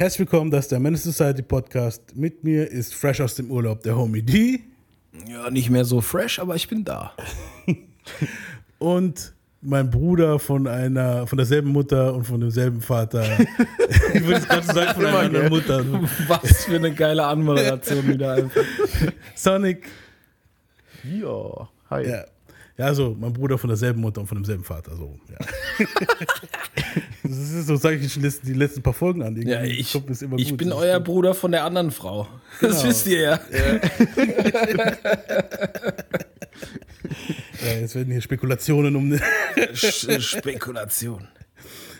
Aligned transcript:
Herzlich 0.00 0.20
willkommen, 0.20 0.50
das 0.50 0.64
ist 0.64 0.72
der 0.72 0.80
Menace 0.80 1.02
Society 1.02 1.42
Podcast. 1.42 2.16
Mit 2.16 2.42
mir 2.42 2.66
ist 2.70 2.94
fresh 2.94 3.20
aus 3.20 3.34
dem 3.34 3.50
Urlaub 3.50 3.82
der 3.82 3.98
Homie 3.98 4.22
D. 4.22 4.60
Ja, 5.28 5.50
nicht 5.50 5.68
mehr 5.68 5.84
so 5.84 6.00
fresh, 6.00 6.38
aber 6.38 6.56
ich 6.56 6.66
bin 6.68 6.84
da. 6.84 7.12
Und 8.78 9.34
mein 9.60 9.90
Bruder 9.90 10.38
von 10.38 10.66
einer, 10.66 11.26
von 11.26 11.36
derselben 11.36 11.68
Mutter 11.68 12.14
und 12.14 12.24
von 12.24 12.40
demselben 12.40 12.80
Vater. 12.80 13.26
ich 14.14 14.24
würde 14.24 14.40
es 14.40 14.48
gerade 14.48 14.66
sagen, 14.68 14.94
von 14.94 15.04
einer 15.04 15.18
anderen 15.18 15.48
Mutter. 15.50 15.84
Was 16.28 16.64
für 16.64 16.76
eine 16.76 16.94
geile 16.94 17.26
Anmoderation 17.26 18.08
wieder 18.08 18.32
einfach. 18.32 18.64
Sonic. 19.34 19.86
Ja, 21.04 21.68
hi. 21.90 22.08
Ja. 22.08 22.24
Ja, 22.80 22.86
also 22.86 23.14
mein 23.20 23.34
Bruder 23.34 23.58
von 23.58 23.68
derselben 23.68 24.00
Mutter 24.00 24.22
und 24.22 24.26
von 24.26 24.38
demselben 24.38 24.64
Vater. 24.64 24.96
So, 24.96 25.18
ja. 25.30 25.36
das 27.22 27.32
ist 27.38 27.66
so, 27.66 27.76
sage 27.76 27.96
ich 27.96 28.14
die 28.14 28.20
letzten, 28.20 28.46
die 28.46 28.54
letzten 28.54 28.80
paar 28.82 28.94
Folgen 28.94 29.22
an. 29.22 29.36
Ja, 29.42 29.62
ich, 29.62 29.92
das 30.06 30.22
immer 30.22 30.38
ich 30.38 30.48
gut. 30.48 30.56
bin 30.58 30.70
Das 30.70 30.78
euer 30.78 30.92
stimmt. 30.94 31.04
Bruder 31.06 31.34
von 31.34 31.52
der 31.52 31.64
anderen 31.64 31.90
Frau. 31.90 32.26
Das 32.62 32.78
Genau. 32.78 32.88
wisst 32.88 33.06
ihr 33.06 33.20
ja. 33.20 33.40
Ja, 37.62 37.72
jetzt 37.80 37.94
werden 37.94 38.10
hier 38.12 38.22
Spekulationen 38.22 38.96
um. 38.96 39.12
Sch- 39.74 40.20
Spekulation. 40.20 41.28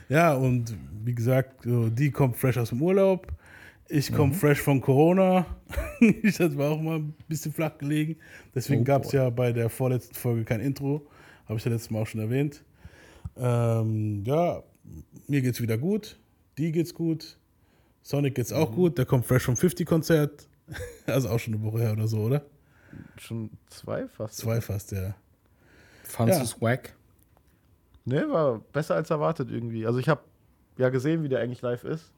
Ja, 0.09 0.33
und 0.33 0.75
wie 1.05 1.15
gesagt, 1.15 1.61
die 1.67 2.11
kommt 2.11 2.37
fresh 2.39 2.57
aus 2.57 2.71
dem 2.71 2.81
Urlaub. 2.81 3.27
Ich 3.91 4.11
Mhm. 4.11 4.15
komme 4.17 4.35
fresh 4.35 4.61
von 4.61 4.81
Corona. 4.81 5.47
ich 6.01 6.37
das 6.39 6.57
war 6.57 6.71
auch 6.71 6.81
mal 6.81 6.99
ein 6.99 7.15
bisschen 7.29 7.53
flach 7.53 7.77
gelegen. 7.79 8.17
Deswegen 8.55 8.83
Oh 8.83 8.85
gab 8.85 9.05
es 9.05 9.13
ja 9.13 9.29
bei 9.31 9.53
der 9.53 9.69
vorletzten 9.69 10.15
Folge 10.15 10.45
kein 10.45 10.61
Intro. 10.61 11.07
Habe 11.47 11.59
ich 11.59 11.65
ja 11.65 11.71
letztes 11.73 11.91
Mal 11.91 12.03
auch 12.03 12.07
schon 12.07 12.21
erwähnt. 12.21 12.63
Ähm, 13.37 14.23
ja, 14.25 14.63
mir 15.27 15.43
geht's 15.43 15.61
wieder 15.61 15.77
gut. 15.79 16.19
Die 16.59 16.71
geht's 16.73 16.95
gut. 16.95 17.37
Sonic 18.03 18.35
geht's 18.37 18.51
Mhm. 18.53 18.57
auch 18.59 18.73
gut. 18.73 18.97
Der 18.99 19.07
kommt 19.07 19.27
fresh 19.27 19.45
vom 19.45 19.55
50-Konzert. 19.57 20.47
Also 21.07 21.29
auch 21.31 21.39
schon 21.41 21.55
eine 21.55 21.63
Woche 21.65 21.81
her 21.81 21.93
oder 21.93 22.07
so, 22.07 22.19
oder? 22.19 22.45
Schon 23.17 23.51
zwei 23.69 24.07
fast. 24.07 24.37
Zwei 24.37 24.61
fast, 24.61 24.93
ja. 24.93 25.17
Fandst 26.05 26.37
Ja. 26.39 26.43
du's 26.45 26.61
wack? 26.63 26.95
Ne, 28.05 28.29
war 28.31 28.61
besser 28.73 28.95
als 28.95 29.11
erwartet 29.11 29.51
irgendwie. 29.51 29.85
Also 29.85 29.99
ich 29.99 30.09
habe 30.09 30.21
ja 30.79 30.89
gesehen, 30.91 31.25
wie 31.25 31.29
der 31.29 31.41
eigentlich 31.41 31.61
live 31.63 31.83
ist. 31.83 32.13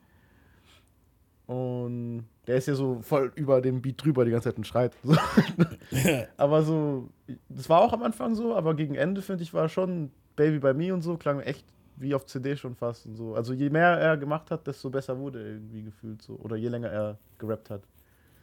Und 1.46 2.24
der 2.46 2.56
ist 2.56 2.68
ja 2.68 2.74
so 2.74 3.00
voll 3.02 3.32
über 3.34 3.60
dem 3.60 3.82
Beat 3.82 4.02
drüber 4.02 4.24
die 4.24 4.30
ganze 4.30 4.48
Zeit 4.48 4.56
und 4.56 4.66
schreit. 4.66 4.92
So. 5.02 5.16
aber 6.36 6.62
so, 6.62 7.08
das 7.48 7.68
war 7.68 7.80
auch 7.80 7.92
am 7.92 8.02
Anfang 8.02 8.34
so, 8.34 8.54
aber 8.54 8.74
gegen 8.74 8.94
Ende, 8.94 9.20
finde 9.22 9.42
ich, 9.42 9.52
war 9.52 9.68
schon 9.68 10.10
Baby 10.36 10.58
by 10.58 10.72
Me 10.72 10.94
und 10.94 11.02
so, 11.02 11.16
klang 11.16 11.40
echt 11.40 11.64
wie 11.96 12.14
auf 12.14 12.26
CD 12.26 12.56
schon 12.56 12.74
fast 12.74 13.06
und 13.06 13.16
so. 13.16 13.34
Also 13.34 13.52
je 13.52 13.70
mehr 13.70 13.98
er 13.98 14.16
gemacht 14.16 14.50
hat, 14.50 14.66
desto 14.66 14.90
besser 14.90 15.18
wurde 15.18 15.40
er 15.40 15.46
irgendwie 15.46 15.82
gefühlt 15.82 16.22
so. 16.22 16.34
Oder 16.34 16.56
je 16.56 16.68
länger 16.68 16.88
er 16.88 17.18
gerappt 17.38 17.70
hat. 17.70 17.82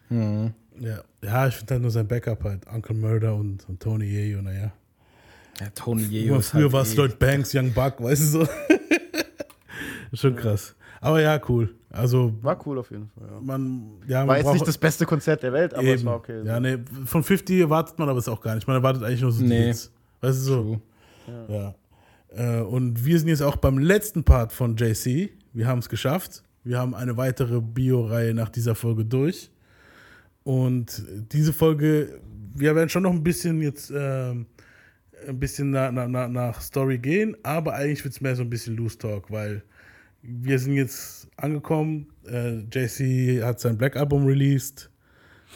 Mhm. 0.10 0.54
Ja, 0.80 1.04
ja 1.24 1.48
ich 1.48 1.56
finde 1.56 1.76
halt 1.76 1.82
nur 1.82 1.92
sein 1.92 2.08
Backup 2.08 2.44
halt. 2.44 2.68
Uncle 2.68 2.96
Murder 2.96 3.36
und, 3.36 3.68
und 3.68 3.80
Tony 3.80 4.06
Yeo, 4.06 4.42
naja. 4.42 4.72
Ja, 5.60 5.70
Tony 5.76 6.04
Yeo 6.04 6.40
früher 6.42 6.64
halt 6.64 6.74
war 6.74 6.82
es 6.84 6.94
eh- 6.94 6.98
Lloyd 6.98 7.20
Banks, 7.20 7.54
Young 7.54 7.74
Buck, 7.74 8.02
weißt 8.02 8.22
du 8.22 8.26
so. 8.26 8.48
Schon 10.14 10.36
krass. 10.36 10.76
Aber 11.02 11.22
ja, 11.22 11.40
cool. 11.48 11.74
Also, 11.90 12.34
War 12.42 12.60
cool 12.68 12.78
auf 12.78 12.92
jeden 12.92 13.10
Fall. 13.10 13.28
Ja. 13.28 13.40
man, 13.42 13.92
ja, 14.08 14.20
man 14.20 14.28
War 14.30 14.38
jetzt 14.38 14.54
nicht 14.54 14.68
das 14.68 14.78
beste 14.78 15.06
Konzert 15.06 15.42
der 15.44 15.54
Welt, 15.54 15.74
aber 15.74 15.84
es 15.88 16.02
eben. 16.02 16.06
war 16.06 16.16
okay. 16.18 16.44
Ja, 16.46 16.60
nee, 16.60 16.78
von 17.06 17.24
50 17.24 17.60
erwartet 17.60 17.98
man 17.98 18.10
aber 18.10 18.20
es 18.20 18.28
auch 18.28 18.42
gar 18.42 18.56
nicht. 18.56 18.68
Man 18.68 18.76
erwartet 18.76 19.04
eigentlich 19.04 19.22
nur 19.22 19.32
so 19.32 19.44
Nee. 19.44 19.68
Hits. 19.68 19.92
Weißt 20.22 20.40
du 20.40 20.44
so? 20.44 20.82
True. 21.26 21.48
Ja. 21.48 21.76
Äh, 22.60 22.62
und 22.62 23.06
wir 23.06 23.18
sind 23.18 23.30
jetzt 23.30 23.42
auch 23.42 23.56
beim 23.56 23.80
letzten 23.80 24.24
Part 24.24 24.54
von 24.54 24.76
JC. 24.76 25.32
Wir 25.54 25.68
haben 25.68 25.80
es 25.80 25.90
geschafft. 25.90 26.44
Wir 26.64 26.78
haben 26.78 26.94
eine 26.94 27.18
weitere 27.18 27.62
Bio-Reihe 27.62 28.34
nach 28.34 28.50
dieser 28.50 28.76
Folge 28.76 29.06
durch. 29.06 29.50
Und 30.44 31.04
diese 31.32 31.54
Folge, 31.54 32.20
wir 32.54 32.76
werden 32.76 32.90
schon 32.90 33.04
noch 33.04 33.12
ein 33.12 33.24
bisschen 33.24 33.62
jetzt 33.62 33.92
ähm, 33.96 34.46
ein 35.28 35.40
bisschen 35.40 35.72
na, 35.72 35.92
na, 35.92 36.08
na, 36.08 36.28
nach 36.28 36.62
Story 36.62 36.98
gehen, 36.98 37.36
aber 37.44 37.74
eigentlich 37.74 38.04
wird 38.04 38.14
es 38.14 38.22
mehr 38.22 38.36
so 38.36 38.44
ein 38.44 38.50
bisschen 38.50 38.76
Loose 38.76 38.98
Talk, 38.98 39.32
weil 39.32 39.64
wir 40.22 40.60
sind 40.60 40.74
jetzt 40.74 41.28
angekommen. 41.38 42.08
Äh, 42.28 42.60
JC 42.72 43.44
hat 43.44 43.60
sein 43.60 43.78
Black 43.78 43.96
Album 43.96 44.26
released, 44.26 44.90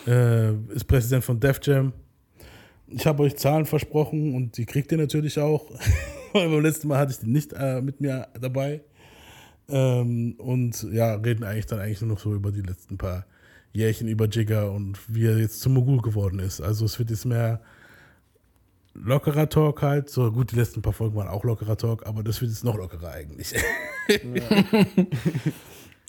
äh, 0.08 0.54
ist 0.74 0.86
Präsident 0.86 1.24
von 1.24 1.40
Def 1.40 1.60
Jam. 1.64 1.94
Ich 2.88 3.06
habe 3.06 3.24
euch 3.24 3.36
Zahlen 3.36 3.66
versprochen 3.66 4.36
und 4.36 4.58
die 4.58 4.66
kriegt 4.66 4.92
ihr 4.92 4.98
natürlich 4.98 5.40
auch. 5.40 5.70
Weil 6.34 6.50
beim 6.50 6.62
letzten 6.62 6.88
Mal 6.88 7.00
hatte 7.00 7.12
ich 7.12 7.20
die 7.20 7.30
nicht 7.30 7.54
äh, 7.54 7.82
mit 7.82 8.02
mir 8.02 8.28
dabei. 8.40 8.82
Ähm, 9.70 10.36
und 10.38 10.84
ja, 10.92 11.16
reden 11.16 11.44
eigentlich 11.44 11.68
dann 11.68 11.80
eigentlich 11.80 12.02
nur 12.02 12.12
noch 12.12 12.20
so 12.20 12.34
über 12.34 12.52
die 12.52 12.62
letzten 12.62 12.98
paar 12.98 13.26
Jährchen 13.72 14.08
über 14.08 14.28
Jigger 14.28 14.72
und 14.72 15.00
wie 15.08 15.26
er 15.26 15.40
jetzt 15.40 15.62
zum 15.62 15.74
Mogul 15.74 16.02
geworden 16.02 16.40
ist. 16.40 16.62
Also 16.62 16.86
es 16.86 17.00
wird 17.00 17.10
jetzt 17.10 17.26
mehr 17.26 17.62
lockerer 18.94 19.50
Talk 19.50 19.82
halt. 19.82 20.10
So 20.10 20.32
gut, 20.32 20.52
die 20.52 20.56
letzten 20.56 20.82
paar 20.82 20.94
Folgen 20.94 21.16
waren 21.16 21.28
auch 21.28 21.44
lockerer 21.44 21.78
Talk, 21.78 22.06
aber 22.06 22.24
das 22.24 22.42
wird 22.42 22.52
jetzt 22.52 22.64
noch 22.64 22.78
lockerer 22.78 23.12
eigentlich. 23.12 23.54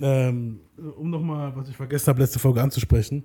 ähm, 0.00 0.60
um 0.96 1.10
nochmal, 1.10 1.54
was 1.56 1.68
ich 1.68 1.76
vergessen 1.76 2.08
habe, 2.08 2.20
letzte 2.20 2.38
Folge 2.38 2.62
anzusprechen. 2.62 3.24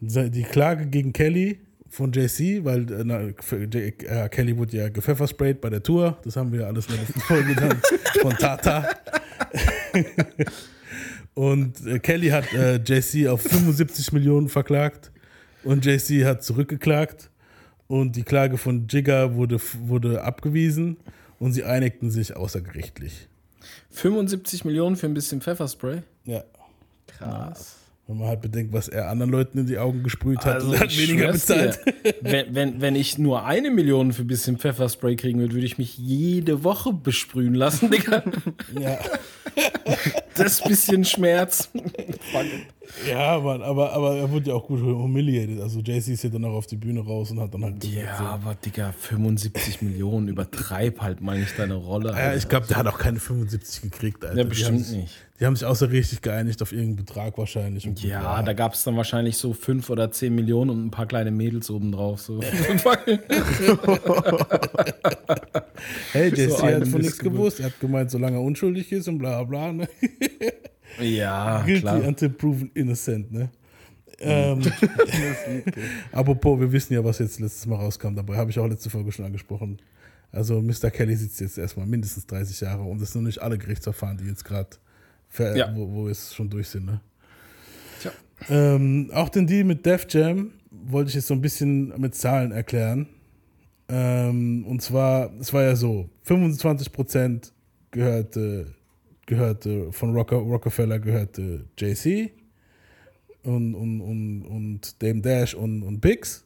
Die 0.00 0.42
Klage 0.42 0.86
gegen 0.86 1.12
Kelly 1.12 1.60
von 1.88 2.12
JC, 2.12 2.64
weil 2.64 2.90
äh, 2.92 3.04
na, 3.04 3.20
äh, 3.20 4.28
Kelly 4.28 4.56
wurde 4.56 4.76
ja 4.76 4.88
gepfeffersprayt 4.88 5.60
bei 5.60 5.70
der 5.70 5.82
Tour. 5.82 6.18
Das 6.24 6.36
haben 6.36 6.52
wir 6.52 6.66
alles 6.66 6.86
in 6.86 6.94
der 6.94 7.02
letzten 7.02 7.20
Folge 7.20 7.54
dann 7.54 7.80
von 8.20 8.32
Tata. 8.36 8.88
Und 11.34 11.86
äh, 11.86 11.98
Kelly 11.98 12.28
hat 12.28 12.52
äh, 12.52 12.76
JC 12.76 13.28
auf 13.28 13.42
75 13.42 14.12
Millionen 14.12 14.48
verklagt 14.48 15.12
und 15.64 15.84
JC 15.84 16.24
hat 16.24 16.42
zurückgeklagt. 16.42 17.30
Und 17.88 18.16
die 18.16 18.24
Klage 18.24 18.58
von 18.58 18.88
Jigger 18.88 19.34
wurde, 19.34 19.60
wurde 19.80 20.22
abgewiesen 20.22 20.96
und 21.38 21.52
sie 21.52 21.64
einigten 21.64 22.10
sich 22.10 22.34
außergerichtlich. 22.34 23.28
75 23.90 24.64
Millionen 24.64 24.96
für 24.96 25.06
ein 25.06 25.14
bisschen 25.14 25.40
Pfefferspray? 25.40 26.02
Ja. 26.24 26.44
Krass. 27.06 27.76
Wenn 28.08 28.18
man 28.18 28.28
halt 28.28 28.40
bedenkt, 28.40 28.72
was 28.72 28.86
er 28.86 29.08
anderen 29.08 29.32
Leuten 29.32 29.58
in 29.58 29.66
die 29.66 29.78
Augen 29.78 30.04
gesprüht 30.04 30.44
hat, 30.44 30.62
er 30.62 30.80
hat 30.80 30.96
weniger 30.96 31.32
bezahlt. 31.32 31.80
dir, 31.84 32.14
Wenn, 32.20 32.54
wenn, 32.54 32.80
wenn 32.80 32.94
ich 32.94 33.18
nur 33.18 33.44
eine 33.44 33.70
Million 33.70 34.12
für 34.12 34.22
ein 34.22 34.28
bisschen 34.28 34.58
Pfefferspray 34.58 35.16
kriegen 35.16 35.40
würde, 35.40 35.54
würde 35.54 35.66
ich 35.66 35.76
mich 35.76 35.98
jede 35.98 36.62
Woche 36.62 36.92
besprühen 36.92 37.54
lassen, 37.54 37.90
Digga. 37.90 38.22
Ja. 38.78 38.98
Das 40.36 40.62
bisschen 40.62 41.04
Schmerz. 41.04 41.68
Ja, 43.08 43.38
Mann, 43.40 43.62
aber, 43.62 43.92
aber 43.92 44.16
er 44.16 44.30
wurde 44.30 44.50
ja 44.50 44.54
auch 44.56 44.66
gut 44.66 44.80
humiliated. 44.80 45.60
Also 45.60 45.80
JC 45.80 46.08
ist 46.08 46.22
ja 46.24 46.30
dann 46.30 46.44
auch 46.44 46.52
auf 46.54 46.66
die 46.66 46.76
Bühne 46.76 47.00
raus 47.00 47.30
und 47.32 47.40
hat 47.40 47.52
dann 47.52 47.64
halt 47.64 47.80
gesagt, 47.80 47.96
Ja, 47.98 48.16
so, 48.18 48.24
aber 48.24 48.54
Digga, 48.54 48.92
75 48.92 49.82
Millionen, 49.82 50.28
übertreib 50.28 51.00
halt 51.00 51.20
mal 51.20 51.38
nicht 51.38 51.58
deine 51.58 51.74
Rolle. 51.74 52.10
Ja, 52.10 52.14
Alter. 52.16 52.36
ich 52.36 52.48
glaube, 52.48 52.66
der 52.68 52.76
hat 52.76 52.86
auch 52.86 52.98
keine 52.98 53.18
75 53.18 53.82
gekriegt, 53.82 54.24
Alter. 54.24 54.36
Ja, 54.36 54.42
Die 54.44 54.48
bestimmt 54.48 54.78
haben 54.78 54.84
sich, 54.84 54.96
nicht. 54.98 55.14
Die 55.40 55.44
haben 55.44 55.56
sich 55.56 55.66
außergerichtlich 55.66 56.22
geeinigt 56.22 56.62
auf 56.62 56.72
irgendeinen 56.72 56.96
Betrag 57.04 57.36
wahrscheinlich. 57.36 57.86
Und 57.86 58.02
Ja, 58.02 58.42
da 58.42 58.52
gab 58.54 58.72
es 58.72 58.84
dann 58.84 58.96
wahrscheinlich 58.96 59.36
so 59.36 59.52
5 59.52 59.90
oder 59.90 60.10
10 60.10 60.34
Millionen 60.34 60.70
und 60.70 60.86
ein 60.86 60.90
paar 60.90 61.06
kleine 61.06 61.30
Mädels 61.30 61.70
obendrauf. 61.70 62.20
So. 62.22 62.40
hey, 66.12 66.28
JC 66.28 66.50
so 66.50 66.62
hat 66.62 66.88
von 66.88 67.00
nichts 67.00 67.18
gewusst. 67.18 67.60
Er 67.60 67.66
hat 67.66 67.80
gemeint, 67.80 68.10
solange 68.10 68.36
er 68.36 68.42
unschuldig 68.42 68.90
ist 68.92 69.08
und 69.08 69.18
bla 69.18 69.42
bla. 69.44 69.72
Ne? 69.72 69.88
Ja, 71.00 71.62
Guilty 71.64 71.80
klar. 71.80 72.04
until 72.04 72.30
proven 72.30 72.70
innocent, 72.74 73.32
ne? 73.32 73.50
Ähm, 74.18 74.62
apropos, 76.12 76.58
wir 76.58 76.72
wissen 76.72 76.94
ja, 76.94 77.04
was 77.04 77.18
jetzt 77.18 77.38
letztes 77.38 77.66
Mal 77.66 77.76
rauskam. 77.76 78.14
Dabei 78.14 78.36
habe 78.36 78.50
ich 78.50 78.58
auch 78.58 78.66
letzte 78.66 78.88
Folge 78.88 79.12
schon 79.12 79.24
angesprochen. 79.26 79.78
Also 80.32 80.60
Mr. 80.62 80.90
Kelly 80.90 81.16
sitzt 81.16 81.40
jetzt 81.40 81.58
erstmal 81.58 81.86
mindestens 81.86 82.26
30 82.26 82.60
Jahre 82.62 82.82
und 82.82 83.00
das 83.00 83.12
sind 83.12 83.22
noch 83.22 83.26
nicht 83.28 83.40
alle 83.42 83.58
Gerichtsverfahren, 83.58 84.16
die 84.16 84.24
jetzt 84.24 84.44
gerade, 84.44 84.70
Ja. 85.54 85.70
wo, 85.74 85.90
wo 85.92 86.08
es 86.08 86.34
schon 86.34 86.48
durch 86.48 86.68
sind. 86.68 86.86
Ne? 86.86 87.00
Tja. 88.00 88.12
Ähm, 88.48 89.10
auch 89.12 89.28
den 89.28 89.46
Deal 89.46 89.64
mit 89.64 89.84
Def 89.84 90.06
Jam 90.08 90.52
wollte 90.70 91.08
ich 91.10 91.14
jetzt 91.14 91.26
so 91.26 91.34
ein 91.34 91.40
bisschen 91.42 91.88
mit 92.00 92.14
Zahlen 92.14 92.52
erklären. 92.52 93.06
Ähm, 93.88 94.64
und 94.66 94.82
zwar, 94.82 95.30
es 95.40 95.52
war 95.52 95.62
ja 95.62 95.76
so, 95.76 96.08
25% 96.26 97.52
gehörte, 97.90 98.74
gehörte 99.26 99.92
von 99.92 100.14
Rocker, 100.14 100.36
Rockefeller 100.36 100.98
gehörte 100.98 101.66
JC 101.76 102.30
und, 103.42 103.74
und, 103.74 104.00
und, 104.00 104.42
und 104.42 105.02
Dame 105.02 105.20
Dash 105.20 105.54
und, 105.54 105.82
und 105.82 106.00
Biggs. 106.00 106.44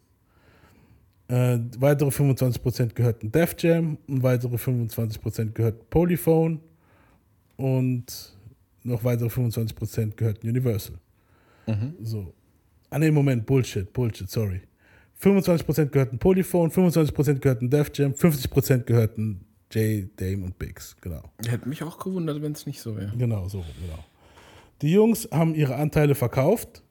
Äh, 1.29 1.59
weitere 1.79 2.09
25% 2.09 2.95
gehörten 2.95 3.31
Def 3.31 3.55
Jam 3.59 3.99
und 4.09 4.23
weitere 4.23 4.57
25% 4.57 5.53
gehörten 5.53 5.87
Polyphone 5.89 6.61
und 7.57 8.35
noch 8.83 9.05
weitere 9.05 9.29
25% 9.29 10.17
gehörten 10.17 10.49
Universal. 10.49 10.97
So. 12.03 12.33
Ah, 12.89 12.99
nee, 12.99 13.11
Moment, 13.11 13.47
Bullshit, 13.47 13.93
Bullshit, 13.93 14.29
sorry. 14.29 14.63
25% 15.23 15.87
gehörten 15.87 16.19
Polyphone, 16.19 16.71
25% 16.71 17.35
gehörten 17.39 17.71
Def 17.71 17.91
Jam, 17.95 18.13
50% 18.13 18.85
gehörten 18.85 19.45
J, 19.71 20.09
Dame 20.17 20.45
und 20.45 20.59
Biggs. 20.59 20.97
Genau. 21.01 21.23
Hätte 21.47 21.69
mich 21.69 21.83
auch 21.83 21.99
gewundert, 21.99 22.43
wenn 22.43 22.53
es 22.53 22.67
nicht 22.67 22.81
so 22.81 22.97
wäre. 22.97 23.13
Genau, 23.17 23.49
so 23.49 23.59
rum, 23.59 23.67
genau. 23.81 24.05
Die 24.83 24.93
Jungs 24.93 25.29
haben 25.31 25.55
ihre 25.55 25.77
Anteile 25.77 26.15
verkauft 26.15 26.83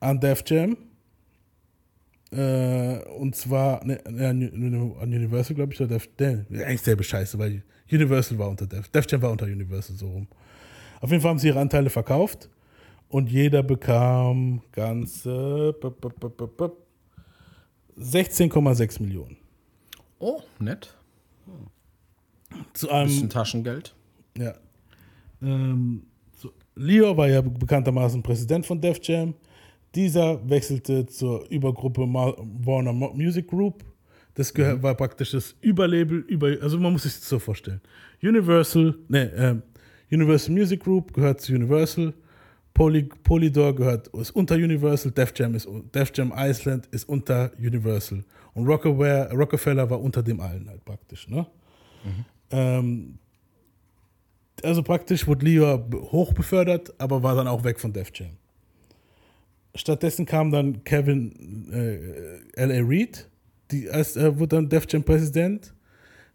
an 0.00 0.20
Def 0.20 0.42
Jam. 0.46 0.76
Äh, 2.32 2.98
und 3.18 3.36
zwar 3.36 3.84
ne, 3.84 4.00
ne, 4.08 4.28
an 4.28 5.12
Universal, 5.12 5.54
glaube 5.54 5.72
ich, 5.72 5.80
oder 5.80 5.98
Def, 5.98 6.08
ne, 6.18 6.64
eigentlich 6.64 6.82
selbe 6.82 7.04
Scheiße, 7.04 7.38
weil 7.38 7.62
Universal 7.90 8.38
war 8.38 8.48
unter 8.48 8.66
Def, 8.66 8.88
Def 8.88 9.06
Jam 9.08 9.22
war 9.22 9.30
unter 9.30 9.46
Universal, 9.46 9.96
so 9.96 10.08
rum. 10.08 10.26
Auf 11.00 11.10
jeden 11.10 11.22
Fall 11.22 11.30
haben 11.30 11.38
sie 11.38 11.48
ihre 11.48 11.60
Anteile 11.60 11.88
verkauft 11.88 12.50
und 13.08 13.30
jeder 13.30 13.62
bekam 13.62 14.62
ganze 14.72 15.74
16,6 17.98 19.02
Millionen. 19.02 19.36
Oh, 20.18 20.42
nett. 20.58 20.96
Zu 22.72 22.90
einem, 22.90 23.08
Bisschen 23.08 23.30
Taschengeld. 23.30 23.94
Ja. 24.36 24.54
Ähm, 25.42 26.02
so, 26.36 26.52
Leo 26.74 27.16
war 27.16 27.28
ja 27.28 27.40
bekanntermaßen 27.40 28.22
Präsident 28.22 28.66
von 28.66 28.80
Def 28.80 28.98
Jam. 29.02 29.34
Dieser 29.94 30.48
wechselte 30.48 31.06
zur 31.06 31.48
Übergruppe 31.50 32.02
Warner 32.02 32.92
Music 32.92 33.48
Group. 33.48 33.84
Das 34.34 34.52
gehör, 34.52 34.82
war 34.82 34.94
praktisch 34.94 35.30
das 35.30 35.54
Überlabel, 35.62 36.18
über, 36.28 36.54
also 36.60 36.78
man 36.78 36.92
muss 36.92 37.04
sich 37.04 37.14
das 37.14 37.28
so 37.28 37.38
vorstellen. 37.38 37.80
Universal, 38.22 38.94
ne, 39.08 39.32
ähm, 39.34 39.62
Universal 40.10 40.54
Music 40.54 40.80
Group 40.82 41.14
gehört 41.14 41.40
zu 41.40 41.54
Universal. 41.54 42.12
Poly, 42.74 43.04
Polydor 43.24 43.74
gehört, 43.74 44.08
ist 44.08 44.32
unter 44.32 44.54
Universal. 44.56 45.10
Def 45.12 45.32
Jam, 45.34 45.54
ist, 45.54 45.66
Def 45.94 46.12
Jam 46.14 46.32
Iceland 46.36 46.86
ist 46.90 47.08
unter 47.08 47.50
Universal. 47.58 48.22
Und 48.56 48.66
Rockefeller, 48.66 49.30
Rockefeller 49.32 49.90
war 49.90 50.00
unter 50.00 50.22
dem 50.22 50.40
allen 50.40 50.66
halt 50.68 50.82
praktisch, 50.82 51.28
ne? 51.28 51.46
Ähm, 52.50 53.18
also 54.62 54.82
praktisch 54.82 55.26
wurde 55.26 55.44
Leo 55.44 55.86
hoch 56.10 56.32
befördert, 56.32 56.94
aber 56.96 57.22
war 57.22 57.34
dann 57.34 57.48
auch 57.48 57.64
weg 57.64 57.78
von 57.78 57.92
Def 57.92 58.10
Jam. 58.14 58.30
Stattdessen 59.74 60.24
kam 60.24 60.50
dann 60.50 60.82
Kevin 60.84 61.68
äh, 61.70 62.58
L.A. 62.58 62.80
Reid, 62.82 63.28
die, 63.70 63.90
als, 63.90 64.16
äh, 64.16 64.38
wurde 64.38 64.56
dann 64.56 64.70
Def 64.70 64.86
Jam 64.88 65.04
Präsident. 65.04 65.74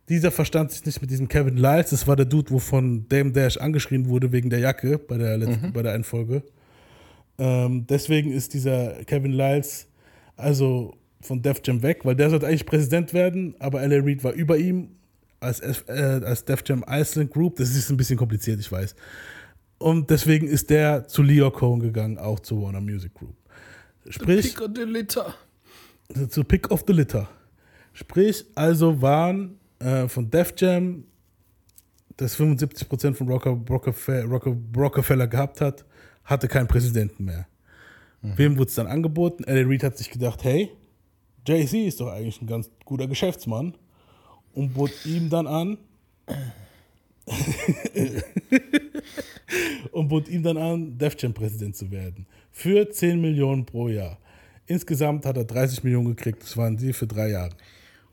Dieser 0.08 0.30
verstand 0.30 0.72
sich 0.72 0.86
nicht 0.86 1.02
mit 1.02 1.10
diesem 1.10 1.28
Kevin 1.28 1.58
Lyles, 1.58 1.90
das 1.90 2.06
war 2.06 2.16
der 2.16 2.26
Dude, 2.26 2.52
wovon 2.52 3.08
Dame 3.10 3.32
Dash 3.32 3.58
angeschrien 3.58 4.08
wurde 4.08 4.32
wegen 4.32 4.52
der 4.52 4.60
Jacke 4.60 5.00
bei 5.00 5.18
der, 5.18 5.40
letzten, 5.40 5.74
bei 5.74 5.82
der 5.82 5.94
einen 5.94 6.04
Folge. 6.04 6.44
Ähm, 7.40 7.88
deswegen 7.88 8.32
ist 8.32 8.54
dieser 8.54 9.04
Kevin 9.06 9.32
Lyles 9.32 9.88
also 10.36 10.94
von 11.22 11.42
Def 11.42 11.62
Jam 11.64 11.82
weg, 11.84 12.02
weil 12.04 12.16
der 12.16 12.30
sollte 12.30 12.48
eigentlich 12.48 12.66
Präsident 12.66 13.14
werden, 13.14 13.56
aber 13.60 13.82
L.A. 13.82 14.04
Reid 14.04 14.24
war 14.24 14.34
über 14.34 14.58
ihm 14.58 14.90
als, 15.40 15.60
F- 15.62 15.86
äh, 15.88 15.94
als 16.24 16.46
Def 16.46 16.64
Jam 16.66 16.84
Iceland 16.88 17.32
Group. 17.32 17.56
Das 17.58 17.70
ist 17.76 17.90
ein 17.90 17.98
bisschen 17.98 18.18
kompliziert, 18.18 18.60
ich 18.60 18.72
weiß. 18.72 18.96
Und 19.80 20.10
deswegen 20.10 20.48
ist 20.48 20.70
der 20.70 21.08
zu 21.08 21.24
Leo 21.24 21.50
Cohen 21.52 21.80
gegangen, 21.80 22.18
auch 22.18 22.40
zu 22.40 22.62
Warner 22.62 22.82
Music 22.82 23.14
Group. 23.14 23.36
Sprich, 24.10 24.54
Pick 24.56 24.62
of 24.62 24.70
the 24.76 24.84
litter. 24.84 25.34
zu 26.30 26.44
Pick 26.44 26.70
of 26.72 26.84
the 26.88 26.94
Litter. 26.94 27.30
Sprich, 27.94 28.46
also 28.56 29.02
waren 29.02 29.58
äh, 29.80 30.08
von 30.08 30.30
Def 30.30 30.54
Jam, 30.58 31.04
das 32.18 32.38
75% 32.40 33.14
von 33.16 33.28
Rocker, 33.28 33.60
Rockefeller, 33.70 34.26
Rocker, 34.26 34.56
Rockefeller 34.78 35.28
gehabt 35.28 35.62
hat, 35.62 35.84
hatte 36.24 36.48
keinen 36.48 36.68
Präsidenten 36.68 37.26
mehr. 37.26 37.48
Wem 38.22 38.56
wurde 38.58 38.70
es 38.70 38.76
dann 38.76 38.86
angeboten? 38.86 39.44
Eddie 39.46 39.64
Reid 39.68 39.84
hat 39.84 39.98
sich 39.98 40.12
gedacht, 40.12 40.44
hey, 40.44 40.70
Jay-Z 41.48 41.88
ist 41.88 42.00
doch 42.00 42.08
eigentlich 42.08 42.42
ein 42.42 42.48
ganz 42.48 42.70
guter 42.86 43.08
Geschäftsmann 43.08 43.76
und 44.54 44.74
bot 44.74 44.92
ihm 45.06 45.30
dann 45.30 45.48
an, 45.48 45.78
und 49.92 50.08
bot 50.08 50.28
ihm 50.28 50.44
dann 50.44 50.58
an, 50.58 50.98
Def 50.98 51.16
Jam 51.20 51.34
Präsident 51.34 51.76
zu 51.76 51.92
werden. 51.92 52.26
Für 52.52 52.90
10 52.90 53.22
Millionen 53.22 53.66
pro 53.66 53.88
Jahr. 53.88 54.18
Insgesamt 54.66 55.26
hat 55.26 55.38
er 55.38 55.46
30 55.46 55.84
Millionen 55.84 56.16
gekriegt. 56.16 56.44
Das 56.44 56.58
waren 56.58 56.78
die 56.78 56.94
für 56.94 57.08
drei 57.08 57.30
Jahre. 57.30 57.56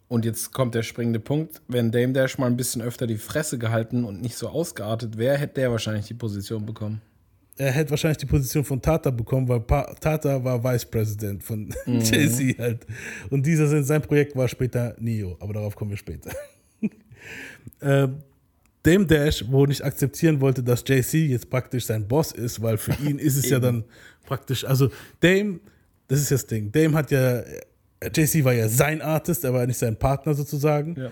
Und 0.08 0.24
jetzt 0.24 0.52
kommt 0.52 0.74
der 0.74 0.82
springende 0.82 1.20
Punkt. 1.20 1.60
Wenn 1.68 1.92
Dame 1.92 2.14
Dash 2.14 2.38
mal 2.38 2.46
ein 2.46 2.56
bisschen 2.56 2.82
öfter 2.82 3.06
die 3.06 3.18
Fresse 3.18 3.58
gehalten 3.58 4.04
und 4.04 4.22
nicht 4.22 4.36
so 4.36 4.48
ausgeartet 4.48 5.18
wäre, 5.18 5.36
hätte 5.36 5.54
der 5.54 5.70
wahrscheinlich 5.70 6.06
die 6.06 6.14
Position 6.14 6.64
bekommen. 6.64 7.02
Er 7.58 7.72
hätte 7.72 7.90
wahrscheinlich 7.90 8.18
die 8.18 8.26
Position 8.26 8.64
von 8.64 8.80
Tata 8.80 9.10
bekommen, 9.10 9.48
weil 9.48 9.60
pa 9.60 9.82
Tata 10.00 10.42
war 10.42 10.62
Vice 10.62 10.84
President 10.86 11.42
von 11.42 11.68
Jay-Z 11.86 12.58
halt. 12.58 12.86
Und 13.30 13.44
dieser 13.44 13.82
sein 13.82 14.00
Projekt 14.00 14.36
war 14.36 14.46
später 14.46 14.94
Neo, 15.00 15.36
aber 15.40 15.54
darauf 15.54 15.74
kommen 15.74 15.90
wir 15.90 15.96
später. 15.96 16.30
äh, 17.80 18.08
Dame 18.84 19.06
Dash, 19.06 19.44
wo 19.48 19.66
nicht 19.66 19.82
akzeptieren 19.82 20.40
wollte, 20.40 20.62
dass 20.62 20.84
Jay-Z 20.86 21.14
jetzt 21.14 21.50
praktisch 21.50 21.86
sein 21.86 22.06
Boss 22.06 22.30
ist, 22.30 22.62
weil 22.62 22.78
für 22.78 22.94
ihn 23.04 23.18
ist 23.18 23.36
es 23.36 23.50
ja 23.50 23.58
dann 23.58 23.82
praktisch, 24.24 24.64
also 24.64 24.88
Dame, 25.20 25.58
das 26.06 26.20
ist 26.20 26.30
das 26.30 26.46
Ding, 26.46 26.70
Dame 26.70 26.96
hat 26.96 27.10
ja, 27.10 27.42
Jay-Z 28.14 28.44
war 28.44 28.52
ja 28.52 28.68
sein 28.68 29.02
Artist, 29.02 29.42
er 29.42 29.52
war 29.52 29.66
nicht 29.66 29.78
sein 29.78 29.96
Partner 29.96 30.32
sozusagen. 30.32 30.94
Ja. 30.96 31.10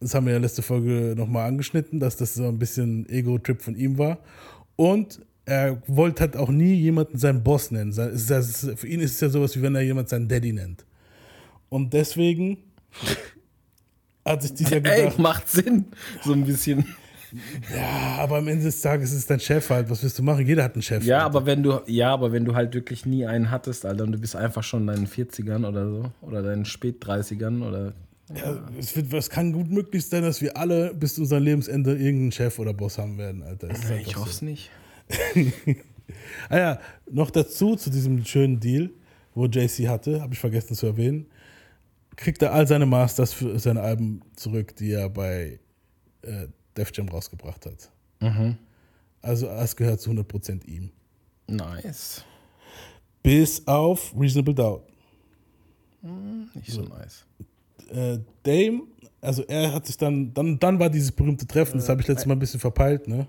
Das 0.00 0.14
haben 0.14 0.26
wir 0.26 0.34
ja 0.34 0.38
letzte 0.38 0.62
Folge 0.62 1.14
nochmal 1.16 1.48
angeschnitten, 1.48 1.98
dass 1.98 2.16
das 2.16 2.34
so 2.34 2.46
ein 2.46 2.58
bisschen 2.58 3.08
Ego-Trip 3.08 3.60
von 3.60 3.74
ihm 3.74 3.98
war. 3.98 4.18
Und 4.76 5.20
er 5.48 5.82
wollte 5.86 6.20
halt 6.20 6.36
auch 6.36 6.50
nie 6.50 6.74
jemanden 6.74 7.16
seinen 7.18 7.42
Boss 7.42 7.70
nennen. 7.70 7.92
Für 7.92 8.86
ihn 8.86 9.00
ist 9.00 9.14
es 9.14 9.20
ja 9.20 9.28
sowas, 9.30 9.56
wie 9.56 9.62
wenn 9.62 9.74
er 9.74 9.80
jemand 9.80 10.10
seinen 10.10 10.28
Daddy 10.28 10.52
nennt. 10.52 10.84
Und 11.70 11.92
deswegen 11.94 12.58
hat 14.26 14.42
sich 14.42 14.54
dieser 14.54 14.76
Ey, 14.84 15.04
gedacht, 15.04 15.18
macht 15.18 15.48
Sinn. 15.48 15.86
So 16.22 16.34
ein 16.34 16.44
bisschen. 16.44 16.84
ja, 17.74 18.16
aber 18.18 18.38
am 18.38 18.48
Ende 18.48 18.64
des 18.64 18.80
Tages 18.82 19.10
ist 19.12 19.18
es 19.20 19.26
dein 19.26 19.40
Chef 19.40 19.70
halt. 19.70 19.88
Was 19.88 20.02
willst 20.02 20.18
du 20.18 20.22
machen? 20.22 20.46
Jeder 20.46 20.64
hat 20.64 20.74
einen 20.74 20.82
Chef. 20.82 21.02
Ja, 21.04 21.24
Alter. 21.24 21.26
aber 21.26 21.46
wenn 21.46 21.62
du, 21.62 21.80
ja, 21.86 22.12
aber 22.12 22.30
wenn 22.30 22.44
du 22.44 22.54
halt 22.54 22.74
wirklich 22.74 23.06
nie 23.06 23.24
einen 23.26 23.50
hattest, 23.50 23.86
Alter, 23.86 24.04
und 24.04 24.12
du 24.12 24.18
bist 24.18 24.36
einfach 24.36 24.62
schon 24.62 24.82
in 24.82 24.86
deinen 24.88 25.06
40ern 25.06 25.66
oder 25.66 25.88
so, 25.88 26.12
oder 26.20 26.42
deinen 26.42 26.66
Spät-30ern 26.66 27.66
oder. 27.66 27.94
Ja, 28.34 28.68
es, 28.78 28.94
wird, 28.94 29.10
es 29.14 29.30
kann 29.30 29.52
gut 29.54 29.70
möglich 29.70 30.06
sein, 30.06 30.22
dass 30.22 30.42
wir 30.42 30.58
alle 30.58 30.92
bis 30.92 31.14
zu 31.14 31.22
unserem 31.22 31.44
Lebensende 31.44 31.92
irgendeinen 31.92 32.32
Chef 32.32 32.58
oder 32.58 32.74
Boss 32.74 32.98
haben 32.98 33.16
werden, 33.16 33.42
Alter. 33.42 33.70
Einfach 33.70 33.96
Ich 33.96 34.16
hoffe 34.16 34.28
es 34.28 34.42
nicht. 34.42 34.70
Ah 36.48 36.58
ja, 36.58 36.80
noch 37.10 37.30
dazu, 37.30 37.76
zu 37.76 37.90
diesem 37.90 38.24
schönen 38.24 38.58
Deal, 38.60 38.90
wo 39.34 39.46
JC 39.46 39.88
hatte, 39.88 40.20
habe 40.22 40.34
ich 40.34 40.40
vergessen 40.40 40.74
zu 40.74 40.86
erwähnen, 40.86 41.26
kriegt 42.16 42.42
er 42.42 42.52
all 42.52 42.66
seine 42.66 42.86
Masters 42.86 43.32
für 43.32 43.58
seine 43.58 43.80
Alben 43.80 44.22
zurück, 44.36 44.74
die 44.76 44.92
er 44.92 45.08
bei 45.08 45.60
äh, 46.22 46.46
Def 46.76 46.90
Jam 46.94 47.08
rausgebracht 47.08 47.66
hat. 47.66 47.90
Also 49.22 49.48
es 49.48 49.76
gehört 49.76 50.00
zu 50.00 50.10
100% 50.10 50.64
ihm. 50.66 50.90
Nice. 51.46 52.24
Bis 53.22 53.66
auf 53.66 54.14
Reasonable 54.18 54.54
Doubt. 54.54 54.82
Nicht 56.54 56.70
so 56.70 56.82
nice. 56.82 57.26
Äh, 57.90 58.18
Dame, 58.42 58.82
also 59.20 59.42
er 59.44 59.72
hat 59.72 59.86
sich 59.86 59.96
dann, 59.96 60.32
dann, 60.32 60.58
dann 60.58 60.78
war 60.78 60.88
dieses 60.88 61.12
berühmte 61.12 61.46
Treffen, 61.46 61.78
das 61.78 61.88
habe 61.88 62.00
ich 62.00 62.08
letztes 62.08 62.26
Mal 62.26 62.34
ein 62.34 62.38
bisschen 62.38 62.60
verpeilt, 62.60 63.08
ne? 63.08 63.26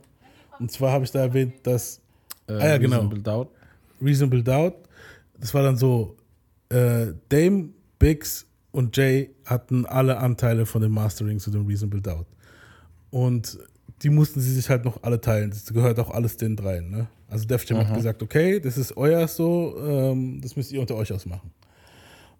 Und 0.60 0.72
zwar 0.72 0.92
habe 0.92 1.06
ich 1.06 1.12
da 1.12 1.20
erwähnt, 1.20 1.54
dass 1.64 2.02
Äh, 2.48 2.54
Ah 2.54 2.68
ja, 2.68 2.78
genau. 2.78 2.98
Reasonable 2.98 3.22
Doubt. 3.22 3.50
Reasonable 4.02 4.44
Doubt. 4.44 4.76
Das 5.40 5.54
war 5.54 5.64
dann 5.64 5.78
so, 5.78 6.16
äh, 6.70 7.08
Dame, 7.30 7.70
Biggs 7.98 8.46
und 8.72 8.96
Jay 8.98 9.30
hatten 9.46 9.86
alle 9.86 10.18
Anteile 10.18 10.66
von 10.66 10.82
dem 10.82 10.92
Mastering 10.92 11.40
zu 11.40 11.52
dem 11.52 11.66
Reasonable 11.66 12.02
Doubt. 12.02 12.26
Und 13.12 13.58
die 14.02 14.10
mussten 14.10 14.40
sie 14.40 14.54
sich 14.54 14.70
halt 14.70 14.86
noch 14.86 15.04
alle 15.04 15.20
teilen. 15.20 15.50
Das 15.50 15.66
gehört 15.74 16.00
auch 16.00 16.10
alles 16.12 16.38
den 16.38 16.56
dreien. 16.56 16.90
Ne? 16.90 17.08
Also 17.28 17.46
Def 17.46 17.66
Jam 17.66 17.80
hat 17.80 17.94
gesagt, 17.96 18.24
okay, 18.24 18.60
das 18.60 18.78
ist 18.78 18.96
euer 18.98 19.28
so, 19.28 19.76
ähm, 19.86 20.40
das 20.42 20.56
müsst 20.56 20.72
ihr 20.72 20.82
unter 20.82 20.96
euch 20.96 21.12
ausmachen. 21.12 21.52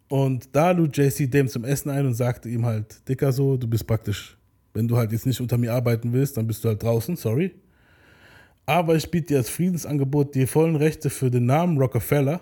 Und 0.08 0.50
da 0.54 0.72
lud 0.72 0.98
JC 0.98 1.30
Dame 1.30 1.48
zum 1.50 1.64
Essen 1.66 1.90
ein 1.92 2.06
und 2.06 2.16
sagte 2.16 2.50
ihm 2.50 2.66
halt, 2.66 3.08
Dicker 3.08 3.32
so, 3.32 3.58
du 3.58 3.68
bist 3.68 3.86
praktisch, 3.86 4.38
wenn 4.74 4.88
du 4.88 4.98
halt 4.98 5.12
jetzt 5.12 5.26
nicht 5.26 5.40
unter 5.40 5.58
mir 5.58 5.74
arbeiten 5.74 6.12
willst, 6.14 6.38
dann 6.38 6.48
bist 6.48 6.64
du 6.64 6.70
halt 6.70 6.82
draußen, 6.82 7.16
sorry. 7.16 7.54
Aber 8.70 8.96
ich 8.96 9.10
biete 9.10 9.30
dir 9.30 9.38
als 9.38 9.50
Friedensangebot 9.50 10.36
die 10.36 10.46
vollen 10.46 10.76
Rechte 10.76 11.10
für 11.10 11.32
den 11.32 11.48
Namen 11.48 11.80
Rockefeller. 11.80 12.40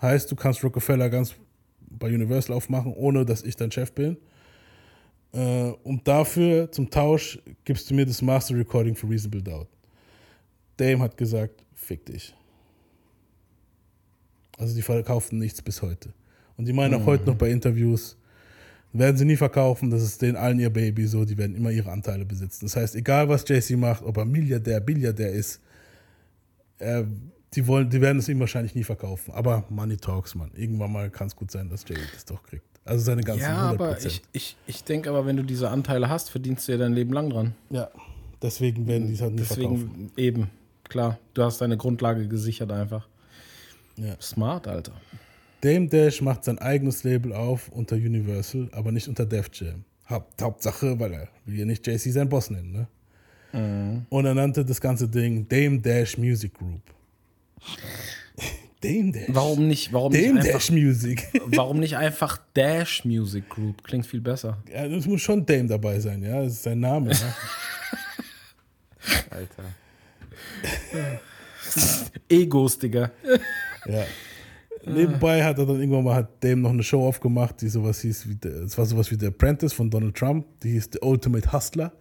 Heißt, 0.00 0.30
du 0.30 0.36
kannst 0.36 0.62
Rockefeller 0.62 1.10
ganz 1.10 1.34
bei 1.80 2.14
Universal 2.14 2.54
aufmachen, 2.54 2.94
ohne 2.94 3.24
dass 3.24 3.42
ich 3.42 3.56
dein 3.56 3.72
Chef 3.72 3.90
bin. 3.90 4.16
Äh, 5.32 5.72
und 5.82 6.06
dafür, 6.06 6.70
zum 6.70 6.88
Tausch, 6.88 7.40
gibst 7.64 7.90
du 7.90 7.94
mir 7.94 8.06
das 8.06 8.22
Master 8.22 8.56
Recording 8.56 8.94
für 8.94 9.10
Reasonable 9.10 9.42
Doubt. 9.42 9.66
Dame 10.76 11.00
hat 11.00 11.16
gesagt, 11.16 11.64
fick 11.74 12.06
dich. 12.06 12.32
Also 14.56 14.76
die 14.76 14.82
verkaufen 14.82 15.40
nichts 15.40 15.60
bis 15.60 15.82
heute. 15.82 16.10
Und 16.56 16.66
die 16.66 16.72
meinen 16.72 16.94
auch 16.94 17.04
heute 17.04 17.26
noch 17.26 17.34
bei 17.34 17.50
Interviews, 17.50 18.16
werden 18.92 19.16
sie 19.16 19.24
nie 19.24 19.34
verkaufen, 19.36 19.90
das 19.90 20.04
ist 20.04 20.22
denen 20.22 20.36
allen 20.36 20.60
ihr 20.60 20.70
Baby 20.70 21.04
so, 21.08 21.24
die 21.24 21.36
werden 21.36 21.56
immer 21.56 21.72
ihre 21.72 21.90
Anteile 21.90 22.24
besitzen. 22.24 22.66
Das 22.66 22.76
heißt, 22.76 22.94
egal 22.94 23.28
was 23.28 23.44
JC 23.46 23.76
macht, 23.76 24.04
ob 24.04 24.16
er 24.18 24.24
Milliardär, 24.24 24.78
Billiardär 24.78 25.32
ist, 25.32 25.60
äh, 26.78 27.04
die, 27.54 27.66
wollen, 27.66 27.88
die 27.90 28.00
werden 28.00 28.18
es 28.18 28.28
ihm 28.28 28.40
wahrscheinlich 28.40 28.74
nie 28.74 28.84
verkaufen. 28.84 29.32
Aber 29.32 29.64
Money 29.68 29.96
Talks, 29.96 30.34
man. 30.34 30.50
Irgendwann 30.54 30.92
mal 30.92 31.10
kann 31.10 31.26
es 31.28 31.36
gut 31.36 31.50
sein, 31.50 31.68
dass 31.68 31.84
Jay 31.88 31.96
das 32.12 32.24
doch 32.24 32.42
kriegt. 32.42 32.64
Also 32.84 33.04
seine 33.04 33.22
ganzen 33.22 33.42
Ja, 33.42 33.70
100%. 33.70 33.74
aber 33.74 34.04
ich, 34.04 34.22
ich, 34.32 34.56
ich 34.66 34.84
denke 34.84 35.08
aber, 35.08 35.24
wenn 35.24 35.36
du 35.36 35.42
diese 35.42 35.70
Anteile 35.70 36.08
hast, 36.08 36.30
verdienst 36.30 36.68
du 36.68 36.72
ja 36.72 36.78
dein 36.78 36.92
Leben 36.92 37.12
lang 37.12 37.30
dran. 37.30 37.54
ja, 37.70 37.88
deswegen 38.42 38.86
werden 38.86 39.06
die 39.08 39.14
es 39.14 39.22
halt 39.22 39.40
verkaufen. 39.40 40.10
Deswegen 40.16 40.28
eben, 40.42 40.50
klar. 40.84 41.18
Du 41.32 41.42
hast 41.42 41.60
deine 41.60 41.76
Grundlage 41.78 42.28
gesichert 42.28 42.70
einfach. 42.72 43.08
Ja. 43.96 44.16
Smart, 44.20 44.66
Alter. 44.68 44.92
Dame 45.62 45.86
Dash 45.88 46.20
macht 46.20 46.44
sein 46.44 46.58
eigenes 46.58 47.04
Label 47.04 47.32
auf 47.32 47.70
unter 47.70 47.96
Universal, 47.96 48.68
aber 48.72 48.92
nicht 48.92 49.08
unter 49.08 49.24
Def 49.24 49.48
Jam. 49.54 49.84
Haupt, 50.10 50.42
Hauptsache, 50.42 51.00
weil 51.00 51.12
er 51.14 51.28
will 51.46 51.58
ja 51.60 51.64
nicht 51.64 51.86
JC 51.86 52.12
sein 52.12 52.28
Boss 52.28 52.50
nennen, 52.50 52.72
ne? 52.72 52.88
Und 54.10 54.24
er 54.26 54.34
nannte 54.34 54.64
das 54.64 54.80
ganze 54.80 55.08
Ding 55.08 55.46
Dame 55.48 55.78
Dash 55.80 56.18
Music 56.18 56.54
Group. 56.54 56.80
Dame 58.80 59.12
Dash. 59.12 59.24
Warum 59.28 59.68
nicht, 59.68 59.92
warum 59.92 60.12
Dame 60.12 60.34
nicht, 60.34 60.46
Dash 60.48 60.70
einfach, 60.70 60.70
Music. 60.70 61.28
warum 61.46 61.78
nicht 61.80 61.96
einfach 61.96 62.38
Dash 62.54 63.04
Music 63.04 63.48
Group? 63.48 63.84
Klingt 63.84 64.06
viel 64.06 64.20
besser. 64.20 64.58
ja, 64.72 64.84
es 64.86 65.06
muss 65.06 65.20
schon 65.22 65.46
Dame 65.46 65.66
dabei 65.68 66.00
sein, 66.00 66.22
ja. 66.22 66.42
Das 66.42 66.54
ist 66.54 66.62
sein 66.64 66.80
Name. 66.80 67.12
Ja? 67.12 67.34
Alter. 69.30 69.64
Egos, 72.28 72.78
Digga. 72.78 73.10
ja. 73.86 74.04
Nebenbei 74.86 75.42
hat 75.42 75.58
er 75.58 75.64
dann 75.64 75.80
irgendwann 75.80 76.04
mal 76.04 76.14
hat 76.16 76.44
Dame 76.44 76.56
noch 76.60 76.70
eine 76.70 76.82
Show 76.82 77.06
aufgemacht, 77.08 77.60
die 77.62 77.68
sowas 77.68 78.00
hieß 78.02 78.28
wie, 78.28 78.34
der- 78.34 78.64
es 78.64 78.76
war 78.76 78.84
sowas 78.84 79.10
wie 79.10 79.16
The 79.18 79.28
Apprentice 79.28 79.72
von 79.72 79.88
Donald 79.88 80.14
Trump, 80.14 80.44
die 80.62 80.72
hieß 80.72 80.90
The 80.92 80.98
Ultimate 81.00 81.50
Hustler. 81.52 81.92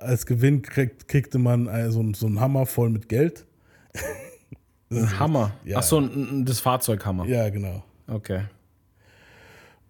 Als 0.00 0.26
Gewinn 0.26 0.62
kriegt, 0.62 1.08
kriegte 1.08 1.38
man 1.38 1.66
äh, 1.66 1.90
so, 1.90 2.02
ein- 2.02 2.14
so 2.14 2.26
einen 2.26 2.40
Hammer 2.40 2.66
voll 2.66 2.90
mit 2.90 3.08
Geld. 3.08 3.46
Ein 4.92 5.18
Hammer. 5.20 5.52
Ja. 5.64 5.78
Ach 5.78 5.82
so, 5.84 6.00
das 6.42 6.58
Fahrzeughammer. 6.58 7.24
Ja, 7.26 7.48
genau. 7.48 7.84
Okay. 8.08 8.42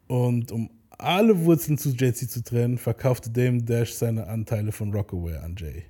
Und 0.08 0.52
um 0.52 0.68
alle 0.90 1.44
Wurzeln 1.44 1.78
zu 1.78 1.90
JC 1.90 2.28
zu 2.28 2.42
trennen, 2.44 2.76
verkaufte 2.76 3.30
Dame 3.30 3.62
Dash 3.62 3.94
seine 3.94 4.26
Anteile 4.26 4.72
von 4.72 4.92
Rockaway 4.92 5.36
an 5.36 5.54
Jay 5.56 5.84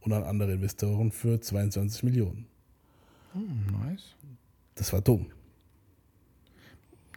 und 0.00 0.12
an 0.12 0.24
andere 0.24 0.52
Investoren 0.52 1.10
für 1.10 1.40
22 1.40 2.02
Millionen. 2.02 2.46
Nice. 3.32 4.14
Das 4.74 4.92
war 4.92 5.00
dumm. 5.00 5.26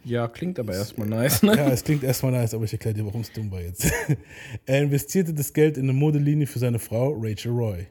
Ja, 0.08 0.26
klingt 0.26 0.58
aber 0.58 0.72
erstmal 0.72 1.06
nice, 1.06 1.42
ne? 1.42 1.54
Ja, 1.54 1.68
es 1.68 1.84
klingt 1.84 2.02
erstmal 2.02 2.32
nice, 2.32 2.54
aber 2.54 2.64
ich 2.64 2.72
erkläre 2.72 2.94
dir, 2.94 3.04
warum 3.04 3.20
es 3.20 3.30
dumm 3.30 3.50
war 3.50 3.60
jetzt. 3.60 3.92
er 4.66 4.82
investierte 4.82 5.34
das 5.34 5.52
Geld 5.52 5.76
in 5.76 5.82
eine 5.84 5.92
Modelinie 5.92 6.46
für 6.46 6.58
seine 6.58 6.78
Frau, 6.78 7.12
Rachel 7.20 7.52
Roy. 7.52 7.86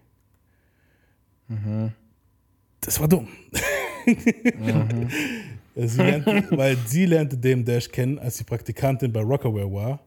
Das 2.82 3.00
war 3.00 3.08
dumm. 3.08 3.28
sie 5.76 5.98
lernte, 5.98 6.44
weil 6.50 6.76
sie 6.88 7.06
lernte 7.06 7.38
Dame 7.38 7.64
Dash 7.64 7.88
kennen, 7.90 8.18
als 8.18 8.38
sie 8.38 8.44
Praktikantin 8.44 9.14
bei 9.14 9.22
Rockaway 9.22 9.72
war. 9.72 10.00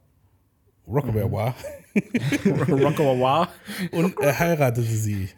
Rockaway 0.88 1.30
war. 1.30 1.54
Rockawawa. 2.68 3.48
Und 3.92 4.18
er 4.18 4.36
heiratete 4.36 4.82
sie. 4.82 5.28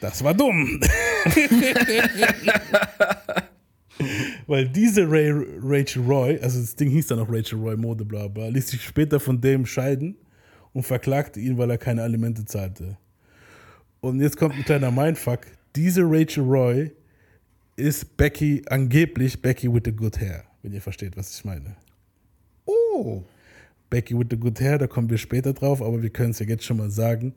Das 0.00 0.22
war 0.22 0.34
dumm. 0.34 0.80
Weil 4.46 4.68
diese 4.68 5.10
Ray, 5.10 5.32
Rachel 5.62 6.02
Roy, 6.02 6.38
also 6.40 6.60
das 6.60 6.76
Ding 6.76 6.90
hieß 6.90 7.08
dann 7.08 7.20
auch 7.20 7.28
Rachel 7.28 7.58
Roy 7.58 7.76
Mode, 7.76 8.04
bla 8.04 8.28
bla, 8.28 8.48
ließ 8.48 8.68
sich 8.68 8.82
später 8.82 9.20
von 9.20 9.40
dem 9.40 9.66
scheiden 9.66 10.16
und 10.72 10.84
verklagte 10.84 11.40
ihn, 11.40 11.58
weil 11.58 11.70
er 11.70 11.78
keine 11.78 12.02
Alimente 12.02 12.44
zahlte. 12.44 12.96
Und 14.00 14.20
jetzt 14.20 14.36
kommt 14.36 14.54
ein 14.54 14.64
kleiner 14.64 14.90
Mindfuck. 14.90 15.40
Diese 15.76 16.02
Rachel 16.02 16.44
Roy 16.44 16.90
ist 17.76 18.16
Becky, 18.16 18.62
angeblich 18.66 19.40
Becky 19.40 19.72
with 19.72 19.82
the 19.84 19.92
good 19.92 20.18
hair, 20.18 20.44
wenn 20.62 20.72
ihr 20.72 20.80
versteht, 20.80 21.16
was 21.16 21.36
ich 21.36 21.44
meine. 21.44 21.76
Oh. 22.64 23.22
Becky 23.88 24.16
with 24.16 24.28
the 24.30 24.36
good 24.36 24.60
hair, 24.60 24.78
da 24.78 24.86
kommen 24.86 25.10
wir 25.10 25.18
später 25.18 25.52
drauf, 25.52 25.82
aber 25.82 26.02
wir 26.02 26.10
können 26.10 26.30
es 26.30 26.38
ja 26.38 26.46
jetzt 26.46 26.64
schon 26.64 26.76
mal 26.76 26.90
sagen. 26.90 27.34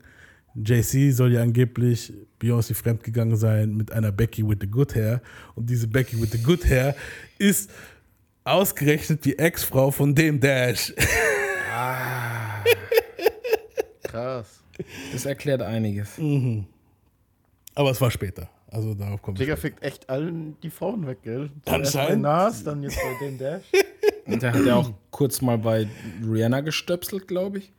JC 0.54 1.12
soll 1.12 1.32
ja 1.32 1.42
angeblich 1.42 2.12
Beyoncé 2.40 2.74
fremdgegangen 2.74 3.36
sein 3.36 3.76
mit 3.76 3.90
einer 3.92 4.12
Becky 4.12 4.48
with 4.48 4.58
the 4.60 4.66
good 4.66 4.94
hair. 4.94 5.20
Und 5.54 5.68
diese 5.68 5.88
Becky 5.88 6.20
with 6.20 6.30
the 6.30 6.42
good 6.42 6.64
hair 6.64 6.94
ist 7.38 7.70
ausgerechnet 8.44 9.24
die 9.24 9.38
Ex-Frau 9.38 9.90
von 9.90 10.14
dem 10.14 10.38
Dash. 10.38 10.94
Krass. 14.02 14.62
Das 15.12 15.26
erklärt 15.26 15.62
einiges. 15.62 16.20
Aber 17.74 17.90
es 17.90 18.00
war 18.00 18.10
später. 18.10 18.48
Also 18.68 18.94
darauf 18.94 19.22
kommt 19.22 19.38
es. 19.38 19.44
Digga 19.44 19.56
fickt 19.56 19.82
echt 19.82 20.08
allen 20.10 20.56
die 20.62 20.70
Frauen 20.70 21.06
weg, 21.06 21.18
gell? 21.22 21.50
Anscheinend. 21.66 22.22
Nas, 22.22 22.64
dann 22.64 22.82
jetzt 22.82 22.96
bei 22.96 23.26
dem 23.26 23.38
Dash. 23.38 23.64
Und 24.26 24.42
der 24.42 24.52
hat 24.52 24.64
ja 24.64 24.76
auch 24.76 24.92
kurz 25.10 25.40
mal 25.40 25.58
bei 25.58 25.88
Rihanna 26.24 26.60
gestöpselt, 26.60 27.28
glaube 27.28 27.58
ich. 27.58 27.72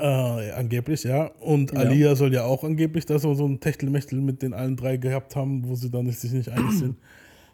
Äh, 0.00 0.52
angeblich, 0.52 1.04
ja. 1.04 1.26
Und 1.40 1.72
Ja. 1.72 1.80
Alia 1.80 2.14
soll 2.14 2.32
ja 2.32 2.44
auch 2.44 2.64
angeblich 2.64 3.06
da 3.06 3.18
so, 3.18 3.34
so 3.34 3.46
ein 3.46 3.60
Techtelmechtel 3.60 4.20
mit 4.20 4.42
den 4.42 4.54
allen 4.54 4.76
drei 4.76 4.96
gehabt 4.96 5.36
haben, 5.36 5.68
wo 5.68 5.74
sie 5.74 5.90
dann 5.90 6.10
sich 6.10 6.32
nicht 6.32 6.48
einig 6.48 6.72
sind. 6.72 6.96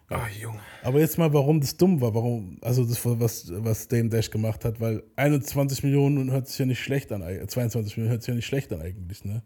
Ah, 0.07 0.27
Junge. 0.39 0.59
Aber 0.83 0.99
jetzt 0.99 1.17
mal, 1.17 1.33
warum 1.33 1.59
das 1.59 1.75
dumm 1.77 1.99
war, 1.99 2.13
warum, 2.13 2.59
also 2.61 2.85
das, 2.85 3.03
was, 3.03 3.51
was 3.51 3.87
Dame 3.87 4.07
Dash 4.09 4.29
gemacht 4.29 4.63
hat, 4.63 4.79
weil 4.79 5.01
21 5.15 5.81
Millionen 5.81 6.31
hört 6.31 6.47
sich 6.47 6.59
ja 6.59 6.67
nicht 6.67 6.79
schlecht 6.79 7.11
an, 7.11 7.23
äh, 7.23 7.47
22 7.47 7.97
Millionen 7.97 8.11
hört 8.11 8.21
sich 8.21 8.27
ja 8.27 8.35
nicht 8.35 8.45
schlecht 8.45 8.71
an 8.71 8.81
eigentlich, 8.81 9.25
ne? 9.25 9.41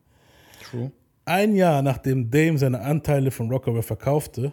True. 0.70 0.92
Ein 1.24 1.56
Jahr 1.56 1.82
nachdem 1.82 2.30
Dame 2.30 2.58
seine 2.58 2.82
Anteile 2.82 3.32
von 3.32 3.50
Rockaware 3.50 3.84
verkaufte, 3.84 4.52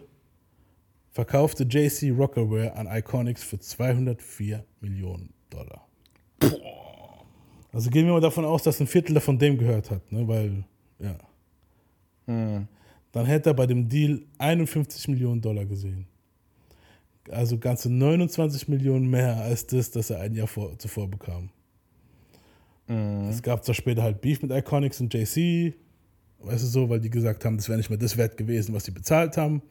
verkaufte 1.11 1.65
JC 1.65 2.11
Rockaware 2.17 2.77
an 2.77 2.87
Iconics 2.89 3.43
für 3.43 3.59
204 3.59 4.63
Millionen 4.79 5.33
Dollar. 5.49 5.89
Also 7.77 7.91
gehen 7.91 8.07
wir 8.07 8.13
mal 8.13 8.21
davon 8.21 8.43
aus, 8.43 8.63
dass 8.63 8.79
ein 8.79 8.87
Viertel 8.87 9.13
davon 9.13 9.37
Dame 9.37 9.55
gehört 9.55 9.91
hat, 9.91 10.11
ne? 10.11 10.27
Weil, 10.27 10.63
ja. 10.97 11.15
Dann 12.25 13.25
hätte 13.27 13.51
er 13.51 13.53
bei 13.53 13.67
dem 13.67 13.87
Deal 13.87 14.23
51 14.39 15.07
Millionen 15.09 15.41
Dollar 15.41 15.63
gesehen. 15.63 16.07
Also 17.29 17.59
ganze 17.59 17.91
29 17.91 18.67
Millionen 18.67 19.07
mehr 19.11 19.37
als 19.43 19.67
das, 19.67 19.91
das 19.91 20.09
er 20.09 20.21
ein 20.21 20.33
Jahr 20.33 20.47
vor, 20.47 20.79
zuvor 20.79 21.07
bekam. 21.07 21.51
Es 23.29 23.43
gab 23.43 23.63
zwar 23.63 23.75
später 23.75 24.01
halt 24.01 24.21
Beef 24.21 24.41
mit 24.41 24.49
Iconics 24.49 24.99
und 24.99 25.13
JC, 25.13 25.75
weißt 26.39 26.63
du 26.63 26.67
so, 26.67 26.89
weil 26.89 26.99
die 26.99 27.11
gesagt 27.11 27.45
haben, 27.45 27.57
das 27.57 27.69
wäre 27.69 27.77
nicht 27.77 27.91
mehr 27.91 27.99
das 27.99 28.17
wert 28.17 28.37
gewesen, 28.37 28.73
was 28.73 28.85
sie 28.85 28.91
bezahlt 28.91 29.37
haben. 29.37 29.61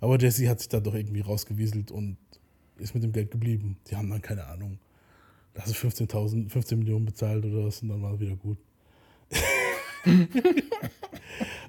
Aber 0.00 0.18
JC 0.18 0.46
hat 0.46 0.60
sich 0.60 0.68
da 0.68 0.78
doch 0.78 0.94
irgendwie 0.94 1.22
rausgewieselt 1.22 1.90
und 1.90 2.16
ist 2.78 2.94
mit 2.94 3.02
dem 3.02 3.10
Geld 3.10 3.32
geblieben. 3.32 3.76
Die 3.90 3.96
haben 3.96 4.08
dann 4.08 4.22
keine 4.22 4.46
Ahnung. 4.46 4.78
Lass 5.56 5.68
es 5.68 5.76
15.000, 5.76 6.50
15 6.50 6.78
Millionen 6.78 7.06
bezahlt 7.06 7.44
oder 7.44 7.64
was 7.64 7.82
und 7.82 7.88
dann 7.88 8.02
war 8.02 8.14
es 8.14 8.20
wieder 8.20 8.36
gut. 8.36 8.58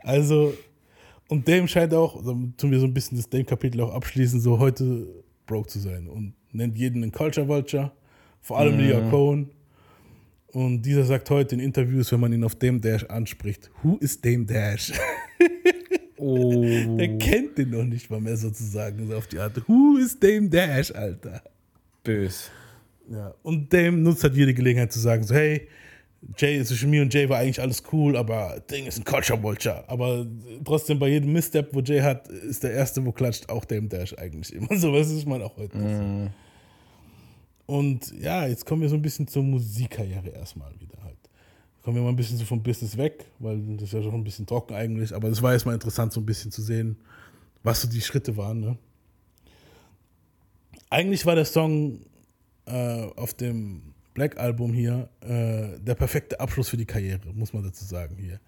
also, 0.01 0.53
und 1.27 1.48
Dame 1.48 1.67
scheint 1.67 1.94
auch, 1.94 2.24
dann 2.24 2.53
tun 2.58 2.72
wir 2.72 2.79
so 2.79 2.86
ein 2.86 2.94
bisschen 2.94 3.17
das 3.17 3.29
Dame-Kapitel 3.29 3.82
auch 3.82 3.94
abschließen, 3.94 4.39
so 4.39 4.60
heute 4.60 5.08
broke 5.46 5.70
zu 5.70 5.79
sein 5.79 6.08
und 6.08 6.34
nennt 6.51 6.77
jeden 6.77 7.03
einen 7.03 7.12
Culture 7.12 7.48
Vulture, 7.48 7.91
vor 8.41 8.60
allem 8.60 8.77
Leah 8.77 9.10
Cohen. 9.10 9.50
Und 10.48 10.82
dieser 10.82 11.03
sagt 11.03 11.29
heute 11.29 11.56
in 11.56 11.62
Interviews, 11.62 12.12
wenn 12.12 12.20
man 12.20 12.34
ihn 12.34 12.44
auf 12.44 12.56
Dame 12.56 12.79
Dash 12.79 13.03
anspricht, 13.06 13.70
who 13.84 13.98
is 13.98 14.20
Dame 14.20 14.46
Dash? 14.46 14.91
Oh. 16.20 16.98
Der 16.98 17.15
kennt 17.20 17.60
den 17.60 17.70
noch 17.70 17.84
nicht 17.84 18.10
mal 18.10 18.20
mehr 18.20 18.36
sozusagen, 18.36 19.08
so 19.08 19.15
auf 19.15 19.27
die 19.27 19.38
Art. 19.38 19.62
Who 19.67 19.98
is 19.98 20.20
Dame 20.20 20.50
Dash, 20.50 20.91
Alter? 20.91 21.44
Bös. 22.03 22.50
Ja. 23.10 23.34
Und 23.44 23.72
Dame 23.74 23.98
nutzt 23.98 24.24
halt 24.24 24.36
jede 24.36 24.54
Gelegenheit 24.54 24.92
zu 24.92 25.00
sagen, 25.00 25.24
so, 25.24 25.34
hey, 25.36 25.68
Jay, 26.38 26.64
zwischen 26.64 26.90
mir 26.90 27.04
und 27.04 27.14
Jay 27.14 27.30
war 27.30 27.38
eigentlich 27.40 27.62
alles 27.62 27.84
cool, 27.92 28.18
aber 28.18 28.60
Ding 28.72 28.86
ist 28.86 28.98
ein 28.98 29.04
Culture 29.04 29.42
Vulture. 29.42 29.84
Aber 29.88 30.26
trotzdem 30.66 31.00
bei 31.00 31.10
jedem 31.10 31.32
Misstep, 31.32 31.74
wo 31.74 31.80
Jay 31.80 32.02
hat, 32.02 32.28
ist 32.28 32.64
der 32.64 32.72
Erste, 32.72 33.06
wo 33.06 33.12
klatscht, 33.12 33.50
auch 33.50 33.66
Dame 33.66 33.88
Dash 33.88 34.18
eigentlich 34.18 34.54
immer. 34.54 34.76
So 34.78 34.92
was 34.92 35.10
ist 35.12 35.26
man 35.28 35.42
auch 35.42 35.56
heute. 35.58 35.78
so. 35.78 36.32
Und 37.68 38.14
ja, 38.20 38.48
jetzt 38.48 38.66
kommen 38.66 38.82
wir 38.82 38.90
so 38.90 38.96
ein 38.96 39.02
bisschen 39.02 39.28
zur 39.28 39.44
Musikkarriere 39.44 40.30
erstmal 40.30 40.72
wieder 40.80 40.98
halt. 41.04 41.18
Kommen 41.84 41.98
wir 41.98 42.04
mal 42.04 42.10
ein 42.10 42.16
bisschen 42.16 42.38
so 42.38 42.46
vom 42.46 42.64
Business 42.64 42.98
weg, 42.98 43.26
weil 43.40 43.62
das 43.76 43.84
ist 43.84 43.94
ja 43.94 44.02
schon 44.02 44.14
ein 44.14 44.24
bisschen 44.24 44.46
trocken 44.46 44.74
eigentlich, 44.74 45.14
aber 45.14 45.30
das 45.30 45.42
war 45.42 45.54
erstmal 45.54 45.76
interessant, 45.76 46.14
so 46.14 46.22
ein 46.22 46.26
bisschen 46.26 46.52
zu 46.52 46.62
sehen, 46.62 46.98
was 47.64 47.82
so 47.82 47.90
die 47.90 48.02
Schritte 48.02 48.36
waren. 48.38 48.62
Ne? 48.62 48.78
Eigentlich 50.90 51.26
war 51.26 51.36
der 51.36 51.46
Song 51.46 52.00
äh, 52.68 53.10
auf 53.16 53.34
dem 53.34 53.94
Black 54.14 54.38
Album 54.38 54.74
hier 54.74 55.10
äh, 55.22 55.80
der 55.80 55.96
perfekte 55.96 56.40
Abschluss 56.40 56.70
für 56.70 56.78
die 56.78 56.86
Karriere, 56.86 57.34
muss 57.34 57.54
man 57.54 57.64
dazu 57.64 57.86
sagen 57.86 58.18
hier. 58.20 58.40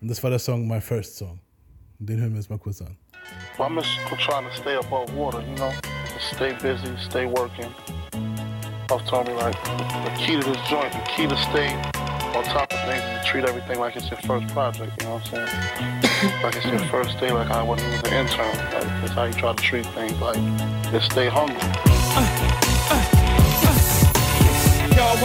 Und 0.00 0.08
das 0.08 0.22
war 0.22 0.30
der 0.30 0.38
Song 0.38 0.66
My 0.66 0.80
First 0.80 1.16
Song. 1.16 1.40
Und 1.98 2.08
den 2.08 2.20
hören 2.20 2.32
wir 2.32 2.40
jetzt 2.40 2.50
mal 2.50 2.58
kurz 2.58 2.82
an. 2.82 2.96
Well, 3.56 3.68
I'm 3.68 3.76
just 3.76 3.88
trying 4.20 4.44
to 4.44 4.54
stay 4.54 4.76
above 4.76 5.14
water, 5.14 5.40
you 5.40 5.56
know, 5.56 5.72
stay 6.34 6.52
busy, 6.60 6.94
stay 6.98 7.24
working. 7.24 7.72
Puff 8.86 9.02
told 9.06 9.26
me 9.26 9.32
like 9.32 9.56
the 9.64 10.10
key 10.18 10.38
to 10.38 10.42
this 10.42 10.60
joint, 10.68 10.92
the 10.92 11.00
key 11.16 11.26
to 11.26 11.36
stay 11.36 11.72
on 12.36 12.44
top 12.44 12.70
of 12.70 12.80
things 12.84 13.02
is 13.02 13.24
to 13.24 13.24
treat 13.24 13.44
everything 13.44 13.78
like 13.78 13.96
it's 13.96 14.10
your 14.10 14.20
first 14.20 14.46
project, 14.48 14.92
you 15.00 15.06
know 15.06 15.14
what 15.14 15.32
I'm 15.32 15.48
saying? 15.48 16.42
like 16.42 16.56
it's 16.56 16.66
your 16.66 16.78
first 16.90 17.18
day, 17.18 17.30
like 17.30 17.50
I 17.50 17.62
when 17.62 17.78
you 17.78 17.86
was 17.86 18.02
an 18.04 18.12
intern. 18.12 18.56
Like 18.58 18.70
that's 19.00 19.12
how 19.12 19.24
you 19.24 19.32
try 19.32 19.54
to 19.54 19.62
treat 19.62 19.86
things, 19.86 20.20
like 20.20 20.36
just 20.92 21.10
stay 21.12 21.28
hungry. 21.28 21.56
Yo, 22.14 22.94
Y'all 22.94 23.03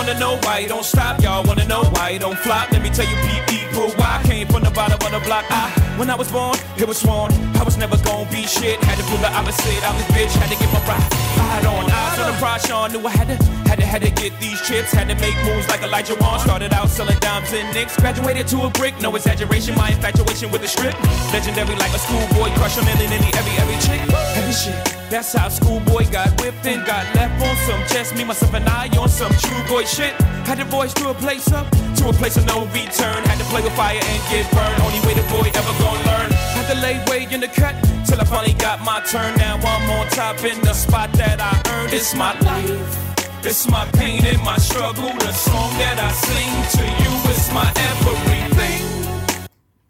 wanna 0.10 0.20
know 0.20 0.40
why 0.44 0.60
you 0.60 0.68
don't 0.68 0.84
stop? 0.84 1.22
Y'all 1.22 1.44
wanna 1.46 1.66
know 1.66 1.84
why 1.94 2.10
you 2.10 2.20
don't 2.20 2.38
flop? 2.40 2.72
Let 2.72 2.82
me 2.82 2.90
tell 2.90 3.06
you, 3.06 3.16
people, 3.46 3.90
why 3.98 4.20
I 4.20 4.28
came 4.28 4.48
from 4.48 4.64
the 4.64 4.72
bottom 4.72 4.98
of 4.98 5.12
the 5.12 5.20
block. 5.26 5.46
I, 5.50 5.70
when 5.98 6.10
I 6.10 6.16
was 6.16 6.32
born, 6.32 6.58
it 6.78 6.88
was 6.88 6.98
sworn 6.98 7.32
I 7.56 7.64
was 7.64 7.78
never 7.78 7.98
gonna 7.98 8.30
be 8.32 8.44
shit. 8.48 8.82
Had 8.84 8.98
to 8.98 9.04
prove 9.06 9.22
the 9.22 9.32
opposite. 9.32 9.84
I 9.86 9.94
was 9.94 10.06
bitch, 10.16 10.34
had 10.42 10.50
to 10.50 10.58
get 10.58 10.72
my 10.74 10.82
ride, 10.88 11.12
ride 11.38 11.66
on. 11.66 11.92
Eyes 11.92 12.20
on 12.20 12.32
the 12.32 12.38
prize, 12.40 12.66
Sean 12.66 12.92
knew 12.92 13.06
I 13.06 13.12
had 13.12 13.28
to, 13.28 13.38
had 13.70 13.80
to, 13.80 13.86
had 13.86 14.02
to 14.02 14.12
get 14.12 14.34
these 14.40 14.60
chips. 14.62 14.92
Had 14.92 15.10
to 15.10 15.16
make 15.16 15.36
moves 15.46 15.68
like 15.68 15.84
Elijah 15.84 16.16
Wan. 16.22 16.40
Started 16.40 16.74
out 16.74 16.90
selling 16.90 17.20
dimes 17.20 17.54
and 17.54 17.68
nicks. 17.76 17.96
Graduated 17.98 18.48
to 18.48 18.64
a 18.64 18.70
brick, 18.70 19.00
no 19.02 19.16
exaggeration. 19.16 19.76
My 19.76 19.92
infatuation 19.92 20.50
with 20.52 20.62
the 20.62 20.68
strip. 20.68 20.96
Legendary 21.34 21.76
like 21.76 21.94
a 21.94 22.00
schoolboy, 22.00 22.50
crush 22.58 22.78
a 22.78 22.84
million 22.86 23.12
in 23.12 23.22
the 23.22 23.32
every, 23.38 23.54
every 23.62 23.78
chick. 23.86 24.02
Heavy 24.34 24.54
shit. 24.54 25.00
That's 25.10 25.34
how 25.34 25.50
schoolboy 25.50 26.06
got 26.12 26.30
whipped 26.40 26.66
and 26.68 26.86
got 26.86 27.04
left 27.16 27.42
on 27.42 27.56
some 27.66 27.82
just 27.90 28.16
me, 28.16 28.24
myself, 28.24 28.54
and 28.54 28.70
I 28.70 28.88
on 28.96 29.10
some 29.10 29.34
true 29.34 29.64
boy 29.68 29.84
shit. 29.84 29.99
Had 30.00 30.58
to 30.58 30.66
voice 30.66 30.94
to 30.96 31.10
a 31.10 31.14
place 31.14 31.52
up, 31.52 31.70
to 31.98 32.10
a 32.10 32.14
place 32.14 32.38
of 32.38 32.46
no 32.46 32.66
return. 32.68 33.24
Had 33.26 33.38
to 33.40 33.46
play 33.46 33.62
with 33.62 33.76
fire 33.76 34.00
and 34.02 34.22
get 34.32 34.50
burned. 34.52 34.82
Only 34.82 35.00
way 35.06 35.14
the 35.14 35.28
boy 35.30 35.52
ever 35.54 35.74
gonna 35.84 36.04
learn. 36.08 36.32
Had 36.56 36.68
to 36.74 36.80
lay 36.82 37.04
way 37.10 37.28
in 37.32 37.42
the 37.42 37.48
cut 37.48 37.76
till 38.08 38.20
I 38.20 38.24
finally 38.24 38.54
got 38.54 38.80
my 38.84 39.02
turn. 39.12 39.36
Now 39.38 39.58
I'm 39.58 39.90
on 39.92 40.08
top 40.10 40.44
in 40.44 40.62
the 40.62 40.74
spot 40.74 41.12
that 41.14 41.40
I 41.42 41.54
earned. 41.72 41.94
It's 41.94 42.16
my 42.16 42.34
life. 42.40 43.10
It's 43.44 43.70
my 43.70 43.86
pain 43.94 44.26
and 44.26 44.42
my 44.44 44.58
struggle. 44.58 45.12
The 45.20 45.34
song 45.34 45.72
that 45.78 46.00
I 46.00 46.12
sing 46.12 46.54
to 46.78 46.84
you 47.04 47.14
is 47.32 47.52
my 47.54 47.68
everything. 47.92 48.82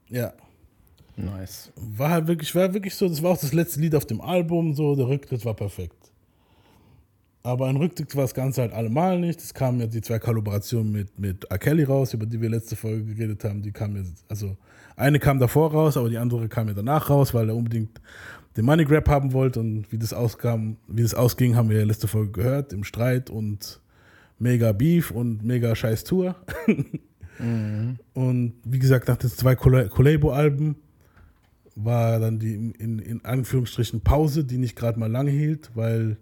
Ja. 0.10 0.34
Nice. 1.16 1.72
War 1.75 2.10
halt 2.10 2.28
wirklich, 2.28 2.56
war 2.56 2.74
wirklich 2.74 2.96
so, 2.96 3.08
das 3.08 3.22
war 3.22 3.32
auch 3.32 3.38
das 3.38 3.54
letzte 3.54 3.80
Lied 3.82 3.94
auf 3.94 4.06
dem 4.06 4.22
Album, 4.22 4.74
so, 4.74 4.96
der 4.96 5.08
Rücktritt 5.08 5.44
war 5.44 5.54
perfekt. 5.54 6.12
Aber 7.41 7.67
ein 7.67 7.77
Rücktritt 7.77 8.15
war 8.15 8.24
das 8.24 8.34
Ganze 8.34 8.62
halt 8.62 8.74
allemal 8.74 9.19
nicht. 9.19 9.39
Es 9.39 9.53
kamen 9.53 9.79
ja 9.79 9.88
die 9.88 10.01
zwei 10.01 10.19
Kollaborationen 10.19 10.91
mit, 10.91 11.17
mit 11.17 11.46
R. 11.46 11.58
Kelly 11.58 11.84
raus, 11.84 12.13
über 12.13 12.25
die 12.25 12.41
wir 12.41 12.50
letzte 12.50 12.75
Folge 12.75 13.05
geredet 13.15 13.43
haben. 13.46 13.62
Die 13.62 13.72
kamen 13.72 13.96
jetzt, 13.96 14.25
also 14.27 14.58
eine 14.98 15.19
kam 15.19 15.39
davor 15.39 15.72
raus, 15.72 15.96
aber 15.96 16.10
die 16.10 16.17
andere 16.17 16.50
kam 16.50 16.67
ja 16.67 16.74
danach 16.74 17.10
raus, 17.10 17.34
weil 17.34 17.48
er 17.50 17.55
unbedingt 17.55 18.01
den 18.58 18.65
Money 18.65 18.84
Grab 18.84 19.08
haben 19.08 19.31
wollte 19.31 19.62
und 19.62 19.89
wie 19.91 19.98
das 19.98 20.12
auskam, 20.12 20.75
wie 20.88 21.03
das 21.03 21.13
ausging, 21.13 21.55
haben 21.55 21.69
wir 21.69 21.79
ja 21.79 21.86
letzte 21.86 22.08
Folge 22.10 22.31
gehört, 22.31 22.74
im 22.74 22.84
Streit 22.84 23.29
und 23.29 23.79
mega 24.38 24.74
Beef 24.74 25.12
und 25.12 25.43
mega 25.43 25.75
scheiß 25.75 26.03
Tour. 26.03 26.36
Und 28.13 28.53
wie 28.65 28.79
gesagt, 28.79 29.08
nach 29.08 29.15
den 29.15 29.29
zwei 29.29 29.55
Colla- 29.55 29.88
Collabo-Alben 29.88 30.75
war 31.75 32.19
dann 32.19 32.38
die 32.38 32.53
in, 32.53 33.00
in 33.00 33.24
Anführungsstrichen 33.24 34.01
Pause, 34.01 34.43
die 34.43 34.58
nicht 34.58 34.75
gerade 34.75 35.00
mal 35.00 35.10
lange 35.10 35.31
hielt, 35.31 35.72
weil 35.74 36.17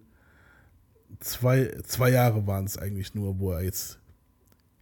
zwei, 1.19 1.71
zwei 1.83 2.09
Jahre 2.09 2.47
waren 2.47 2.65
es 2.65 2.77
eigentlich 2.77 3.15
nur, 3.15 3.39
wo 3.39 3.51
er 3.51 3.63
jetzt 3.63 3.99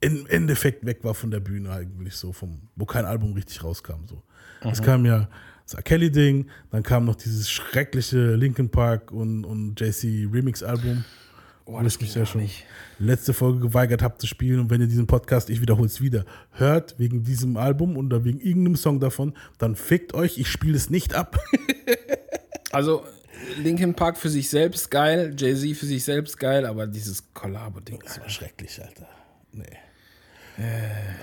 im 0.02 0.28
Endeffekt 0.28 0.86
weg 0.86 1.04
war 1.04 1.14
von 1.14 1.32
der 1.32 1.40
Bühne 1.40 1.72
eigentlich 1.72 2.16
so, 2.16 2.32
vom, 2.32 2.62
wo 2.76 2.86
kein 2.86 3.06
Album 3.06 3.34
richtig 3.34 3.64
rauskam. 3.64 4.06
So. 4.08 4.22
Es 4.62 4.82
kam 4.82 5.06
ja 5.06 5.30
das 5.66 5.74
R. 5.74 5.82
Kelly-Ding, 5.82 6.48
dann 6.72 6.84
kam 6.84 7.06
noch 7.06 7.16
dieses 7.16 7.50
schreckliche 7.50 8.36
Linkin 8.36 8.70
Park 8.70 9.12
und, 9.12 9.46
und 9.46 9.80
JC 9.80 10.28
Remix-Album. 10.32 11.04
Oh, 11.68 11.82
wo 11.82 11.88
ich 11.88 12.00
mich 12.00 12.14
ja 12.14 12.28
schon 12.28 12.48
letzte 13.00 13.34
Folge 13.34 13.60
geweigert 13.60 14.04
habe 14.04 14.20
zu 14.20 14.28
spielen. 14.28 14.60
Und 14.60 14.70
wenn 14.70 14.82
ihr 14.82 14.88
diesen 14.88 15.08
Podcast, 15.08 15.50
ich 15.50 15.62
wiederhole 15.62 15.88
es 15.88 16.00
wieder, 16.00 16.24
hört 16.52 16.94
wegen 17.00 17.24
diesem 17.24 17.58
Album 17.58 17.98
oder 17.98 18.24
wegen 18.24 18.40
irgendeinem 18.40 18.76
Song 18.76 19.00
davon, 19.00 19.34
dann 19.58 19.76
fickt 19.76 20.14
euch, 20.14 20.38
ich 20.38 20.48
spiele 20.48 20.76
es 20.76 20.90
nicht 20.90 21.16
ab. 21.16 21.40
Also, 22.72 23.06
Linkin 23.62 23.94
Park 23.94 24.18
für 24.18 24.30
sich 24.30 24.50
selbst 24.50 24.92
geil, 24.92 25.36
Jay-Z 25.38 25.78
für 25.78 25.86
sich 25.86 26.04
selbst 26.04 26.38
geil, 26.38 26.66
aber 26.66 26.88
dieses 26.88 27.34
Kollabo-Ding 27.34 28.02
ist 28.02 28.20
war 28.20 28.30
schrecklich, 28.30 28.82
Alter. 28.82 29.08
Nee. 29.52 29.64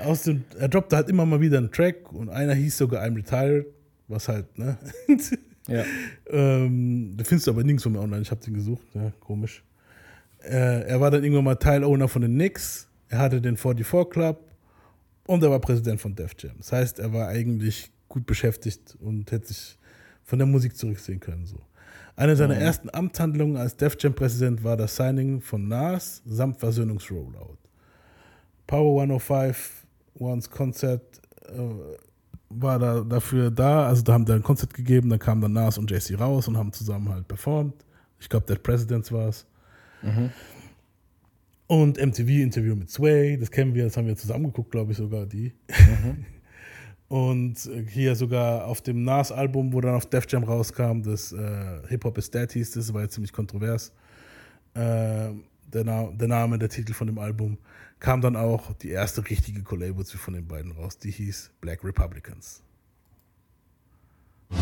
Aus 0.04 0.22
dem, 0.22 0.44
er 0.58 0.68
droppte 0.68 0.96
halt 0.96 1.08
immer 1.08 1.24
mal 1.24 1.40
wieder 1.40 1.58
einen 1.58 1.72
Track 1.72 2.12
und 2.12 2.28
einer 2.28 2.54
hieß 2.54 2.76
sogar 2.76 3.02
I'm 3.02 3.16
Retired, 3.16 3.66
was 4.08 4.28
halt, 4.28 4.58
ne? 4.58 4.76
Ja. 5.68 5.84
ähm, 6.30 7.14
da 7.16 7.24
findest 7.24 7.46
du 7.46 7.52
aber 7.52 7.64
nirgendwo 7.64 7.88
mehr 7.88 8.02
online, 8.02 8.22
ich 8.22 8.30
habe 8.30 8.44
den 8.44 8.54
gesucht, 8.54 8.86
ja, 8.94 9.12
komisch. 9.20 9.62
Äh, 10.42 10.86
er 10.86 11.00
war 11.00 11.10
dann 11.10 11.22
irgendwann 11.22 11.44
mal 11.44 11.54
Teilowner 11.56 12.08
von 12.08 12.22
den 12.22 12.34
Knicks, 12.34 12.88
er 13.08 13.18
hatte 13.18 13.40
den 13.40 13.56
44 13.56 14.10
Club 14.10 14.50
und 15.26 15.42
er 15.42 15.50
war 15.50 15.60
Präsident 15.60 16.00
von 16.00 16.14
Def 16.14 16.32
Jam. 16.38 16.56
Das 16.58 16.72
heißt, 16.72 16.98
er 16.98 17.12
war 17.12 17.28
eigentlich 17.28 17.90
gut 18.08 18.26
beschäftigt 18.26 18.96
und 19.00 19.30
hätte 19.30 19.48
sich 19.48 19.78
von 20.24 20.38
der 20.38 20.46
Musik 20.46 20.76
zurückziehen 20.76 21.20
können. 21.20 21.46
So. 21.46 21.60
Eine 22.14 22.36
seiner 22.36 22.56
ersten 22.56 22.90
Amtshandlungen 22.92 23.56
als 23.56 23.76
Def 23.76 23.96
Jam-Präsident 23.98 24.62
war 24.62 24.76
das 24.76 24.96
Signing 24.96 25.40
von 25.40 25.68
Nas 25.68 26.22
samt 26.26 26.58
Versöhnungsrollout. 26.58 27.58
Power 28.66 29.02
105 29.02 29.86
Ones 30.18 30.50
Konzert 30.50 31.02
äh, 31.46 31.58
war 32.50 32.78
da 32.78 33.00
dafür 33.00 33.50
da, 33.50 33.86
also 33.86 34.02
da 34.02 34.12
haben 34.12 34.26
die 34.26 34.32
ein 34.32 34.42
Konzert 34.42 34.74
gegeben, 34.74 35.08
dann 35.08 35.18
kamen 35.18 35.40
dann 35.40 35.54
Nas 35.54 35.78
und 35.78 35.90
Jay-Z 35.90 36.18
raus 36.20 36.48
und 36.48 36.56
haben 36.56 36.72
zusammen 36.72 37.08
halt 37.08 37.26
performt. 37.26 37.84
Ich 38.20 38.28
glaube, 38.28 38.46
Dead 38.46 38.62
Presidents 38.62 39.10
war 39.10 39.28
es. 39.28 39.46
Und 41.66 41.98
MTV-Interview 41.98 42.76
mit 42.76 42.90
Sway, 42.90 43.38
das 43.38 43.50
kennen 43.50 43.74
wir, 43.74 43.84
das 43.84 43.96
haben 43.96 44.06
wir 44.06 44.16
zusammen 44.16 44.44
geguckt, 44.44 44.70
glaube 44.70 44.92
ich 44.92 44.98
sogar, 44.98 45.26
die. 45.26 45.54
Und 47.12 47.66
äh, 47.66 47.84
hier 47.86 48.16
sogar 48.16 48.64
auf 48.64 48.80
dem 48.80 49.04
Nas-Album, 49.04 49.74
wo 49.74 49.82
dann 49.82 49.94
auf 49.94 50.06
Def 50.06 50.24
Jam 50.30 50.44
rauskam, 50.44 51.02
das 51.02 51.30
äh, 51.30 51.86
Hip-Hop 51.88 52.16
is 52.16 52.30
Dead 52.30 52.50
hieß, 52.50 52.70
das 52.70 52.94
war 52.94 53.02
ja 53.02 53.08
ziemlich 53.10 53.34
kontrovers. 53.34 53.92
Äh, 54.72 54.80
der, 54.80 55.84
Na 55.84 56.10
der 56.10 56.28
Name, 56.28 56.58
der 56.58 56.70
Titel 56.70 56.94
von 56.94 57.06
dem 57.06 57.18
Album, 57.18 57.58
kam 57.98 58.22
dann 58.22 58.34
auch 58.34 58.72
die 58.76 58.88
erste 58.88 59.28
richtige 59.28 59.62
Collabo 59.62 60.04
von 60.04 60.32
den 60.32 60.48
beiden 60.48 60.72
raus, 60.72 60.96
die 60.96 61.10
hieß 61.10 61.50
Black 61.60 61.84
Republicans. 61.84 62.62
I 64.50 64.54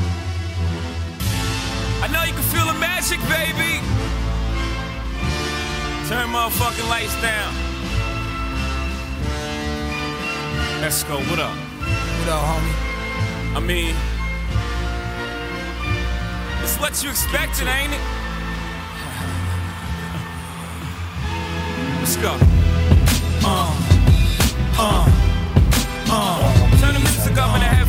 know 2.08 2.24
you 2.24 2.32
can 2.32 2.42
feel 2.50 2.66
the 2.66 2.74
magic, 2.80 3.20
baby. 3.28 3.80
Turn 6.08 6.28
motherfucking 6.32 6.88
lights 6.88 7.14
down. 7.22 7.54
Let's 10.80 11.04
go. 11.04 11.20
What 11.30 11.38
up? 11.38 11.69
What 12.18 12.28
up, 12.28 12.42
homie? 12.50 12.76
I 13.56 13.60
mean, 13.60 13.94
it's 16.62 16.76
what 16.78 17.02
you 17.02 17.10
expected, 17.10 17.66
ain't 17.66 17.92
it? 17.92 18.00
Let's 21.98 22.16
go. 22.16 22.36
Uh, 23.44 23.70
uh, 24.78 25.06
uh. 26.08 26.80
Turn 26.80 26.94
the 26.94 27.00
music 27.00 27.36
up 27.38 27.54
in 27.56 27.79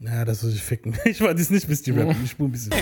Ja, 0.00 0.24
das 0.24 0.40
soll 0.40 0.50
ich 0.50 0.62
ficken. 0.62 0.96
Ich 1.04 1.20
war 1.20 1.34
das 1.34 1.50
nicht 1.50 1.66
bis 1.68 1.82
die 1.82 1.90
rappen, 1.92 2.16
ich 2.24 2.30
spur 2.30 2.48
ein 2.48 2.52
bisschen. 2.52 2.72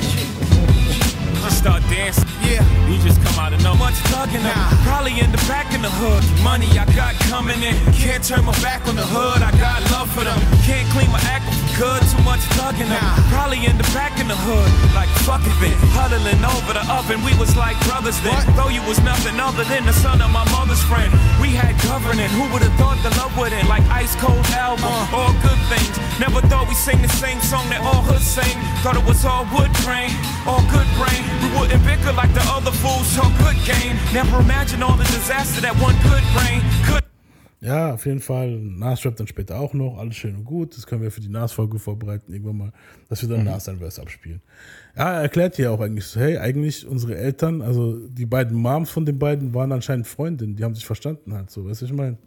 Start 1.50 1.82
dancing. 1.90 2.24
Yeah. 2.42 2.64
You 2.88 2.96
just 3.04 3.22
come 3.22 3.38
out 3.38 3.52
of 3.52 3.62
no 3.62 3.74
much 3.74 3.94
up. 4.14 4.28
Nah. 4.32 4.72
Probably 4.84 5.20
in 5.20 5.30
the 5.30 5.38
back 5.46 5.63
in 5.74 5.82
the 5.82 5.90
hood. 5.90 6.22
Money 6.42 6.70
I 6.78 6.86
got 6.94 7.14
coming 7.26 7.60
in. 7.62 7.74
Can't 7.92 8.22
turn 8.22 8.44
my 8.44 8.54
back 8.62 8.86
on 8.86 8.96
the 8.96 9.02
hood. 9.04 9.42
I 9.42 9.50
got 9.58 9.82
love 9.90 10.08
for 10.14 10.22
them. 10.22 10.38
Can't 10.62 10.88
clean 10.94 11.10
my 11.10 11.20
act 11.26 11.44
good. 11.76 12.02
Too 12.06 12.22
much 12.22 12.40
thugging 12.54 12.90
up. 12.90 13.18
Probably 13.30 13.66
in 13.66 13.76
the 13.76 13.86
back 13.90 14.18
in 14.22 14.28
the 14.28 14.38
hood. 14.46 14.70
Like 14.94 15.10
fuck 15.26 15.42
it, 15.42 15.54
been 15.58 15.74
huddling 15.94 16.42
over 16.42 16.72
the 16.72 16.84
oven. 16.90 17.22
We 17.26 17.34
was 17.38 17.56
like 17.58 17.76
brothers 17.86 18.18
then. 18.22 18.34
What? 18.34 18.46
Though 18.54 18.70
you 18.70 18.82
was 18.86 18.98
nothing 19.02 19.38
other 19.38 19.64
than 19.64 19.84
the 19.86 19.92
son 19.92 20.22
of 20.22 20.30
my 20.30 20.46
mother's 20.54 20.82
friend. 20.86 21.10
We 21.42 21.50
had 21.50 21.74
governing. 21.82 22.30
Who 22.38 22.46
would 22.54 22.62
have 22.62 22.74
thought 22.78 22.98
the 23.02 23.10
love 23.18 23.34
would 23.38 23.52
end? 23.52 23.68
Like 23.68 23.84
ice 23.90 24.14
cold 24.16 24.46
album. 24.54 24.86
Uh. 24.86 25.16
All 25.18 25.34
good 25.42 25.60
things. 25.66 25.94
Never 26.22 26.40
thought 26.46 26.68
we 26.70 26.74
sing 26.74 27.02
the 27.02 27.10
same 27.10 27.40
song 27.42 27.66
that 27.70 27.82
all 27.82 28.02
hoods 28.06 28.26
sing. 28.26 28.54
Thought 28.86 28.96
it 28.96 29.06
was 29.06 29.24
all 29.24 29.42
wood 29.50 29.72
grain, 29.82 30.14
all 30.46 30.62
good 30.70 30.86
brain. 30.94 31.22
We 31.42 31.48
wouldn't 31.58 31.82
bicker 31.82 32.12
like 32.14 32.32
the 32.34 32.44
other 32.46 32.70
fools, 32.70 33.06
so 33.10 33.26
good 33.42 33.58
game. 33.66 33.98
Never 34.14 34.38
imagined 34.38 34.84
all 34.84 34.96
the 34.96 35.08
disaster 35.10 35.60
that 35.64 35.74
one 35.82 35.94
could 36.02 36.22
bring. 36.34 36.60
Could 36.86 37.04
Ja, 37.60 37.94
auf 37.94 38.04
jeden 38.04 38.20
Fall. 38.20 38.50
Nas 38.50 39.04
rappt 39.06 39.18
dann 39.20 39.26
später 39.26 39.58
auch 39.58 39.72
noch. 39.72 39.96
Alles 39.96 40.16
schön 40.16 40.36
und 40.36 40.44
gut. 40.44 40.76
Das 40.76 40.86
können 40.86 41.00
wir 41.00 41.10
für 41.10 41.22
die 41.22 41.30
Nas-Folge 41.30 41.78
vorbereiten, 41.78 42.32
irgendwann 42.32 42.58
mal, 42.58 42.72
dass 43.08 43.22
wir 43.22 43.34
dann 43.34 43.44
Nas 43.44 43.64
sein 43.64 43.78
Verse 43.78 44.00
abspielen. 44.00 44.42
Ja, 44.94 45.14
er 45.14 45.22
erklärt 45.22 45.56
hier 45.56 45.72
auch 45.72 45.80
eigentlich 45.80 46.04
so, 46.04 46.20
hey, 46.20 46.36
eigentlich 46.36 46.86
unsere 46.86 47.16
Eltern, 47.16 47.62
also 47.62 48.06
die 48.08 48.26
beiden 48.26 48.56
Moms 48.58 48.90
von 48.90 49.06
den 49.06 49.18
beiden 49.18 49.54
waren 49.54 49.72
anscheinend 49.72 50.06
Freundinnen, 50.06 50.54
die 50.54 50.64
haben 50.64 50.74
sich 50.74 50.84
verstanden 50.84 51.32
halt 51.32 51.50
so, 51.50 51.64
weißt 51.64 51.80
du, 51.80 51.84
was 51.86 51.90
ich 51.90 51.96
meine? 51.96 52.18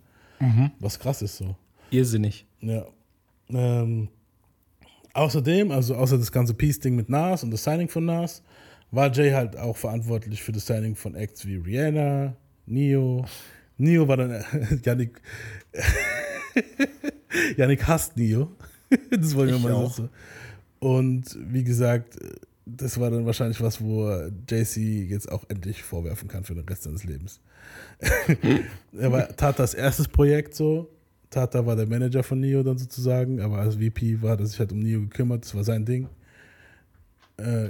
Was 0.80 1.00
krass 1.00 1.22
ist 1.22 1.38
so. 1.38 1.56
Irrsinnig. 1.92 2.46
Ja. 2.62 2.86
Ähm, 3.50 4.10
Außerdem, 5.14 5.72
also 5.72 5.96
außer 5.96 6.20
das 6.20 6.32
ganze 6.32 6.54
Peace-Ding 6.54 6.96
mit 6.96 7.10
Nas 7.10 7.44
und 7.44 7.50
das 7.50 7.64
Signing 7.64 7.90
von 7.90 8.06
Nas, 8.06 8.44
war 8.92 9.12
Jay 9.12 9.32
halt 9.32 9.58
auch 9.58 9.76
verantwortlich 9.76 10.44
für 10.44 10.52
das 10.52 10.68
Signing 10.68 10.96
von 10.96 11.16
Acts 11.16 11.48
wie 11.48 11.56
Rihanna, 11.56 12.36
Neo. 12.68 13.26
Neo 13.78 14.08
war 14.08 14.18
dann, 14.18 14.44
Yannick, 14.84 15.22
Yannick 17.58 17.88
hasst 17.88 18.18
Neo. 18.18 18.52
das 19.12 19.36
wollen 19.36 19.50
wir 19.50 19.58
Ich 19.58 19.64
mal 19.64 19.74
auch. 19.74 19.94
so. 19.94 20.10
Und 20.80 21.38
wie 21.52 21.64
gesagt, 21.64 22.18
das 22.66 23.00
war 23.00 23.10
dann 23.10 23.26
wahrscheinlich 23.26 23.62
was, 23.62 23.82
wo 23.82 24.12
JC 24.50 25.10
jetzt 25.10 25.32
auch 25.32 25.44
endlich 25.50 25.82
vorwerfen 25.82 26.28
kann 26.28 26.44
für 26.44 26.54
den 26.54 26.66
Rest 26.66 26.84
seines 26.84 27.04
Lebens. 27.04 27.40
er 28.98 29.12
war 29.12 29.36
Tatas 29.36 29.74
erstes 29.74 30.08
Projekt 30.08 30.54
so. 30.54 30.90
Tata 31.30 31.66
war 31.66 31.76
der 31.76 31.88
Manager 31.88 32.24
von 32.24 32.40
Neo 32.40 32.64
dann 32.64 32.78
sozusagen, 32.78 33.42
aber 33.42 33.58
als 33.60 33.76
VP 33.76 34.22
war 34.22 34.40
er 34.40 34.46
sich 34.46 34.60
halt 34.60 34.72
um 34.72 34.80
Neo 34.80 35.02
gekümmert, 35.02 35.44
das 35.44 35.56
war 35.56 35.64
sein 35.64 35.86
Ding. 35.86 36.08
Äh, 37.38 37.70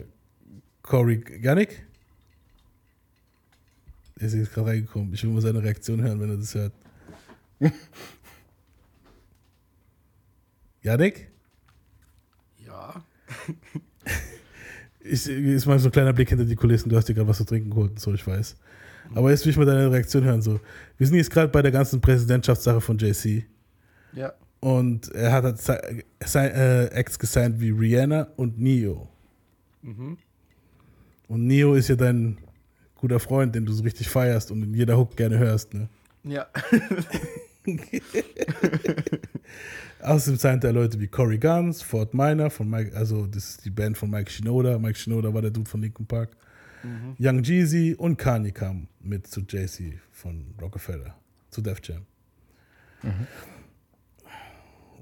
Corey 0.84 1.24
Yannick? 1.42 1.87
Er 4.20 4.28
ist 4.28 4.34
jetzt 4.34 4.54
gerade 4.54 4.70
reingekommen. 4.70 5.14
Ich 5.14 5.24
will 5.24 5.32
mal 5.32 5.42
seine 5.42 5.62
Reaktion 5.62 6.02
hören, 6.02 6.20
wenn 6.20 6.30
er 6.30 6.38
das 6.38 6.56
hört. 6.56 6.74
Yannick? 10.82 11.30
Ja. 12.66 13.04
Ich, 15.10 15.26
ist 15.26 15.66
mal 15.66 15.80
so 15.80 15.88
ein 15.88 15.92
kleiner 15.94 16.12
Blick 16.12 16.28
hinter 16.28 16.44
die 16.44 16.58
Kulissen. 16.58 16.90
Du 16.90 16.98
hast 16.98 17.08
dir 17.08 17.14
gerade 17.14 17.30
was 17.30 17.38
zu 17.38 17.46
trinken 17.46 17.70
geholt 17.70 17.92
und 17.92 18.00
so, 18.02 18.14
ich 18.14 18.28
weiß. 18.28 18.58
Aber 19.16 19.32
jetzt 19.32 19.46
will 19.46 19.52
ich 19.52 19.58
mal 19.58 19.66
deine 19.66 19.90
Reaktion 19.90 20.26
hören. 20.26 20.42
So. 20.42 20.60
Wir 20.98 21.08
sind 21.08 21.16
jetzt 21.16 21.32
gerade 21.32 21.48
bei 21.48 21.62
der 21.62 21.72
ganzen 21.72 22.02
Präsidentschaftssache 22.02 22.82
von 22.82 22.98
JC. 22.98 23.46
Ja. 24.12 24.34
Und 24.60 25.10
er 25.14 25.32
hat 25.32 25.46
halt 25.46 26.06
äh, 26.36 26.86
Acts 26.88 27.18
gesigned 27.18 27.62
wie 27.62 27.70
Rihanna 27.70 28.28
und 28.36 28.60
Neo. 28.60 29.08
Und 31.30 31.48
Neo 31.48 31.76
ist 31.76 31.88
ja 31.88 31.96
dein 31.96 32.38
guter 32.98 33.20
Freund, 33.20 33.56
den 33.56 33.66
du 33.66 33.74
so 33.74 33.84
richtig 33.84 34.10
feierst 34.10 34.52
und 34.52 34.62
in 34.64 34.74
jeder 34.74 34.98
Hook 34.98 35.16
gerne 35.16 35.38
hörst. 35.38 35.74
Ne? 35.74 35.90
Ja. 36.24 36.48
Außerdem 40.02 40.38
signed 40.38 40.64
er 40.64 40.74
Leute 40.74 41.00
wie 41.00 41.08
Corey 41.08 41.38
Guns, 41.38 41.82
Fort 41.82 42.14
Minor, 42.14 42.50
von 42.50 42.70
Mike, 42.70 42.96
also 42.96 43.28
das 43.28 43.50
ist 43.50 43.66
die 43.66 43.70
Band 43.70 43.98
von 43.98 44.10
Mike 44.10 44.32
Shinoda. 44.32 44.78
Mike 44.80 44.98
Shinoda 44.98 45.34
war 45.34 45.42
der 45.42 45.52
Dude 45.52 45.70
von 45.70 45.82
Linkin 45.82 46.06
Park. 46.06 46.38
Young 47.20 47.44
Jeezy 47.44 47.96
und 47.98 48.18
Kanye 48.18 48.52
kam 48.52 48.88
mit 49.02 49.28
zu 49.28 49.42
JC 49.42 50.00
von 50.12 50.54
Rockefeller, 50.62 51.16
zu 51.50 51.62
Def 51.62 51.80
Jam. 51.84 52.06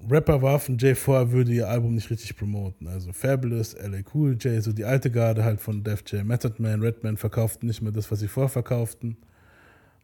Rapper 0.09 0.41
warfen 0.41 0.77
Jay 0.77 0.95
vor, 0.95 1.17
er 1.17 1.31
würde 1.31 1.51
ihr 1.51 1.69
Album 1.69 1.95
nicht 1.95 2.09
richtig 2.09 2.35
promoten. 2.35 2.87
Also 2.87 3.13
Fabulous, 3.13 3.75
LA 3.75 3.99
Cool 4.13 4.37
J, 4.39 4.61
so 4.63 4.73
die 4.73 4.85
alte 4.85 5.11
Garde 5.11 5.43
halt 5.43 5.59
von 5.59 5.83
Def 5.83 6.03
Jam. 6.05 6.27
Method 6.27 6.61
Man, 6.61 6.81
Redman 6.81 7.17
verkauften 7.17 7.67
nicht 7.67 7.81
mehr 7.81 7.91
das, 7.91 8.11
was 8.11 8.19
sie 8.19 8.27
vorverkauften. 8.27 9.17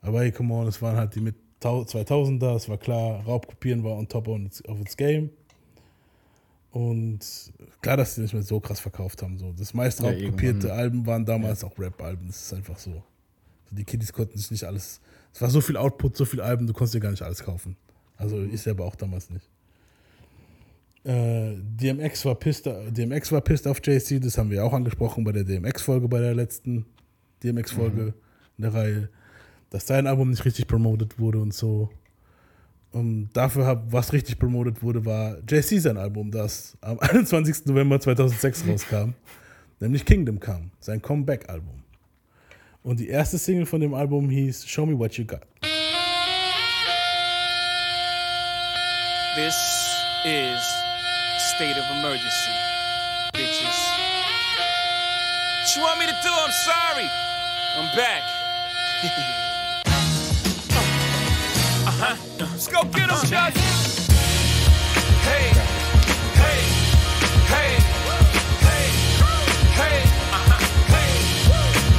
Aber 0.02 0.22
hey, 0.22 0.32
come 0.32 0.54
on, 0.54 0.68
es 0.68 0.82
waren 0.82 0.98
halt 0.98 1.16
die 1.16 1.22
mit 1.22 1.36
2000er, 1.62 2.56
es 2.56 2.68
war 2.70 2.78
klar, 2.78 3.24
Raubkopieren 3.24 3.84
war 3.84 3.92
on 3.92 4.08
top 4.08 4.28
of 4.28 4.40
its, 4.80 4.98
game. 4.98 5.30
Und 6.72 7.20
klar, 7.82 7.98
dass 7.98 8.16
sie 8.16 8.22
nicht 8.22 8.34
mehr 8.34 8.44
so 8.44 8.60
krass 8.60 8.80
verkauft 8.80 9.22
haben. 9.22 9.38
So. 9.38 9.54
Das 9.58 9.74
meist 9.74 10.00
Ja, 10.00 10.10
raubkopierte. 10.10 10.74
Alben 10.74 11.06
waren 11.06 11.26
damals 11.26 11.64
auch 11.64 11.78
Rap-Alben. 11.78 12.28
Das 12.28 12.42
ist 12.42 12.54
einfach 12.54 12.80
so. 12.80 12.92
so. 12.92 13.04
Die 13.72 13.84
Kiddies 13.84 14.14
konnten 14.14 14.38
sich 14.38 14.52
nicht 14.52 14.64
alles. 14.64 15.02
Es 15.34 15.42
war 15.42 15.50
so 15.50 15.62
viel 15.62 15.78
Output, 15.78 16.18
so 16.18 16.26
viel 16.26 16.42
Alben, 16.42 16.68
du 16.68 16.74
konntest 16.74 16.94
dir 16.94 17.00
gar 17.00 17.12
nicht 17.12 17.22
alles 17.22 17.44
kaufen. 17.44 17.76
Also 18.18 18.42
ich 18.42 18.62
selber 18.62 18.86
auch 18.86 18.96
damals 18.96 19.30
nicht. 19.30 19.50
Äh, 21.04 21.56
DMX, 21.58 22.26
war 22.26 22.36
pissed, 22.36 22.70
DMX 22.90 23.32
war 23.32 23.42
pissed 23.42 23.68
auf 23.68 23.80
JC, 23.84 24.20
das 24.22 24.38
haben 24.38 24.52
wir 24.52 24.64
auch 24.64 24.74
angesprochen 24.74 25.24
bei 25.24 25.32
der 25.32 25.44
DMX-Folge, 25.44 26.08
bei 26.08 26.20
der 26.20 26.36
letzten 26.36 26.86
DMX-Folge 27.44 28.14
in 28.58 28.62
der 28.62 28.74
Reihe, 28.74 29.10
dass 29.72 29.88
sein 29.88 30.06
Album 30.06 30.30
nicht 30.30 30.46
richtig 30.46 30.68
promotet 30.68 31.18
wurde 31.18 31.40
und 31.40 31.54
so. 31.54 31.90
Und 32.92 33.30
dafür, 33.34 33.66
hab, 33.66 33.92
was 33.92 34.14
richtig 34.14 34.38
promotet 34.38 34.84
wurde, 34.84 35.04
war 35.06 35.38
JC 35.50 35.80
sein 35.80 35.98
Album, 35.98 36.30
das 36.30 36.78
am 36.82 37.00
21. 37.02 37.66
November 37.66 38.00
2006 38.00 38.68
rauskam, 38.68 39.14
nämlich 39.80 40.06
Kingdom 40.06 40.40
Come, 40.40 40.70
sein 40.80 41.02
Comeback-Album. 41.02 41.82
Und 42.84 43.00
die 43.00 43.08
erste 43.08 43.40
Single 43.40 43.66
von 43.66 43.82
dem 43.82 43.94
Album 43.96 44.30
hieß 44.30 44.68
Show 44.68 44.86
Me 44.86 44.98
What 44.98 45.14
You 45.14 45.26
Got. 45.26 45.42
This 49.36 49.56
is 50.26 50.91
state 51.62 51.78
of 51.78 51.86
emergency, 51.96 52.52
bitches. 53.36 53.78
What 55.60 55.76
you 55.76 55.82
want 55.84 56.00
me 56.00 56.08
to 56.08 56.18
do? 56.24 56.30
I'm 56.34 56.50
sorry. 56.50 57.08
I'm 57.78 57.96
back. 57.96 58.24
uh 61.86 61.92
huh. 62.02 62.16
Let's 62.40 62.68
go 62.68 62.84
get 62.86 63.12
him, 63.12 63.22
Chuck. 63.30 63.54
Hey, 65.22 65.54
hey, 66.42 66.62
hey, 67.54 67.72
hey, 68.66 68.86
hey, 69.78 69.96
uh-huh, 70.34 70.58
hey. 70.90 71.14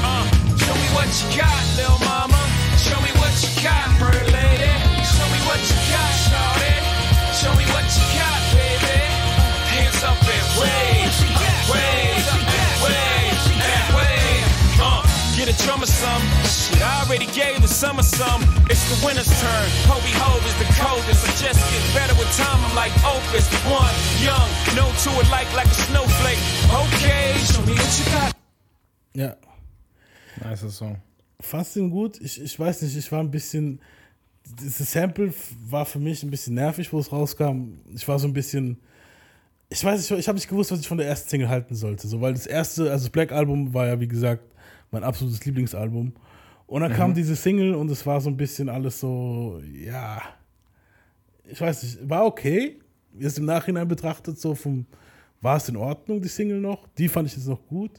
Uh, 0.03 0.27
show 0.59 0.75
me 0.75 0.89
what 0.91 1.07
you 1.23 1.29
got, 1.39 1.63
little 1.77 2.01
mama. 2.03 2.43
Show 2.79 2.99
me 3.01 3.13
what 3.21 3.31
you 3.39 3.63
got, 3.63 3.87
bird 4.01 4.27
drummer 15.65 15.87
some. 15.87 16.23
Shit, 16.45 16.83
I 16.83 17.05
already 17.05 17.27
gave 17.33 17.61
the 17.63 17.69
summer 17.69 18.03
some. 18.03 18.43
It's 18.71 18.83
the 18.91 18.99
winter's 19.07 19.31
turn. 19.41 19.67
Hobie 19.89 20.15
Hove 20.23 20.45
is 20.47 20.57
the 20.59 20.69
coldest. 20.81 21.23
I 21.29 21.33
just 21.45 21.61
get 21.71 21.83
better 21.95 22.15
with 22.19 22.31
time. 22.37 22.59
I'm 22.67 22.75
like 22.75 22.93
Opus. 23.05 23.47
One, 23.71 23.95
young, 24.23 24.49
no 24.77 24.85
to 25.05 25.11
it 25.21 25.29
like 25.31 25.49
like 25.55 25.67
a 25.67 25.79
snowflake. 25.89 26.43
Okay, 26.83 27.35
show 27.51 27.63
me 27.67 27.75
what 27.75 27.93
you 27.99 28.05
got. 28.13 28.33
Ja, 29.15 29.37
Nice 30.45 30.71
Song. 30.71 30.97
fandst 31.41 31.77
du 31.77 31.81
ihn 31.81 31.91
gut? 31.91 32.19
Ich, 32.21 32.41
ich 32.41 32.59
weiß 32.59 32.83
nicht, 32.83 32.97
ich 32.97 33.13
war 33.13 33.21
ein 33.21 33.31
bisschen. 33.31 33.81
Dieses 34.61 34.91
Sample 34.93 35.33
war 35.71 35.87
für 35.87 35.99
mich 36.01 36.23
ein 36.23 36.31
bisschen 36.31 36.55
nervig, 36.55 36.93
wo 36.93 36.99
es 36.99 37.13
rauskam. 37.13 37.79
Ich 37.95 38.07
war 38.09 38.19
so 38.19 38.27
ein 38.27 38.33
bisschen. 38.33 38.79
Ich 39.69 39.83
weiß 39.85 39.99
nicht, 40.01 40.19
ich 40.19 40.29
habe 40.29 40.37
nicht 40.37 40.49
gewusst, 40.49 40.71
was 40.73 40.81
ich 40.81 40.89
von 40.89 40.99
der 40.99 41.07
ersten 41.07 41.31
Single 41.31 41.49
halten 41.49 41.75
sollte. 41.75 42.07
So, 42.09 42.21
weil 42.21 42.35
das 42.35 42.47
erste, 42.47 42.91
also 42.91 43.05
das 43.07 43.11
Black 43.11 43.33
Album 43.33 43.73
war 43.73 43.87
ja, 43.87 44.01
wie 44.01 44.09
gesagt, 44.09 44.43
mein 44.93 45.03
absolutes 45.03 45.45
Lieblingsalbum. 45.45 46.13
Und 46.67 46.81
dann 46.81 46.93
kam 46.93 47.13
diese 47.13 47.37
Single 47.37 47.75
und 47.75 47.91
es 47.91 48.07
war 48.07 48.21
so 48.21 48.31
ein 48.31 48.37
bisschen 48.37 48.69
alles 48.69 49.01
so, 49.01 49.61
ja. 49.75 50.23
Ich 51.45 51.61
weiß 51.61 51.83
nicht, 51.83 52.09
war 52.09 52.25
okay. 52.25 52.79
Jetzt 53.19 53.39
im 53.39 53.45
Nachhinein 53.45 53.89
betrachtet, 53.89 54.39
so 54.39 54.55
vom. 54.55 54.87
War 55.43 55.57
es 55.57 55.69
in 55.69 55.77
Ordnung, 55.77 56.23
die 56.23 56.29
Single 56.29 56.61
noch? 56.61 56.87
Die 56.97 57.09
fand 57.09 57.29
ich 57.29 57.37
jetzt 57.37 57.49
noch 57.49 57.67
gut. 57.67 57.91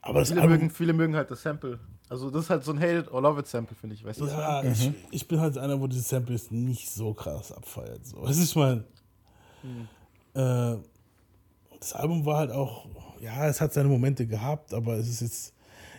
Aber 0.00 0.20
das 0.20 0.30
Viele 0.30 0.40
Album, 0.40 0.56
mögen, 0.56 0.70
viele 0.70 0.92
mögen 0.94 1.14
halt 1.14 1.30
das 1.30 1.42
Sample. 1.42 1.78
Also 2.08 2.30
das 2.30 2.44
ist 2.44 2.50
halt 2.50 2.64
so 2.64 2.72
ein 2.72 2.80
Hate 2.80 2.98
it 3.00 3.12
or 3.12 3.22
love 3.22 3.38
it 3.38 3.46
Sample, 3.46 3.76
finde 3.76 3.94
ich. 3.94 4.04
Weißt 4.04 4.20
du? 4.20 4.26
Ja, 4.26 4.62
ich, 4.62 4.90
ich 5.10 5.28
bin 5.28 5.40
halt 5.40 5.58
einer, 5.58 5.80
wo 5.80 5.86
diese 5.86 6.02
Samples 6.02 6.50
nicht 6.50 6.90
so 6.90 7.14
krass 7.14 7.52
abfeiert. 7.52 8.06
So. 8.06 8.22
Was 8.22 8.42
ich 8.42 8.56
meine? 8.56 8.84
Äh, 10.34 10.76
das 11.78 11.92
Album 11.92 12.24
war 12.24 12.38
halt 12.38 12.50
auch, 12.50 12.86
ja, 13.20 13.46
es 13.46 13.60
hat 13.60 13.72
seine 13.72 13.88
Momente 13.88 14.26
gehabt, 14.26 14.74
aber 14.74 14.94
es 14.94 15.08
ist 15.08 15.20
jetzt. 15.20 15.53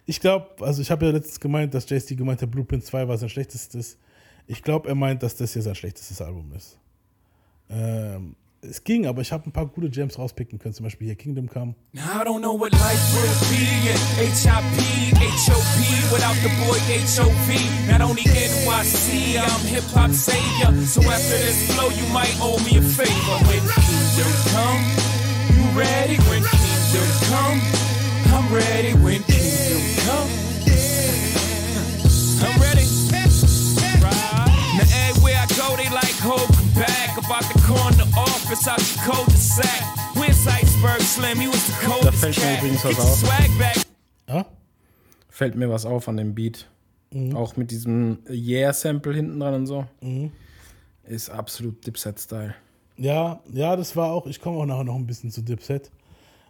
Ich 0.05 0.19
glaube, 0.19 0.47
also 0.59 0.81
ich 0.81 0.91
habe 0.91 1.05
ja 1.05 1.11
letztens 1.11 1.39
gemeint, 1.39 1.73
dass 1.73 1.89
JC 1.89 2.15
gemeint 2.15 2.41
hat, 2.41 2.51
Blueprint 2.51 2.85
2 2.85 3.07
war 3.07 3.17
sein 3.17 3.29
schlechtestes. 3.29 3.97
Ich 4.47 4.61
glaube, 4.61 4.87
er 4.87 4.95
meint, 4.95 5.23
dass 5.23 5.35
das 5.35 5.53
hier 5.53 5.63
sein 5.63 5.75
schlechtestes 5.75 6.21
Album 6.21 6.51
ist. 6.55 6.77
Ähm, 7.69 8.35
es 8.61 8.83
ging, 8.83 9.05
aber 9.07 9.21
ich 9.21 9.31
habe 9.31 9.47
ein 9.47 9.51
paar 9.51 9.65
gute 9.65 9.89
Gems 9.89 10.17
rauspicken 10.17 10.59
können, 10.59 10.73
zum 10.73 10.83
Beispiel 10.83 11.07
hier 11.07 11.15
Kingdom 11.15 11.47
Come. 11.47 11.75
I 11.93 12.23
don't 12.23 12.41
know 12.41 12.53
what 12.59 12.71
life 12.73 13.01
would 13.13 13.49
be 13.49 13.65
in 13.89 13.97
HIP, 14.17 15.17
HOP, 15.45 16.11
without 16.11 16.35
the 16.41 16.49
boy 16.65 16.77
HOV. 16.77 17.89
Not 17.89 18.01
only 18.01 18.23
NYC, 18.23 19.37
I'm 19.39 19.65
hip 19.67 19.83
hop 19.93 20.11
savior. 20.11 20.71
So 20.85 21.01
after 21.01 21.37
this 21.37 21.71
flow, 21.73 21.89
you 21.89 22.05
might 22.13 22.35
owe 22.41 22.57
me 22.65 22.77
a 22.77 22.81
favor. 22.81 23.37
When 23.49 23.61
Kingdom 23.85 24.33
come, 24.53 24.81
you 25.53 25.79
ready? 25.79 26.17
When 26.29 26.43
Kingdom 26.43 27.09
come, 27.29 27.61
I'm 28.33 28.53
ready. 28.53 28.93
When 28.93 29.21
Kingdom 29.23 29.44
I'm 32.43 32.59
ready. 32.61 32.85
Right. 34.01 34.75
Now 34.77 34.87
everywhere 35.09 35.39
I 35.41 35.47
go, 35.55 35.75
they 35.75 35.89
like 35.89 36.15
hold 36.19 36.49
back. 36.75 37.17
About 37.17 37.43
the 37.53 37.59
corner 37.61 38.05
office 38.17 38.67
out 38.67 38.79
your 38.79 39.03
cul-de-sac. 39.05 39.81
Where's 40.15 40.45
Iceberg 40.47 41.01
Slim? 41.01 41.39
He 41.39 41.47
was 41.47 41.65
the 41.67 41.73
coldest 41.85 42.17
fällt 42.19 42.37
mir 42.37 42.57
übrigens 42.57 42.81
Get 42.83 42.97
was 42.97 43.05
auf. 43.05 43.17
swag 43.17 43.57
back. 43.57 43.77
Ja? 44.27 44.45
Fällt 45.29 45.55
mir 45.55 45.69
was 45.69 45.85
auf 45.85 46.07
an 46.07 46.17
dem 46.17 46.35
Beat. 46.35 46.67
Auch 47.33 47.55
mit 47.55 47.71
diesem 47.71 48.19
Yeah-Sample 48.29 49.13
hinten 49.13 49.39
dran 49.39 49.53
und 49.53 49.67
so. 49.67 49.85
Ist 51.05 51.29
absolut 51.29 51.85
Dipset-Style. 51.85 52.53
Ja, 52.97 53.39
ja, 53.53 53.75
das 53.75 53.95
war 53.95 54.11
auch, 54.11 54.27
ich 54.27 54.41
komme 54.41 54.57
auch 54.59 54.65
nachher 54.65 54.83
noch 54.83 54.95
ein 54.95 55.05
bisschen 55.07 55.31
zu 55.31 55.41
Dipset. 55.41 55.91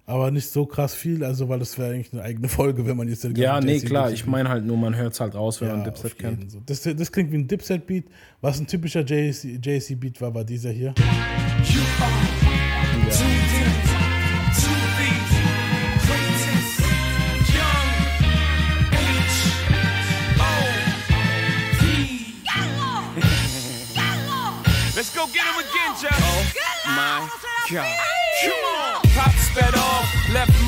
Aber 0.08 0.30
nicht 0.30 0.48
so 0.52 0.68
krass 0.68 0.94
viel, 0.94 1.24
also 1.24 1.50
weil 1.50 1.58
das 1.58 1.78
wäre 1.80 1.94
eigentlich 1.94 2.14
eine 2.14 2.22
eigene 2.22 2.48
Folge, 2.50 2.86
wenn 2.86 2.96
man 2.96 3.08
jetzt 3.08 3.24
den 3.24 3.36
Ja, 3.36 3.60
nee, 3.60 3.80
klar. 3.80 4.12
Ich 4.12 4.26
meine 4.28 4.50
halt 4.50 4.64
nur, 4.66 4.78
man 4.78 4.96
hört 4.96 5.14
es 5.14 5.20
halt 5.20 5.34
raus, 5.34 5.62
wenn 5.62 5.70
Ja, 5.70 5.76
man 5.76 5.84
Dipset 5.84 6.20
kennt. 6.20 6.52
so. 6.52 6.62
Das, 6.66 6.82
das 6.84 7.12
klingt 7.12 7.32
wie 7.32 7.38
ein 7.38 7.48
Dipset-Beat. 7.48 8.06
Was 8.42 8.60
ein 8.60 8.68
typischer 8.68 9.02
JC-Beat 9.02 10.22
war, 10.22 10.34
war 10.36 10.44
dieser 10.44 10.70
hier. 10.72 10.94
Let's 24.96 25.14
go 25.14 25.26
get 25.28 25.44
him 25.44 25.60
again, 25.60 25.94
Joe. 26.02 26.10
Oh 26.14 26.44
my 26.96 27.28
God. 27.70 27.86
Come 28.42 28.54
on. 28.80 28.85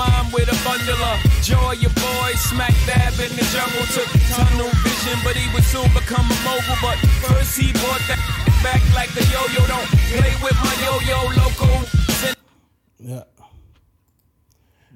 Mom 0.08 0.32
with 0.32 0.48
a 0.48 0.58
bundle 0.64 1.04
of 1.12 1.20
joy. 1.44 1.74
Your 1.84 1.92
boy 2.00 2.32
smack 2.36 2.74
dab 2.88 3.14
in 3.20 3.32
the 3.36 3.46
jungle, 3.52 3.86
took 3.96 4.08
tunnel 4.32 4.70
vision, 4.84 5.20
but 5.24 5.36
he 5.36 5.46
would 5.54 5.64
soon 5.64 5.88
become 5.94 6.26
a 6.26 6.38
mogul. 6.48 6.78
But 6.82 6.98
first 7.28 7.58
he 7.60 7.72
bought 7.74 8.02
that 8.08 8.20
back 8.64 8.82
like 8.96 9.12
a 9.20 9.24
yo-yo. 9.34 9.62
Don't 9.68 9.88
play 10.16 10.34
with 10.44 10.58
my 10.64 10.74
yo-yo 10.86 11.20
loco. 11.36 11.68
Ja, 13.00 13.26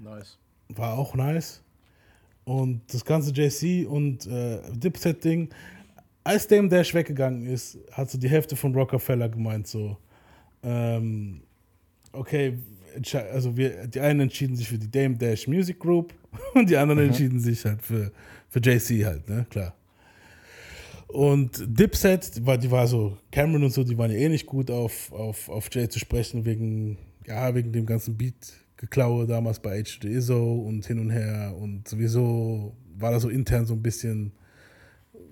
Nice. 0.04 0.38
war 0.70 0.98
auch 0.98 1.14
nice. 1.16 1.62
Und 2.46 2.82
das 2.92 3.06
ganze 3.06 3.32
JC 3.32 3.86
und 3.88 4.26
äh, 4.26 4.60
Dipset-Ding, 4.72 5.50
als 6.24 6.48
Dame 6.48 6.68
Dash 6.70 6.94
weggegangen 6.94 7.46
ist, 7.46 7.78
hat 7.92 8.10
so 8.10 8.18
die 8.18 8.30
Hälfte 8.30 8.56
von 8.56 8.74
Rockefeller 8.74 9.30
gemeint, 9.30 9.68
so, 9.68 9.98
ähm, 10.64 11.44
okay, 12.12 12.58
also 13.32 13.56
wir, 13.58 13.88
die 13.88 14.00
einen 14.00 14.22
entschieden 14.22 14.56
sich 14.56 14.68
für 14.68 14.78
die 14.78 14.90
Dame 14.90 15.16
Dash 15.16 15.48
Music 15.48 15.80
Group 15.80 16.14
und 16.54 16.70
die 16.70 16.78
anderen 16.78 17.06
entschieden 17.06 17.40
sich 17.40 17.66
halt 17.66 17.82
für, 17.82 18.12
für 18.50 18.60
JC 18.60 19.06
halt, 19.06 19.28
ne, 19.30 19.46
klar. 19.50 19.76
Und 21.12 21.64
Dipset, 21.68 22.46
war, 22.46 22.58
die 22.58 22.72
war 22.72 22.88
so, 22.88 23.18
Cameron 23.32 23.66
und 23.66 23.74
so, 23.74 23.84
die 23.84 23.98
waren 23.98 24.12
ja 24.12 24.18
eh 24.18 24.30
nicht 24.30 24.46
gut 24.46 24.72
auf, 24.72 25.12
auf, 25.12 25.50
auf 25.50 25.68
Jay 25.72 25.90
zu 25.90 26.00
sprechen, 26.00 26.46
wegen, 26.46 26.98
ja, 27.28 27.54
wegen 27.54 27.74
dem 27.74 27.86
ganzen 27.86 28.16
Beat-Geklaue 28.16 29.28
damals 29.28 29.60
bei 29.60 29.82
H 29.82 30.00
to 30.00 30.08
Izzo 30.08 30.56
und 30.62 30.86
hin 30.86 31.00
und 31.00 31.10
her. 31.10 31.54
Und 31.60 31.86
sowieso 31.88 32.78
war 32.98 33.12
da 33.12 33.20
so 33.20 33.28
intern 33.28 33.66
so 33.66 33.74
ein 33.74 33.82
bisschen, 33.82 34.32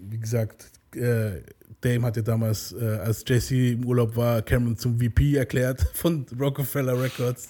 wie 0.02 0.19
gesagt, 0.19 0.69
äh, 0.95 1.41
Dame 1.81 2.05
hat 2.05 2.17
ja 2.17 2.21
damals, 2.21 2.73
äh, 2.73 2.85
als 2.85 3.23
JC 3.27 3.73
im 3.73 3.85
Urlaub 3.85 4.15
war, 4.15 4.41
Cameron 4.41 4.77
zum 4.77 4.99
VP 4.99 5.35
erklärt 5.35 5.81
von 5.93 6.25
Rockefeller 6.37 7.01
Records 7.01 7.49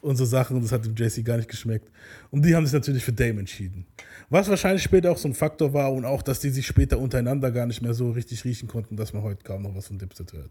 und 0.00 0.16
so 0.16 0.24
Sachen. 0.24 0.56
Und 0.56 0.64
das 0.64 0.72
hat 0.72 0.84
dem 0.84 0.94
JC 0.94 1.24
gar 1.24 1.36
nicht 1.36 1.48
geschmeckt. 1.48 1.88
Und 2.30 2.44
die 2.44 2.54
haben 2.54 2.66
sich 2.66 2.74
natürlich 2.74 3.04
für 3.04 3.12
Dame 3.12 3.40
entschieden. 3.40 3.86
Was 4.30 4.48
wahrscheinlich 4.48 4.82
später 4.82 5.12
auch 5.12 5.18
so 5.18 5.28
ein 5.28 5.34
Faktor 5.34 5.72
war 5.72 5.92
und 5.92 6.04
auch, 6.04 6.22
dass 6.22 6.40
die 6.40 6.50
sich 6.50 6.66
später 6.66 6.98
untereinander 6.98 7.50
gar 7.50 7.66
nicht 7.66 7.82
mehr 7.82 7.94
so 7.94 8.10
richtig 8.10 8.44
riechen 8.44 8.68
konnten, 8.68 8.96
dass 8.96 9.12
man 9.12 9.22
heute 9.22 9.44
kaum 9.44 9.62
noch 9.62 9.74
was 9.74 9.88
von 9.88 9.98
Dipset 9.98 10.32
hört. 10.32 10.50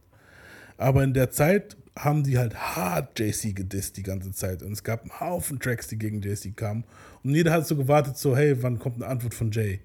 Aber 0.78 1.04
in 1.04 1.14
der 1.14 1.30
Zeit 1.30 1.78
haben 1.98 2.24
die 2.24 2.38
halt 2.38 2.56
hart 2.56 3.20
JC 3.20 3.54
gedisst 3.54 3.98
die 3.98 4.04
ganze 4.04 4.32
Zeit. 4.32 4.64
Und 4.64 4.72
es 4.72 4.84
gab 4.84 5.02
einen 5.02 5.20
Haufen 5.20 5.60
Tracks, 5.60 5.88
die 5.88 5.98
gegen 5.98 6.22
JC 6.22 6.56
kamen. 6.56 6.86
Und 7.24 7.36
jeder 7.36 7.52
hat 7.52 7.68
so 7.68 7.76
gewartet, 7.76 8.18
so, 8.18 8.36
hey, 8.36 8.64
wann 8.64 8.80
kommt 8.80 8.96
eine 8.96 9.08
Antwort 9.08 9.34
von 9.34 9.52
Jay? 9.52 9.82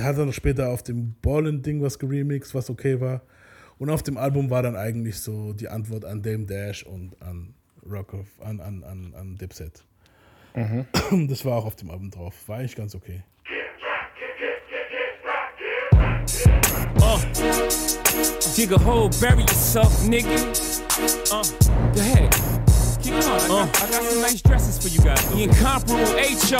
Der 0.00 0.08
hat 0.08 0.16
dann 0.16 0.28
noch 0.28 0.32
später 0.32 0.70
auf 0.70 0.82
dem 0.82 1.14
Ballin-Ding 1.20 1.82
was 1.82 1.98
geremixed, 1.98 2.54
was 2.54 2.70
okay 2.70 3.02
war. 3.02 3.20
Und 3.76 3.90
auf 3.90 4.02
dem 4.02 4.16
Album 4.16 4.48
war 4.48 4.62
dann 4.62 4.74
eigentlich 4.74 5.18
so 5.18 5.52
die 5.52 5.68
Antwort 5.68 6.06
an 6.06 6.22
Dame 6.22 6.46
Dash 6.46 6.86
und 6.86 7.20
an 7.20 7.52
Rock 7.84 8.14
of, 8.14 8.26
an, 8.42 8.60
an, 8.60 8.82
an, 8.82 9.12
an 9.14 9.36
Dipset. 9.36 9.84
Das 11.28 11.44
war 11.44 11.58
auch 11.58 11.66
auf 11.66 11.76
dem 11.76 11.90
Album 11.90 12.10
drauf. 12.10 12.34
War 12.46 12.60
eigentlich 12.60 12.76
ganz 12.76 12.94
okay. 12.94 13.22
Dig 18.56 18.72
a 18.72 18.82
hole, 18.82 19.10
bury 19.20 19.42
yourself, 19.42 20.08
nigga. 20.08 20.30
Uh, 21.30 21.44
go 21.92 22.00
ahead. 22.00 22.59
Keep 23.10 23.20
going. 23.22 23.40
I, 23.40 23.48
got, 23.48 23.82
I 23.82 23.90
got 23.90 24.02
some 24.04 24.22
nice 24.22 24.42
dresses 24.42 24.78
for 24.78 24.88
you 24.88 25.00
guys. 25.04 25.24
The 25.34 25.42
incomparable 25.42 26.16
H.O. 26.16 26.58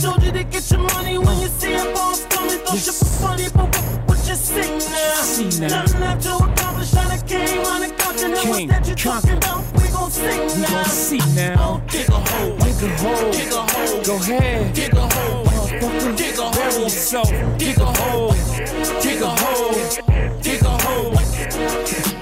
Told 0.00 0.22
you 0.22 0.30
to 0.32 0.44
get 0.44 0.70
your 0.70 0.80
money 0.80 1.18
when 1.18 1.40
you 1.40 1.48
see 1.48 1.74
a 1.74 1.84
boss 1.92 2.24
coming. 2.26 2.58
Thought 2.60 2.86
you 2.86 2.92
was 2.94 3.20
funny, 3.20 3.46
but 3.52 3.66
what, 3.66 4.08
what 4.08 4.28
you 4.28 4.34
see 4.36 4.60
now? 4.62 5.14
See 5.26 5.60
now. 5.60 5.68
Nothing 5.82 6.00
left 6.00 6.22
to 6.22 6.36
accomplish. 6.36 6.94
I 6.94 7.16
done 7.16 7.26
came 7.26 7.64
on 7.66 7.80
the 7.80 7.88
country. 7.98 8.28
Now 8.30 8.42
Came, 8.42 8.68
what's 8.68 8.88
that 8.88 9.04
you 9.04 9.10
conquered. 9.10 9.42
talking 9.42 9.58
about? 9.58 9.82
We 9.82 9.88
gon' 9.88 10.10
sing 10.10 10.40
We 10.54 10.62
now. 10.62 10.70
gon' 10.70 10.84
see 10.86 11.22
now. 11.34 11.54
Oh, 11.58 11.82
dig 11.90 12.08
a 12.08 12.12
hole. 12.12 12.56
Dig 12.58 12.82
a 12.82 12.88
hole. 13.02 13.32
Dig 13.32 13.52
a 13.52 13.62
hole. 13.66 14.02
Go 14.04 14.14
ahead. 14.22 14.74
Dig 14.74 14.94
a 14.94 15.00
hole. 15.00 15.44
Motherfucker. 15.46 16.16
Dig 16.16 16.38
a 16.38 16.50
Bury 16.52 16.72
hole. 16.72 16.82
yourself. 16.82 17.28
Dig 17.58 17.78
a 17.78 17.84
hole. 17.84 18.32
Dig 19.02 19.20
a 19.20 19.30
hole. 19.34 19.74
Dig 20.42 20.62
a 20.62 20.68
hole. 20.68 22.17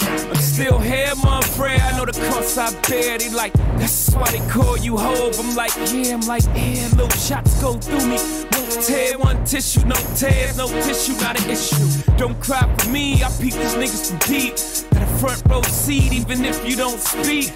Still 0.56 0.78
here, 0.78 1.12
Manfred. 1.22 1.78
I 1.82 1.98
know 1.98 2.06
the 2.06 2.12
cost 2.30 2.56
I 2.56 2.72
bear. 2.88 3.18
They 3.18 3.28
like, 3.28 3.52
that's 3.76 4.14
why 4.14 4.30
they 4.30 4.40
call 4.48 4.78
you 4.78 4.96
Hove. 4.96 5.38
I'm 5.38 5.54
like, 5.54 5.76
yeah, 5.92 6.14
I'm 6.14 6.22
like, 6.22 6.44
yeah, 6.54 6.88
little 6.96 7.10
shots 7.10 7.60
go 7.60 7.74
through 7.74 8.08
me. 8.08 8.16
One 8.16 8.82
tear, 8.82 9.18
one 9.18 9.44
tissue, 9.44 9.84
no 9.84 9.94
tears, 10.16 10.56
no 10.56 10.66
tissue, 10.66 11.12
not 11.20 11.38
an 11.38 11.50
issue. 11.50 11.76
Don't 12.16 12.40
cry 12.40 12.74
for 12.78 12.88
me, 12.88 13.22
I 13.22 13.28
peep 13.38 13.52
these 13.52 13.74
niggas 13.74 14.08
from 14.08 14.18
deep. 14.20 14.54
Got 14.94 15.02
a 15.02 15.18
front 15.18 15.42
row 15.50 15.60
seat, 15.60 16.14
even 16.14 16.42
if 16.42 16.66
you 16.66 16.74
don't 16.74 17.00
speak. 17.00 17.52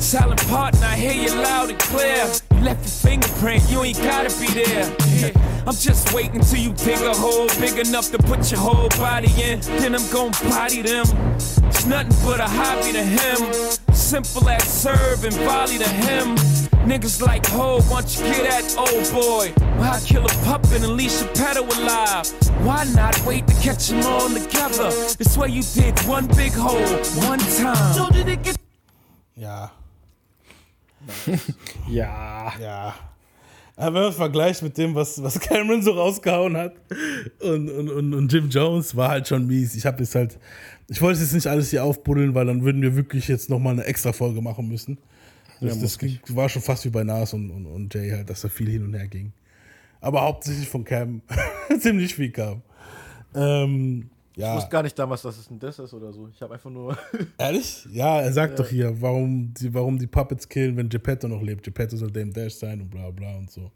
Silent 0.00 0.46
partner, 0.46 0.86
I 0.86 0.94
hear 0.94 1.14
you 1.14 1.34
loud 1.34 1.70
and 1.70 1.78
clear. 1.80 2.30
You 2.56 2.62
left 2.62 2.80
your 2.80 3.10
fingerprint, 3.10 3.70
you 3.70 3.82
ain't 3.82 3.98
gotta 3.98 4.30
be 4.40 4.46
there. 4.46 4.96
Yeah. 5.08 5.62
I'm 5.66 5.74
just 5.74 6.14
waiting 6.14 6.40
till 6.40 6.58
you 6.58 6.72
dig 6.72 7.00
a 7.02 7.12
hole 7.12 7.48
big 7.60 7.78
enough 7.86 8.10
to 8.12 8.18
put 8.18 8.50
your 8.50 8.60
whole 8.60 8.88
body 8.90 9.28
in. 9.42 9.60
Then 9.60 9.94
I'm 9.94 10.10
gon' 10.10 10.30
body 10.48 10.80
them. 10.80 11.04
It's 11.34 11.84
nothing 11.84 12.16
but 12.24 12.40
a 12.40 12.48
hobby 12.48 12.92
to 12.92 13.02
him. 13.02 13.52
Simple 13.92 14.48
as 14.48 14.64
serve 14.64 15.24
and 15.24 15.34
volley 15.34 15.76
to 15.78 15.88
him. 15.88 16.36
Niggas 16.88 17.20
like 17.20 17.44
ho, 17.46 17.80
once 17.90 18.18
you 18.18 18.24
get 18.26 18.48
that 18.48 18.76
old 18.78 19.12
boy. 19.12 19.52
Why 19.76 20.00
kill 20.04 20.24
a 20.24 20.28
pup 20.44 20.64
and 20.72 20.84
unleash 20.84 21.20
a 21.20 21.26
pedo 21.26 21.60
alive? 21.78 22.26
Why 22.64 22.84
not 22.94 23.20
wait 23.26 23.46
to 23.48 23.54
catch 23.54 23.88
them 23.88 24.02
all 24.04 24.30
together? 24.30 24.90
This 25.18 25.36
way 25.36 25.48
you 25.48 25.62
did 25.74 25.98
one 26.06 26.26
big 26.28 26.52
hole, 26.52 26.80
one 27.28 27.38
time. 27.38 27.96
Told 27.96 28.14
you 28.14 28.24
to 28.24 28.36
get 28.36 28.56
Ja, 31.88 32.52
Ja. 32.60 32.94
Aber 33.78 33.94
wenn 33.94 34.02
man 34.04 34.12
vergleicht 34.14 34.62
mit 34.62 34.78
dem, 34.78 34.94
was, 34.94 35.22
was 35.22 35.38
Cameron 35.38 35.82
so 35.82 35.92
rausgehauen 35.92 36.56
hat 36.56 36.72
und, 37.42 37.68
und, 37.68 37.90
und, 37.90 38.14
und 38.14 38.32
Jim 38.32 38.48
Jones, 38.48 38.96
war 38.96 39.10
halt 39.10 39.28
schon 39.28 39.46
mies. 39.46 39.74
Ich 39.74 39.84
habe 39.84 40.02
jetzt 40.02 40.14
halt, 40.14 40.38
ich 40.88 41.02
wollte 41.02 41.20
jetzt 41.20 41.34
nicht 41.34 41.46
alles 41.46 41.68
hier 41.68 41.84
aufbuddeln, 41.84 42.34
weil 42.34 42.46
dann 42.46 42.64
würden 42.64 42.80
wir 42.80 42.96
wirklich 42.96 43.28
jetzt 43.28 43.50
nochmal 43.50 43.74
eine 43.74 43.84
extra 43.84 44.14
Folge 44.14 44.40
machen 44.40 44.66
müssen. 44.66 44.96
Das, 45.60 45.76
Ja, 45.76 45.82
das 45.82 45.98
ging, 45.98 46.18
war 46.28 46.48
schon 46.48 46.62
fast 46.62 46.86
wie 46.86 46.90
bei 46.90 47.04
Nas 47.04 47.34
und, 47.34 47.50
und, 47.50 47.66
und 47.66 47.92
Jay 47.92 48.10
halt, 48.10 48.30
dass 48.30 48.40
da 48.40 48.48
viel 48.48 48.70
hin 48.70 48.82
und 48.82 48.94
her 48.94 49.08
ging. 49.08 49.32
Aber 50.00 50.22
hauptsächlich 50.22 50.68
von 50.68 50.82
Cam 50.82 51.20
ziemlich 51.78 52.14
viel 52.14 52.30
kam. 52.30 52.62
Ähm, 53.34 54.08
Ich 54.36 54.42
ja, 54.42 54.54
wusste 54.54 54.68
gar 54.68 54.82
nicht 54.82 54.98
damals, 54.98 55.22
dass 55.22 55.38
es 55.38 55.50
ein 55.50 55.58
Diss 55.58 55.78
ist 55.78 55.94
oder 55.94 56.12
so. 56.12 56.28
Ich 56.28 56.42
habe 56.42 56.52
einfach 56.52 56.68
nur. 56.68 56.96
ehrlich? 57.38 57.88
Ja, 57.90 58.20
er 58.20 58.30
sagt 58.34 58.58
doch 58.58 58.68
hier, 58.68 59.00
warum 59.00 59.54
die, 59.54 59.72
warum 59.72 59.98
die 59.98 60.06
Puppets 60.06 60.46
killen, 60.46 60.76
wenn 60.76 60.90
Geppetto 60.90 61.26
noch 61.26 61.40
lebt. 61.40 61.62
Geppetto 61.62 61.96
soll 61.96 62.10
Dame 62.10 62.32
Dash 62.32 62.54
sein 62.54 62.82
und 62.82 62.90
bla 62.90 63.10
bla 63.10 63.34
und 63.34 63.50
so. 63.50 63.72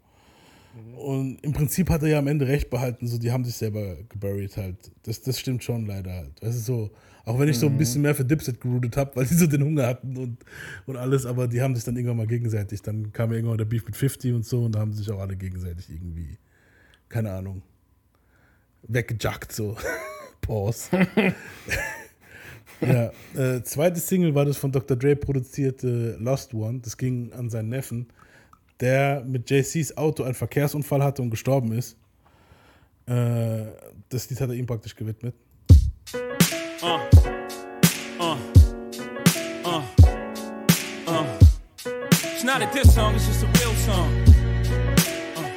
Und 0.95 1.43
im 1.43 1.51
Prinzip 1.51 1.89
hat 1.89 2.03
er 2.03 2.09
ja 2.09 2.19
am 2.19 2.27
Ende 2.27 2.47
recht 2.47 2.69
behalten, 2.69 3.07
so 3.07 3.17
die 3.17 3.31
haben 3.31 3.43
sich 3.43 3.55
selber 3.55 3.97
geburied 4.07 4.55
halt. 4.55 4.77
Das, 5.01 5.19
das 5.21 5.39
stimmt 5.39 5.63
schon 5.63 5.87
leider 5.87 6.13
halt. 6.13 6.41
Weißt 6.43 6.55
du, 6.55 6.61
so, 6.61 6.91
auch 7.25 7.39
wenn 7.39 7.49
ich 7.49 7.57
so 7.57 7.65
ein 7.65 7.77
bisschen 7.77 8.03
mehr 8.03 8.13
für 8.13 8.23
Dipset 8.23 8.61
geroutet 8.61 8.95
habe, 8.97 9.15
weil 9.15 9.25
die 9.25 9.33
so 9.33 9.47
den 9.47 9.63
Hunger 9.63 9.87
hatten 9.87 10.15
und, 10.15 10.37
und 10.85 10.95
alles, 10.95 11.25
aber 11.25 11.47
die 11.47 11.61
haben 11.61 11.75
sich 11.75 11.83
dann 11.83 11.95
irgendwann 11.95 12.17
mal 12.17 12.27
gegenseitig. 12.27 12.83
Dann 12.83 13.11
kam 13.11 13.31
ja 13.31 13.37
irgendwann 13.37 13.57
der 13.57 13.65
Beef 13.65 13.83
mit 13.83 13.95
50 13.95 14.33
und 14.33 14.45
so 14.45 14.63
und 14.63 14.75
da 14.75 14.79
haben 14.79 14.93
sich 14.93 15.09
auch 15.09 15.19
alle 15.19 15.35
gegenseitig 15.35 15.89
irgendwie, 15.89 16.37
keine 17.09 17.31
Ahnung, 17.31 17.63
weggejackt 18.83 19.51
so. 19.51 19.75
Pause. 20.51 20.89
ja, 22.81 23.11
äh, 23.41 23.63
zweite 23.63 24.01
Single 24.01 24.35
war 24.35 24.43
das 24.43 24.57
von 24.57 24.69
Dr. 24.69 24.97
Dre 24.97 25.15
produzierte 25.15 26.17
Lost 26.19 26.53
One. 26.53 26.81
Das 26.81 26.97
ging 26.97 27.31
an 27.31 27.49
seinen 27.49 27.69
Neffen, 27.69 28.07
der 28.81 29.23
mit 29.25 29.49
JCs 29.49 29.95
Auto 29.95 30.23
einen 30.23 30.33
Verkehrsunfall 30.33 31.01
hatte 31.01 31.21
und 31.21 31.29
gestorben 31.29 31.71
ist. 31.71 31.95
Äh, 33.05 33.67
das 34.09 34.29
Lied 34.29 34.41
hat 34.41 34.49
er 34.49 34.55
ihm 34.55 34.65
praktisch 34.65 34.93
gewidmet. 34.93 35.35
Uh, 36.83 36.99
uh, 38.19 38.35
uh, 39.63 39.81
uh. 41.07 41.23
It's 42.33 42.43
not 42.43 42.61
a 42.61 42.69
diss 42.73 42.93
song, 42.93 43.15
it's 43.15 43.25
just 43.25 43.43
a 43.43 43.47
real 43.61 43.73
song. 43.85 44.09
Uh. 45.37 45.47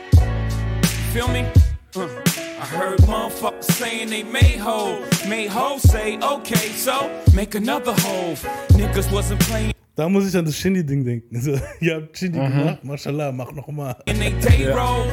Feel 1.12 1.26
me? 1.26 1.50
Uh. 1.96 2.23
I 2.64 2.66
heard 2.66 2.98
motherfuckers 3.00 3.64
saying 3.72 4.09
they 4.09 4.22
made 4.22 4.59
hoe. 4.59 4.98
Made 5.29 5.50
hoe 5.50 5.79
say, 5.79 6.16
okay, 6.22 6.70
so 6.70 7.11
make 7.35 7.55
another 7.55 7.92
hoe. 7.92 8.35
Niggas 8.70 9.12
wasn't 9.12 9.38
playing 9.40 9.72
Da 9.96 10.09
muss 10.09 10.27
ich 10.27 10.35
an 10.35 10.46
das 10.46 10.57
Shindy-Ding 10.57 11.05
denken. 11.05 11.40
So, 11.42 11.59
ihr 11.81 11.96
habt 11.96 12.16
Shindy 12.16 12.38
Mhm. 12.38 12.53
gemacht, 12.59 12.83
mashallah, 12.85 13.33
mach 13.33 13.53
noch 13.53 13.68
mal. 13.68 13.94
in 14.07 14.18
they 14.18 14.31
day 14.40 14.70
roll. 14.72 15.05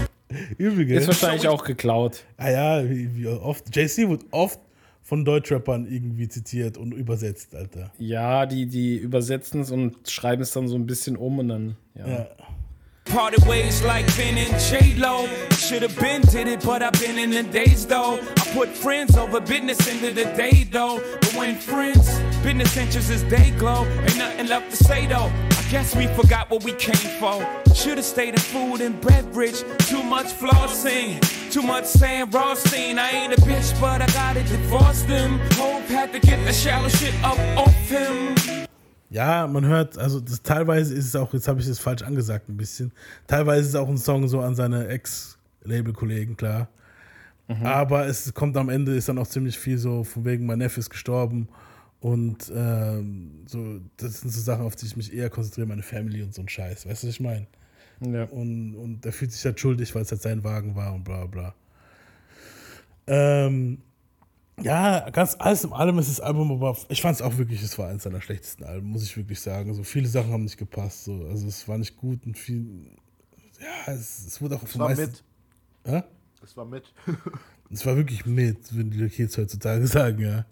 Übel, 0.58 0.86
gell? 0.86 1.00
Ist 1.00 1.08
wahrscheinlich 1.08 1.46
auch 1.50 1.66
geklaut. 1.66 2.24
Ah 2.38 2.50
ja, 2.52 2.90
wie, 2.90 3.14
wie 3.18 3.28
oft. 3.28 3.76
JC 3.76 4.08
wird 4.08 4.24
oft 4.32 4.62
von 5.02 5.26
Deutschrappern 5.26 5.86
irgendwie 5.92 6.30
zitiert 6.30 6.78
und 6.78 6.94
übersetzt, 6.94 7.54
Alter. 7.54 7.92
Ja, 8.00 8.46
die, 8.46 8.66
die 8.66 8.96
übersetzen 8.96 9.60
es 9.60 9.72
und 9.72 10.10
schreiben 10.10 10.42
es 10.42 10.52
dann 10.52 10.70
so 10.70 10.76
ein 10.78 10.86
bisschen 10.86 11.18
um 11.18 11.40
und 11.40 11.50
dann, 11.50 11.76
ja. 11.96 12.08
Ja. 12.08 12.28
Parted 13.06 13.46
ways 13.46 13.84
like 13.84 14.06
Ben 14.16 14.38
and 14.38 14.58
J-Lo. 14.60 15.28
Should've 15.52 15.98
been 16.00 16.22
did 16.22 16.48
it, 16.48 16.64
but 16.64 16.82
I've 16.82 16.94
been 16.94 17.18
in 17.18 17.32
the 17.32 17.44
days 17.44 17.86
though. 17.86 18.20
I 18.20 18.54
put 18.54 18.70
friends 18.70 19.18
over 19.18 19.42
business 19.42 19.86
into 19.88 20.12
the 20.12 20.26
day 20.36 20.68
though. 20.72 21.00
But 21.20 21.34
when 21.36 21.56
friends, 21.56 22.20
business 22.42 22.78
interests 22.78 23.10
is 23.10 23.24
day 23.24 23.52
glow. 23.58 23.86
Ain't 23.86 24.18
nothing 24.18 24.48
left 24.48 24.72
to 24.72 24.78
say 24.78 25.08
though. 25.08 25.32
I 25.52 25.64
guess 25.70 25.96
we 25.96 26.08
forgot 26.08 26.50
what 26.50 26.64
we 26.64 26.74
came 26.74 27.20
for. 27.20 27.46
Should've 27.74 28.06
stayed 28.06 28.34
in 28.34 28.40
food 28.40 28.82
and 28.82 29.00
beverage. 29.02 29.62
Too 29.90 30.04
much 30.04 30.28
flossing, 30.28 31.20
too 31.52 31.62
much 31.62 31.86
Sam 31.86 32.30
Rothstein. 32.30 32.98
I 32.98 33.10
ain't 33.10 33.34
a 33.34 33.42
bitch, 33.42 33.80
but 33.82 34.02
I 34.02 34.08
gotta 34.08 34.44
divorce 34.44 35.04
them. 35.04 35.40
Hope 35.54 35.84
had 35.84 36.14
to 36.14 36.20
get 36.20 36.44
the 36.46 36.54
shallow 36.54 36.90
shit 36.90 37.14
up 37.24 37.40
off 37.58 37.90
him. 37.90 38.68
Ja, 39.12 39.45
man 39.45 39.65
hört, 39.65 39.97
also 39.97 40.21
das, 40.21 40.41
teilweise 40.41 40.93
ist 40.93 41.06
es 41.06 41.15
auch, 41.17 41.34
jetzt 41.34 41.47
habe 41.50 41.60
ich 41.60 41.67
das 41.67 41.80
falsch 41.80 42.02
angesagt 42.02 42.47
ein 42.47 42.56
bisschen, 42.56 42.93
teilweise 43.28 43.62
ist 43.62 43.67
es 43.69 43.76
auch 43.76 43.89
ein 43.89 43.97
Song 43.97 44.28
so 44.30 44.39
an 44.39 44.56
seine 44.56 44.88
Ex-Label-Kollegen, 44.88 46.38
klar. 46.38 46.69
Aber 47.63 48.06
es 48.08 48.34
kommt 48.34 48.56
am 48.56 48.69
Ende, 48.69 48.95
ist 48.95 49.10
dann 49.10 49.17
auch 49.17 49.28
ziemlich 49.28 49.60
viel 49.60 49.78
so, 49.78 50.06
von 50.06 50.24
wegen, 50.24 50.45
mein 50.45 50.60
Neffe 50.60 50.80
ist 50.80 50.89
gestorben 50.89 51.50
und 52.00 52.50
ähm, 52.56 53.43
so, 53.47 53.82
das 53.97 54.21
sind 54.21 54.32
so 54.32 54.39
Sachen, 54.39 54.65
auf 54.65 54.78
die 54.78 54.86
ich 54.86 54.95
mich 54.95 55.13
eher 55.13 55.30
konzentriere, 55.30 55.67
meine 55.67 55.84
Family 55.84 56.24
und 56.24 56.34
so 56.34 56.41
ein 56.41 56.47
Scheiß, 56.47 56.86
weißt 56.86 57.04
du, 57.04 57.08
was 57.08 57.13
ich 57.13 57.19
meine? 57.19 57.47
ja. 58.00 58.24
Und, 58.24 58.76
und 58.76 59.06
er 59.06 59.12
fühlt 59.12 59.34
sich 59.34 59.43
halt 59.43 59.60
schuldig, 59.60 59.93
weil 59.93 60.04
es 60.04 60.12
halt 60.12 60.21
sein 60.21 60.45
Wagen 60.45 60.76
war 60.76 60.93
und 60.93 61.04
bla 61.04 61.26
bla. 61.26 61.54
Ähm, 63.08 63.80
ja, 64.63 65.10
ganz 65.10 65.36
alles 65.39 65.63
in 65.63 65.74
allem 65.74 65.97
ist 66.00 66.10
das 66.10 66.19
Album, 66.19 66.52
aber 66.52 66.78
ich 66.89 67.02
fand 67.02 67.15
es 67.15 67.21
auch 67.21 67.38
wirklich, 67.38 67.62
es 67.62 67.78
war 67.78 67.89
eines 67.89 68.04
seiner 68.04 68.21
schlechtesten 68.21 68.63
Alben, 68.63 68.88
muss 68.88 69.04
ich 69.04 69.15
wirklich 69.17 69.39
sagen. 69.39 69.74
So 69.74 69.84
viele 69.84 70.08
Sachen 70.08 70.32
haben 70.32 70.43
nicht 70.43 70.58
gepasst. 70.58 71.06
So. 71.06 71.26
Also 71.30 71.47
es 71.47 71.67
war 71.67 71.78
nicht 71.78 71.95
gut 71.97 72.26
und 72.26 72.38
viel. 72.38 72.65
Ja, 73.60 73.93
es, 73.93 74.26
es 74.28 74.41
wurde 74.41 74.56
auch 74.56 74.63
Es 74.63 74.71
von 74.71 74.82
war 74.82 74.89
meisten. 74.89 75.06
mit. 75.06 75.24
Hä? 75.86 76.04
Es 76.43 76.56
war 76.58 76.65
mit. 76.65 76.84
Es 77.74 77.86
war 77.86 77.95
wirklich 77.95 78.26
mit, 78.26 78.74
würden 78.76 78.91
die 78.91 79.08
Kids 79.08 79.38
heutzutage 79.38 79.88
sagen, 79.88 80.21
ja. 80.21 80.45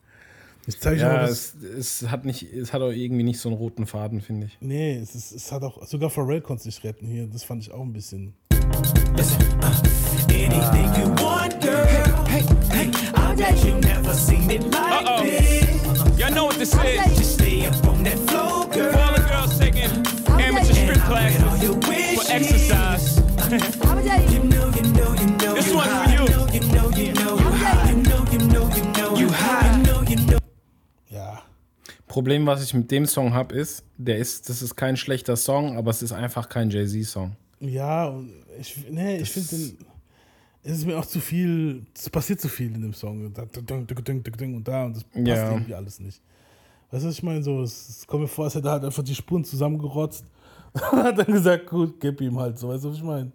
Ich 0.67 0.79
zeige 0.79 0.97
euch 0.97 1.01
Ja, 1.01 1.13
mal 1.13 1.23
was. 1.29 1.53
es, 1.77 2.01
es, 2.03 2.09
hat 2.11 2.23
nicht, 2.23 2.43
es 2.43 2.71
hat 2.71 2.81
auch 2.81 2.91
irgendwie 2.91 3.23
nicht 3.23 3.39
so 3.39 3.49
einen 3.49 3.57
roten 3.57 3.85
Faden, 3.85 4.21
finde 4.21 4.45
ich. 4.47 4.57
Nee, 4.61 4.95
es, 4.97 5.15
ist, 5.15 5.31
es 5.33 5.51
hat 5.51 5.63
auch, 5.63 5.85
sogar 5.85 6.09
Pharrell 6.09 6.39
konnte 6.41 6.61
es 6.61 6.65
nicht 6.67 6.83
retten 6.85 7.07
hier. 7.07 7.27
Das 7.27 7.43
fand 7.43 7.61
ich 7.63 7.71
auch 7.71 7.81
ein 7.81 7.91
bisschen. 7.91 8.35
Anything 10.41 10.87
you 10.95 11.09
want, 11.23 11.61
girl. 11.61 12.25
Hey, 12.25 12.43
hey, 12.71 12.91
I 13.13 13.35
bet 13.35 13.63
you 13.65 13.73
never 13.81 14.13
seen 14.13 14.49
it 14.49 14.63
like 14.71 15.05
Uh-oh. 15.05 15.23
this. 15.23 16.17
Y'all 16.17 16.31
know 16.31 16.45
what 16.45 16.55
this 16.55 16.73
is. 16.73 17.17
Just 17.17 17.33
stay 17.35 17.65
up 17.65 17.75
on 17.87 18.03
that 18.03 18.17
floor, 18.29 18.65
girl. 18.67 18.91
For 18.93 18.99
all 18.99 19.13
the 19.15 19.21
girls 19.29 19.59
taking 19.59 19.91
amateur 20.39 20.73
strip 20.73 20.97
classes 21.09 21.43
All 21.43 21.57
your 21.57 21.75
wishes. 21.87 22.23
for 22.27 22.31
exercise. 22.33 23.17
You 24.31 24.43
know, 24.43 24.69
you 24.75 24.83
know, 24.93 25.13
you 25.13 25.25
know. 25.41 25.53
This 25.55 25.67
you 25.69 25.75
one's 25.75 25.89
for 25.89 25.95
high. 25.95 26.13
you. 26.13 26.25
You 26.53 26.61
know, 26.73 26.89
you 26.89 27.13
know, 27.13 27.37
you 27.37 27.51
high. 27.51 27.89
You 27.89 27.95
know, 27.97 28.25
you 28.31 28.39
know, 28.39 28.69
you 28.75 28.83
know. 28.93 29.15
You 29.17 29.29
high. 29.29 29.77
You 29.77 29.83
know, 29.83 30.01
you 30.03 30.15
know. 30.27 30.37
Ja. 31.09 31.41
Problem, 32.07 32.45
was 32.45 32.63
ich 32.63 32.73
mit 32.73 32.89
dem 32.91 33.05
Song 33.05 33.33
habe, 33.33 33.55
ist, 33.55 33.83
der 33.97 34.17
ist, 34.17 34.47
das 34.49 34.61
ist 34.61 34.75
kein 34.75 34.95
schlechter 34.97 35.35
Song, 35.35 35.77
aber 35.77 35.91
es 35.91 36.01
ist 36.01 36.11
einfach 36.13 36.47
kein 36.49 36.69
Jay-Z-Song. 36.69 37.35
Ja, 37.59 38.13
ich, 38.59 38.77
nee, 38.89 39.17
ich 39.17 39.29
finde 39.31 39.47
den. 39.49 39.77
Es 40.63 40.73
ist 40.73 40.85
mir 40.85 40.97
auch 40.99 41.05
zu 41.05 41.19
viel, 41.19 41.85
es 41.95 42.09
passiert 42.09 42.41
zu 42.41 42.49
viel 42.49 42.73
in 42.75 42.81
dem 42.81 42.93
Song. 42.93 43.33
Da, 43.33 43.45
da, 43.45 43.75
und 43.75 43.89
da 44.67 44.85
und 44.85 44.95
das 44.95 45.03
passt 45.03 45.25
Ja. 45.25 45.51
irgendwie 45.51 45.73
alles 45.73 45.99
nicht. 45.99 46.21
Weißt 46.91 47.03
du, 47.03 47.07
was 47.07 47.15
ich 47.15 47.23
meine? 47.23 47.43
So, 47.43 47.61
es, 47.61 47.89
es 47.89 48.07
kommt 48.07 48.23
mir 48.23 48.27
vor, 48.27 48.45
als 48.45 48.55
hätte 48.55 48.67
er 48.67 48.73
halt 48.73 48.83
einfach 48.83 49.03
die 49.03 49.15
Spuren 49.15 49.43
zusammengerotzt 49.45 50.25
und 50.73 51.03
hat 51.03 51.17
dann 51.17 51.27
gesagt, 51.27 51.67
gut, 51.67 51.99
gib 51.99 52.19
ihm 52.21 52.37
halt 52.39 52.57
so. 52.57 52.69
Weißt 52.69 52.83
du, 52.83 52.89
was 52.89 52.97
ich 52.97 53.03
meine? 53.03 53.31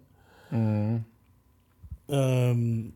Ähm, 2.07 2.93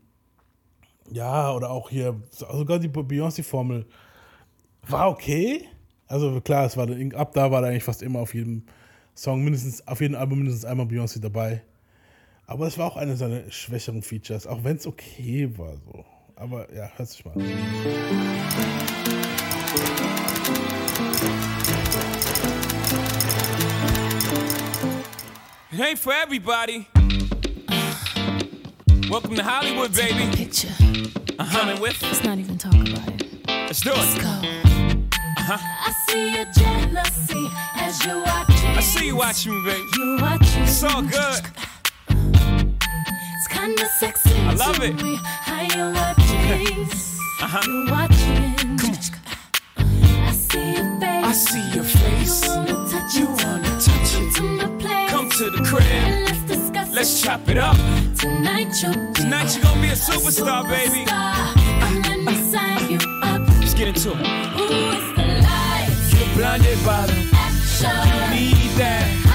ja, 1.11 1.51
oder 1.53 1.71
auch 1.71 1.89
hier, 1.89 2.15
sogar 2.31 2.77
die 2.79 2.87
Beyoncé-Formel 2.87 3.85
war 4.87 5.09
okay. 5.09 5.65
Also 6.07 6.39
klar, 6.41 6.65
es 6.65 6.77
war 6.77 6.87
ab 7.15 7.33
da 7.33 7.51
war 7.51 7.61
da 7.61 7.67
eigentlich 7.67 7.83
fast 7.83 8.01
immer 8.01 8.19
auf 8.19 8.33
jedem 8.33 8.63
Song 9.15 9.43
mindestens, 9.43 9.85
auf 9.87 10.01
jedem 10.01 10.15
Album 10.15 10.39
mindestens 10.39 10.65
einmal 10.65 10.85
Beyoncé 10.85 11.19
dabei. 11.19 11.63
Aber 12.49 12.65
es 12.65 12.79
war 12.79 12.87
auch 12.87 12.97
eine 12.97 13.15
seiner 13.15 13.51
schwächeren 13.51 14.01
Features, 14.01 14.47
auch 14.47 14.63
wenn 14.63 14.77
es 14.77 14.87
okay 14.87 15.55
war 15.55 15.77
so. 15.85 16.03
Aber 16.35 16.65
ja, 16.73 16.89
hört 16.95 17.07
sich 17.07 17.23
mal 17.23 17.33
an. 17.35 17.41
It 25.71 25.79
ain't 25.79 25.99
for 25.99 26.11
everybody. 26.11 26.87
Welcome 29.11 29.35
to 29.35 29.43
Hollywood, 29.43 29.93
baby. 29.93 30.35
Picture. 30.35 30.73
I'm 31.37 31.47
coming 31.51 31.79
with. 31.79 32.01
Let's 32.01 32.23
not 32.23 32.39
even 32.39 32.57
talk 32.57 32.73
about 32.73 33.13
it. 33.13 33.27
Let's 33.47 33.81
do 33.81 33.91
Let's 33.91 34.15
it. 34.15 34.21
go. 34.23 34.27
Uh-huh. 35.37 35.57
I 35.59 35.93
see 36.07 36.35
your 36.35 36.45
jealousy 36.45 37.47
as 37.75 38.03
you're 38.03 38.23
watching. 38.23 38.69
I 38.75 38.81
see 38.81 39.05
you 39.05 39.17
watching 39.17 39.53
me, 39.53 39.69
baby. 39.69 39.83
You're 39.97 40.19
watching. 40.19 40.63
It's 40.63 40.83
all 40.83 41.03
good. 41.03 41.68
Kinda 43.59 43.85
sexy. 43.99 44.31
I 44.47 44.53
love 44.53 44.79
it. 44.81 44.95
How 45.49 45.61
you're 45.75 45.91
watching. 45.93 46.87
Uh-huh. 47.41 47.61
You're 47.65 47.89
watching. 47.89 48.55
I 50.27 50.31
see 50.33 50.73
your 50.75 50.99
face. 50.99 51.23
I 51.23 51.31
see 51.31 51.65
your 51.73 51.83
face. 51.85 52.45
You 52.45 52.51
wanna 52.55 52.89
touch 52.91 53.15
You 53.15 53.23
it. 53.23 53.43
wanna 53.45 53.69
touch 53.79 54.13
Come 54.13 54.27
it. 54.27 54.35
to 54.35 54.43
my 54.43 54.67
place. 54.81 55.09
Come 55.11 55.29
to 55.29 55.49
the 55.49 55.63
crib. 55.63 55.83
And 55.83 56.25
let's 56.25 56.41
discuss 56.53 56.89
Let's 56.93 57.21
it. 57.21 57.25
chop 57.25 57.47
it 57.49 57.57
up. 57.57 57.77
Tonight 58.17 58.71
you'll 58.81 58.93
be 58.93 59.13
Tonight 59.13 59.55
you're 59.55 59.63
gonna 59.63 59.81
be 59.81 59.87
a 59.89 59.95
superstar, 59.95 60.67
baby. 60.67 61.05
superstar. 61.05 61.85
And 61.85 62.05
let 62.07 62.19
me 62.27 62.35
sign 62.51 62.91
you 62.91 62.99
up. 63.23 63.41
Let's 63.61 63.73
get 63.73 63.87
into 63.87 64.09
it. 64.11 64.17
Ooh, 64.19 64.91
it's 64.95 65.09
the 65.15 65.25
lights. 65.47 66.13
You're 66.13 66.35
blinded 66.35 66.79
by 66.85 67.05
the 67.07 67.17
Action. 67.33 68.35
need 68.35 68.71
that. 68.77 69.28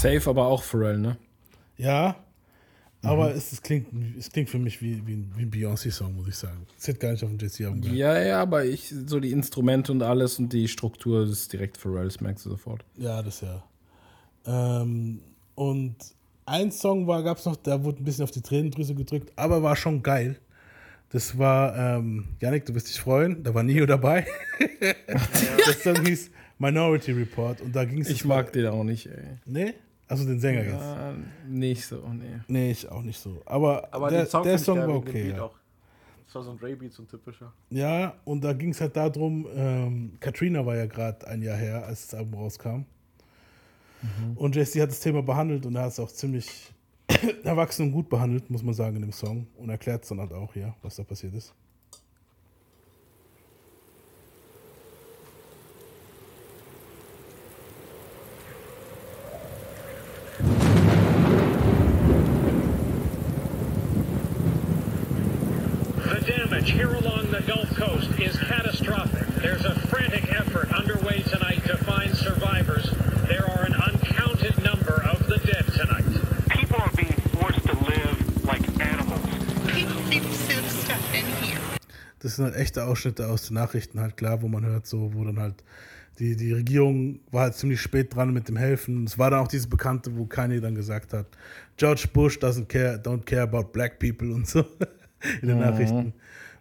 Safe, 0.00 0.30
aber 0.30 0.46
auch 0.46 0.62
Pharrell, 0.62 0.98
ne? 0.98 1.16
Ja, 1.76 2.16
aber 3.02 3.34
es, 3.34 3.52
es, 3.52 3.62
klingt, 3.62 3.88
es 4.18 4.30
klingt 4.30 4.50
für 4.50 4.58
mich 4.58 4.82
wie, 4.82 5.06
wie, 5.06 5.14
ein- 5.14 5.32
wie 5.36 5.42
ein 5.42 5.50
Beyoncé-Song, 5.50 6.14
muss 6.16 6.28
ich 6.28 6.36
sagen. 6.36 6.66
Es 6.78 6.86
hätte 6.86 6.98
gar 6.98 7.12
nicht 7.12 7.24
auf 7.24 7.30
dem 7.30 7.38
JC-Album. 7.38 7.82
Ja, 7.94 8.20
ja, 8.20 8.42
aber 8.42 8.64
ich, 8.66 8.92
so 9.06 9.20
die 9.20 9.30
Instrumente 9.32 9.90
und 9.92 10.02
alles 10.02 10.38
und 10.38 10.52
die 10.52 10.68
Struktur 10.68 11.22
das 11.22 11.30
ist 11.30 11.52
direkt 11.52 11.78
Pharrell, 11.78 12.04
das 12.04 12.20
merkst 12.20 12.44
du 12.44 12.50
sofort. 12.50 12.84
Ja, 12.98 13.22
das 13.22 13.40
ja. 13.40 13.62
Ähm, 14.46 15.20
und 15.54 15.96
ein 16.44 16.70
Song 16.72 17.06
war, 17.06 17.22
gab 17.22 17.38
es 17.38 17.44
noch, 17.46 17.56
da 17.56 17.82
wurde 17.82 18.02
ein 18.02 18.04
bisschen 18.04 18.24
auf 18.24 18.30
die 18.30 18.42
Tränendrüse 18.42 18.94
gedrückt, 18.94 19.32
aber 19.36 19.62
war 19.62 19.76
schon 19.76 20.02
geil. 20.02 20.38
Das 21.10 21.38
war, 21.38 21.76
ähm, 21.98 22.28
Janik, 22.40 22.66
du 22.66 22.74
wirst 22.74 22.88
dich 22.88 23.00
freuen, 23.00 23.42
da 23.42 23.52
war 23.54 23.62
Nio 23.62 23.84
dabei. 23.86 24.26
Der 24.80 25.74
Song 25.82 26.04
hieß 26.04 26.30
Minority 26.58 27.12
Report 27.12 27.60
und 27.62 27.74
da 27.74 27.84
ging 27.84 28.02
es. 28.02 28.10
Ich 28.10 28.24
mag 28.24 28.52
den 28.52 28.66
auch 28.66 28.84
nicht, 28.84 29.06
ey. 29.06 29.38
Nee? 29.46 29.74
Also 30.10 30.24
den 30.24 30.40
Sänger 30.40 30.64
jetzt. 30.64 30.84
Nicht 31.48 31.86
so, 31.86 32.02
nee. 32.12 32.40
Nee, 32.48 32.72
ich 32.72 32.88
auch 32.88 33.02
nicht 33.02 33.18
so. 33.18 33.40
Aber, 33.46 33.88
Aber 33.92 34.10
der, 34.10 34.26
Song, 34.26 34.42
der 34.42 34.58
Song 34.58 34.78
war 34.80 34.96
okay. 34.96 35.28
Beat 35.28 35.36
Ja. 35.36 35.50
Das 36.26 36.34
war 36.34 36.42
so 36.42 36.50
ein 36.50 36.58
Dre-Beat, 36.58 36.92
so 36.92 37.02
ein 37.02 37.08
typischer. 37.08 37.52
ja, 37.70 38.14
und 38.24 38.42
da 38.42 38.52
ging 38.52 38.70
es 38.70 38.80
halt 38.80 38.96
darum, 38.96 39.46
ähm, 39.54 40.12
Katrina 40.20 40.64
war 40.64 40.76
ja 40.76 40.86
gerade 40.86 41.26
ein 41.26 41.42
Jahr 41.42 41.56
her, 41.56 41.86
als 41.86 42.06
das 42.08 42.18
Album 42.18 42.40
rauskam. 42.40 42.84
Und 44.36 44.56
Jesse 44.56 44.80
hat 44.80 44.90
das 44.90 45.00
Thema 45.00 45.22
behandelt 45.22 45.66
und 45.66 45.76
er 45.76 45.82
hat 45.82 45.92
es 45.92 46.00
auch 46.00 46.10
ziemlich 46.10 46.72
erwachsen 47.44 47.86
und 47.86 47.92
gut 47.92 48.08
behandelt, 48.08 48.48
muss 48.48 48.62
man 48.62 48.74
sagen, 48.74 48.96
in 48.96 49.02
dem 49.02 49.12
Song. 49.12 49.46
Und 49.56 49.70
erklärt 49.70 50.02
es 50.04 50.08
dann 50.08 50.20
halt 50.20 50.32
auch, 50.32 50.54
ja, 50.54 50.74
was 50.82 50.96
da 50.96 51.02
passiert 51.02 51.34
ist. 51.34 51.54
here 66.70 66.94
along 66.94 67.30
the 67.32 67.42
Gulf 67.42 67.68
Coast 67.74 68.08
is 68.20 68.36
catastrophic. 68.38 69.26
There's 69.42 69.64
a 69.64 69.74
frantic 69.88 70.30
effort 70.32 70.72
underway 70.72 71.22
tonight 71.22 71.62
to 71.66 71.76
find 71.78 72.14
survivors. 72.14 72.88
There 73.26 73.44
are 73.44 73.64
an 73.64 73.74
uncounted 73.74 74.56
number 74.62 75.02
of 75.10 75.26
the 75.26 75.38
dead 75.38 75.66
tonight. 75.74 76.06
People 76.50 76.80
are 76.80 76.92
being 76.96 77.18
forced 77.34 77.64
to 77.66 77.74
live 77.90 78.44
like 78.44 78.62
animals. 78.80 79.26
People 79.66 80.00
need 80.08 80.22
to 80.22 80.62
stuff 80.70 81.14
in 81.14 81.26
here. 81.42 81.60
Das 82.20 82.36
sind 82.36 82.44
halt 82.44 82.54
echte 82.54 82.84
Ausschnitte 82.84 83.26
aus 83.26 83.48
den 83.48 83.54
Nachrichten, 83.54 83.98
halt 83.98 84.16
klar, 84.16 84.40
wo 84.40 84.46
man 84.46 84.64
hört, 84.64 84.86
so, 84.86 85.12
wo 85.12 85.24
dann 85.24 85.40
halt 85.40 85.64
die, 86.20 86.36
die 86.36 86.52
Regierung 86.52 87.18
war 87.32 87.42
halt 87.44 87.54
ziemlich 87.54 87.80
spät 87.80 88.14
dran 88.14 88.32
mit 88.32 88.48
dem 88.48 88.56
Helfen. 88.56 89.04
Es 89.04 89.18
war 89.18 89.30
dann 89.30 89.40
auch 89.40 89.48
dieses 89.48 89.66
Bekannte, 89.66 90.16
wo 90.16 90.26
Kanye 90.26 90.60
dann 90.60 90.76
gesagt 90.76 91.14
hat, 91.14 91.26
George 91.76 92.06
Bush 92.12 92.38
doesn't 92.38 92.66
care, 92.66 92.96
don't 92.96 93.24
care 93.24 93.42
about 93.42 93.72
black 93.72 93.98
people 93.98 94.32
und 94.32 94.46
so 94.46 94.60
in 95.42 95.48
den 95.48 95.56
mhm. 95.56 95.64
Nachrichten. 95.64 96.14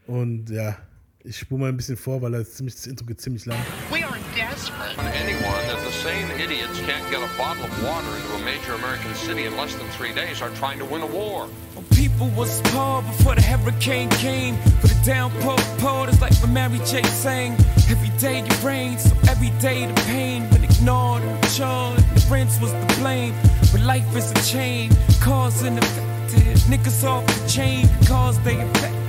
Und 0.10 0.49
ja, 0.49 0.76
ich 1.24 1.38
spule 1.38 1.62
mal 1.62 1.70
ein 1.70 1.78
bisschen 1.78 1.95
vor, 1.95 2.20
weil 2.24 2.32
das, 2.32 2.55
ziemlich, 2.55 2.74
das 2.74 2.88
Intro 2.88 3.05
geht 3.05 3.22
ziemlich 3.22 3.45
lang. 3.45 3.60
We 3.91 4.03
are 4.03 4.18
desperate. 4.36 4.97
anyone 4.97 5.62
that 5.68 5.78
the 5.86 5.91
same 6.01 6.26
idiots 6.41 6.80
can't 6.82 7.05
get 7.12 7.22
a 7.22 7.30
bottle 7.38 7.64
of 7.64 7.84
water 7.84 8.10
into 8.18 8.34
a 8.34 8.43
major 8.43 8.74
American 8.74 9.14
city 9.14 9.45
in 9.45 9.55
less 9.55 9.76
than 9.76 9.88
three 9.99 10.12
days 10.12 10.41
are 10.41 10.49
trying 10.57 10.80
to 10.80 10.86
win 10.86 11.03
a 11.03 11.05
war. 11.05 11.47
People 11.91 12.28
was 12.36 12.60
poor 12.74 13.03
before 13.03 13.36
the 13.36 13.41
hurricane 13.43 14.10
came. 14.18 14.57
For 14.82 14.88
the 14.88 14.99
downpour 15.05 15.57
poured, 15.78 16.10
it's 16.10 16.22
like 16.22 16.34
when 16.41 16.53
Mary 16.53 16.80
J 16.86 17.03
sang. 17.03 17.53
Every 17.88 18.10
day 18.18 18.39
it 18.39 18.64
rains, 18.64 19.03
so 19.03 19.16
every 19.30 19.51
day 19.62 19.86
the 19.86 19.93
pain. 20.10 20.47
But 20.49 20.64
ignored 20.64 21.22
and 21.22 21.38
charged, 21.53 22.01
the 22.16 22.26
rinse 22.34 22.60
was 22.60 22.74
the 22.74 22.95
blame. 22.97 23.36
But 23.72 23.82
life 23.82 24.10
is 24.16 24.32
a 24.32 24.41
chain, 24.41 24.89
cause 25.22 25.62
and 25.62 25.78
effective. 25.78 26.57
Niggas 26.66 27.03
off 27.03 27.28
the 27.28 27.47
chain 27.47 27.88
because 27.99 28.39
they 28.41 28.60
infected. 28.60 29.09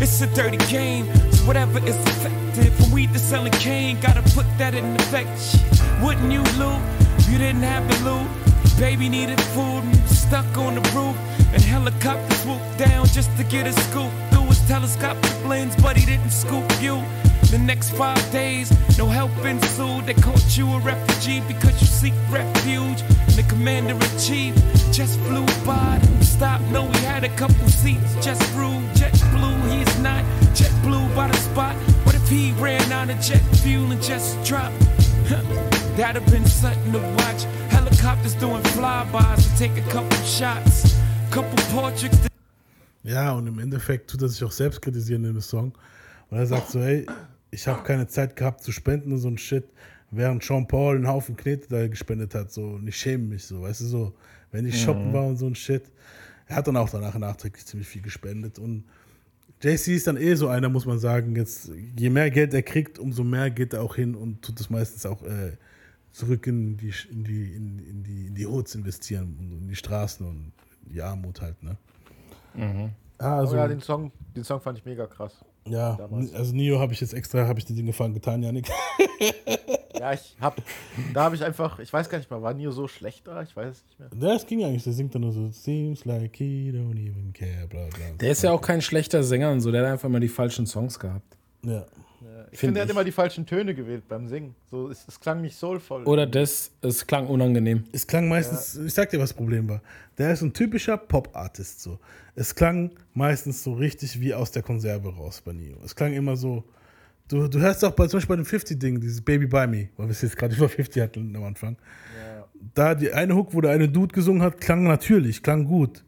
It's 0.00 0.20
a 0.20 0.28
dirty 0.28 0.58
game, 0.68 1.06
so 1.32 1.44
whatever 1.44 1.80
is 1.80 1.96
effective. 1.96 2.72
From 2.76 2.92
weed 2.92 3.12
to 3.14 3.18
selling 3.18 3.52
cane, 3.52 3.98
gotta 4.00 4.22
put 4.30 4.46
that 4.56 4.74
in 4.74 4.94
effect. 4.94 5.58
Wouldn't 6.02 6.30
you 6.30 6.42
if 6.42 7.28
You 7.28 7.38
didn't 7.38 7.62
have 7.62 7.84
the 7.88 8.10
loot. 8.10 8.28
Baby 8.78 9.08
needed 9.08 9.40
food 9.40 9.82
and 9.82 10.08
stuck 10.08 10.46
on 10.56 10.76
the 10.76 10.82
roof. 10.94 11.16
And 11.52 11.60
helicopters 11.60 12.42
swooped 12.42 12.78
down 12.78 13.06
just 13.06 13.36
to 13.38 13.44
get 13.44 13.66
a 13.66 13.72
scoop 13.72 14.12
through 14.30 14.46
his 14.46 14.60
telescopic 14.68 15.44
lens, 15.44 15.74
but 15.82 15.96
he 15.96 16.06
didn't 16.06 16.30
scoop 16.30 16.70
you. 16.80 17.02
The 17.50 17.58
next 17.58 17.90
five 17.90 18.22
days, 18.30 18.70
no 18.98 19.06
help 19.06 19.32
ensued. 19.44 20.06
They 20.06 20.14
caught 20.14 20.56
you 20.56 20.68
a 20.68 20.78
refugee 20.78 21.40
because 21.48 21.80
you 21.80 21.86
seek 21.88 22.14
refuge. 22.30 23.00
And 23.00 23.34
the 23.34 23.44
commander 23.48 23.94
in 23.94 24.18
chief 24.18 24.54
just 24.92 25.18
flew 25.20 25.46
by. 25.66 25.98
Stop, 26.20 26.60
no, 26.70 26.86
he 26.86 26.98
had 27.04 27.24
a 27.24 27.30
couple 27.30 27.66
seats. 27.68 28.14
Just 28.24 28.42
through 28.52 28.80
jet 28.94 29.14
blue, 29.98 30.10
he's 30.10 30.44
not 30.46 30.54
jet 30.54 30.72
blue 30.82 31.08
by 31.14 31.28
the 31.28 31.36
spot. 31.36 31.74
What 32.04 32.14
if 32.14 32.28
he 32.28 32.52
ran 32.60 32.92
out 32.92 33.10
of 33.10 33.20
jet 33.20 33.42
fuel 33.62 33.90
and 33.90 34.02
just 34.02 34.36
dropped? 34.44 34.78
That'd 35.96 36.22
have 36.22 36.30
been 36.30 36.46
something 36.46 36.92
to 36.92 36.98
watch. 36.98 37.44
Helicopters 37.70 38.34
doing 38.34 38.62
flybys 38.62 39.36
to 39.44 39.58
take 39.58 39.76
a 39.78 39.90
couple 39.90 40.16
shots. 40.24 40.94
Couple 41.30 41.56
portraits. 41.74 42.18
Ja, 43.04 43.32
und 43.32 43.46
im 43.46 43.58
Endeffekt 43.58 44.10
tut 44.10 44.22
er 44.22 44.28
sich 44.28 44.42
auch 44.44 44.52
selbst 44.52 44.80
kritisieren 44.82 45.24
in 45.24 45.34
dem 45.34 45.40
Song. 45.40 45.72
Und 46.30 46.38
er 46.38 46.46
sagt 46.46 46.70
so, 46.70 46.80
hey, 46.80 47.06
ich 47.50 47.66
habe 47.66 47.82
keine 47.82 48.06
Zeit 48.06 48.36
gehabt 48.36 48.62
zu 48.62 48.72
spenden 48.72 49.12
und 49.12 49.18
so 49.18 49.28
ein 49.28 49.38
Shit, 49.38 49.64
während 50.10 50.42
Sean 50.44 50.66
Paul 50.66 50.96
einen 50.96 51.08
Haufen 51.08 51.36
Knete 51.36 51.68
da 51.68 51.86
gespendet 51.88 52.34
hat, 52.34 52.52
so, 52.52 52.62
und 52.62 52.86
ich 52.86 52.96
schäme 52.96 53.24
mich 53.24 53.44
so, 53.44 53.62
weißt 53.62 53.80
du, 53.82 53.84
so, 53.86 54.14
wenn 54.52 54.66
ich 54.66 54.80
shoppen 54.82 55.08
Mhm. 55.08 55.12
war 55.14 55.26
und 55.26 55.36
so 55.36 55.46
ein 55.46 55.54
Shit. 55.54 55.84
Er 56.46 56.56
hat 56.56 56.66
dann 56.66 56.76
auch 56.76 56.90
danach 56.90 57.14
nachträglich 57.16 57.64
ziemlich 57.64 57.88
viel 57.88 58.02
gespendet 58.02 58.58
und 58.58 58.84
JC 59.60 59.88
ist 59.88 60.06
dann 60.06 60.16
eh 60.16 60.34
so 60.34 60.48
einer, 60.48 60.68
muss 60.68 60.86
man 60.86 60.98
sagen, 60.98 61.34
jetzt, 61.34 61.70
je 61.96 62.10
mehr 62.10 62.30
Geld 62.30 62.54
er 62.54 62.62
kriegt, 62.62 62.98
umso 62.98 63.24
mehr 63.24 63.50
geht 63.50 63.72
er 63.72 63.82
auch 63.82 63.96
hin 63.96 64.14
und 64.14 64.42
tut 64.42 64.60
es 64.60 64.70
meistens 64.70 65.04
auch 65.04 65.22
äh, 65.22 65.56
zurück 66.12 66.46
in 66.46 66.76
die, 66.76 66.92
in 67.10 67.24
die, 67.24 67.52
in, 67.52 67.78
in 67.78 68.02
die, 68.04 68.26
in 68.28 68.34
die 68.34 68.46
Hoods 68.46 68.74
investieren 68.74 69.36
und 69.38 69.62
in 69.62 69.68
die 69.68 69.76
Straßen 69.76 70.26
und 70.26 70.52
die 70.82 71.02
Armut 71.02 71.40
halt, 71.40 71.62
ne? 71.62 71.76
Mhm. 72.54 72.90
Ah, 73.18 73.38
also, 73.38 73.54
oh 73.54 73.58
ja, 73.58 73.66
den 73.66 73.80
Song, 73.80 74.12
den 74.36 74.44
Song 74.44 74.60
fand 74.60 74.78
ich 74.78 74.84
mega 74.84 75.06
krass. 75.06 75.44
Ja, 75.70 75.96
Damals. 75.96 76.32
also 76.34 76.54
Nio 76.54 76.78
habe 76.78 76.92
ich 76.92 77.00
jetzt 77.00 77.14
extra, 77.14 77.46
habe 77.46 77.58
ich 77.58 77.64
die 77.64 77.74
Dinge 77.74 77.88
gefangen 77.88 78.14
getan, 78.14 78.42
Janik. 78.42 78.68
Ja, 79.98 80.12
ich 80.12 80.36
hab, 80.40 80.62
da 81.12 81.24
habe 81.24 81.34
ich 81.34 81.42
einfach, 81.42 81.80
ich 81.80 81.92
weiß 81.92 82.08
gar 82.08 82.18
nicht 82.18 82.30
mal, 82.30 82.40
war 82.40 82.54
Nio 82.54 82.70
so 82.70 82.86
schlecht 82.86 83.26
da? 83.26 83.42
Ich 83.42 83.56
weiß 83.56 83.78
es 83.78 83.84
nicht 83.84 83.98
mehr. 83.98 84.30
Das 84.30 84.46
ging 84.46 84.64
eigentlich, 84.64 84.84
der 84.84 84.92
singt 84.92 85.12
dann 85.14 85.22
nur 85.22 85.32
so, 85.32 85.48
seems 85.50 86.04
like 86.04 86.36
he 86.36 86.70
don't 86.72 86.92
even 86.92 87.32
care, 87.32 87.66
bla 87.68 87.80
bla. 87.86 88.06
Der 88.20 88.30
ist 88.30 88.42
ja 88.42 88.52
auch 88.52 88.60
kein 88.60 88.80
schlechter 88.80 89.24
Sänger 89.24 89.50
und 89.50 89.60
so, 89.60 89.72
der 89.72 89.82
hat 89.84 89.92
einfach 89.92 90.08
immer 90.08 90.20
die 90.20 90.28
falschen 90.28 90.66
Songs 90.66 90.98
gehabt. 91.00 91.36
Ja. 91.64 91.84
Ich 92.58 92.60
Find 92.62 92.70
finde, 92.70 92.80
er 92.80 92.82
hat 92.82 92.88
ich. 92.90 92.96
immer 92.96 93.04
die 93.04 93.12
falschen 93.12 93.46
Töne 93.46 93.72
gewählt 93.72 94.08
beim 94.08 94.26
Singen. 94.26 94.52
So, 94.68 94.90
es, 94.90 95.06
es 95.06 95.20
klang 95.20 95.42
nicht 95.42 95.54
soulvoll. 95.56 96.02
Oder 96.06 96.26
das, 96.26 96.72
es 96.82 97.06
klang 97.06 97.28
unangenehm. 97.28 97.84
Es 97.92 98.04
klang 98.04 98.26
meistens, 98.26 98.76
ich 98.76 98.92
sag 98.92 99.10
dir, 99.10 99.20
was 99.20 99.30
das 99.30 99.36
Problem 99.36 99.68
war. 99.68 99.80
Der 100.18 100.32
ist 100.32 100.42
ein 100.42 100.52
typischer 100.52 100.96
Pop-Artist 100.96 101.80
so. 101.80 102.00
Es 102.34 102.52
klang 102.52 102.90
meistens 103.14 103.62
so 103.62 103.74
richtig 103.74 104.18
wie 104.20 104.34
aus 104.34 104.50
der 104.50 104.62
Konserve 104.64 105.14
raus 105.14 105.40
bei 105.40 105.52
Nio. 105.52 105.76
Es 105.84 105.94
klang 105.94 106.12
immer 106.14 106.36
so, 106.36 106.64
du, 107.28 107.46
du 107.46 107.60
hörst 107.60 107.84
auch 107.84 107.92
bei, 107.92 108.08
zum 108.08 108.16
Beispiel 108.18 108.36
bei 108.36 108.42
dem 108.42 108.44
50-Ding, 108.60 109.00
dieses 109.00 109.20
Baby 109.20 109.46
by 109.46 109.68
Me, 109.68 109.90
weil 109.96 110.06
wir 110.08 110.10
es 110.10 110.22
jetzt 110.22 110.36
gerade 110.36 110.56
über 110.56 110.68
50 110.68 111.00
hatten 111.00 111.36
am 111.36 111.44
Anfang. 111.44 111.76
Da 112.74 112.96
die 112.96 113.12
eine 113.12 113.36
Hook, 113.36 113.54
wo 113.54 113.60
der 113.60 113.70
eine 113.70 113.88
Dude 113.88 114.12
gesungen 114.12 114.42
hat, 114.42 114.60
klang 114.60 114.82
natürlich, 114.82 115.44
klang 115.44 115.64
gut. 115.64 116.02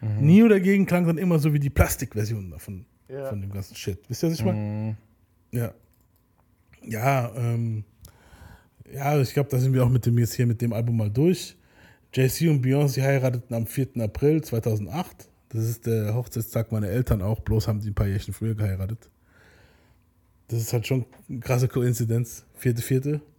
Nio 0.00 0.48
dagegen 0.48 0.86
klang 0.86 1.06
dann 1.06 1.18
immer 1.18 1.38
so 1.38 1.52
wie 1.52 1.58
die 1.58 1.68
Plastikversion 1.68 2.50
davon, 2.50 2.86
Ja. 3.08 3.26
von 3.28 3.42
dem 3.42 3.52
ganzen 3.52 3.74
Shit. 3.76 3.98
Wisst 4.08 4.22
ihr, 4.22 4.30
was 4.30 4.38
ich 4.38 4.44
meine? 4.46 4.96
Ja. 5.54 5.72
Ja, 6.86 7.32
ähm, 7.36 7.84
ja, 8.92 9.18
ich 9.20 9.32
glaube, 9.32 9.48
da 9.50 9.58
sind 9.58 9.72
wir 9.72 9.84
auch 9.84 9.88
mit 9.88 10.04
dem 10.04 10.18
jetzt 10.18 10.34
hier 10.34 10.46
mit 10.46 10.60
dem 10.60 10.72
Album 10.72 10.96
mal 10.96 11.10
durch. 11.10 11.56
JC 12.12 12.50
und 12.50 12.64
Beyoncé 12.64 13.02
heirateten 13.02 13.56
am 13.56 13.66
4. 13.66 13.88
April 14.00 14.42
2008. 14.42 15.28
Das 15.48 15.64
ist 15.64 15.86
der 15.86 16.14
Hochzeitstag 16.14 16.72
meiner 16.72 16.88
Eltern 16.88 17.22
auch, 17.22 17.40
bloß 17.40 17.68
haben 17.68 17.80
die 17.80 17.88
ein 17.90 17.94
paar 17.94 18.06
Jährchen 18.08 18.34
früher 18.34 18.54
geheiratet. 18.54 19.08
Das 20.48 20.60
ist 20.60 20.72
halt 20.72 20.86
schon 20.86 21.06
eine 21.28 21.40
krasse 21.40 21.68
Koinzidenz. 21.68 22.44
Vierte, 22.54 22.82
vierte. 22.82 23.20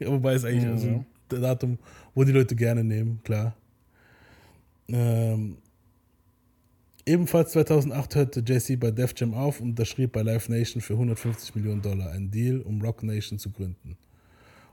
Ja, 0.00 0.08
Wobei 0.12 0.34
es 0.34 0.44
eigentlich 0.44 0.64
Mhm. 0.64 0.70
also 0.70 0.86
ein 0.88 1.06
Datum, 1.42 1.78
wo 2.14 2.22
die 2.22 2.30
Leute 2.30 2.54
gerne 2.54 2.84
nehmen, 2.84 3.20
klar. 3.24 3.56
Ähm, 4.88 5.56
ebenfalls 7.08 7.52
2008 7.52 8.14
hörte 8.14 8.40
JC 8.40 8.78
bei 8.78 8.90
Def 8.90 9.14
Jam 9.16 9.32
auf 9.34 9.60
und 9.60 9.70
unterschrieb 9.70 10.12
bei 10.12 10.22
Live 10.22 10.48
Nation 10.48 10.82
für 10.82 10.92
150 10.92 11.54
Millionen 11.54 11.80
Dollar 11.80 12.10
einen 12.10 12.30
Deal, 12.30 12.60
um 12.60 12.82
Rock 12.82 13.02
Nation 13.02 13.38
zu 13.38 13.50
gründen. 13.50 13.96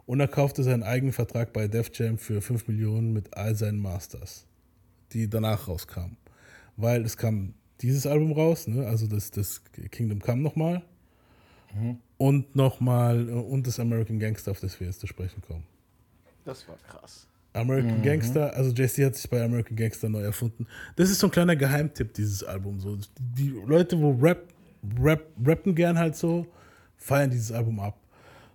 Und 0.05 0.19
er 0.19 0.27
kaufte 0.27 0.61
seinen 0.61 0.83
eigenen 0.83 1.13
Vertrag 1.13 1.53
bei 1.53 1.67
Def 1.67 1.89
Jam 1.93 2.17
für 2.17 2.41
5 2.41 2.67
Millionen 2.67 3.13
mit 3.13 3.35
all 3.35 3.55
seinen 3.55 3.79
Masters, 3.79 4.45
die 5.13 5.29
danach 5.29 5.67
rauskamen. 5.67 6.17
Weil 6.75 7.03
es 7.03 7.15
kam 7.17 7.53
dieses 7.81 8.05
Album 8.05 8.33
raus, 8.33 8.67
ne? 8.67 8.85
also 8.85 9.07
das, 9.07 9.31
das 9.31 9.63
Kingdom 9.89 10.19
Come 10.19 10.41
nochmal. 10.41 10.83
Und 12.17 12.55
nochmal, 12.55 13.29
und 13.29 13.67
das 13.67 13.79
American 13.79 14.19
Gangster, 14.19 14.51
auf 14.51 14.59
das 14.61 14.79
wir 14.79 14.87
jetzt 14.87 15.01
zu 15.01 15.07
sprechen 15.07 15.41
kommen. 15.41 15.65
Das 16.45 16.65
war 16.67 16.77
krass. 16.87 17.27
American 17.55 17.99
Mhm. 17.99 18.03
Gangster, 18.03 18.53
also 18.55 18.71
JC 18.71 19.05
hat 19.05 19.15
sich 19.15 19.29
bei 19.29 19.43
American 19.43 19.75
Gangster 19.75 20.09
neu 20.09 20.21
erfunden. 20.21 20.67
Das 20.95 21.09
ist 21.09 21.19
so 21.19 21.27
ein 21.27 21.31
kleiner 21.31 21.55
Geheimtipp, 21.55 22.13
dieses 22.13 22.43
Album. 22.43 22.79
So. 22.79 22.97
Die 23.37 23.53
Leute, 23.65 23.99
wo 23.99 24.11
Rap, 24.11 24.47
Rap, 25.01 25.25
rappen 25.43 25.73
gern 25.73 25.97
halt 25.97 26.15
so, 26.15 26.45
feiern 26.97 27.29
dieses 27.29 27.51
Album 27.51 27.79
ab. 27.79 27.97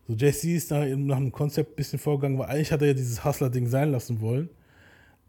So 0.07 0.15
JC 0.15 0.57
ist 0.57 0.71
nach, 0.71 0.85
nach 0.85 1.17
einem 1.17 1.33
Konzept 1.33 1.73
ein 1.73 1.77
bisschen 1.77 1.99
vorgegangen, 1.99 2.39
weil 2.39 2.49
eigentlich 2.49 2.73
hat 2.73 2.83
er 2.83 2.89
ja 2.89 2.95
dieses 2.95 3.25
Hustler-Ding 3.25 3.67
sein 3.67 3.91
lassen 3.91 4.21
wollen. 4.21 4.49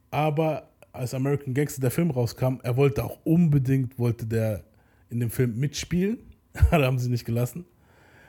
Aber 0.10 0.70
als 0.92 1.14
American 1.14 1.54
Gangster 1.54 1.82
der 1.82 1.92
Film 1.92 2.12
rauskam, 2.12 2.56
er 2.64 2.76
wollte 2.76 3.04
auch 3.04 3.20
unbedingt, 3.24 3.98
wollte 3.98 4.26
der 4.26 4.64
in 5.10 5.20
dem 5.20 5.30
Film 5.30 5.58
mitspielen. 5.60 6.18
da 6.72 6.82
haben 6.82 7.00
sie 7.00 7.10
nicht 7.10 7.26
gelassen. 7.26 7.66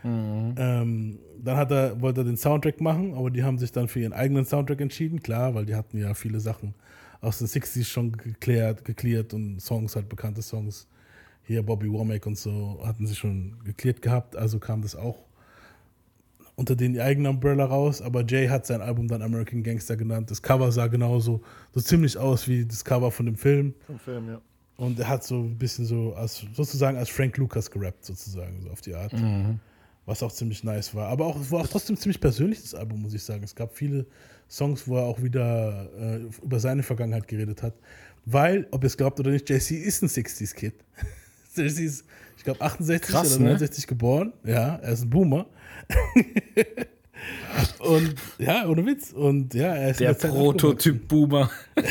Ähm, 0.05 1.19
dann 1.43 1.57
hat 1.57 1.71
er, 1.71 2.01
wollte 2.01 2.23
er 2.23 2.25
den 2.25 2.37
Soundtrack 2.37 2.81
machen, 2.81 3.15
aber 3.15 3.31
die 3.31 3.43
haben 3.43 3.59
sich 3.59 3.73
dann 3.73 3.89
für 3.89 4.01
ihren 4.01 4.13
eigenen 4.13 4.45
Soundtrack 4.45 4.81
entschieden, 4.81 5.23
klar, 5.23 5.55
weil 5.55 5.67
die 5.67 5.75
hatten 5.75 5.99
ja 5.99 6.15
viele 6.15 6.41
Sachen 6.41 6.75
aus 7.21 7.39
den 7.39 7.47
60s 7.47 7.85
schon 7.85 8.13
geklärt, 8.13 8.85
geklärt 8.85 9.33
und 9.33 9.61
Songs, 9.61 9.95
halt 9.95 10.09
bekannte 10.09 10.43
Songs. 10.43 10.89
Hier 11.45 11.63
Bobby 11.63 11.91
Womack 11.91 12.27
und 12.27 12.39
so 12.39 12.81
hatten 12.85 13.07
sie 13.07 13.15
schon 13.15 13.57
geklärt 13.65 14.03
gehabt, 14.03 14.37
also 14.37 14.59
kam 14.59 14.83
das 14.83 14.95
auch 14.97 15.25
unter 16.55 16.77
den 16.77 17.01
eigenen 17.01 17.35
Umbrella 17.35 17.65
raus, 17.65 18.03
aber 18.03 18.25
Jay 18.25 18.47
hat 18.49 18.67
sein 18.67 18.81
Album 18.81 19.09
dann 19.09 19.23
American 19.23 19.63
Gangster 19.63 19.97
genannt. 19.97 20.31
Das 20.31 20.43
Cover 20.43 20.71
sah 20.71 20.87
genauso, 20.87 21.41
so 21.73 21.81
ziemlich 21.81 22.17
aus 22.19 22.47
wie 22.47 22.67
das 22.67 22.85
Cover 22.85 23.11
von 23.11 23.27
dem 23.27 23.37
Film. 23.37 23.75
Vom 23.87 23.99
Film, 23.99 24.29
ja. 24.29 24.41
Und 24.77 24.99
er 24.99 25.09
hat 25.09 25.25
so 25.25 25.41
ein 25.41 25.57
bisschen 25.57 25.85
so, 25.85 26.15
als, 26.15 26.45
sozusagen 26.53 26.99
als 26.99 27.09
Frank 27.09 27.37
Lucas 27.37 27.71
gerappt, 27.71 28.05
sozusagen, 28.05 28.61
so 28.63 28.71
auf 28.71 28.81
die 28.81 28.95
Art. 28.95 29.13
Mhm. 29.13 29.61
Was 30.05 30.23
auch 30.23 30.33
ziemlich 30.33 30.65
nice 30.65 30.95
war. 30.95 31.09
Aber 31.09 31.27
auch, 31.27 31.41
es 31.41 31.51
war 31.53 31.61
auch 31.61 31.69
trotzdem 31.69 31.97
ziemlich 31.97 32.21
persönlich, 32.21 32.61
das 32.61 32.75
Album, 32.75 33.03
muss 33.03 33.15
ich 33.15 33.23
sagen. 33.23 33.43
Es 33.45 33.55
gab 33.55 33.75
viele 33.77 34.05
Songs, 34.51 34.89
wo 34.89 34.97
er 34.97 35.05
auch 35.05 35.23
wieder 35.23 35.89
äh, 35.99 36.17
über 36.45 36.59
seine 36.59 36.83
Vergangenheit 36.83 37.29
geredet 37.29 37.63
hat. 37.63 37.75
Weil, 38.25 38.67
ob 38.73 38.83
ihr 38.83 38.89
es 38.89 38.97
glaubt 38.97 39.19
oder 39.21 39.31
nicht, 39.31 39.49
JC 39.49 39.73
ist 39.73 40.03
ein 40.03 40.09
60s-Kid. 40.09 40.75
JC 41.57 41.79
ist, 41.85 42.05
ich 42.37 42.45
glaube, 42.45 42.61
68 42.61 43.03
Krass, 43.11 43.37
oder 43.37 43.45
ne? 43.45 43.51
69 43.51 43.87
geboren. 43.87 44.33
Ja, 44.45 44.77
er 44.77 44.93
ist 44.93 45.03
ein 45.03 45.11
Boomer. 45.11 45.47
Und 47.79 48.15
ja, 48.39 48.67
ohne 48.69 48.85
Witz. 48.87 49.13
Und 49.13 49.55
ja, 49.55 49.75
er 49.75 49.91
ist 49.91 50.01
Der 50.01 50.15
Prototyp-Boomer. 50.15 51.51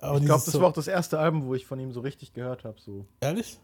Aber 0.00 0.18
ich 0.18 0.24
glaube, 0.24 0.42
das 0.44 0.52
so- 0.52 0.60
war 0.60 0.68
auch 0.68 0.72
das 0.74 0.88
erste 0.88 1.18
Album, 1.18 1.44
wo 1.46 1.54
ich 1.54 1.66
von 1.66 1.78
ihm 1.80 1.92
so 1.92 2.00
richtig 2.00 2.32
gehört 2.32 2.64
habe. 2.64 2.78
So. 2.80 3.06
Ehrlich? 3.20 3.58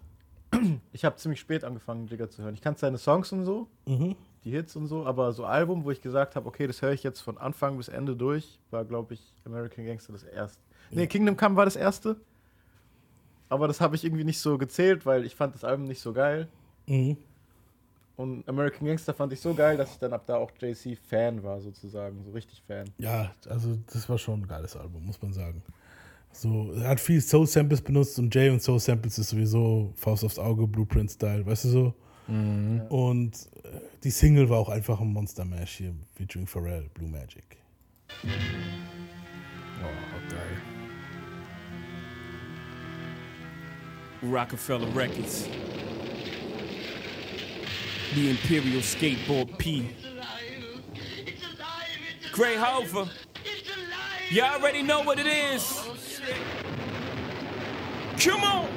ich 0.92 1.04
habe 1.04 1.16
ziemlich 1.16 1.40
spät 1.40 1.64
angefangen, 1.64 2.06
Jigger 2.06 2.28
zu 2.30 2.42
hören. 2.42 2.54
Ich 2.54 2.60
kannte 2.60 2.80
seine 2.80 2.98
Songs 2.98 3.32
und 3.32 3.44
so, 3.44 3.68
Mhm. 3.86 4.16
die 4.44 4.50
Hits 4.50 4.74
und 4.76 4.86
so, 4.86 5.06
aber 5.06 5.32
so 5.32 5.44
Album, 5.44 5.84
wo 5.84 5.90
ich 5.90 6.00
gesagt 6.02 6.36
habe, 6.36 6.48
okay, 6.48 6.66
das 6.66 6.82
höre 6.82 6.92
ich 6.92 7.02
jetzt 7.02 7.20
von 7.20 7.38
Anfang 7.38 7.76
bis 7.76 7.88
Ende 7.88 8.16
durch, 8.16 8.58
war, 8.70 8.84
glaube 8.84 9.14
ich, 9.14 9.34
American 9.44 9.84
Gangster 9.86 10.12
das 10.12 10.24
erste. 10.24 10.60
Nee, 10.90 11.06
Kingdom 11.06 11.36
Come 11.36 11.56
war 11.56 11.64
das 11.64 11.76
erste. 11.76 12.16
Aber 13.48 13.66
das 13.68 13.80
habe 13.80 13.96
ich 13.96 14.04
irgendwie 14.04 14.24
nicht 14.24 14.38
so 14.40 14.58
gezählt, 14.58 15.04
weil 15.06 15.24
ich 15.24 15.34
fand 15.34 15.54
das 15.54 15.64
Album 15.64 15.86
nicht 15.86 16.00
so 16.00 16.12
geil. 16.12 16.48
Mhm. 16.86 17.16
Und 18.16 18.46
American 18.48 18.86
Gangster 18.86 19.14
fand 19.14 19.32
ich 19.32 19.40
so 19.40 19.54
geil, 19.54 19.76
dass 19.76 19.92
ich 19.92 19.98
dann 19.98 20.12
ab 20.12 20.24
da 20.26 20.36
auch 20.36 20.50
JC-Fan 20.60 21.42
war, 21.42 21.60
sozusagen. 21.60 22.22
So 22.24 22.32
richtig 22.32 22.62
Fan. 22.66 22.90
Ja, 22.98 23.30
also 23.48 23.78
das 23.92 24.08
war 24.08 24.18
schon 24.18 24.42
ein 24.42 24.46
geiles 24.46 24.76
Album, 24.76 25.06
muss 25.06 25.20
man 25.22 25.32
sagen. 25.32 25.62
So, 26.32 26.72
er 26.74 26.88
hat 26.88 27.00
viel 27.00 27.20
Soul 27.20 27.46
Samples 27.46 27.82
benutzt 27.82 28.18
und 28.18 28.34
Jay 28.34 28.48
und 28.48 28.62
Soul 28.62 28.78
Samples 28.80 29.18
ist 29.18 29.28
sowieso 29.30 29.92
Faust 29.96 30.24
aufs 30.24 30.38
Auge, 30.38 30.66
Blueprint-Style, 30.66 31.44
weißt 31.44 31.64
du 31.64 31.68
so? 31.68 31.94
Und 32.28 33.32
äh, 33.64 33.80
die 34.04 34.10
Single 34.10 34.48
war 34.48 34.58
auch 34.58 34.68
einfach 34.68 35.00
ein 35.00 35.12
Monster 35.12 35.44
Mash 35.44 35.78
hier, 35.78 35.92
featuring 36.14 36.46
Pharrell, 36.46 36.88
Blue 36.94 37.08
Magic. 37.08 37.56
Oh, 38.22 38.28
geil. 40.30 40.56
Rockefeller 44.22 44.94
Records. 44.94 45.48
The 48.14 48.30
Imperial 48.30 48.82
Skateboard 48.82 49.58
P. 49.58 49.90
Gray 52.32 52.56
Hover. 52.56 53.10
You 54.30 54.42
already 54.42 54.82
know 54.82 55.02
what 55.02 55.18
it 55.18 55.26
is. 55.26 55.82
Come 58.18 58.42
on. 58.42 58.68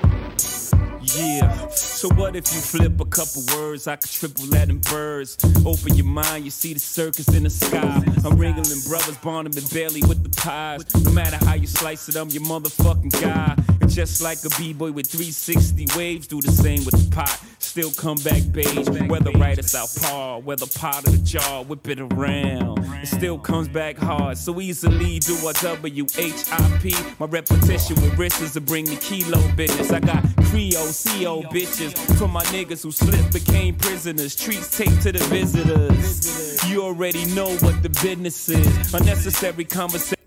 Yeah. 1.02 1.68
So 1.70 2.08
what 2.16 2.36
if 2.36 2.54
you 2.54 2.60
flip 2.60 3.00
a 3.00 3.06
couple 3.06 3.44
words? 3.56 3.88
I 3.88 3.98
could 3.98 4.10
triple 4.10 4.46
that 4.46 4.70
in 4.70 4.80
birds. 4.80 5.38
Open 5.66 5.96
your 5.96 6.06
mind, 6.06 6.46
you 6.46 6.52
see 6.52 6.74
the 6.74 6.80
circus 6.80 7.28
in 7.30 7.44
the 7.44 7.50
sky. 7.50 8.04
I'm 8.26 8.38
wriggling 8.38 8.82
brothers, 8.88 9.18
Barnum 9.18 9.54
and 9.56 9.70
Bailey 9.72 10.02
with 10.02 10.24
the 10.24 10.30
pies. 10.41 10.84
No 10.96 11.12
matter 11.12 11.38
how 11.46 11.56
you 11.56 11.68
slice 11.68 12.08
it, 12.10 12.16
I'm 12.16 12.30
your 12.30 12.44
motherfucking 12.44 13.22
guy. 13.22 13.56
Just 13.94 14.24
like 14.24 14.44
a 14.44 14.50
b-boy 14.58 14.91
with 14.91 15.06
360 15.06 15.86
waves, 15.96 16.26
do 16.26 16.41
the 16.41 16.52
same 16.52 16.84
with 16.84 16.96
the 16.96 17.16
pot. 17.16 17.39
Still 17.60 17.91
come 17.91 18.18
back 18.24 18.41
beige, 18.52 18.89
whether 19.08 19.30
right 19.34 19.58
or 19.58 19.62
southpaw, 19.62 20.39
whether 20.39 20.66
pot 20.66 21.08
or 21.08 21.12
the 21.12 21.18
jar, 21.20 21.64
whip 21.64 21.88
it 21.88 22.00
around. 22.00 22.80
It 23.04 23.08
still 23.08 23.38
comes 23.38 23.68
back 23.68 23.98
hard, 23.98 24.39
so 24.39 24.60
easily 24.60 25.20
do 25.20 25.36
a 25.48 25.54
W-H-I-P. 25.54 26.96
My 27.20 27.28
repetition 27.28 27.96
with 28.02 28.18
wrists 28.18 28.54
to 28.54 28.62
bring 28.62 28.86
the 28.86 28.96
kilo 28.96 29.39
business. 29.56 29.91
I 29.91 30.00
got 30.00 30.24
Creole, 30.46 30.88
CO 30.88 31.44
bitches 31.54 31.94
from 32.18 32.32
my 32.32 32.44
niggas 32.46 32.82
who 32.82 32.91
slipped, 32.91 33.32
became 33.32 33.76
prisoners. 33.76 34.36
Treats 34.36 34.76
taped 34.76 35.04
to 35.04 35.12
the 35.12 35.24
visitors. 35.26 36.68
You 36.68 36.82
already 36.82 37.26
know 37.36 37.50
what 37.58 37.84
the 37.84 37.89
business 37.89 38.50
is. 38.50 38.94
Unnecessary 38.94 39.66
conversation. 39.66 40.23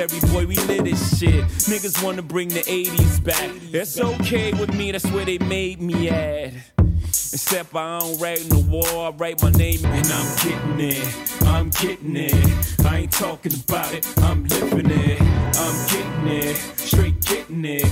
Every 0.00 0.30
boy, 0.30 0.46
we 0.46 0.56
lit 0.56 0.84
this 0.84 1.18
shit. 1.18 1.44
Niggas 1.68 2.02
wanna 2.02 2.22
bring 2.22 2.48
the 2.48 2.60
80s 2.60 3.22
back. 3.22 3.50
That's 3.70 4.00
okay 4.00 4.50
with 4.54 4.72
me, 4.74 4.92
that's 4.92 5.04
where 5.10 5.26
they 5.26 5.36
made 5.36 5.78
me 5.82 6.08
at. 6.08 6.54
Except 6.78 7.76
I 7.76 7.98
don't 7.98 8.18
write 8.18 8.40
in 8.40 8.48
the 8.48 8.60
wall, 8.60 9.04
I 9.04 9.10
write 9.10 9.42
my 9.42 9.50
name 9.50 9.84
and 9.84 10.06
I'm 10.06 10.36
getting 10.38 10.80
it. 10.80 11.42
I'm 11.42 11.68
getting 11.68 12.16
it. 12.16 12.86
I 12.86 13.00
ain't 13.00 13.12
talking 13.12 13.52
about 13.52 13.92
it, 13.92 14.06
I'm 14.22 14.44
living 14.44 14.90
it. 14.90 15.20
I'm 15.20 15.88
getting 15.90 16.48
it, 16.48 16.56
straight 16.78 17.20
getting 17.26 17.62
it. 17.66 17.82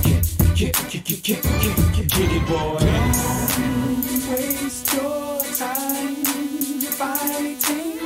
Get, 0.55 0.73
get, 0.89 0.89
get, 0.89 1.05
get, 1.05 1.23
get, 1.23 1.43
get, 1.43 1.75
get, 1.93 2.07
get 2.09 2.31
it, 2.31 2.47
boy. 2.47 2.79
Don't 2.79 4.29
waste 4.33 4.93
your 4.95 5.41
time 5.55 6.15
fighting 6.97 7.98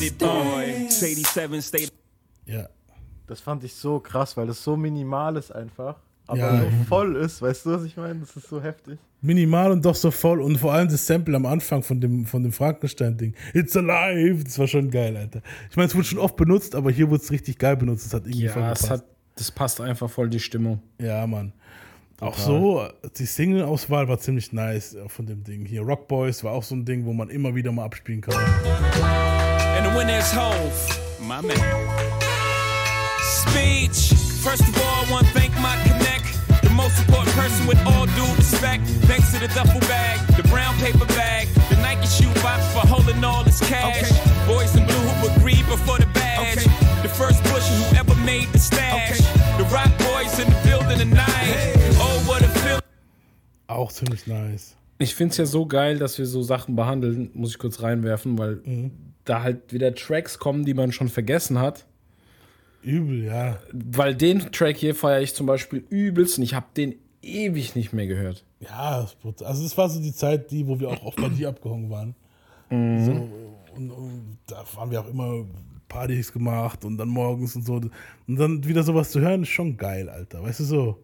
you'll 0.00 0.10
Get 0.10 0.12
it, 0.12 0.18
boy. 0.18 0.86
87 0.88 1.62
State. 1.64 1.92
Ja. 2.46 2.68
Das 3.26 3.40
fand 3.40 3.62
ich 3.64 3.74
so 3.74 4.00
krass, 4.00 4.36
weil 4.36 4.46
das 4.46 4.62
so 4.62 4.76
minimal 4.76 5.36
ist 5.36 5.52
einfach. 5.52 5.96
Aber 6.26 6.38
Ja. 6.38 6.60
so 6.62 6.66
voll 6.88 7.16
ist, 7.16 7.42
weißt 7.42 7.66
du, 7.66 7.70
was 7.70 7.84
ich 7.84 7.96
meine? 7.96 8.20
Das 8.20 8.36
ist 8.36 8.48
so 8.48 8.60
heftig. 8.62 8.98
Minimal 9.20 9.72
und 9.72 9.84
doch 9.84 9.94
so 9.94 10.10
voll 10.10 10.40
und 10.40 10.56
vor 10.58 10.72
allem 10.72 10.88
das 10.88 11.06
Sample 11.06 11.36
am 11.36 11.44
Anfang 11.44 11.82
von 11.82 12.00
dem, 12.00 12.24
von 12.24 12.42
dem 12.42 12.52
Frankenstein-Ding. 12.52 13.34
It's 13.52 13.76
alive! 13.76 14.44
Das 14.44 14.58
war 14.58 14.66
schon 14.66 14.90
geil, 14.90 15.16
Alter. 15.16 15.42
Ich 15.70 15.76
meine, 15.76 15.88
es 15.88 15.94
wurde 15.94 16.04
schon 16.04 16.18
oft 16.18 16.36
benutzt, 16.36 16.74
aber 16.74 16.90
hier 16.90 17.10
wurde 17.10 17.22
es 17.22 17.30
richtig 17.30 17.58
geil 17.58 17.76
benutzt. 17.76 18.06
Das 18.06 18.14
hat 18.14 18.26
irgendwie 18.26 18.48
voll 18.48 18.62
Ja, 18.62 18.68
gepasst. 18.68 18.84
es 18.84 18.90
hat, 18.90 19.04
das 19.36 19.50
passt 19.50 19.80
einfach 19.80 20.08
voll 20.08 20.30
die 20.30 20.40
Stimmung. 20.40 20.80
Ja, 20.98 21.26
Mann. 21.26 21.52
Auch 22.20 22.36
Total. 22.36 22.44
so, 22.46 22.88
die 23.18 23.26
Single-Auswahl 23.26 24.06
war 24.08 24.18
ziemlich 24.18 24.52
nice 24.52 24.96
von 25.08 25.26
dem 25.26 25.42
Ding 25.42 25.64
hier. 25.64 25.82
Rock 25.82 26.06
Boys 26.08 26.44
war 26.44 26.52
auch 26.52 26.62
so 26.62 26.74
ein 26.74 26.84
Ding, 26.84 27.04
wo 27.06 27.12
man 27.12 27.28
immer 27.30 27.54
wieder 27.54 27.72
mal 27.72 27.84
abspielen 27.84 28.20
kann. 28.20 28.34
And 29.80 29.90
the 29.90 29.96
winner 29.96 30.18
is 30.18 30.30
Hove, 30.30 30.76
my 31.18 31.40
man. 31.40 31.56
Speech. 33.24 34.12
First 34.44 34.68
of 34.68 34.76
all, 34.76 35.06
I 35.06 35.10
want 35.10 35.26
to 35.26 35.32
thank 35.32 35.54
my 35.56 35.74
connect. 35.88 36.36
The 36.62 36.68
most 36.68 37.00
important 37.00 37.34
person 37.34 37.66
with 37.66 37.80
all 37.86 38.04
due 38.04 38.28
respect. 38.36 38.84
Thanks 39.08 39.32
to 39.32 39.38
the 39.40 39.48
duffel 39.48 39.80
bag, 39.88 40.20
the 40.36 40.46
brown 40.48 40.74
paper 40.84 41.06
bag, 41.16 41.48
the 41.70 41.76
Nike 41.76 42.04
shoe 42.04 42.28
box 42.42 42.60
for 42.74 42.84
holding 42.86 43.24
all 43.24 43.42
this 43.42 43.58
cash. 43.60 44.04
Boys 44.46 44.76
in 44.76 44.84
blue 44.84 45.06
who 45.16 45.28
agree 45.32 45.62
before 45.62 45.96
the 45.96 46.10
badge. 46.12 46.64
The 47.00 47.08
first 47.08 47.42
busher 47.44 47.72
who 47.80 47.96
ever 47.96 48.14
made 48.16 48.48
the 48.52 48.58
stash. 48.58 49.16
The 49.56 49.64
rock 49.72 49.88
boys 49.96 50.38
in 50.38 50.50
the 50.52 50.60
building 50.62 50.98
tonight. 50.98 51.56
Oh, 51.96 52.22
what 52.28 52.42
a 52.42 52.48
feeling. 52.60 52.82
Auch 53.66 53.90
ziemlich 53.90 54.26
nice. 54.26 54.76
Ich 54.98 55.14
finde 55.14 55.30
es 55.32 55.38
ja 55.38 55.46
so 55.46 55.64
geil, 55.64 55.98
dass 55.98 56.18
wir 56.18 56.26
so 56.26 56.42
Sachen 56.42 56.76
behandeln, 56.76 57.30
muss 57.32 57.52
ich 57.52 57.58
kurz 57.58 57.80
reinwerfen, 57.80 58.36
weil 58.36 58.60
da 59.24 59.42
halt 59.42 59.72
wieder 59.72 59.94
Tracks 59.94 60.38
kommen, 60.38 60.64
die 60.64 60.74
man 60.74 60.92
schon 60.92 61.08
vergessen 61.08 61.58
hat. 61.58 61.86
Übel, 62.82 63.24
ja. 63.24 63.58
Weil 63.72 64.14
den 64.14 64.52
Track 64.52 64.76
hier 64.76 64.94
feiere 64.94 65.20
ich 65.20 65.34
zum 65.34 65.46
Beispiel 65.46 65.84
übelst 65.90 66.38
und 66.38 66.44
ich 66.44 66.54
habe 66.54 66.66
den 66.76 66.94
ewig 67.22 67.74
nicht 67.74 67.92
mehr 67.92 68.06
gehört. 68.06 68.44
Ja, 68.60 69.00
das 69.00 69.12
ist 69.12 69.20
brutal. 69.20 69.48
also 69.48 69.64
es 69.64 69.76
war 69.76 69.88
so 69.88 70.00
die 70.00 70.14
Zeit, 70.14 70.50
die, 70.50 70.66
wo 70.66 70.80
wir 70.80 70.88
auch 70.88 71.02
oft 71.02 71.20
bei 71.20 71.28
dir 71.28 71.50
abgehangen 71.50 71.90
waren. 71.90 72.14
Mhm. 72.70 73.04
So, 73.04 73.12
und, 73.76 73.90
und 73.90 74.38
da 74.46 74.64
haben 74.76 74.90
wir 74.90 75.00
auch 75.00 75.08
immer 75.08 75.44
Partys 75.88 76.32
gemacht 76.32 76.84
und 76.84 76.96
dann 76.96 77.08
morgens 77.08 77.56
und 77.56 77.66
so. 77.66 77.74
Und 77.74 77.92
dann 78.26 78.64
wieder 78.64 78.82
sowas 78.82 79.10
zu 79.10 79.20
hören, 79.20 79.42
ist 79.42 79.48
schon 79.48 79.76
geil, 79.76 80.08
Alter. 80.08 80.42
Weißt 80.42 80.60
du 80.60 80.64
so? 80.64 81.02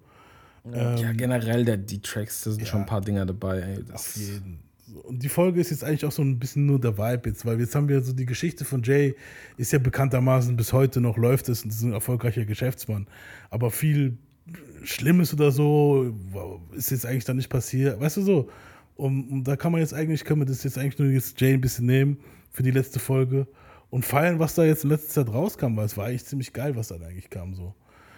Ähm, 0.73 0.97
ja, 0.97 1.13
generell 1.13 1.65
der, 1.65 1.77
die 1.77 2.01
Tracks, 2.01 2.43
da 2.43 2.51
sind 2.51 2.67
schon 2.67 2.81
ein 2.81 2.87
paar 2.87 3.01
Dinger 3.01 3.27
dabei. 3.27 3.61
Ey. 3.61 3.85
Das 3.85 3.95
Auf 3.95 4.17
jeden. 4.17 4.66
Und 5.03 5.23
die 5.23 5.29
Folge 5.29 5.61
ist 5.61 5.71
jetzt 5.71 5.83
eigentlich 5.83 6.05
auch 6.05 6.13
so 6.13 6.23
ein 6.23 6.39
bisschen 6.39 6.67
nur 6.67 6.81
der 6.81 6.97
Vibe 6.97 7.31
jetzt, 7.31 7.45
weil 7.45 7.59
jetzt 7.59 7.75
haben 7.75 7.89
wir 7.89 8.01
so 8.03 8.13
die 8.13 8.27
Geschichte 8.27 8.65
von 8.65 8.83
Jay, 8.83 9.17
ist 9.57 9.73
ja 9.73 9.79
bekanntermaßen 9.79 10.57
bis 10.57 10.73
heute 10.73 11.01
noch 11.01 11.17
läuft 11.17 11.49
es 11.49 11.65
und 11.65 11.71
ist 11.71 11.83
ein 11.83 11.93
erfolgreicher 11.93 12.45
Geschäftsmann. 12.45 13.07
Aber 13.51 13.71
viel 13.71 14.17
Schlimmes 14.85 15.33
oder 15.33 15.51
so 15.51 16.15
ist 16.73 16.91
jetzt 16.91 17.05
eigentlich 17.05 17.25
dann 17.25 17.37
nicht 17.37 17.49
passiert. 17.49 18.01
Weißt 18.01 18.19
du 18.19 18.23
so? 18.23 18.49
Und, 18.97 19.29
und 19.31 19.45
da 19.45 19.57
kann 19.57 19.73
man 19.73 19.81
jetzt 19.81 19.93
eigentlich, 19.93 20.25
können 20.25 20.41
wir 20.41 20.47
das 20.47 20.63
jetzt 20.65 20.79
eigentlich 20.79 20.99
nur 20.99 21.09
jetzt 21.09 21.41
Jay 21.41 21.55
ein 21.55 21.61
bisschen 21.61 21.87
nehmen 21.87 22.19
für 22.53 22.63
die 22.63 22.71
letzte 22.71 22.99
Folge 22.99 23.47
und 23.91 24.05
feiern, 24.05 24.39
was 24.39 24.55
da 24.55 24.65
jetzt 24.65 24.85
in 24.85 24.91
letzter 24.91 25.25
Zeit 25.25 25.35
rauskam, 25.35 25.77
weil 25.77 25.87
es 25.87 25.97
war 25.97 26.07
eigentlich 26.07 26.25
ziemlich 26.25 26.53
geil, 26.53 26.77
was 26.77 26.89
dann 26.89 27.03
eigentlich 27.03 27.29
kam 27.29 27.55
so. 27.55 27.75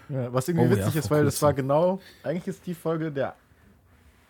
Ja, 0.08 0.32
was 0.32 0.48
irgendwie 0.48 0.66
Oh 0.66 0.70
ja, 0.70 0.76
witzig 0.78 0.96
ist, 0.96 1.08
vor 1.08 1.16
weil 1.18 1.24
das 1.24 1.40
war 1.42 1.52
genau, 1.52 2.00
eigentlich 2.22 2.46
ist 2.46 2.66
die 2.66 2.74
Folge 2.74 3.10
der. 3.10 3.34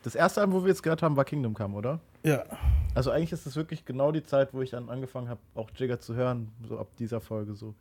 Das 0.02 0.14
erste 0.14 0.40
Album, 0.40 0.56
wo 0.56 0.64
wir 0.64 0.68
jetzt 0.70 0.82
gehört 0.82 1.02
haben, 1.02 1.16
war 1.16 1.24
Kingdom 1.24 1.54
Come, 1.54 1.76
oder? 1.76 2.00
Ja, 2.24 2.44
Also 2.94 3.10
eigentlich 3.10 3.32
ist 3.32 3.46
das 3.46 3.54
wirklich 3.56 3.84
genau 3.84 4.10
die 4.12 4.22
Zeit, 4.24 4.52
wo 4.52 4.60
ich 4.62 4.70
dann 4.70 4.88
angefangen 4.88 5.28
habe, 5.28 5.40
auch 5.54 5.70
Jigger 5.74 6.00
zu 6.00 6.14
hören, 6.14 6.50
so 6.68 6.78
ab 6.78 6.88
dieser 6.98 7.20
Folge 7.20 7.54
so. 7.54 7.74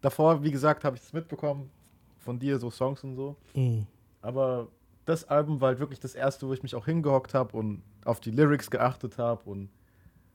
Davor, 0.00 0.42
wie 0.42 0.50
gesagt, 0.50 0.84
habe 0.84 0.96
ich 0.96 1.02
es 1.02 1.12
mitbekommen 1.12 1.70
von 2.18 2.38
dir, 2.38 2.58
so 2.58 2.70
Songs 2.70 3.04
und 3.04 3.14
so. 3.16 3.36
Mhm. 3.54 3.86
Aber 4.22 4.68
das 5.04 5.28
Album 5.28 5.60
war 5.60 5.68
halt 5.68 5.78
wirklich 5.78 6.00
das 6.00 6.14
erste, 6.14 6.48
wo 6.48 6.52
ich 6.52 6.62
mich 6.62 6.74
auch 6.74 6.84
hingehockt 6.86 7.34
habe 7.34 7.56
und 7.56 7.82
auf 8.04 8.20
die 8.20 8.30
Lyrics 8.30 8.70
geachtet 8.70 9.18
habe 9.18 9.48
und 9.48 9.68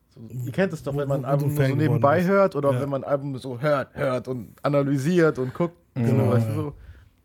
so. 0.10 0.22
Ihr 0.46 0.52
kennt 0.52 0.74
es 0.74 0.82
doch, 0.84 0.94
Wo- 0.94 1.00
wenn 1.00 1.08
man 1.10 1.26
ein 1.26 1.26
Album 1.32 1.54
nur 1.54 1.66
so 1.68 1.76
nebenbei 1.76 2.24
hört 2.24 2.56
oder 2.56 2.72
Ja. 2.74 2.82
wenn 2.82 2.90
man 2.90 3.04
ein 3.04 3.10
Album 3.10 3.38
so 3.38 3.60
hört, 3.60 3.96
hört 3.96 4.28
und 4.28 4.56
analysiert 4.64 5.38
und 5.40 5.54
guckt. 5.54 5.76
Genau, 5.94 6.26
so, 6.26 6.32
weißt 6.32 6.50
du, 6.50 6.54
so. 6.54 6.74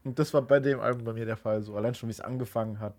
Und 0.05 0.19
das 0.19 0.35
war 0.35 0.43
bei 0.43 0.61
dem 0.61 0.81
Album 0.81 1.05
bei 1.05 1.13
mir 1.13 1.25
der 1.25 1.37
Fall 1.37 1.63
so. 1.63 1.77
Allein 1.77 1.95
schon, 1.95 2.09
wie 2.09 2.13
es 2.13 2.21
angefangen 2.21 2.79
hat. 2.81 2.95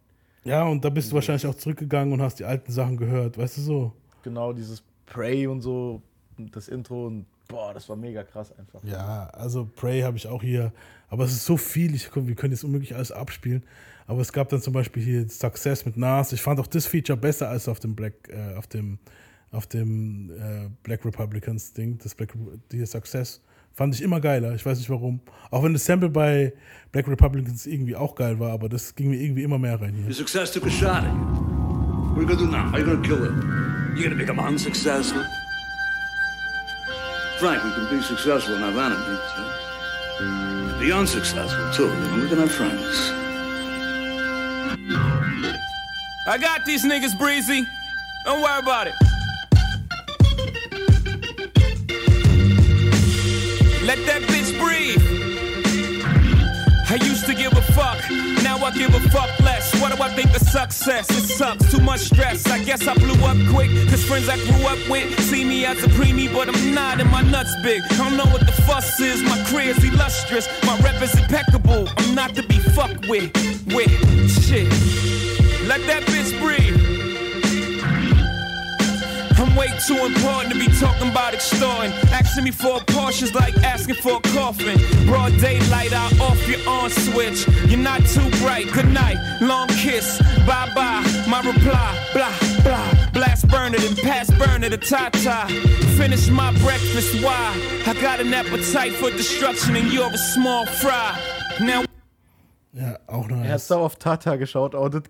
Ja, 0.46 0.64
und 0.64 0.86
da 0.86 0.90
bist 0.90 1.12
du 1.12 1.16
wahrscheinlich 1.16 1.46
auch 1.48 1.56
zurückgegangen 1.56 2.14
und 2.14 2.22
hast 2.22 2.40
die 2.40 2.46
alten 2.46 2.72
Sachen 2.72 2.98
gehört, 2.98 3.38
weißt 3.38 3.58
du 3.58 3.62
so? 3.62 3.94
Genau 4.24 4.54
dieses 4.54 4.84
Pray 5.06 5.48
und 5.48 5.62
so, 5.62 6.02
das 6.38 6.68
Intro 6.68 7.08
und 7.08 7.26
boah, 7.48 7.74
das 7.74 7.90
war 7.90 7.96
mega 7.96 8.24
krass 8.24 8.58
einfach. 8.58 8.84
Ja, 8.84 9.28
also 9.30 9.66
Prey 9.76 10.02
habe 10.02 10.18
ich 10.18 10.28
auch 10.28 10.42
hier, 10.42 10.72
aber 11.10 11.26
es 11.26 11.32
ist 11.32 11.46
so 11.46 11.58
viel, 11.58 11.94
ich, 11.96 12.10
wir 12.16 12.36
können 12.36 12.54
jetzt 12.54 12.64
unmöglich 12.64 12.96
alles 12.96 13.12
abspielen. 13.12 13.64
Aber 14.08 14.22
es 14.22 14.32
gab 14.32 14.50
dann 14.50 14.62
zum 14.62 14.74
Beispiel 14.74 15.04
hier 15.04 15.30
Success 15.30 15.86
mit 15.86 15.98
Nas. 15.98 16.32
Ich 16.32 16.42
fand 16.42 16.60
auch 16.60 16.68
das 16.68 16.86
Feature 16.86 17.18
besser 17.18 17.50
als 17.50 17.68
auf 17.68 17.80
dem 17.80 17.96
Black, 17.96 18.14
äh, 18.30 18.56
auf 18.56 18.68
dem, 18.68 19.00
auf 19.52 19.66
dem 19.66 20.30
äh, 20.30 20.70
Black 20.84 21.04
Republicans 21.06 21.74
Ding. 21.74 21.98
Das 22.04 22.14
Black, 22.14 22.34
die 22.72 22.86
Success 22.86 23.42
Fand 23.76 23.94
ich 23.94 24.02
immer 24.02 24.22
geiler. 24.22 24.56
Ich 24.56 24.66
weiß 24.66 24.78
nicht 24.78 24.90
warum. 24.90 25.20
Auch 25.52 25.62
wenn 25.64 25.74
das 25.74 25.86
Sample 25.86 26.10
bei 26.10 26.54
Black 26.94 27.10
Republicans 27.10 27.66
irgendwie 27.66 27.94
auch 27.94 28.16
geil 28.16 28.40
war, 28.40 28.52
aber 28.52 28.70
das 28.70 28.96
ging 28.96 29.10
mir 29.10 29.18
irgendwie 29.18 29.44
immer 29.44 29.60
mehr 29.60 29.80
rein 29.82 29.94
hier. 29.94 30.06
Your 30.06 30.14
success 30.14 30.50
took 30.50 30.66
a 30.66 30.70
shot 30.70 31.04
at 31.04 31.04
you. 31.04 31.46
What 32.16 32.18
are 32.18 32.22
you 32.22 32.28
gonna 32.28 32.40
do 32.40 32.48
now? 32.48 32.72
How 32.72 32.78
you 32.78 32.86
gonna 32.86 33.02
kill 33.06 33.26
it? 33.26 33.34
You 33.98 34.04
gonna 34.04 34.16
become 34.16 34.40
unsuccessful? 34.40 35.22
Frank, 37.38 37.66
we 37.66 37.72
can 37.72 37.98
be 37.98 38.02
successful 38.02 38.56
and 38.56 38.64
have 38.64 38.78
enemies. 38.78 39.20
Huh? 39.36 40.80
Be 40.80 40.94
unsuccessful 40.94 41.74
too, 41.74 41.90
and 41.90 42.22
we 42.22 42.30
can 42.30 42.38
have 42.38 42.52
friends. 42.52 43.12
I 46.28 46.38
got 46.38 46.64
these 46.66 46.86
niggas 46.86 47.18
breezy. 47.20 47.66
Don't 48.24 48.42
worry 48.42 48.60
about 48.60 48.88
it. 48.88 49.15
Let 53.96 54.08
that 54.08 54.22
bitch 54.24 54.52
breathe. 54.60 55.00
I 56.90 56.96
used 57.06 57.26
to 57.28 57.34
give 57.34 57.54
a 57.54 57.62
fuck, 57.72 57.98
now 58.44 58.58
I 58.58 58.72
give 58.72 58.94
a 58.94 59.00
fuck 59.10 59.40
less. 59.40 59.74
What 59.80 59.96
do 59.96 60.04
I 60.04 60.10
think 60.10 60.36
of 60.36 60.42
success? 60.42 61.10
It 61.12 61.28
sucks, 61.38 61.72
too 61.72 61.80
much 61.80 62.02
stress. 62.02 62.46
I 62.48 62.62
guess 62.62 62.88
I 62.88 62.94
blew 62.96 63.16
up 63.24 63.38
quick, 63.54 63.72
cause 63.88 64.04
friends 64.04 64.28
I 64.28 64.36
grew 64.36 64.66
up 64.66 64.80
with 64.90 65.18
see 65.22 65.46
me 65.46 65.66
as 65.66 65.82
a 65.82 65.88
preemie, 65.88 66.32
but 66.34 66.50
I'm 66.54 66.74
not, 66.74 67.00
and 67.00 67.10
my 67.10 67.22
nuts 67.22 67.56
big. 67.64 67.82
I 67.90 67.96
don't 67.98 68.18
know 68.18 68.26
what 68.26 68.42
the 68.42 68.52
fuss 68.68 69.00
is, 69.00 69.24
my 69.24 69.42
career's 69.46 69.82
illustrious, 69.82 70.50
my 70.66 70.78
rep 70.80 71.02
is 71.02 71.18
impeccable. 71.18 71.88
I'm 71.96 72.16
not 72.16 72.36
to 72.36 72.44
be 72.44 72.60
fucked 72.60 73.08
with, 73.08 73.32
with 73.74 73.92
shit. 74.44 74.68
Let 75.68 75.82
that 75.88 76.06
Way 79.58 79.72
too 79.88 80.06
important 80.06 80.54
to 80.54 80.60
be 80.60 80.68
talking 80.80 81.10
about 81.10 81.34
extorting. 81.34 81.92
Asking 82.12 82.44
me 82.44 82.52
for 82.52 82.82
a 82.82 82.96
like 83.34 83.56
asking 83.64 83.96
for 83.96 84.18
a 84.18 84.22
coffin. 84.36 84.78
Broad 85.06 85.38
daylight, 85.40 85.94
I 85.94 86.06
off 86.20 86.48
your 86.48 86.68
on 86.68 86.90
switch. 86.90 87.48
You're 87.70 87.80
not 87.80 88.02
too 88.06 88.30
bright. 88.42 88.72
Good 88.74 88.92
night, 88.92 89.18
long 89.42 89.68
kiss. 89.70 90.20
Bye 90.46 90.72
bye. 90.76 91.04
My 91.30 91.40
reply, 91.40 92.10
blah 92.14 92.34
blah. 92.64 93.12
Blast 93.14 93.48
burner, 93.48 93.78
then 93.78 93.96
pass 93.96 94.30
burner 94.32 94.70
to 94.70 94.78
Tata. 94.78 95.48
Finish 95.98 96.28
my 96.30 96.52
breakfast. 96.60 97.24
Why? 97.24 97.82
I 97.86 97.94
got 98.02 98.20
an 98.20 98.34
appetite 98.34 98.94
for 98.94 99.10
destruction, 99.12 99.76
and 99.78 99.92
you're 99.92 100.12
a 100.12 100.18
small 100.18 100.66
fry. 100.66 101.18
Now. 101.62 101.86
Ja, 102.78 103.00
auch 103.08 103.30
Er 103.30 103.54
hat 103.54 103.62
so 103.62 103.76
auf 103.76 103.96
Tata 103.96 104.36
geschaut, 104.36 104.76
Audit. 104.76 105.06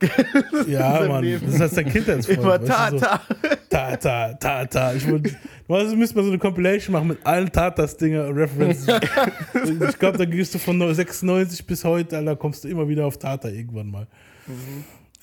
Ja, 0.67 1.07
Mann. 1.07 1.23
Leben. 1.23 1.47
Das 1.47 1.71
ist 1.71 1.77
halt 1.77 1.91
Kindheitsfolge. 1.91 2.41
Immer 2.41 2.61
weißt 2.61 2.93
du, 2.93 2.99
so. 2.99 3.05
Tata. 3.05 3.21
Tata, 3.69 4.33
Tata. 4.33 4.93
Ich 4.93 5.09
wollte, 5.09 5.35
du, 5.67 5.95
müsste 5.95 6.15
mal 6.15 6.23
so 6.23 6.29
eine 6.29 6.37
Compilation 6.37 6.93
machen 6.93 7.07
mit 7.07 7.25
allen 7.25 7.51
Tatas-Dinger, 7.51 8.35
References. 8.35 8.87
ich 9.89 9.99
glaube, 9.99 10.19
da 10.19 10.25
gehst 10.25 10.53
du 10.53 10.59
von 10.59 10.93
96 10.93 11.65
bis 11.65 11.83
heute, 11.83 12.17
Alter, 12.17 12.35
kommst 12.35 12.63
du 12.63 12.67
immer 12.67 12.87
wieder 12.87 13.07
auf 13.07 13.17
Tata 13.17 13.47
irgendwann 13.47 13.89
mal. 13.89 14.07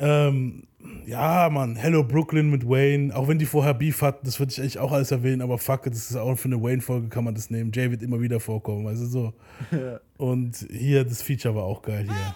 Ähm, 0.01 0.65
ja, 1.07 1.49
Mann, 1.51 1.77
Hello 1.77 2.05
Brooklyn 2.05 2.51
mit 2.51 2.69
Wayne, 2.69 3.15
auch 3.15 3.29
wenn 3.29 3.39
die 3.39 3.47
vorher 3.47 3.75
Beef 3.75 4.03
hatten, 4.03 4.25
das 4.25 4.39
würde 4.39 4.53
ich 4.53 4.61
eigentlich 4.61 4.79
auch 4.79 4.93
alles 4.93 5.11
erwähnen, 5.11 5.43
aber 5.43 5.59
fuck 5.59 5.87
it, 5.87 5.93
das 5.95 6.11
ist 6.11 6.17
auch 6.17 6.37
für 6.37 6.47
eine 6.49 6.63
Wayne-Folge 6.63 7.09
kann 7.09 7.25
man 7.25 7.35
das 7.35 7.51
nehmen. 7.51 7.71
Jay 7.73 7.91
wird 7.91 8.03
immer 8.03 8.21
wieder 8.21 8.41
vorkommen, 8.41 8.85
weißt 8.85 9.03
du 9.03 9.07
so. 9.07 9.33
Ja. 9.71 10.01
Und 10.17 10.67
hier, 10.71 11.05
das 11.05 11.23
Feature 11.23 11.55
war 11.55 11.65
auch 11.65 11.83
geil 11.83 12.07
hier. 12.07 12.35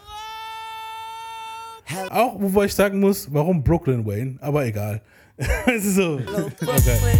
Auch, 2.11 2.40
wobei 2.40 2.64
ich 2.64 2.74
sagen 2.74 2.99
muss, 3.01 3.32
warum 3.32 3.62
Brooklyn 3.62 4.05
Wayne, 4.07 4.36
aber 4.40 4.66
egal. 4.66 5.01
Es 5.66 5.84
ist 5.84 5.97
so. 5.97 6.18
Hello, 6.18 6.47
Okay. 6.47 6.51
Brooklyn. 6.61 7.18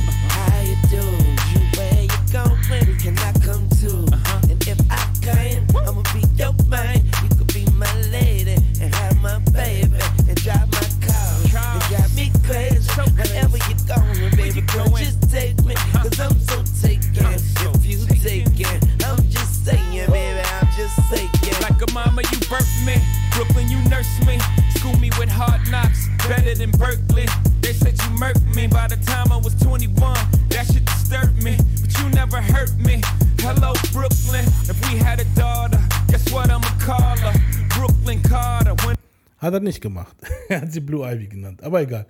Mama, 22.17 22.29
you 22.33 22.39
birthed 22.49 22.87
me. 22.87 22.97
Brooklyn, 23.33 23.69
you 23.69 23.79
nursed 23.89 24.27
me. 24.27 24.39
School 24.77 24.97
me 24.99 25.11
with 25.19 25.29
hard 25.29 25.61
knocks, 25.71 26.09
better 26.27 26.55
than 26.55 26.71
Berkeley. 26.73 27.27
They 27.61 27.73
said 27.73 27.93
you 27.93 28.11
murked 28.19 28.55
me 28.55 28.67
by 28.67 28.89
the 28.89 28.97
time 28.97 29.31
I 29.31 29.37
was 29.37 29.55
21. 29.63 30.17
That 30.49 30.67
shit 30.67 30.85
disturbed 30.85 31.43
me, 31.43 31.57
but 31.81 31.93
you 31.99 32.09
never 32.11 32.41
hurt 32.41 32.75
me. 32.79 33.03
Hello, 33.41 33.73
Brooklyn. 33.93 34.45
If 34.69 34.79
we 34.89 34.99
had 34.99 35.21
a 35.21 35.25
daughter, 35.37 35.81
guess 36.09 36.25
what 36.33 36.51
I'ma 36.51 36.69
call 36.81 37.17
her? 37.19 37.35
Brooklyn 37.77 38.23
Carter. 38.23 38.75
When 38.87 38.97
Hat 39.39 39.53
er 39.53 39.61
nicht 39.61 39.81
gemacht. 39.81 40.17
er 40.49 40.63
hat 40.63 40.73
sie 40.73 40.81
Blue 40.81 41.05
Ivy 41.05 41.29
genannt. 41.29 41.63
Aber 41.63 41.83
egal. 41.83 42.07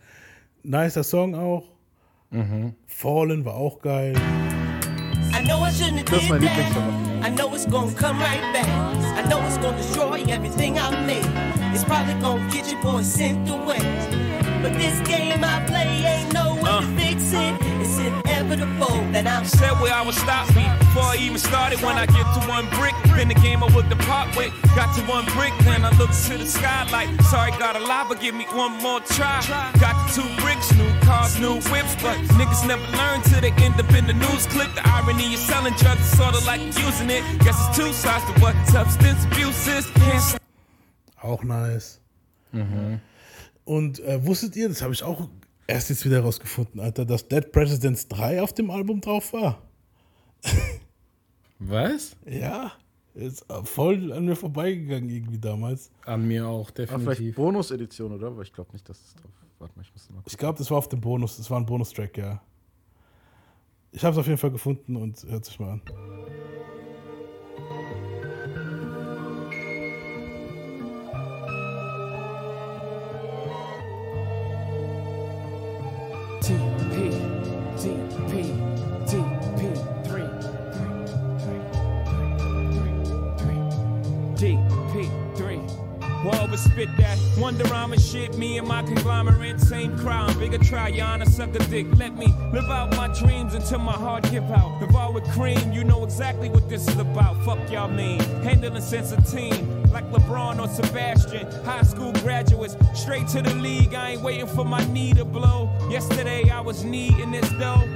Nicer 0.62 1.02
Song 1.02 1.34
auch. 1.34 1.64
Fallen 2.86 3.44
war 3.44 3.54
auch 3.54 3.80
geil. 3.80 4.14
I 5.32 5.42
know 5.44 5.62
I 5.62 5.70
shouldn't 5.70 5.98
have 5.98 6.10
Das 6.10 6.22
ist 6.22 6.28
mein 6.28 6.40
did 6.40 6.50
that. 6.50 7.05
I 7.26 7.28
know 7.30 7.52
it's 7.56 7.66
gonna 7.66 7.92
come 7.92 8.20
right 8.20 8.40
back. 8.52 8.68
I 9.18 9.28
know 9.28 9.44
it's 9.44 9.58
gonna 9.58 9.76
destroy 9.76 10.24
everything 10.28 10.78
I 10.78 11.04
made. 11.04 11.26
It's 11.74 11.82
probably 11.82 12.14
gonna 12.20 12.48
get 12.52 12.70
your 12.70 12.80
boy 12.80 13.02
sent 13.02 13.50
away. 13.50 14.25
But 14.66 14.78
this 14.78 14.98
game 15.06 15.44
I 15.44 15.64
play 15.64 15.86
ain't 16.02 16.34
no 16.34 16.56
way 16.56 16.62
to 16.62 16.82
uh. 16.82 16.96
fix 16.98 17.32
it. 17.32 17.54
It's 17.78 17.98
inevitable 18.02 18.98
that 19.14 19.24
I'm 19.24 19.44
said 19.44 19.78
where 19.78 19.94
I 19.94 20.02
would 20.02 20.16
stop 20.16 20.48
me 20.56 20.66
before 20.80 21.06
I 21.14 21.18
even 21.20 21.38
started. 21.38 21.80
When 21.82 21.94
I 21.94 22.06
get 22.06 22.26
to 22.34 22.40
one 22.50 22.66
brick, 22.74 22.96
then 23.14 23.28
the 23.28 23.38
game 23.46 23.62
I 23.62 23.68
look 23.68 23.88
to 23.90 23.94
part 24.10 24.34
with. 24.36 24.50
Got 24.74 24.90
to 24.96 25.02
one 25.02 25.24
brick, 25.38 25.54
then 25.62 25.84
I 25.84 25.96
look 25.98 26.10
to 26.10 26.34
the 26.36 26.46
sky 26.46 26.82
like, 26.90 27.06
sorry, 27.30 27.52
got 27.62 27.76
a 27.76 27.78
lie, 27.78 28.06
but 28.08 28.18
give 28.20 28.34
me 28.34 28.44
one 28.58 28.72
more 28.82 28.98
try. 29.14 29.38
Got 29.78 29.94
the 30.02 30.18
two 30.18 30.28
bricks, 30.42 30.74
new 30.74 30.90
cars, 31.06 31.38
new 31.38 31.62
whips, 31.70 31.94
but 32.02 32.18
niggas 32.34 32.66
never 32.66 32.82
learn 32.98 33.22
till 33.22 33.40
they 33.40 33.54
end 33.62 33.78
up 33.78 33.94
in 33.94 34.08
the 34.08 34.18
news 34.18 34.46
clip. 34.50 34.74
The 34.74 34.82
irony 34.82 35.34
is 35.34 35.46
selling 35.46 35.74
drugs 35.74 36.00
is 36.00 36.18
sort 36.18 36.34
of 36.34 36.44
like 36.44 36.60
using 36.74 37.10
it. 37.10 37.22
Guess 37.46 37.54
it's 37.54 37.78
two 37.78 37.92
sides 37.92 38.24
to 38.26 38.34
what 38.42 38.56
substance 38.66 39.24
abuse 39.26 39.68
is. 39.68 39.86
Can't 40.02 40.22
stop 40.22 40.42
Auch 41.22 41.44
nice. 41.44 42.00
Mm-hmm. 42.52 42.96
Und 43.66 44.00
äh, 44.00 44.24
wusstet 44.24 44.56
ihr, 44.56 44.68
das 44.70 44.80
habe 44.80 44.94
ich 44.94 45.02
auch 45.02 45.28
erst 45.66 45.90
jetzt 45.90 46.04
wieder 46.06 46.20
rausgefunden, 46.20 46.80
Alter, 46.80 47.04
dass 47.04 47.28
Dead 47.28 47.50
Presidents 47.52 48.08
3 48.08 48.40
auf 48.42 48.52
dem 48.54 48.70
Album 48.70 49.00
drauf 49.02 49.32
war. 49.34 49.60
Was? 51.58 52.16
Ja, 52.26 52.72
ist 53.14 53.44
äh, 53.50 53.64
voll 53.64 54.12
an 54.12 54.24
mir 54.26 54.36
vorbeigegangen 54.36 55.08
irgendwie 55.10 55.38
damals. 55.38 55.90
An 56.04 56.26
mir 56.28 56.46
auch, 56.46 56.68
War 56.70 56.74
vielleicht 56.86 56.92
definitiv. 56.92 57.34
Bonus-Edition, 57.36 58.12
oder? 58.12 58.28
Aber 58.28 58.42
ich 58.42 58.52
glaube 58.52 58.72
nicht, 58.72 58.88
dass 58.88 58.98
es 59.00 59.14
drauf. 59.14 59.30
Warte 59.58 59.74
mal, 59.76 59.82
ich 59.82 59.92
muss 59.92 60.08
mal 60.10 60.18
Ich 60.18 60.24
gucken. 60.24 60.38
glaube, 60.38 60.58
das 60.58 60.70
war 60.70 60.78
auf 60.78 60.88
dem 60.88 61.00
Bonus, 61.00 61.36
das 61.38 61.50
war 61.50 61.58
ein 61.58 61.66
Bonustrack, 61.66 62.16
ja. 62.18 62.40
Ich 63.92 64.04
habe 64.04 64.12
es 64.12 64.18
auf 64.18 64.26
jeden 64.26 64.38
Fall 64.38 64.50
gefunden 64.50 64.96
und 64.96 65.24
hört 65.28 65.44
sich 65.46 65.58
mal 65.58 65.70
an. 65.70 65.82
Well, 86.56 86.64
over 86.64 86.74
spit 86.74 86.96
that 86.96 87.18
Wonderama 87.36 88.00
shit. 88.00 88.36
Me 88.38 88.58
and 88.58 88.66
my 88.66 88.82
conglomerate, 88.82 89.60
same 89.60 89.96
crowd. 89.98 90.38
Bigger 90.38 90.58
try, 90.58 90.90
Yana, 90.90 91.28
suck 91.28 91.54
a 91.54 91.58
dick. 91.58 91.86
Let 91.96 92.16
me 92.16 92.32
live 92.52 92.70
out 92.70 92.96
my 92.96 93.08
dreams 93.08 93.54
until 93.54 93.78
my 93.80 93.92
heart 93.92 94.30
give 94.30 94.50
out. 94.50 94.80
If 94.82 95.14
with 95.14 95.30
cream, 95.32 95.72
you 95.72 95.84
know 95.84 96.04
exactly 96.04 96.48
what 96.48 96.68
this 96.68 96.88
is 96.88 96.98
about. 96.98 97.44
Fuck 97.44 97.70
y'all 97.70 97.88
mean. 97.88 98.20
Handling 98.42 98.80
sense 98.80 99.12
of 99.12 99.30
team. 99.30 99.82
Like 99.92 100.10
LeBron 100.10 100.58
or 100.58 100.68
Sebastian. 100.68 101.46
High 101.64 101.82
school 101.82 102.12
graduates, 102.24 102.76
straight 102.94 103.28
to 103.28 103.42
the 103.42 103.54
league. 103.54 103.94
I 103.94 104.12
ain't 104.12 104.22
waiting 104.22 104.46
for 104.46 104.64
my 104.64 104.84
knee 104.92 105.12
to 105.14 105.24
blow. 105.24 105.70
Yesterday 105.90 106.48
I 106.48 106.60
was 106.60 106.84
needing 106.84 107.32
this 107.32 107.50
dough. 107.52 107.86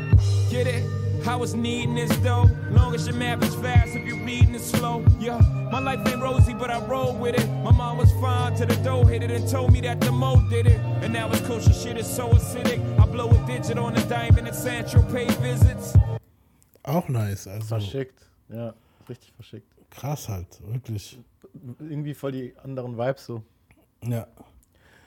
Get 0.50 0.66
it? 0.66 0.99
I 1.26 1.36
was 1.36 1.54
needing 1.54 1.94
this 1.94 2.14
dough. 2.18 2.48
Long 2.70 2.94
as 2.94 3.06
your 3.06 3.16
math 3.16 3.42
is 3.42 3.54
fast, 3.56 3.94
if 3.94 4.06
you're 4.06 4.24
reading 4.24 4.54
it 4.54 4.60
slow. 4.60 5.04
Yeah, 5.18 5.38
my 5.70 5.78
life 5.80 6.06
ain't 6.08 6.22
rosy, 6.22 6.54
but 6.54 6.70
I 6.70 6.80
roll 6.86 7.14
with 7.14 7.34
it. 7.38 7.46
My 7.62 7.70
mom 7.72 7.98
was 7.98 8.10
fine 8.20 8.54
till 8.56 8.66
the 8.66 8.76
dough 8.76 9.04
hit 9.04 9.22
it 9.22 9.30
and 9.30 9.48
told 9.48 9.72
me 9.72 9.80
that 9.82 10.00
the 10.00 10.10
mo 10.12 10.36
did 10.50 10.66
it. 10.66 10.80
And 11.02 11.12
now 11.12 11.28
it's 11.30 11.40
kosher 11.46 11.72
shit 11.72 11.96
is 11.98 12.06
so 12.06 12.28
acidic. 12.30 12.80
I 12.98 13.06
blow 13.06 13.28
a 13.30 13.46
digit 13.46 13.78
on 13.78 13.96
a 13.96 14.04
diamond 14.08 14.48
at 14.48 14.54
San 14.54 14.84
Tropez 14.84 15.30
visits. 15.40 15.94
Auch 16.84 17.08
nice, 17.08 17.46
also 17.46 17.66
Verschickt. 17.66 18.26
Ja, 18.48 18.74
richtig 19.08 19.32
verschickt. 19.32 19.66
krass 19.90 20.28
halt, 20.28 20.60
wirklich. 20.66 21.18
Irgendwie 21.78 22.14
voll 22.14 22.32
die 22.32 22.54
anderen 22.64 22.96
Vibes 22.96 23.26
so. 23.26 23.42
Ja. 24.02 24.26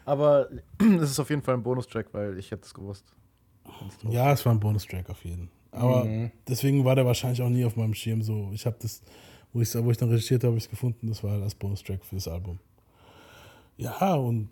Aber 0.05 0.49
es 0.79 1.11
ist 1.11 1.19
auf 1.19 1.29
jeden 1.29 1.41
Fall 1.41 1.55
ein 1.55 1.63
Bonustrack, 1.63 2.07
weil 2.13 2.37
ich 2.37 2.51
hätte 2.51 2.63
es 2.65 2.73
gewusst. 2.73 3.05
Ja, 4.03 4.31
es 4.33 4.45
war 4.45 4.53
ein 4.53 4.59
Bonustrack 4.59 5.09
auf 5.09 5.23
jeden. 5.25 5.49
Aber 5.73 6.05
Mhm. 6.05 6.31
deswegen 6.47 6.85
war 6.85 6.95
der 6.95 7.05
wahrscheinlich 7.05 7.41
auch 7.41 7.49
nie 7.49 7.65
auf 7.65 7.75
meinem 7.75 7.93
Schirm 7.93 8.21
so. 8.21 8.49
Ich 8.53 8.65
habe 8.65 8.75
das, 8.81 9.01
wo 9.51 9.61
ich 9.61 9.73
wo 9.75 9.89
ich 9.91 9.97
dann 9.97 10.09
recherchiert 10.09 10.43
habe, 10.43 10.51
habe 10.51 10.57
ich 10.57 10.65
es 10.65 10.69
gefunden. 10.69 11.07
Das 11.07 11.23
war 11.23 11.31
halt 11.31 11.43
als 11.43 11.55
Bonustrack 11.55 12.03
für 12.05 12.15
das 12.15 12.27
Album. 12.27 12.59
Ja, 13.77 14.13
und 14.15 14.49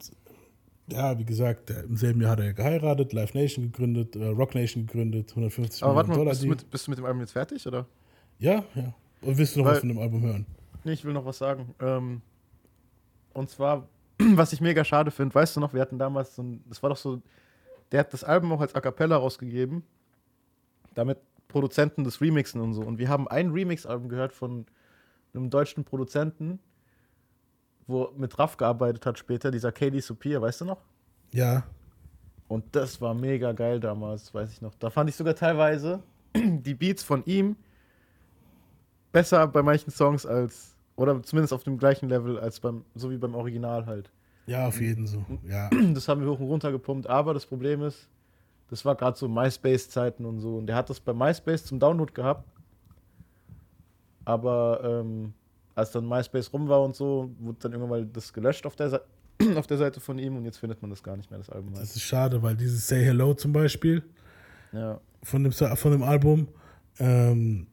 ja, 0.87 1.17
wie 1.17 1.23
gesagt, 1.25 1.69
im 1.69 1.95
selben 1.95 2.21
Jahr 2.21 2.31
hat 2.31 2.39
er 2.39 2.53
geheiratet, 2.53 3.13
Live 3.13 3.33
Nation 3.33 3.65
gegründet, 3.71 4.15
äh, 4.15 4.25
Rock 4.25 4.55
Nation 4.55 4.85
gegründet, 4.87 5.29
150 5.31 5.83
Aber 5.83 5.95
warte 5.95 6.09
Millionen 6.09 6.25
mal, 6.27 6.31
Dollar. 6.31 6.31
bist 6.31 6.43
du, 6.43 6.47
mit, 6.47 6.69
bist 6.71 6.87
du 6.87 6.91
mit 6.91 6.97
dem 6.99 7.05
Album 7.05 7.21
jetzt 7.21 7.31
fertig, 7.33 7.65
oder? 7.67 7.85
Ja, 8.39 8.63
ja. 8.75 8.93
Und 9.21 9.37
willst 9.37 9.55
du 9.55 9.59
noch 9.59 9.67
Weil- 9.67 9.73
was 9.73 9.79
von 9.81 9.89
dem 9.89 9.99
Album 9.99 10.21
hören? 10.23 10.45
Nee, 10.83 10.93
ich 10.93 11.05
will 11.05 11.13
noch 11.13 11.25
was 11.25 11.37
sagen. 11.37 11.75
Ähm, 11.79 12.21
und 13.33 13.49
zwar, 13.49 13.87
was 14.33 14.51
ich 14.53 14.59
mega 14.61 14.83
schade 14.83 15.11
finde, 15.11 15.35
weißt 15.35 15.55
du 15.55 15.59
noch, 15.59 15.73
wir 15.73 15.81
hatten 15.81 15.99
damals 15.99 16.35
so 16.35 16.41
ein, 16.41 16.63
das 16.67 16.81
war 16.81 16.89
doch 16.89 16.97
so, 16.97 17.21
der 17.91 17.99
hat 18.01 18.11
das 18.11 18.23
Album 18.23 18.51
auch 18.53 18.61
als 18.61 18.73
A 18.73 18.81
Cappella 18.81 19.15
rausgegeben, 19.17 19.83
damit 20.93 21.19
Produzenten 21.47 22.03
das 22.03 22.21
remixen 22.21 22.61
und 22.61 22.73
so. 22.73 22.81
Und 22.81 22.97
wir 22.97 23.09
haben 23.09 23.27
ein 23.27 23.51
Remix-Album 23.51 24.09
gehört 24.09 24.33
von 24.33 24.65
einem 25.33 25.49
deutschen 25.49 25.83
Produzenten, 25.83 26.59
wo 27.87 28.11
mit 28.17 28.37
Raff 28.39 28.57
gearbeitet 28.57 29.05
hat 29.05 29.19
später, 29.19 29.51
dieser 29.51 29.71
KD 29.71 29.99
Superior, 29.99 30.41
weißt 30.41 30.61
du 30.61 30.65
noch? 30.65 30.81
Ja. 31.31 31.63
Und 32.47 32.75
das 32.75 32.99
war 32.99 33.13
mega 33.13 33.53
geil 33.53 33.79
damals, 33.79 34.33
weiß 34.33 34.51
ich 34.51 34.61
noch. 34.61 34.75
Da 34.75 34.89
fand 34.89 35.09
ich 35.09 35.15
sogar 35.15 35.35
teilweise 35.35 36.03
die 36.35 36.73
Beats 36.73 37.03
von 37.03 37.23
ihm 37.25 37.55
besser 39.11 39.47
bei 39.47 39.61
manchen 39.61 39.91
Songs 39.91 40.25
als, 40.25 40.75
oder 40.95 41.21
zumindest 41.23 41.53
auf 41.53 41.63
dem 41.63 41.77
gleichen 41.77 42.09
Level 42.09 42.39
als 42.39 42.59
beim, 42.59 42.85
so 42.95 43.11
wie 43.11 43.17
beim 43.17 43.35
Original 43.35 43.85
halt. 43.85 44.11
Ja, 44.47 44.67
auf 44.67 44.81
jeden 44.81 45.07
so. 45.07 45.23
Ja. 45.47 45.69
Das 45.93 46.07
haben 46.07 46.21
wir 46.21 46.29
hoch 46.29 46.39
und 46.39 46.47
runter 46.47 46.71
gepumpt, 46.71 47.07
aber 47.07 47.33
das 47.33 47.45
Problem 47.45 47.83
ist, 47.83 48.09
das 48.71 48.83
war 48.85 48.95
gerade 48.95 49.15
so 49.17 49.27
MySpace-Zeiten 49.27 50.25
und 50.25 50.39
so. 50.39 50.55
Und 50.57 50.65
der 50.65 50.75
hat 50.77 50.89
das 50.89 50.99
bei 50.99 51.13
MySpace 51.13 51.65
zum 51.65 51.79
Download 51.79 52.11
gehabt. 52.11 52.47
Aber 54.25 54.81
ähm, 54.83 55.33
als 55.75 55.91
dann 55.91 56.07
MySpace 56.07 56.51
rum 56.53 56.67
war 56.67 56.81
und 56.83 56.95
so, 56.95 57.31
wurde 57.39 57.57
dann 57.61 57.71
irgendwann 57.73 57.89
mal 57.89 58.05
das 58.05 58.31
gelöscht 58.33 58.65
auf 58.65 58.75
der, 58.75 58.89
Seite 58.89 59.05
auf 59.57 59.67
der 59.67 59.77
Seite 59.77 59.99
von 59.99 60.17
ihm 60.19 60.37
und 60.37 60.45
jetzt 60.45 60.57
findet 60.57 60.81
man 60.81 60.89
das 60.89 61.03
gar 61.03 61.17
nicht 61.17 61.29
mehr, 61.29 61.39
das 61.39 61.49
Album. 61.49 61.73
Halt. 61.73 61.83
Das 61.83 61.95
ist 61.95 62.01
schade, 62.03 62.41
weil 62.41 62.55
dieses 62.55 62.87
Say 62.87 63.03
Hello 63.03 63.33
zum 63.33 63.51
Beispiel 63.53 64.03
Ja. 64.71 64.99
von 65.23 65.43
dem, 65.43 65.51
von 65.51 65.91
dem 65.91 66.03
Album 66.03 66.47
ähm, 66.99 67.67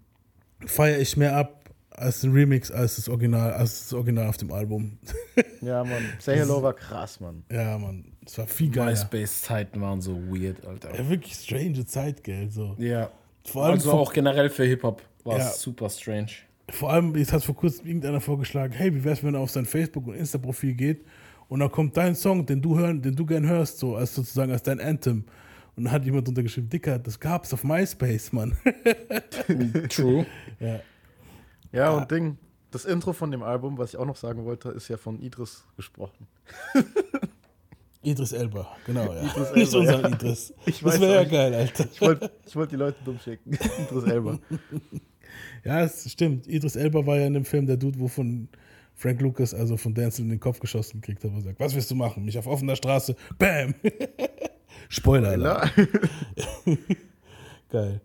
feiere 0.66 0.98
ich 0.98 1.16
mehr 1.16 1.36
ab 1.36 1.57
als 1.98 2.20
den 2.20 2.32
Remix, 2.32 2.70
als 2.70 2.96
das 2.96 3.08
Original, 3.08 3.52
als 3.52 3.80
das 3.84 3.92
Original 3.94 4.26
auf 4.28 4.36
dem 4.36 4.52
Album. 4.52 4.98
Ja, 5.60 5.82
Mann. 5.82 6.04
Say 6.20 6.36
Hello 6.36 6.62
war 6.62 6.72
krass, 6.72 7.18
Mann. 7.20 7.42
Ja, 7.50 7.76
Mann. 7.78 8.04
Das 8.24 8.38
war 8.38 8.46
viel 8.46 8.70
geiler. 8.70 8.90
MySpace-Zeiten 8.90 9.80
waren 9.80 10.00
so 10.00 10.14
weird, 10.28 10.64
Alter. 10.64 10.94
Ja, 10.96 11.08
wirklich 11.08 11.34
strange 11.34 11.84
Zeit, 11.84 12.22
gell? 12.22 12.48
So. 12.48 12.76
Ja. 12.78 13.10
Vor 13.44 13.64
allem 13.64 13.74
also 13.74 13.92
auch 13.92 14.12
generell 14.12 14.50
für 14.50 14.64
Hip-Hop 14.64 15.02
war 15.24 15.38
Ja. 15.38 15.48
es 15.48 15.60
super 15.60 15.90
strange. 15.90 16.28
Vor 16.70 16.92
allem, 16.92 17.16
jetzt 17.16 17.32
hat 17.32 17.42
vor 17.44 17.56
kurzem 17.56 17.86
irgendeiner 17.86 18.20
vorgeschlagen, 18.20 18.72
hey, 18.72 18.94
wie 18.94 19.02
wär's, 19.02 19.24
wenn 19.24 19.34
er 19.34 19.40
auf 19.40 19.50
sein 19.50 19.64
Facebook- 19.66 20.06
und 20.06 20.14
Insta-Profil 20.14 20.74
geht 20.74 21.04
und 21.48 21.58
dann 21.60 21.72
kommt 21.72 21.96
dein 21.96 22.14
Song, 22.14 22.46
den 22.46 22.62
du 22.62 22.78
hören, 22.78 23.02
den 23.02 23.16
du 23.16 23.26
gern 23.26 23.46
hörst, 23.48 23.78
so 23.78 23.96
als 23.96 24.14
sozusagen 24.14 24.52
als 24.52 24.62
dein 24.62 24.80
Anthem. 24.80 25.24
Und 25.76 25.84
dann 25.84 25.92
hat 25.92 26.04
jemand 26.04 26.26
drunter 26.26 26.42
geschrieben, 26.42 26.68
Dicker, 26.68 26.98
das 26.98 27.18
gab's 27.18 27.52
auf 27.52 27.64
MySpace, 27.64 28.32
Mann. 28.32 28.56
True. 29.88 30.26
ja. 30.60 30.80
Ja, 31.72 31.90
und 31.90 32.10
Ding, 32.10 32.38
das 32.70 32.84
Intro 32.84 33.12
von 33.12 33.30
dem 33.30 33.42
Album, 33.42 33.78
was 33.78 33.90
ich 33.90 33.96
auch 33.96 34.06
noch 34.06 34.16
sagen 34.16 34.44
wollte, 34.44 34.70
ist 34.70 34.88
ja 34.88 34.96
von 34.96 35.20
Idris 35.20 35.64
gesprochen. 35.76 36.26
Idris 38.02 38.32
Elba, 38.32 38.76
genau, 38.86 39.12
ja. 39.12 39.22
Idris 39.22 39.52
Nicht 39.54 39.74
Elba, 39.74 39.78
unser 39.78 40.00
ja. 40.00 40.08
Idris. 40.08 40.54
Ich 40.66 40.80
das 40.80 41.00
wäre 41.00 41.14
ja 41.14 41.24
geil, 41.24 41.54
Alter. 41.54 41.86
Ich 41.92 42.00
wollte 42.00 42.30
wollt 42.54 42.72
die 42.72 42.76
Leute 42.76 42.98
dumm 43.04 43.18
schicken. 43.18 43.52
Idris 43.78 44.04
Elba. 44.04 44.38
Ja, 45.64 45.82
es 45.82 46.10
stimmt. 46.10 46.46
Idris 46.46 46.76
Elba 46.76 47.04
war 47.04 47.16
ja 47.16 47.26
in 47.26 47.34
dem 47.34 47.44
Film 47.44 47.66
der 47.66 47.76
Dude, 47.76 47.98
wo 47.98 48.08
von 48.08 48.48
Frank 48.94 49.20
Lucas, 49.20 49.54
also 49.54 49.76
von 49.76 49.94
Denzel, 49.94 50.22
in 50.22 50.30
den 50.30 50.40
Kopf 50.40 50.60
geschossen 50.60 51.00
gekriegt 51.00 51.24
hat, 51.24 51.32
er 51.32 51.40
sagt, 51.40 51.60
was 51.60 51.74
willst 51.74 51.90
du 51.90 51.94
machen? 51.94 52.24
Mich 52.24 52.38
auf 52.38 52.46
offener 52.46 52.76
Straße, 52.76 53.14
bam! 53.38 53.74
Spoiler, 54.88 55.30
Alter. 55.30 55.70
Geil. 57.70 58.00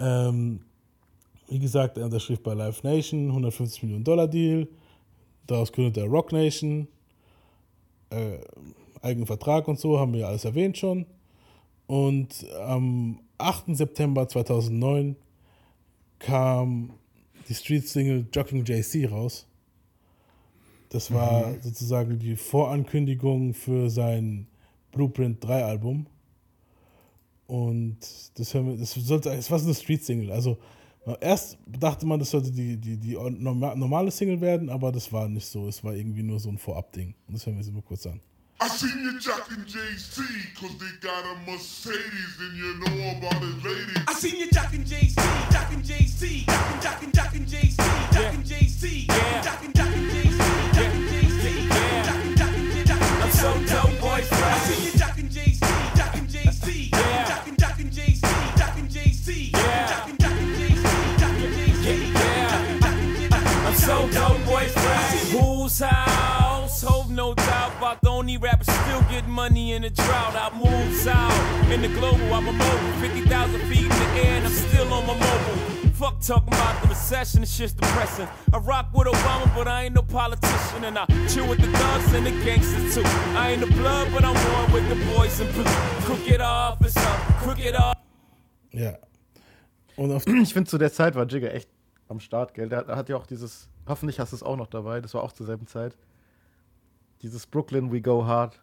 Ähm, 0.00 0.60
wie 1.48 1.58
gesagt, 1.58 1.98
er 1.98 2.04
unterschrift 2.04 2.42
bei 2.42 2.54
Live 2.54 2.82
Nation, 2.82 3.28
150 3.28 3.82
Millionen 3.82 4.04
Dollar 4.04 4.28
Deal. 4.28 4.68
Daraus 5.46 5.72
gründet 5.72 5.96
er 5.98 6.04
Rock 6.06 6.32
Nation. 6.32 6.88
Äh, 8.10 8.38
eigenen 9.02 9.26
Vertrag 9.26 9.68
und 9.68 9.78
so, 9.78 9.98
haben 9.98 10.12
wir 10.12 10.20
ja 10.20 10.28
alles 10.28 10.44
erwähnt 10.44 10.78
schon. 10.78 11.06
Und 11.86 12.46
am 12.60 13.20
8. 13.38 13.76
September 13.76 14.28
2009 14.28 15.16
kam 16.18 16.90
die 17.48 17.54
Street-Single 17.54 18.26
Jogging 18.32 18.64
JC 18.64 19.06
raus. 19.10 19.46
Das 20.88 21.12
war 21.12 21.48
Mhm. 21.48 21.62
sozusagen 21.62 22.18
die 22.18 22.36
Vorankündigung 22.36 23.54
für 23.54 23.90
sein 23.90 24.46
Blueprint 24.92 25.44
3 25.44 25.64
Album. 25.64 26.06
Und 27.46 27.98
das, 28.34 28.54
hören 28.54 28.66
wir, 28.66 28.76
das, 28.76 28.92
sollte, 28.94 29.30
das 29.30 29.50
war 29.50 29.58
so 29.58 29.66
eine 29.66 29.74
Street-Single. 29.74 30.32
Also 30.32 30.58
erst 31.20 31.56
dachte 31.66 32.04
man, 32.06 32.18
das 32.18 32.30
sollte 32.30 32.50
die, 32.50 32.76
die, 32.76 32.96
die 32.96 33.14
norma- 33.14 33.74
normale 33.74 34.10
Single 34.10 34.40
werden, 34.40 34.68
aber 34.70 34.90
das 34.92 35.12
war 35.12 35.28
nicht 35.28 35.46
so. 35.46 35.68
Es 35.68 35.82
war 35.84 35.94
irgendwie 35.94 36.22
nur 36.22 36.40
so 36.40 36.48
ein 36.48 36.58
Vorab-Ding. 36.58 37.14
Und 37.28 37.34
das 37.34 37.46
hören 37.46 37.56
wir 37.56 37.62
jetzt 37.64 37.72
mal 37.72 37.82
kurz 37.82 38.06
an. 38.06 38.20
I 38.58 38.68
seen 38.68 38.88
you 39.04 39.18
jockin' 39.20 39.66
JC, 39.66 40.22
cause 40.58 40.78
they 40.78 40.88
got 41.02 41.24
a 41.26 41.36
Mercedes 41.44 42.40
and 42.40 42.56
you 42.56 42.72
know 42.78 43.10
about 43.18 43.44
it, 43.44 43.62
ladies. 43.62 44.02
I 44.08 44.14
seen 44.14 44.36
you 44.40 44.46
jockin' 44.50 44.82
JC, 44.82 45.14
jockin' 45.52 45.82
JC, 45.82 46.46
jockin' 46.46 46.80
jockin' 46.80 47.12
jockin' 47.12 47.46
JC, 47.46 47.76
jockin' 48.12 48.42
JC, 48.44 49.06
jockin' 49.08 49.42
jockin' 49.44 49.72
about 67.86 68.02
the 68.02 68.08
only 68.08 68.36
rapper 68.36 68.64
still 68.64 69.02
getting 69.02 69.30
money 69.30 69.72
in 69.72 69.84
a 69.84 69.90
drought. 69.90 70.34
I 70.34 70.50
moves 70.58 71.06
out 71.06 71.70
in 71.70 71.82
the 71.82 71.88
global. 71.88 72.34
I'm 72.34 72.48
a 72.48 72.52
mobile, 72.52 72.92
50,000 73.00 73.60
feet 73.68 73.84
in 73.84 73.88
the 73.88 74.10
air, 74.24 74.36
and 74.38 74.46
I'm 74.46 74.52
still 74.52 74.92
on 74.92 75.06
my 75.06 75.14
mobile. 75.14 75.56
Fuck 75.92 76.20
talking 76.20 76.48
about 76.48 76.82
the 76.82 76.88
recession, 76.88 77.42
it's 77.44 77.56
just 77.56 77.76
depressing. 77.76 78.26
I 78.52 78.58
rock 78.58 78.88
with 78.92 79.06
Obama, 79.06 79.54
but 79.54 79.68
I 79.68 79.84
ain't 79.84 79.94
no 79.94 80.02
politician, 80.02 80.84
and 80.84 80.98
I 80.98 81.06
chill 81.28 81.46
with 81.48 81.60
the 81.60 81.68
thugs 81.78 82.12
and 82.12 82.26
the 82.26 82.32
gangsters 82.44 82.94
too. 82.94 83.04
I 83.36 83.52
ain't 83.52 83.60
the 83.60 83.68
blood, 83.68 84.08
but 84.12 84.24
I'm 84.24 84.34
one 84.34 84.72
with 84.72 84.88
the 84.88 84.98
boys 85.14 85.38
in 85.38 85.46
blue. 85.52 85.64
Crooked 86.06 86.40
officer, 86.40 87.12
crooked 87.40 87.76
officer. 87.76 88.02
Ja. 88.72 88.98
Und 89.96 90.10
auf 90.12 90.26
Ich 90.26 90.52
finde, 90.52 90.68
zu 90.68 90.76
der 90.76 90.92
Zeit 90.92 91.14
war 91.14 91.24
Jigger 91.24 91.54
echt 91.54 91.68
am 92.08 92.18
Start, 92.18 92.52
gell? 92.52 92.68
Der 92.68 92.88
hat 92.88 93.08
ja 93.08 93.16
auch 93.16 93.26
dieses, 93.26 93.68
hoffentlich 93.86 94.18
hast 94.18 94.32
du 94.32 94.36
es 94.36 94.42
auch 94.42 94.56
noch 94.56 94.66
dabei, 94.66 95.00
das 95.00 95.14
war 95.14 95.22
auch 95.22 95.32
zur 95.32 95.46
selben 95.46 95.68
Zeit. 95.68 95.96
Dieses 97.22 97.46
Brooklyn 97.46 97.90
We 97.92 98.00
Go 98.00 98.24
Hard. 98.24 98.60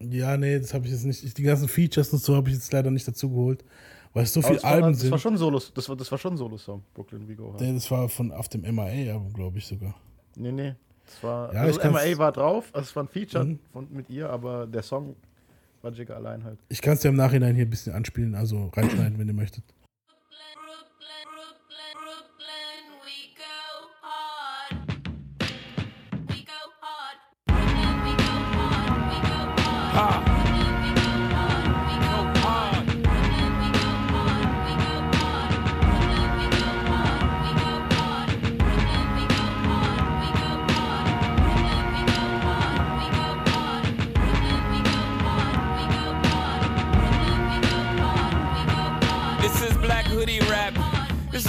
Ja, 0.00 0.36
nee, 0.36 0.58
das 0.58 0.74
habe 0.74 0.86
ich 0.86 0.92
jetzt 0.92 1.04
nicht. 1.04 1.38
Die 1.38 1.42
ganzen 1.42 1.68
Features 1.68 2.12
und 2.12 2.20
so 2.20 2.34
habe 2.34 2.48
ich 2.48 2.54
jetzt 2.56 2.72
leider 2.72 2.90
nicht 2.90 3.06
dazu 3.06 3.28
geholt, 3.30 3.64
weil 4.12 4.24
es 4.24 4.32
so 4.32 4.42
viele 4.42 4.62
war, 4.62 4.72
Alben 4.72 4.92
das 4.92 5.00
sind. 5.00 5.10
war 5.12 5.18
schon 5.18 5.36
Solo, 5.36 5.60
das 5.74 5.88
war, 5.88 5.96
das 5.96 6.10
war 6.10 6.18
schon 6.18 6.36
Solo-Song, 6.36 6.82
Brooklyn 6.94 7.28
We 7.28 7.36
Go 7.36 7.52
Hard. 7.52 7.60
Nee, 7.60 7.72
das 7.74 7.90
war 7.90 8.08
von 8.08 8.32
auf 8.32 8.48
dem 8.48 8.62
MIA-Album, 8.62 9.32
glaube 9.32 9.58
ich 9.58 9.66
sogar. 9.66 9.94
Nee, 10.36 10.50
nee. 10.52 10.74
Das 11.06 11.22
war, 11.22 11.52
Ja, 11.54 11.60
also 11.62 11.80
ich 11.80 11.90
MIA 11.90 12.18
war 12.18 12.32
drauf, 12.32 12.70
also 12.72 12.84
es 12.88 12.96
war 12.96 13.04
ein 13.04 13.08
Feature 13.08 13.44
Mhm. 13.44 13.58
von, 13.72 13.86
mit 13.92 14.08
ihr, 14.10 14.28
aber 14.30 14.66
der 14.66 14.82
Song 14.82 15.14
war 15.82 15.92
Jigger 15.92 16.16
allein 16.16 16.42
halt. 16.42 16.58
Ich 16.68 16.80
kann 16.80 16.94
es 16.94 17.02
ja 17.02 17.10
im 17.10 17.16
Nachhinein 17.16 17.54
hier 17.54 17.66
ein 17.66 17.70
bisschen 17.70 17.92
anspielen, 17.92 18.34
also 18.34 18.66
reinschneiden, 18.74 19.18
wenn 19.18 19.28
ihr 19.28 19.34
möchtet. 19.34 19.62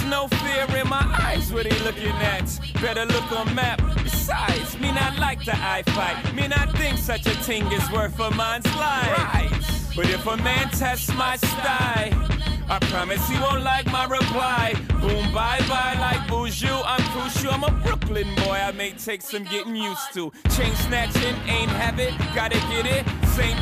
No 0.04 0.28
fear 0.28 0.66
in 0.76 0.88
my 0.88 1.04
eyes. 1.22 1.52
What 1.52 1.64
they 1.64 1.78
looking 1.80 2.16
at? 2.34 2.46
Better 2.80 3.04
look 3.06 3.32
on 3.32 3.54
map. 3.54 3.80
Besides, 4.02 4.78
me 4.78 4.92
not 4.92 5.18
like 5.18 5.44
the 5.44 5.56
eye 5.56 5.82
fight. 5.86 6.34
Me 6.34 6.48
not 6.48 6.76
think 6.76 6.98
such 6.98 7.26
a 7.26 7.34
thing 7.42 7.70
is 7.72 7.90
worth 7.90 8.18
a 8.20 8.30
man's 8.32 8.66
life. 8.76 9.94
But 9.96 10.10
if 10.10 10.26
a 10.26 10.36
man 10.36 10.68
tests 10.70 11.12
my 11.14 11.36
style, 11.36 12.28
I 12.68 12.78
promise 12.90 13.28
he 13.28 13.38
won't 13.38 13.62
like 13.62 13.86
my 13.86 14.04
reply. 14.06 14.74
Boom, 15.00 15.32
bye 15.32 15.60
bye, 15.68 15.96
like 16.00 16.26
Boujou. 16.28 16.82
I'm 16.84 17.02
crucial. 17.12 17.52
I'm 17.52 17.64
a 17.64 17.70
Brooklyn 17.70 18.34
boy. 18.36 18.58
I 18.68 18.72
may 18.72 18.92
take 18.92 19.22
some 19.22 19.44
getting 19.44 19.76
used 19.76 20.12
to. 20.14 20.32
Chain 20.56 20.74
snatching, 20.76 21.36
ain't 21.46 21.70
have 21.70 22.00
it, 22.00 22.14
gotta 22.34 22.58
get 22.72 22.86
it. 22.86 23.04
Same 23.28 23.58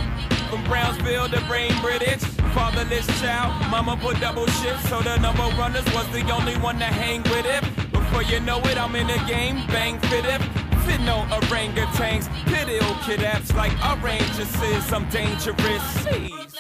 from 0.49 0.63
Brownsville 0.65 1.29
to 1.29 1.41
Brain 1.47 1.73
British. 1.81 2.23
Fatherless 2.55 3.07
child, 3.21 3.53
mama 3.71 3.97
put 3.97 4.21
double 4.21 4.47
shifts, 4.47 4.89
so 4.89 5.01
the 5.01 5.17
number 5.19 5.45
runners 5.57 5.85
was 5.95 6.07
the 6.11 6.21
only 6.31 6.55
one 6.59 6.79
to 6.79 6.85
hang 6.85 7.23
with 7.25 7.47
it. 7.47 7.63
Before 7.93 8.23
you 8.23 8.41
know 8.41 8.59
it, 8.61 8.77
I'm 8.77 8.95
in 8.95 9.07
the 9.07 9.19
game, 9.27 9.67
bang 9.69 9.99
fit 10.01 10.27
it. 10.27 10.43
Fit 10.85 11.01
no 11.01 11.25
orangutans, 11.31 12.29
pit 12.45 12.69
ill 12.69 12.95
kid 13.05 13.21
apps 13.21 13.55
like 13.57 13.73
oranges 13.85 14.53
I'm 14.93 15.09
dangerous. 15.09 15.83
Jeez. 16.05 16.55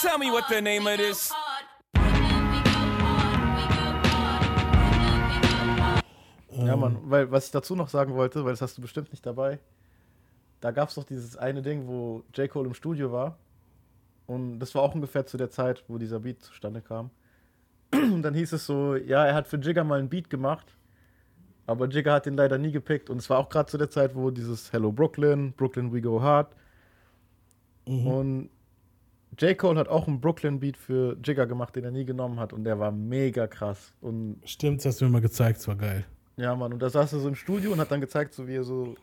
Tell 0.00 0.18
me 0.18 0.30
what 0.30 0.44
the 0.48 0.60
name 0.60 0.86
of 0.86 0.98
this. 0.98 1.32
Ja, 6.50 6.76
Mann, 6.76 6.98
weil 7.04 7.30
was 7.30 7.46
ich 7.46 7.50
dazu 7.50 7.74
noch 7.74 7.88
sagen 7.88 8.14
wollte, 8.14 8.44
weil 8.44 8.52
das 8.52 8.62
hast 8.62 8.78
du 8.78 8.82
bestimmt 8.82 9.10
nicht 9.10 9.26
dabei. 9.26 9.58
Da 10.60 10.70
gab 10.70 10.90
es 10.90 10.94
doch 10.94 11.04
dieses 11.04 11.36
eine 11.36 11.62
Ding, 11.62 11.88
wo 11.88 12.22
J. 12.34 12.48
Cole 12.48 12.68
im 12.68 12.74
Studio 12.74 13.10
war. 13.10 13.36
Und 14.32 14.60
das 14.60 14.74
war 14.74 14.80
auch 14.82 14.94
ungefähr 14.94 15.26
zu 15.26 15.36
der 15.36 15.50
Zeit, 15.50 15.84
wo 15.88 15.98
dieser 15.98 16.20
Beat 16.20 16.42
zustande 16.42 16.80
kam. 16.80 17.10
Und 17.92 18.22
dann 18.22 18.32
hieß 18.32 18.52
es 18.54 18.64
so, 18.64 18.96
ja, 18.96 19.26
er 19.26 19.34
hat 19.34 19.46
für 19.46 19.58
Jigger 19.58 19.84
mal 19.84 19.98
einen 19.98 20.08
Beat 20.08 20.30
gemacht, 20.30 20.74
aber 21.66 21.86
Jigger 21.86 22.14
hat 22.14 22.24
den 22.24 22.34
leider 22.34 22.56
nie 22.56 22.72
gepickt. 22.72 23.10
Und 23.10 23.18
es 23.18 23.28
war 23.28 23.38
auch 23.38 23.50
gerade 23.50 23.70
zu 23.70 23.76
der 23.76 23.90
Zeit, 23.90 24.14
wo 24.14 24.30
dieses 24.30 24.72
Hello 24.72 24.90
Brooklyn, 24.90 25.52
Brooklyn 25.52 25.92
We 25.92 26.00
Go 26.00 26.22
Hard. 26.22 26.56
Und 27.84 28.48
J. 29.38 29.58
Cole 29.58 29.78
hat 29.78 29.88
auch 29.88 30.08
einen 30.08 30.20
Brooklyn-Beat 30.20 30.76
für 30.78 31.16
Jigger 31.22 31.46
gemacht, 31.46 31.76
den 31.76 31.84
er 31.84 31.90
nie 31.90 32.04
genommen 32.06 32.40
hat. 32.40 32.52
Und 32.54 32.64
der 32.64 32.78
war 32.78 32.90
mega 32.90 33.46
krass. 33.46 33.92
Und 34.00 34.40
Stimmt, 34.44 34.78
das 34.78 34.86
hast 34.86 35.00
du 35.00 35.04
mir 35.06 35.10
mal 35.10 35.20
gezeigt, 35.20 35.58
es 35.58 35.68
war 35.68 35.76
geil. 35.76 36.06
ja, 36.36 36.56
Mann, 36.56 36.72
und 36.72 36.80
da 36.80 36.88
saß 36.88 37.12
er 37.12 37.20
so 37.20 37.28
im 37.28 37.34
Studio 37.34 37.72
und 37.72 37.80
hat 37.80 37.90
dann 37.90 38.00
gezeigt, 38.00 38.32
so 38.34 38.46
wie 38.48 38.56
er 38.56 38.64
so 38.64 38.94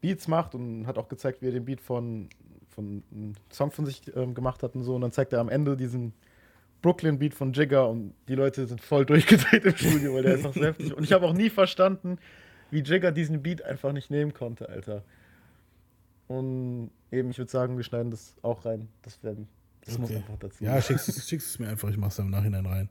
Beats 0.00 0.26
macht 0.26 0.54
und 0.54 0.86
hat 0.86 0.98
auch 0.98 1.08
gezeigt, 1.08 1.42
wie 1.42 1.46
er 1.46 1.52
den 1.52 1.64
Beat 1.64 1.80
von, 1.80 2.28
von 2.74 3.02
einem 3.12 3.34
Song 3.50 3.70
von 3.70 3.86
sich 3.86 4.02
ähm, 4.16 4.34
gemacht 4.34 4.62
hat 4.62 4.74
und 4.74 4.82
so. 4.84 4.94
Und 4.94 5.00
dann 5.02 5.12
zeigt 5.12 5.32
er 5.32 5.40
am 5.40 5.48
Ende 5.48 5.76
diesen 5.76 6.12
Brooklyn-Beat 6.82 7.34
von 7.34 7.52
Jigger 7.52 7.88
und 7.88 8.14
die 8.28 8.34
Leute 8.34 8.66
sind 8.66 8.80
voll 8.80 9.06
durchgedreht 9.06 9.64
im 9.64 9.76
Studio, 9.76 10.14
weil 10.14 10.22
der 10.22 10.34
ist 10.34 10.44
noch 10.44 10.54
so 10.54 10.62
heftig. 10.64 10.94
Und 10.94 11.04
ich 11.04 11.12
habe 11.12 11.26
auch 11.26 11.32
nie 11.32 11.50
verstanden, 11.50 12.18
wie 12.70 12.80
Jigger 12.80 13.12
diesen 13.12 13.42
Beat 13.42 13.62
einfach 13.62 13.92
nicht 13.92 14.10
nehmen 14.10 14.32
konnte, 14.34 14.68
Alter. 14.68 15.04
Und 16.28 16.90
eben, 17.10 17.30
ich 17.30 17.38
würde 17.38 17.50
sagen, 17.50 17.76
wir 17.76 17.84
schneiden 17.84 18.10
das 18.10 18.34
auch 18.42 18.64
rein. 18.64 18.88
Das, 19.02 19.22
werden, 19.22 19.46
das 19.84 19.98
muss 19.98 20.08
Okay. 20.10 20.18
einfach 20.18 20.38
dazu. 20.38 20.64
Ja, 20.64 20.80
schickst, 20.80 21.28
schickst 21.28 21.48
es 21.50 21.58
mir 21.58 21.68
einfach, 21.68 21.90
ich 21.90 21.96
mach's 21.98 22.16
dann 22.16 22.26
im 22.26 22.32
Nachhinein 22.32 22.64
rein. 22.66 22.88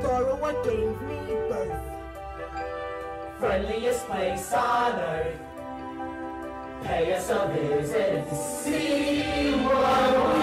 Dora, 0.00 0.40
what 0.40 0.64
gave 0.64 1.00
me? 1.06 1.23
Friendliest 3.38 4.06
place 4.06 4.52
on 4.52 4.92
earth. 4.92 5.38
Pay 6.84 7.14
us 7.14 7.30
a 7.30 7.48
visit 7.48 8.28
to 8.28 8.36
see 8.36 9.52
what 9.64 10.33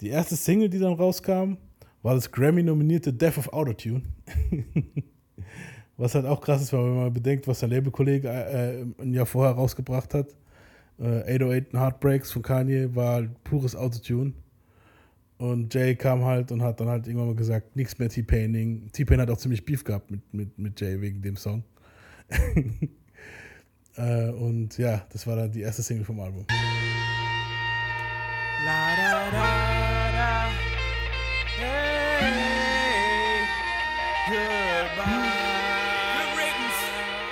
die 0.00 0.08
erste 0.08 0.36
Single, 0.36 0.68
die 0.68 0.78
dann 0.78 0.94
rauskam, 0.94 1.56
war 2.02 2.14
das 2.14 2.30
Grammy-nominierte 2.30 3.12
Death 3.12 3.38
of 3.38 3.52
Autotune. 3.52 4.02
was 5.98 6.14
halt 6.14 6.26
auch 6.26 6.40
krass 6.40 6.62
ist, 6.62 6.72
wenn 6.72 6.96
man 6.96 7.12
bedenkt, 7.12 7.46
was 7.48 7.60
der 7.60 7.68
Labelkollege 7.68 8.28
äh, 8.28 9.02
ein 9.02 9.12
Jahr 9.12 9.26
vorher 9.26 9.54
rausgebracht 9.54 10.14
hat. 10.14 10.28
Äh, 10.98 11.34
808 11.34 11.74
and 11.74 11.82
Heartbreaks 11.82 12.32
von 12.32 12.42
Kanye 12.42 12.94
war 12.94 13.14
halt 13.14 13.44
pures 13.44 13.76
Autotune. 13.76 14.32
Und 15.38 15.72
Jay 15.74 15.94
kam 15.94 16.24
halt 16.24 16.50
und 16.50 16.62
hat 16.62 16.80
dann 16.80 16.88
halt 16.88 17.06
irgendwann 17.06 17.28
mal 17.28 17.36
gesagt, 17.36 17.76
nichts 17.76 17.98
mehr 17.98 18.08
T-Paining. 18.08 18.90
T-Pain 18.92 19.20
hat 19.20 19.30
auch 19.30 19.36
ziemlich 19.36 19.64
Beef 19.64 19.84
gehabt 19.84 20.10
mit, 20.10 20.20
mit, 20.32 20.58
mit 20.58 20.80
Jay 20.80 21.00
wegen 21.00 21.22
dem 21.22 21.36
Song. 21.36 21.62
äh, 23.96 24.30
und 24.30 24.76
ja, 24.78 25.06
das 25.12 25.26
war 25.26 25.36
dann 25.36 25.52
die 25.52 25.60
erste 25.60 25.82
Single 25.82 26.04
vom 26.04 26.18
Album. 26.20 26.46
La 28.64 28.96
da 28.96 29.30
da. 29.30 29.67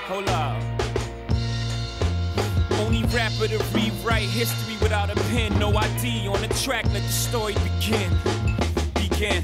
Hold 0.08 0.28
up. 0.28 0.62
Only 2.80 3.02
rapper 3.04 3.48
to 3.48 3.58
rewrite 3.74 4.28
history 4.28 4.76
without 4.80 5.10
a 5.10 5.14
pen. 5.30 5.58
No 5.58 5.76
ID 5.76 6.28
on 6.28 6.40
the 6.40 6.48
track. 6.62 6.84
Let 6.86 7.02
the 7.02 7.08
story 7.08 7.54
begin. 7.54 8.10
Begin. 8.94 9.42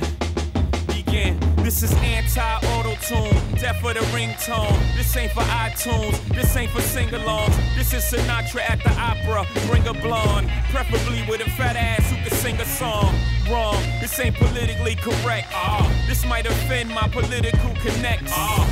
Begin. 0.86 1.38
This 1.62 1.82
is 1.82 1.92
anti-auto 1.94 2.94
tune, 3.02 3.54
death 3.54 3.80
for 3.80 3.94
the 3.94 4.00
ringtone. 4.10 4.78
This 4.96 5.16
ain't 5.16 5.30
for 5.32 5.42
iTunes, 5.42 6.18
this 6.34 6.56
ain't 6.56 6.72
for 6.72 6.80
sing-alongs. 6.80 7.54
This 7.76 7.94
is 7.94 8.02
Sinatra 8.02 8.68
at 8.68 8.82
the 8.82 8.90
opera. 8.98 9.46
Bring 9.68 9.86
a 9.86 9.94
blonde, 9.94 10.50
preferably 10.70 11.22
with 11.28 11.40
a 11.40 11.50
fat 11.50 11.76
ass 11.76 12.10
who 12.10 12.16
can 12.16 12.30
sing 12.30 12.56
a 12.56 12.64
song. 12.64 13.14
Wrong, 13.52 13.76
this 14.00 14.18
ain't 14.18 14.34
politically 14.36 14.94
correct. 14.94 15.48
Ah, 15.52 15.84
this 16.08 16.24
might 16.24 16.46
offend 16.46 16.88
my 16.88 17.06
political 17.08 17.74
connects. 17.84 18.32
Ah. 18.34 18.64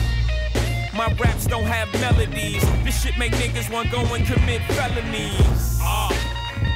My 0.96 1.12
raps 1.20 1.46
don't 1.46 1.64
have 1.64 1.92
melodies. 2.00 2.64
This 2.82 3.02
shit 3.02 3.18
make 3.18 3.32
niggas 3.32 3.70
want 3.70 3.92
go 3.92 4.00
and 4.14 4.24
commit 4.24 4.62
felonies. 4.72 5.76
Ah. 5.82 6.08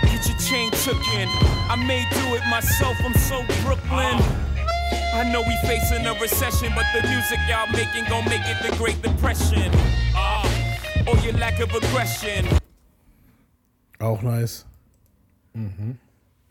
Get 0.02 0.28
your 0.28 0.36
chain 0.36 0.70
took 0.84 1.00
in. 1.16 1.28
I 1.72 1.76
may 1.76 2.04
do 2.12 2.34
it 2.34 2.42
myself. 2.50 2.94
I'm 3.02 3.14
so 3.14 3.42
Brooklyn. 3.64 4.20
I 5.14 5.24
know 5.32 5.40
we 5.40 5.56
facing 5.66 6.04
a 6.04 6.12
recession, 6.20 6.74
but 6.74 6.84
the 6.92 7.08
music 7.08 7.38
y'all 7.48 7.72
making 7.72 8.04
gon' 8.10 8.26
make 8.26 8.44
it 8.44 8.60
the 8.62 8.76
Great 8.76 9.00
Depression. 9.00 9.70
Ah. 10.14 10.44
Or 11.08 11.16
your 11.24 11.32
lack 11.34 11.58
of 11.58 11.74
aggression. 11.74 12.44
Auch 13.98 14.22
nice. 14.22 14.66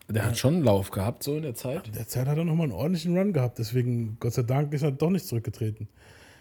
Der 0.08 0.26
hat 0.26 0.36
schon 0.38 0.54
einen 0.54 0.64
Lauf 0.64 0.90
gehabt, 0.90 1.22
so 1.22 1.36
in 1.36 1.42
der 1.42 1.54
Zeit. 1.54 1.94
der 1.94 2.06
Zeit 2.06 2.26
hat 2.26 2.36
er 2.36 2.44
nochmal 2.44 2.64
einen 2.64 2.72
ordentlichen 2.72 3.16
Run 3.16 3.32
gehabt, 3.32 3.58
deswegen, 3.58 4.18
Gott 4.20 4.34
sei 4.34 4.42
Dank, 4.42 4.72
ist 4.74 4.82
er 4.82 4.92
doch 4.92 5.10
nicht 5.10 5.26
zurückgetreten. 5.26 5.88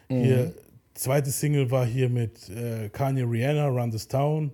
Hier, 0.09 0.53
zweite 0.93 1.31
Single 1.31 1.71
war 1.71 1.85
hier 1.85 2.09
mit 2.09 2.49
äh, 2.49 2.89
Kanye 2.89 3.23
Rihanna, 3.23 3.67
Run 3.67 3.91
This 3.91 4.07
Town. 4.07 4.51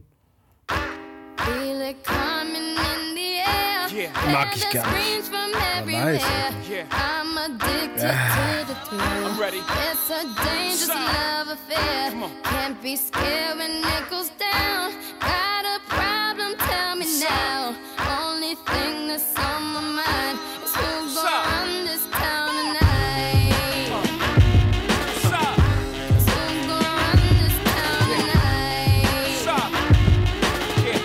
Feel 0.70 1.82
it 1.82 2.03
coming 2.03 2.76
in 2.78 3.16
the 3.16 3.41
air. 3.41 3.88
Yeah. 3.91 4.32
Mag 4.32 4.55
ich 4.55 4.70
gar 4.70 4.86
nicht. 4.91 5.28
From 5.28 5.51
nice. 5.91 6.22
Yeah. 6.70 6.86
I'm 6.91 7.38
addicted 7.38 8.14
to 8.14 8.68
the 8.68 8.76
thrill. 8.88 9.26
I'm 9.26 9.39
ready. 9.39 9.57
It's 9.57 10.10
a 10.12 10.24
dangerous 10.45 10.86
Sign. 10.86 10.97
love 10.97 11.47
affair. 11.49 12.12
Come 12.12 12.24
on. 12.24 12.32
Can't 12.43 12.82
be 12.84 12.95
scared 12.95 13.57
when 13.57 13.84
it 13.84 14.10
goes 14.10 14.30
down. 14.38 14.93
Got 15.20 15.66
a 15.66 15.80
problem? 15.88 16.55
Tell 16.57 16.95
me 16.95 17.20
now. 17.20 17.76
Only 19.10 19.22
thing 19.22 19.34
that's 19.34 19.39
on 19.39 19.62
my 19.74 19.82
mind 19.82 20.39
is 20.64 20.76
who's 20.76 21.16
gonna 21.16 21.30
run 21.47 21.86
this 21.86 22.05
town 22.12 22.49
tonight. 22.53 23.93
Stop. 25.22 25.60
Who's 26.10 26.26
gonna 26.68 26.89
run 26.99 27.20
this 27.41 27.57
town 27.66 28.05
tonight? 28.14 29.05
Yeah. 30.86 31.01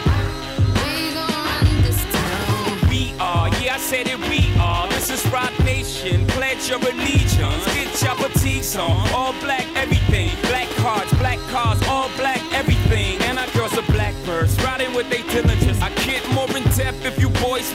We 0.85 0.93
gonna 1.15 1.39
run 1.49 1.69
this 1.83 2.01
town. 2.13 2.65
We 2.91 3.03
are, 3.19 3.49
yeah, 3.63 3.75
I 3.75 3.79
said 3.79 4.07
it, 4.09 4.19
we 4.29 4.41
are. 4.61 4.87
This 4.89 5.09
is 5.11 5.25
Rock 5.33 5.53
Nation. 5.65 6.27
Pledge 6.27 6.69
your 6.69 6.81
allegiance. 6.81 7.65
Get 7.75 8.03
your 8.03 8.17
fatigues 8.17 8.77
on. 8.77 9.04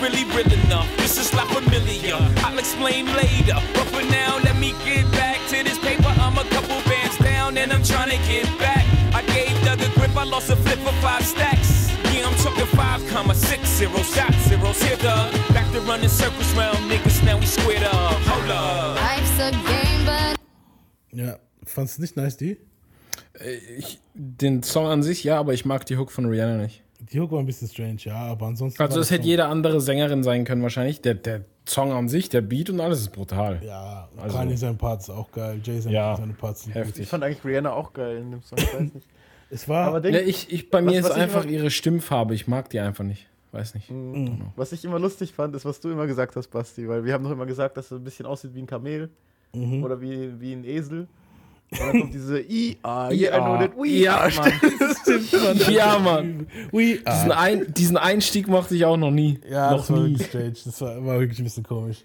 Really 0.02 0.26
real 0.36 0.52
enough. 0.66 0.88
This 0.98 1.18
is 1.18 1.34
not 1.34 1.48
familiar. 1.48 2.18
I'll 2.44 2.58
explain 2.58 3.06
later. 3.14 3.60
But 3.74 3.88
for 3.94 4.04
now, 4.04 4.38
let 4.44 4.56
me 4.58 4.74
get 4.86 5.10
back 5.12 5.38
to 5.50 5.64
this 5.64 5.78
paper. 5.80 6.12
I'm 6.20 6.38
a 6.38 6.44
couple 6.56 6.80
bands 6.90 7.18
down 7.18 7.58
and 7.58 7.72
I'm 7.72 7.84
trying 7.84 8.10
to 8.10 8.18
get 8.28 8.46
back. 8.58 8.86
I 9.14 9.22
gave 9.34 9.54
Doug 9.66 9.82
a 9.82 9.90
grip, 10.00 10.16
I 10.16 10.24
lost 10.24 10.50
a 10.50 10.56
flip 10.56 10.80
for 10.80 10.94
five 11.02 11.26
stacks. 11.26 11.90
Yeah, 12.14 12.28
I'm 12.28 12.36
talking 12.38 12.66
five 12.78 13.06
comma 13.10 13.36
six 13.36 13.68
zeros, 13.70 14.14
shot 14.14 14.34
zeros. 14.48 14.82
Here, 14.82 14.98
Doug, 14.98 15.32
back 15.54 15.72
to 15.74 15.82
running 15.82 16.10
circles 16.10 16.52
round 16.54 16.78
niggas, 16.90 17.24
now 17.24 17.38
we 17.38 17.46
squared 17.46 17.84
up. 17.84 18.14
Hold 18.30 18.52
up. 18.52 18.96
Life's 18.96 19.40
a 19.40 19.52
game, 19.52 20.06
but 20.06 20.38
Ja, 21.12 21.38
fandest 21.66 21.98
du 21.98 22.02
nicht 22.02 22.16
nice, 22.16 22.38
die? 22.38 22.58
Ich, 23.78 24.00
den 24.14 24.64
Song 24.64 24.88
an 24.88 25.02
sich, 25.04 25.24
ja, 25.24 25.40
aber 25.40 25.54
ich 25.54 25.66
mag 25.66 25.86
die 25.86 25.98
Hook 25.98 26.12
von 26.12 26.26
Rihanna 26.26 26.58
nicht. 26.58 26.84
Die 27.00 27.20
Hook 27.20 27.32
war 27.32 27.40
ein 27.40 27.46
bisschen 27.46 27.68
strange, 27.70 27.98
ja, 28.00 28.16
aber 28.16 28.48
ansonsten. 28.48 28.82
Also 28.82 29.00
es 29.00 29.08
das 29.08 29.18
hätte 29.18 29.28
jede 29.28 29.46
andere 29.46 29.80
Sängerin 29.82 30.22
sein 30.24 30.44
können 30.44 30.62
wahrscheinlich. 30.62 31.02
Der, 31.02 31.14
der 31.16 31.46
Song 31.68 31.92
an 31.94 32.10
sich, 32.10 32.30
der 32.30 32.42
Beat 32.42 32.70
und 32.70 32.80
alles 32.82 33.00
ist 33.02 33.12
brutal. 33.14 33.62
Ja, 33.64 34.10
also, 34.18 34.38
Kanye 34.38 34.58
sein 34.58 34.78
Part 34.78 35.02
ist 35.02 35.10
auch 35.10 35.32
geil. 35.32 35.62
Jay 35.64 35.80
sein, 35.80 35.94
Ja, 35.94 36.16
seine 36.18 36.34
Parts 36.34 36.64
sind 36.64 36.76
heftig. 36.76 36.96
gut. 36.96 37.04
Ich 37.04 37.10
fand 37.10 37.24
eigentlich 37.24 37.44
Rihanna 37.46 37.72
auch 37.72 37.94
geil 37.94 38.18
in 38.18 38.32
dem 38.32 38.42
Song. 38.44 38.58
Ich 38.60 38.74
weiß 38.74 38.82
nicht. 38.94 39.08
Es 39.52 39.68
war. 39.68 39.88
Aber 39.88 40.00
Ding, 40.00 40.14
Ja, 40.14 40.20
ich, 40.20 40.52
ich, 40.54 40.70
bei 40.70 40.80
mir 40.80 40.92
was- 40.92 40.98
ist 40.98 41.04
was 41.06 41.16
ich 41.18 41.24
einfach 41.24 41.44
immer- 41.44 41.52
ihre 41.54 41.72
Stimmfarbe. 41.72 42.36
Ich 42.36 42.48
mag 42.48 42.70
die 42.70 42.80
einfach 42.80 43.04
nicht. 43.04 43.26
Weiß 43.52 43.74
nicht. 43.74 43.92
Was 44.56 44.72
ich 44.74 44.86
immer 44.86 45.00
lustig 45.00 45.34
fand, 45.34 45.56
ist, 45.56 45.66
was 45.66 45.80
du 45.80 45.90
immer 45.90 46.06
gesagt 46.06 46.36
hast, 46.36 46.50
Basti, 46.50 46.88
weil 46.88 47.04
wir 47.04 47.14
haben 47.14 47.24
doch 47.24 47.32
immer 47.32 47.48
gesagt, 47.48 47.76
dass 47.78 47.90
er 47.90 47.98
ein 47.98 48.04
bisschen 48.04 48.28
aussieht 48.28 48.54
wie 48.54 48.60
ein 48.62 48.68
Kamel 48.68 49.10
Mhm. 49.56 49.84
oder 49.84 50.00
wie, 50.02 50.40
wie 50.40 50.54
ein 50.54 50.64
Esel. 50.66 51.08
Und 51.72 51.80
dann 51.80 52.00
kommt 52.02 52.14
diese 52.14 52.40
I, 52.42 52.78
ah, 52.82 53.10
yeah, 53.10 53.12
I 53.12 53.16
Ja, 53.22 53.40
know 53.40 53.58
that 53.58 53.78
we 53.78 53.88
ja, 53.90 54.18
are. 54.18 54.32
Mann. 54.36 55.60
Ja, 55.72 56.00
Mann. 56.00 56.48
We 56.72 56.98
Diesen, 57.06 57.06
are. 57.32 57.38
ein, 57.38 57.74
diesen 57.74 57.98
Einstieg 57.98 58.48
mochte 58.48 58.76
ich 58.76 58.86
auch 58.86 58.98
noch 58.98 59.12
nie. 59.12 59.40
Ja, 59.50 59.72
noch 59.72 59.78
das 59.80 59.92
war 59.92 60.00
nie. 60.00 60.12
wirklich 60.12 60.28
strange. 60.28 60.54
Das 60.66 60.82
war, 60.82 61.06
war 61.06 61.20
wirklich 61.20 61.40
ein 61.40 61.44
bisschen 61.44 61.64
komisch. 61.64 61.98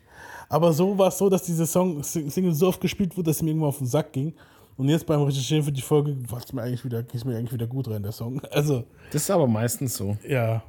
Aber 0.51 0.73
so 0.73 0.97
war 0.99 1.09
es 1.09 1.17
so, 1.19 1.31
dass 1.31 1.43
diese 1.45 1.67
Song, 1.67 2.03
Sing- 2.03 2.31
Single 2.31 2.53
so 2.55 2.69
oft 2.69 2.81
gespielt 2.81 3.17
wurde, 3.17 3.31
dass 3.31 3.37
es 3.37 3.43
mir 3.43 3.51
irgendwann 3.51 3.71
auf 3.71 3.79
den 3.79 3.87
Sack 3.87 4.13
ging. 4.13 4.35
Und 4.77 4.89
jetzt 4.89 5.07
beim 5.07 5.23
Recherchieren 5.23 5.63
für 5.65 5.73
die 5.73 5.81
Folge 5.81 6.15
war 6.29 6.41
es 6.45 6.53
mir 6.53 6.61
eigentlich 6.63 6.85
wieder, 6.85 7.03
ging 7.03 7.17
es 7.17 7.25
mir 7.25 7.37
eigentlich 7.37 7.53
wieder 7.53 7.67
gut 7.67 7.89
rein, 7.89 8.03
der 8.03 8.13
Song. 8.13 8.41
Also, 8.51 8.85
Das 9.13 9.23
ist 9.23 9.31
aber 9.31 9.47
meistens 9.47 9.97
so. 9.97 10.17
ja. 10.29 10.63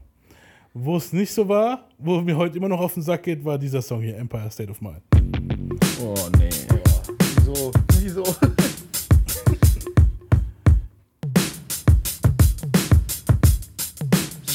Wo 0.78 0.98
es 0.98 1.12
nicht 1.14 1.34
so 1.34 1.48
war, 1.48 1.88
wo 1.98 2.20
mir 2.22 2.36
heute 2.36 2.58
immer 2.58 2.68
noch 2.68 2.82
auf 2.82 2.94
den 2.96 3.02
Sack 3.04 3.24
geht, 3.24 3.44
war 3.46 3.58
dieser 3.58 3.82
Song 3.82 4.02
hier, 4.02 4.18
Empire 4.18 4.52
State 4.52 4.70
of 4.70 4.82
Mind. 4.82 5.02
Oh, 6.04 6.14
nee. 6.38 6.50
Wieso? 7.46 7.72
Wieso? 8.02 8.24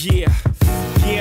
Yeah, 0.03 0.13
yeah, 0.15 0.50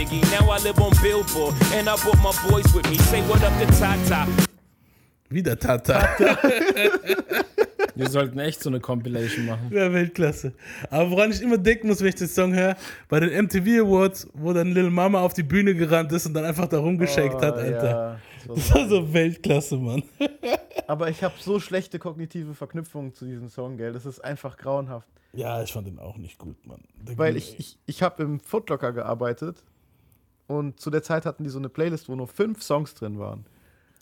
Biggie. 0.00 0.22
Now 0.30 0.50
I 0.50 0.58
live 0.62 0.80
on 0.80 0.92
Billboard, 1.02 1.54
and 1.74 1.86
I 1.86 1.94
brought 1.96 2.16
my 2.22 2.32
boys 2.48 2.64
with 2.74 2.88
me. 2.88 2.96
Say 3.10 3.20
what 3.28 3.42
up 3.44 3.52
to 3.60 3.66
Tata. 3.78 4.26
Wieder 5.28 5.58
Tata. 5.58 6.08
Wir 7.94 8.08
sollten 8.08 8.38
echt 8.38 8.62
so 8.62 8.70
eine 8.70 8.80
Compilation 8.80 9.44
machen. 9.44 9.70
Ja, 9.70 9.92
Weltklasse. 9.92 10.54
Aber 10.88 11.10
woran 11.10 11.30
ich 11.32 11.42
immer 11.42 11.58
denken 11.58 11.88
muss, 11.88 12.00
wenn 12.00 12.08
ich 12.08 12.14
den 12.14 12.28
Song 12.28 12.54
höre, 12.54 12.76
bei 13.10 13.20
den 13.20 13.44
MTV 13.44 13.84
Awards, 13.84 14.26
wo 14.32 14.54
dann 14.54 14.72
Lil 14.72 14.88
Mama 14.88 15.20
auf 15.20 15.34
die 15.34 15.42
Bühne 15.42 15.74
gerannt 15.74 16.10
ist 16.12 16.24
und 16.24 16.32
dann 16.32 16.46
einfach 16.46 16.66
da 16.66 16.78
rumgeschickt 16.78 17.34
Oh, 17.34 17.42
hat, 17.42 17.58
Alter. 17.58 17.84
ja, 17.90 18.18
das 18.38 18.48
war 18.48 18.56
das 18.56 18.74
war 18.74 18.88
so 18.88 19.12
Weltklasse, 19.12 19.76
Mann. 19.76 20.02
Aber 20.86 21.10
ich 21.10 21.22
habe 21.22 21.34
so 21.40 21.60
schlechte 21.60 21.98
kognitive 21.98 22.54
Verknüpfungen 22.54 23.12
zu 23.12 23.26
diesem 23.26 23.50
Song, 23.50 23.76
gell? 23.76 23.92
Das 23.92 24.06
ist 24.06 24.20
einfach 24.24 24.56
grauenhaft. 24.56 25.08
Ja, 25.34 25.62
ich 25.62 25.70
fand 25.74 25.86
den 25.88 25.98
auch 25.98 26.16
nicht 26.16 26.38
gut, 26.38 26.66
Mann. 26.66 26.80
Der 27.06 27.18
Weil 27.18 27.36
ich, 27.36 27.58
ich, 27.58 27.76
ich 27.84 28.02
habe 28.02 28.22
im 28.22 28.40
Footlocker 28.40 28.92
gearbeitet 28.94 29.62
und 30.50 30.80
zu 30.80 30.90
der 30.90 31.02
Zeit 31.02 31.26
hatten 31.26 31.44
die 31.44 31.50
so 31.50 31.58
eine 31.58 31.68
Playlist, 31.68 32.08
wo 32.08 32.16
nur 32.16 32.26
fünf 32.26 32.62
Songs 32.62 32.94
drin 32.94 33.18
waren. 33.18 33.44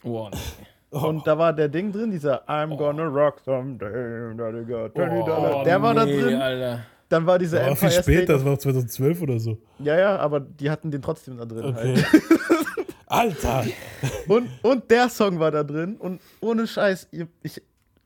Oh, 0.03 0.29
nee. 0.31 0.97
Und 0.97 1.27
da 1.27 1.37
war 1.37 1.53
der 1.53 1.69
Ding 1.69 1.91
drin, 1.91 2.09
dieser 2.09 2.49
I'm 2.49 2.75
gonna 2.75 3.05
rock 3.05 3.39
someday, 3.45 4.35
daddy 4.35 4.65
got 4.65 4.95
$20. 4.95 5.29
Oh, 5.29 5.63
der 5.63 5.81
war 5.81 5.93
da 5.93 6.05
nee, 6.05 6.19
drin. 6.19 6.41
Alter. 6.41 6.79
Dann 7.09 7.25
war 7.27 7.37
dieser 7.37 7.59
war 7.59 7.75
viel 7.75 7.87
Empire 7.89 8.03
später, 8.03 8.23
State 8.23 8.33
das 8.33 8.45
war 8.45 8.57
2012 8.57 9.21
oder 9.21 9.39
so. 9.39 9.57
Ja, 9.77 9.97
ja, 9.99 10.17
aber 10.17 10.39
die 10.39 10.71
hatten 10.71 10.89
den 10.89 11.03
trotzdem 11.03 11.37
da 11.37 11.45
drin. 11.45 11.65
Okay. 11.65 11.95
Halt. 11.95 12.05
Alter! 13.05 13.65
Und, 14.27 14.49
und 14.63 14.89
der 14.89 15.09
Song 15.09 15.39
war 15.39 15.51
da 15.51 15.63
drin 15.63 15.97
und 15.97 16.21
ohne 16.41 16.65
Scheiß, 16.65 17.07
ihr- 17.11 17.27
ich 17.43 17.61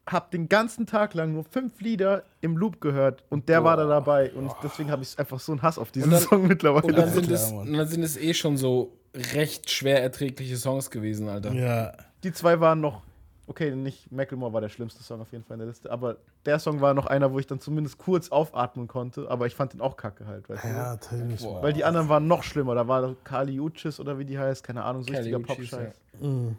habe 0.05 0.25
den 0.31 0.49
ganzen 0.49 0.85
Tag 0.85 1.13
lang 1.13 1.33
nur 1.33 1.45
fünf 1.45 1.79
Lieder 1.79 2.23
im 2.41 2.57
Loop 2.57 2.81
gehört 2.81 3.23
und 3.29 3.47
der 3.47 3.63
war 3.63 3.77
da 3.77 3.85
dabei 3.87 4.31
und 4.33 4.51
deswegen 4.61 4.91
habe 4.91 5.01
ich 5.03 5.17
einfach 5.17 5.39
so 5.39 5.53
einen 5.53 5.61
Hass 5.61 5.77
auf 5.77 5.91
diesen 5.91 6.11
dann- 6.11 6.21
Song 6.21 6.47
mittlerweile. 6.47 6.85
Und 6.87 6.97
dann, 6.97 7.09
sind 7.09 7.31
es, 7.31 7.51
und 7.51 7.73
dann 7.73 7.87
sind 7.87 8.03
es 8.03 8.17
eh 8.17 8.33
schon 8.33 8.57
so 8.57 8.91
recht 9.33 9.69
schwer 9.69 10.01
erträgliche 10.03 10.57
Songs 10.57 10.89
gewesen, 10.91 11.29
Alter. 11.29 11.53
Ja. 11.53 11.93
Die 12.23 12.33
zwei 12.33 12.59
waren 12.59 12.81
noch, 12.81 13.01
okay, 13.47 13.73
nicht 13.75 14.11
Macklemore 14.11 14.51
war 14.51 14.59
der 14.61 14.69
schlimmste 14.69 15.03
Song 15.03 15.21
auf 15.21 15.31
jeden 15.31 15.45
Fall 15.45 15.55
in 15.55 15.59
der 15.59 15.67
Liste, 15.69 15.89
aber 15.89 16.17
der 16.45 16.59
Song 16.59 16.81
war 16.81 16.93
noch 16.93 17.05
einer, 17.05 17.31
wo 17.31 17.39
ich 17.39 17.47
dann 17.47 17.61
zumindest 17.61 17.97
kurz 17.97 18.29
aufatmen 18.29 18.87
konnte, 18.87 19.29
aber 19.29 19.45
ich 19.47 19.55
fand 19.55 19.71
den 19.73 19.79
auch 19.81 19.95
kacke 19.95 20.25
halt, 20.25 20.49
weißt 20.49 20.63
Ja, 20.65 20.97
du? 20.97 21.15
Mann. 21.15 21.37
Weil 21.63 21.71
die 21.73 21.85
anderen 21.85 22.09
waren 22.09 22.27
noch 22.27 22.43
schlimmer, 22.43 22.75
da 22.75 22.87
war 22.89 23.15
Kali 23.23 23.57
Uchis 23.59 23.99
oder 24.01 24.19
wie 24.19 24.25
die 24.25 24.37
heißt, 24.37 24.63
keine 24.65 24.83
Ahnung, 24.83 25.03
so 25.03 25.13
Kali 25.13 25.33
richtiger 25.33 25.39
Pop-Scheiß. 25.39 25.93
Mhm. 26.19 26.57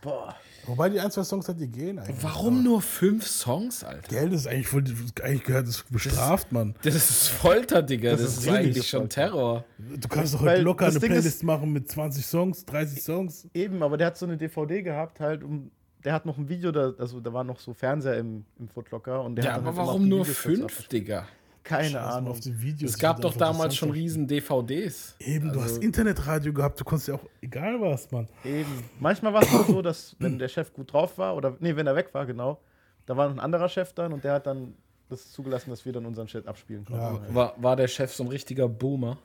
Boah. 0.00 0.34
Wobei 0.66 0.88
die 0.88 1.00
ein, 1.00 1.10
zwei 1.10 1.22
Songs 1.24 1.48
hat, 1.48 1.60
die 1.60 1.68
gehen 1.68 1.98
eigentlich. 1.98 2.16
Warum 2.22 2.62
nur 2.62 2.80
fünf 2.82 3.26
Songs, 3.26 3.84
Alter? 3.84 4.08
Geld 4.08 4.32
ist 4.32 4.46
eigentlich 4.46 4.68
voll, 4.68 4.84
eigentlich 5.22 5.44
gehört 5.44 5.68
das 5.68 5.82
bestraft, 5.90 6.52
Mann. 6.52 6.74
Das 6.82 6.94
ist 6.94 7.28
Folter, 7.28 7.82
Digga. 7.82 8.12
Das, 8.12 8.20
Das 8.22 8.32
ist, 8.38 8.38
ist 8.46 8.48
eigentlich 8.48 8.88
schon. 8.88 9.08
Terror. 9.08 9.64
Du 9.78 10.08
kannst 10.08 10.34
doch 10.34 10.40
heute 10.40 10.62
locker 10.62 10.86
das 10.86 10.94
eine 10.94 11.00
Ding 11.00 11.10
Playlist 11.10 11.36
ist- 11.36 11.42
machen 11.42 11.72
mit 11.72 11.90
20 11.90 12.24
Songs, 12.24 12.64
30 12.64 13.02
Songs. 13.02 13.48
Eben, 13.54 13.82
aber 13.82 13.96
der 13.96 14.08
hat 14.08 14.16
so 14.18 14.26
eine 14.26 14.36
DVD 14.36 14.82
gehabt, 14.82 15.20
halt, 15.20 15.42
um, 15.44 15.70
der 16.04 16.12
hat 16.12 16.26
noch 16.26 16.36
ein 16.38 16.48
Video, 16.48 16.70
da, 16.72 16.92
also 16.98 17.20
da 17.20 17.32
waren 17.32 17.46
noch 17.46 17.58
so 17.60 17.72
Fernseher 17.72 18.18
im, 18.18 18.44
im 18.58 18.68
Footlocker 18.68 19.22
und 19.22 19.36
der 19.36 19.44
Ja, 19.44 19.54
aber 19.56 19.66
halt 19.66 19.76
warum 19.76 20.08
nur 20.08 20.24
fünf. 20.24 20.88
Digga? 20.88 21.26
Keine 21.64 21.88
Scheiß 21.88 22.14
Ahnung. 22.14 22.30
Auf 22.32 22.40
die 22.40 22.60
Videos. 22.62 22.90
Es 22.92 22.98
gab 22.98 23.20
doch 23.22 23.34
damals 23.36 23.74
schon 23.74 23.90
riesen 23.90 24.26
DVDs. 24.28 25.16
Eben, 25.18 25.50
du 25.52 25.58
Also- 25.60 25.74
hast 25.76 25.82
Internetradio 25.82 26.52
gehabt, 26.52 26.78
du 26.78 26.84
konntest 26.84 27.08
ja 27.08 27.14
auch 27.14 27.24
egal 27.40 27.80
was, 27.80 28.10
Mann. 28.12 28.28
Eben. 28.44 28.84
Manchmal 29.00 29.32
war 29.32 29.42
es 29.42 29.48
auch 29.54 29.66
so, 29.66 29.80
dass 29.82 30.14
wenn 30.18 30.38
der 30.38 30.48
Chef 30.48 30.72
gut 30.74 30.92
drauf 30.92 31.16
war, 31.18 31.34
oder 31.34 31.56
nee, 31.60 31.74
wenn 31.74 31.86
er 31.86 31.96
weg 31.96 32.10
war, 32.12 32.26
genau, 32.26 32.60
da 33.06 33.16
war 33.16 33.28
noch 33.28 33.34
ein 33.36 33.40
anderer 33.40 33.68
Chef 33.70 33.92
dann 33.94 34.12
und 34.12 34.22
der 34.24 34.34
hat 34.34 34.46
dann 34.46 34.74
das 35.08 35.32
zugelassen, 35.32 35.70
dass 35.70 35.84
wir 35.86 35.92
dann 35.92 36.04
unseren 36.06 36.28
Shit 36.28 36.46
abspielen 36.46 36.84
konnten. 36.84 37.00
Ja. 37.28 37.34
War, 37.34 37.54
war 37.56 37.76
der 37.76 37.88
Chef 37.88 38.12
so 38.12 38.24
ein 38.24 38.28
richtiger 38.28 38.68
Boomer? 38.68 39.16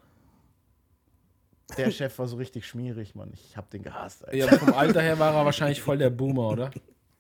Der 1.78 1.92
Chef 1.92 2.18
war 2.18 2.28
so 2.28 2.38
richtig 2.38 2.66
schmierig, 2.66 3.14
Mann. 3.16 3.32
Ich 3.34 3.56
hab 3.56 3.70
den 3.70 3.84
gehasst, 3.84 4.26
Alter. 4.26 4.38
Ja, 4.38 4.48
vom 4.48 4.74
Alter 4.74 5.02
her 5.02 5.20
war 5.20 5.34
er 5.36 5.46
wahrscheinlich 5.46 5.82
voll 5.82 5.98
der 5.98 6.10
Boomer, 6.10 6.48
oder? 6.50 6.72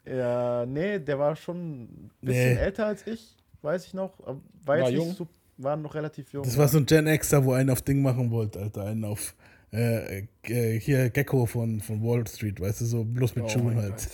Ja, 0.05 0.65
nee, 0.65 0.97
der 0.97 1.19
war 1.19 1.35
schon 1.35 1.83
ein 1.83 2.11
bisschen 2.21 2.55
Nee. 2.55 2.59
älter 2.59 2.87
als 2.87 3.05
ich, 3.05 3.35
weiß 3.61 3.85
ich 3.85 3.93
noch. 3.93 4.19
aber 4.19 4.39
War, 4.65 4.77
jetzt 4.77 4.83
War 4.85 4.91
nicht 4.91 4.99
jung? 4.99 5.13
So, 5.13 5.27
war 5.57 5.75
noch 5.75 5.93
relativ 5.93 6.31
jung. 6.33 6.43
Das 6.43 6.57
war 6.57 6.67
so 6.67 6.77
ein 6.77 6.85
Gen 6.85 7.05
Xer, 7.05 7.43
wo 7.43 7.53
einen 7.53 7.69
auf 7.69 7.81
Ding 7.81 8.01
machen 8.01 8.31
wollte, 8.31 8.59
Alter. 8.59 8.85
Einen 8.85 9.03
auf 9.03 9.35
äh, 9.71 10.27
äh, 10.43 10.79
hier 10.79 11.09
Gecko 11.09 11.45
von, 11.45 11.79
von 11.81 12.01
Wall 12.03 12.25
Street, 12.27 12.59
weißt 12.59 12.81
du, 12.81 12.85
so 12.85 13.03
bloß 13.03 13.35
mit 13.35 13.45
Oh 13.45 13.49
Schuhen 13.49 13.75
halt. 13.75 14.07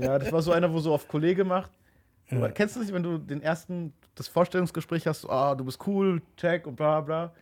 Ja, 0.00 0.18
das 0.18 0.32
war 0.32 0.40
so 0.40 0.52
einer, 0.52 0.72
wo 0.72 0.78
so 0.78 0.94
auf 0.94 1.06
Kollege 1.08 1.44
macht. 1.44 1.70
Aber 2.30 2.48
Kennst 2.50 2.76
du 2.76 2.80
nicht, 2.80 2.92
wenn 2.92 3.02
du 3.02 3.18
den 3.18 3.42
ersten, 3.42 3.92
das 4.14 4.28
Vorstellungsgespräch 4.28 5.06
hast, 5.06 5.22
so, 5.22 5.28
ah, 5.28 5.54
du 5.54 5.64
bist 5.64 5.86
cool, 5.86 6.22
check 6.36 6.66
und 6.66 6.76
bla 6.76 7.00
bla. 7.02 7.34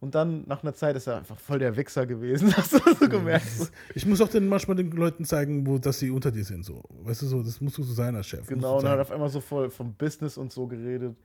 Und 0.00 0.14
dann 0.14 0.44
nach 0.46 0.62
einer 0.62 0.74
Zeit 0.74 0.94
ist 0.96 1.08
er 1.08 1.16
einfach 1.16 1.38
voll 1.38 1.58
der 1.58 1.76
Wichser 1.76 2.06
gewesen. 2.06 2.56
Hast 2.56 2.72
du 2.72 2.94
so 2.94 3.08
gemerkt? 3.08 3.46
Ich 3.94 4.06
muss 4.06 4.20
auch 4.20 4.28
den, 4.28 4.48
manchmal 4.48 4.76
den 4.76 4.92
Leuten 4.92 5.24
zeigen, 5.24 5.66
wo, 5.66 5.78
dass 5.78 5.98
sie 5.98 6.10
unter 6.10 6.30
dir 6.30 6.44
sind. 6.44 6.64
So. 6.64 6.84
Weißt 7.02 7.22
du, 7.22 7.26
so, 7.26 7.42
das 7.42 7.60
musst 7.60 7.78
du 7.78 7.82
so 7.82 7.92
sein 7.92 8.14
als 8.14 8.28
Chef. 8.28 8.46
Genau, 8.46 8.78
und 8.78 8.84
er 8.84 8.92
hat 8.92 9.00
auf 9.00 9.10
einmal 9.10 9.28
so 9.28 9.40
voll 9.40 9.70
vom 9.70 9.94
Business 9.94 10.36
und 10.38 10.52
so 10.52 10.66
geredet. 10.68 11.16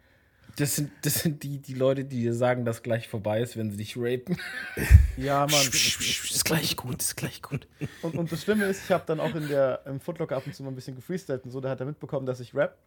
Das 0.55 0.75
sind, 0.75 0.91
das 1.01 1.15
sind 1.15 1.41
die, 1.41 1.59
die 1.59 1.73
Leute, 1.73 2.05
die 2.05 2.21
dir 2.21 2.33
sagen, 2.33 2.63
dass 2.63 2.83
gleich 2.83 3.07
vorbei 3.07 3.41
ist, 3.41 3.57
wenn 3.57 3.71
sie 3.71 3.77
dich 3.77 3.95
rapen. 3.97 4.37
Ja, 5.17 5.41
Mann. 5.41 5.61
ist 5.61 6.45
gleich 6.45 6.75
gut, 6.75 7.01
ist 7.01 7.15
gleich 7.15 7.41
gut. 7.41 7.67
Und, 8.01 8.15
und 8.15 8.31
das 8.31 8.41
Schlimme 8.43 8.65
ist, 8.65 8.83
ich 8.83 8.91
habe 8.91 9.03
dann 9.05 9.19
auch 9.19 9.33
in 9.35 9.47
der, 9.47 9.81
im 9.85 9.99
Footlocker 9.99 10.35
ab 10.35 10.43
und 10.45 10.55
zu 10.55 10.63
mal 10.63 10.69
ein 10.69 10.75
bisschen 10.75 10.95
gefreestylt 10.95 11.45
und 11.45 11.51
so. 11.51 11.61
Da 11.61 11.69
hat 11.69 11.79
er 11.79 11.85
mitbekommen, 11.85 12.25
dass 12.25 12.39
ich 12.39 12.53
rap. 12.55 12.77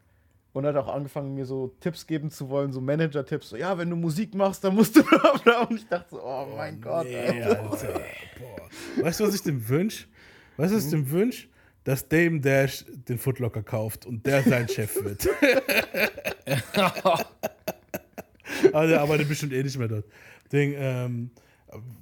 Und 0.56 0.64
hat 0.64 0.74
auch 0.76 0.88
angefangen, 0.88 1.34
mir 1.34 1.44
so 1.44 1.76
Tipps 1.80 2.06
geben 2.06 2.30
zu 2.30 2.48
wollen, 2.48 2.72
so 2.72 2.80
Manager-Tipps. 2.80 3.50
So, 3.50 3.56
ja, 3.58 3.76
wenn 3.76 3.90
du 3.90 3.96
Musik 3.96 4.34
machst, 4.34 4.64
dann 4.64 4.74
musst 4.74 4.96
du 4.96 5.02
bla 5.06 5.36
bla. 5.44 5.64
Und 5.64 5.76
ich 5.76 5.86
dachte 5.86 6.06
so, 6.12 6.22
oh 6.24 6.46
mein 6.56 6.80
Gott. 6.80 7.04
Nee, 7.06 7.42
Alter. 7.42 7.70
Alter. 7.70 8.00
Boah. 8.38 9.04
Weißt 9.04 9.20
du, 9.20 9.24
was 9.26 9.34
ich 9.34 9.42
dem 9.42 9.68
wünsch? 9.68 10.08
Weißt 10.56 10.72
du, 10.72 10.78
was 10.78 10.86
ich 10.86 10.90
dem 10.90 11.10
wünsch? 11.10 11.50
Dass 11.84 12.08
Dame 12.08 12.40
Dash 12.40 12.86
den 12.88 13.18
Footlocker 13.18 13.62
kauft 13.62 14.06
und 14.06 14.24
der 14.24 14.42
sein 14.44 14.66
Chef 14.66 14.96
wird. 15.04 15.28
Aber 18.72 18.86
der 18.86 19.02
arbeitet 19.02 19.28
bestimmt 19.28 19.52
eh 19.52 19.62
nicht 19.62 19.76
mehr 19.76 19.88
dort. 19.88 20.06
Ding, 20.50 20.72
ähm, 20.74 21.32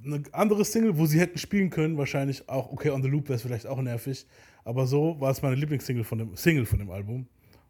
Eine 0.05 0.23
andere 0.31 0.63
Single, 0.63 0.97
wo 0.97 1.05
sie 1.07 1.19
hätten 1.19 1.37
spielen 1.39 1.69
können, 1.71 1.97
wahrscheinlich 1.97 2.47
auch, 2.47 2.71
okay, 2.71 2.91
On 2.91 3.03
the 3.03 3.09
Loop 3.09 3.27
wäre 3.27 3.35
es 3.35 3.41
vielleicht 3.41 3.67
auch 3.67 3.81
nervig, 3.81 4.25
aber 4.63 4.87
so 4.87 5.19
war 5.19 5.31
es 5.31 5.41
meine 5.41 5.57
Lieblingssingle 5.57 6.05
von 6.05 6.19
dem, 6.19 6.37
Single 6.37 6.65
von 6.65 6.79
dem 6.79 6.89
Album. 6.89 7.27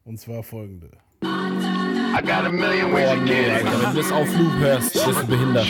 Und 0.07 0.19
zwar 0.19 0.43
folgende. 0.43 0.91
I 1.23 2.21
got 2.21 2.45
a 2.45 2.51
million 2.51 2.93
ways 2.93 3.09
Oh 3.09 3.15
nee. 3.15 3.49
Alter, 3.49 3.71
wenn 3.81 3.95
du 3.95 4.01
das 4.01 4.11
auf 4.11 4.37
Loop 4.37 4.53
hörst, 4.59 4.93
bist 4.93 5.07
du 5.07 5.25
behindert. 5.25 5.65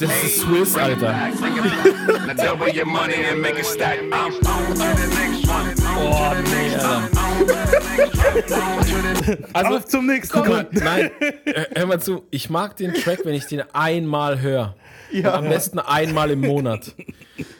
Das 0.00 0.24
ist 0.24 0.40
Swiss, 0.40 0.76
Alter. 0.76 1.14
Oh, 5.96 6.34
nee, 6.50 6.74
Alter. 6.74 7.08
Also, 9.52 9.76
Auf 9.76 9.84
zum 9.84 10.06
nächsten 10.06 10.40
mal, 10.40 10.66
nein, 10.72 11.10
hör 11.76 11.86
mal 11.86 12.00
zu. 12.00 12.24
Ich 12.32 12.50
mag 12.50 12.76
den 12.76 12.92
Track, 12.94 13.20
wenn 13.24 13.34
ich 13.34 13.46
den 13.46 13.62
einmal 13.72 14.40
höre. 14.40 14.74
Ja. 15.12 15.34
Am 15.34 15.48
besten 15.48 15.78
einmal 15.78 16.32
im 16.32 16.40
Monat. 16.40 16.92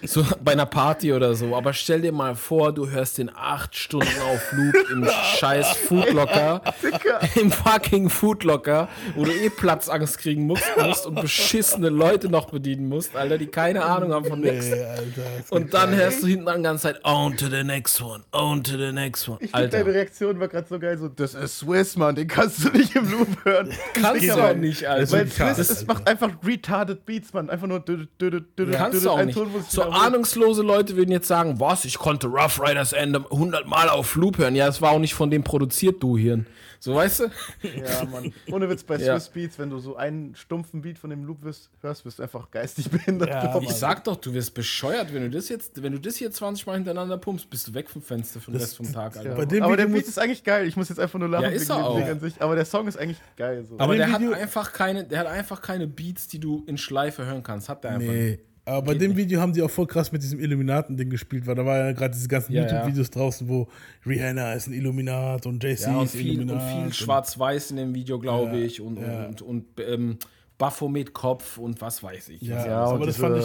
So 0.04 0.24
bei 0.44 0.52
einer 0.52 0.66
Party 0.66 1.12
oder 1.12 1.34
so. 1.34 1.56
Aber 1.56 1.72
stell 1.72 2.00
dir 2.02 2.12
mal 2.12 2.34
vor, 2.34 2.72
du 2.72 2.90
hörst 2.90 3.18
den 3.18 3.30
acht 3.34 3.76
Stunden 3.76 4.20
auf 4.24 4.52
Loop 4.52 4.90
im 4.90 5.08
scheiß 5.36 5.76
Foodlocker. 5.88 6.62
Im 7.40 7.50
fucking 7.50 8.10
Foodlocker, 8.10 8.88
wo 9.14 9.24
du 9.24 9.32
eh 9.32 9.48
Platzangst 9.48 10.18
kriegen 10.18 10.46
musst, 10.46 10.64
musst 10.76 11.06
und 11.06 11.20
beschissene 11.20 11.88
Leute 11.88 12.28
noch 12.28 12.50
bedienen 12.50 12.88
musst, 12.88 13.16
Alter, 13.16 13.38
die 13.38 13.46
keine 13.46 13.84
Ahnung 13.84 14.12
haben 14.12 14.24
von 14.24 14.40
nichts. 14.40 14.66
Nee, 14.66 14.82
Alter. 14.82 15.22
das 15.38 15.50
Und 15.50 15.72
dann 15.72 15.94
hörst 15.94 16.22
du 16.22 16.26
hinten 16.26 16.48
an 16.48 16.58
die 16.58 16.62
ganze 16.64 16.82
Zeit, 16.82 17.04
on 17.04 17.36
to 17.36 17.46
the 17.48 17.62
next 17.62 18.00
one, 18.02 18.22
on 18.32 18.62
to 18.62 18.72
the 18.72 18.92
next 18.92 19.28
one. 19.28 19.38
Ich 19.40 19.50
finde, 19.50 19.68
deine 19.68 19.84
Alter, 19.84 19.94
Reaktion 19.94 20.40
war 20.40 20.48
gerade 20.48 20.66
so 20.68 20.78
geil, 20.78 20.98
so, 20.98 21.08
das 21.08 21.34
ist 21.34 21.58
Swiss, 21.58 21.96
Mann, 21.96 22.14
den 22.14 22.28
kannst 22.28 22.64
du 22.64 22.70
nicht 22.70 22.94
im 22.94 23.10
Loop 23.10 23.44
hören. 23.44 23.70
kannst 23.94 24.24
du 24.24 24.32
aber 24.32 24.50
auch 24.50 24.54
nicht, 24.54 24.86
Alter. 24.86 25.12
Weil. 25.12 25.28
Swiss, 25.28 25.70
es 25.70 25.86
macht 25.86 26.06
einfach 26.06 26.30
retarded 26.44 27.06
Beats, 27.06 27.32
Mann. 27.32 27.48
Einfach 27.50 27.66
nur 27.66 27.82
Kannst 27.84 29.04
du 29.04 29.10
auch 29.10 29.24
nicht. 29.24 29.38
So 29.68 29.82
ahnungslose 29.82 30.62
Leute 30.62 30.96
würden 30.96 31.10
jetzt 31.12 31.28
sagen, 31.28 31.58
was, 31.60 31.84
ich 31.84 31.98
konnte 31.98 32.26
Rough 32.26 32.60
Riders 32.60 32.92
Ende 32.92 33.24
100 33.30 33.66
Mal 33.66 33.88
auf 33.88 34.14
Loop 34.16 34.38
hören. 34.38 34.54
Ja, 34.54 34.66
das 34.66 34.80
war 34.82 34.90
auch 34.92 34.98
nicht 34.98 35.14
von 35.14 35.30
dem 35.30 35.42
produziert, 35.44 36.02
du 36.02 36.16
Hirn. 36.16 36.46
So, 36.80 36.96
weißt 36.96 37.20
du? 37.20 37.24
Ja, 37.62 38.04
Mann. 38.06 38.32
Ohne 38.50 38.68
Witz, 38.68 38.82
bei 38.82 38.96
Ja. 38.96 39.18
Swiss 39.18 39.28
Beats, 39.28 39.58
wenn 39.58 39.70
du 39.70 39.78
so 39.78 39.94
einen 39.96 40.34
stumpfen 40.34 40.82
Beat 40.82 40.98
von 40.98 41.10
dem 41.10 41.24
Loop 41.24 41.42
wirst, 41.44 41.70
hörst, 41.80 42.04
wirst 42.04 42.18
du 42.18 42.24
einfach 42.24 42.50
geistig 42.50 42.90
behindert. 42.90 43.28
Ja, 43.30 43.56
Ich 43.60 43.70
sag 43.70 44.02
doch, 44.04 44.16
du 44.16 44.34
wirst 44.34 44.52
bescheuert, 44.54 45.14
wenn 45.14 45.22
du 45.22 45.30
das 45.30 45.48
jetzt, 45.48 45.80
wenn 45.80 45.92
du 45.92 46.00
das 46.00 46.16
hier 46.16 46.30
20 46.32 46.66
Mal 46.66 46.74
hintereinander 46.74 47.18
pumpst, 47.18 47.48
bist 47.50 47.68
du 47.68 47.74
weg 47.74 47.88
vom 47.88 48.02
Fenster 48.02 48.40
für 48.40 48.50
den 48.50 48.54
Das- 48.54 48.62
Rest 48.64 48.76
vom 48.78 48.92
Tag, 48.92 49.16
Alter. 49.16 49.34
Bei 49.36 49.44
dem 49.44 49.62
aber 49.62 49.76
der 49.76 49.86
Beat 49.86 50.08
ist 50.08 50.18
eigentlich 50.18 50.42
geil. 50.42 50.66
Ich 50.66 50.76
muss 50.76 50.88
jetzt 50.88 50.98
einfach 50.98 51.18
nur 51.20 51.28
lachen 51.28 51.44
Ja, 51.44 51.50
ist 51.50 51.70
er 51.70 51.84
auch. 51.84 51.96
Ding 51.96 52.08
an 52.08 52.18
sich. 52.20 52.34
Aber 52.42 52.56
der 52.56 52.64
Song 52.64 52.88
ist 52.88 52.96
eigentlich 52.98 53.18
geil. 53.36 53.64
So. 53.64 53.78
Aber 53.78 53.94
der 53.94 54.10
hat 54.10 54.20
einfach 54.20 54.72
keine, 54.72 55.04
der 55.04 55.20
hat 55.20 55.26
einfach 55.28 55.62
keine 55.62 55.86
Beats, 55.86 56.26
die 56.26 56.40
du 56.40 56.64
in 56.66 56.78
Schleife 56.78 57.24
hören 57.24 57.44
kannst. 57.44 57.68
Hat 57.68 57.84
der 57.84 57.92
einfach. 57.92 58.12
nicht. 58.12 58.40
Aber 58.64 58.82
bei 58.82 58.94
dem 58.94 59.16
Video 59.16 59.40
haben 59.40 59.52
die 59.52 59.60
auch 59.62 59.70
voll 59.70 59.86
krass 59.88 60.12
mit 60.12 60.22
diesem 60.22 60.38
Illuminaten-Ding 60.38 61.10
gespielt, 61.10 61.46
weil 61.48 61.56
da 61.56 61.66
war 61.66 61.78
ja 61.78 61.92
gerade 61.92 62.14
diese 62.14 62.28
ganzen 62.28 62.52
Ja, 62.52 62.62
YouTube-Videos 62.62 63.10
draußen, 63.10 63.48
wo 63.48 63.66
Rihanna 64.06 64.52
ist 64.54 64.68
ein 64.68 64.72
Illuminat 64.74 65.46
und 65.46 65.62
JC 65.64 65.80
Ja, 65.86 65.98
und 65.98 66.04
ist 66.04 66.12
viel, 66.14 66.40
und 66.40 66.48
Illuminat. 66.48 66.82
viel 66.84 66.92
Schwarz-Weiß 66.92 67.72
in 67.72 67.76
dem 67.78 67.94
Video, 67.94 68.18
glaube 68.20 68.58
Ja, 68.58 68.64
ich. 68.64 68.80
Und, 68.80 69.00
ja. 69.00 69.26
und, 69.26 69.42
und, 69.42 69.64
ähm, 69.84 70.16
Baphomet-Kopf 70.58 71.58
und 71.58 71.80
was 71.80 72.02
weiß 72.02 72.28
ich. 72.30 72.42
Ja, 72.42 72.64
Ja, 72.66 72.76
aber 72.84 72.94
und 73.00 73.06
das 73.06 73.16
diese- 73.16 73.20
fand 73.26 73.36
ich, 73.38 73.44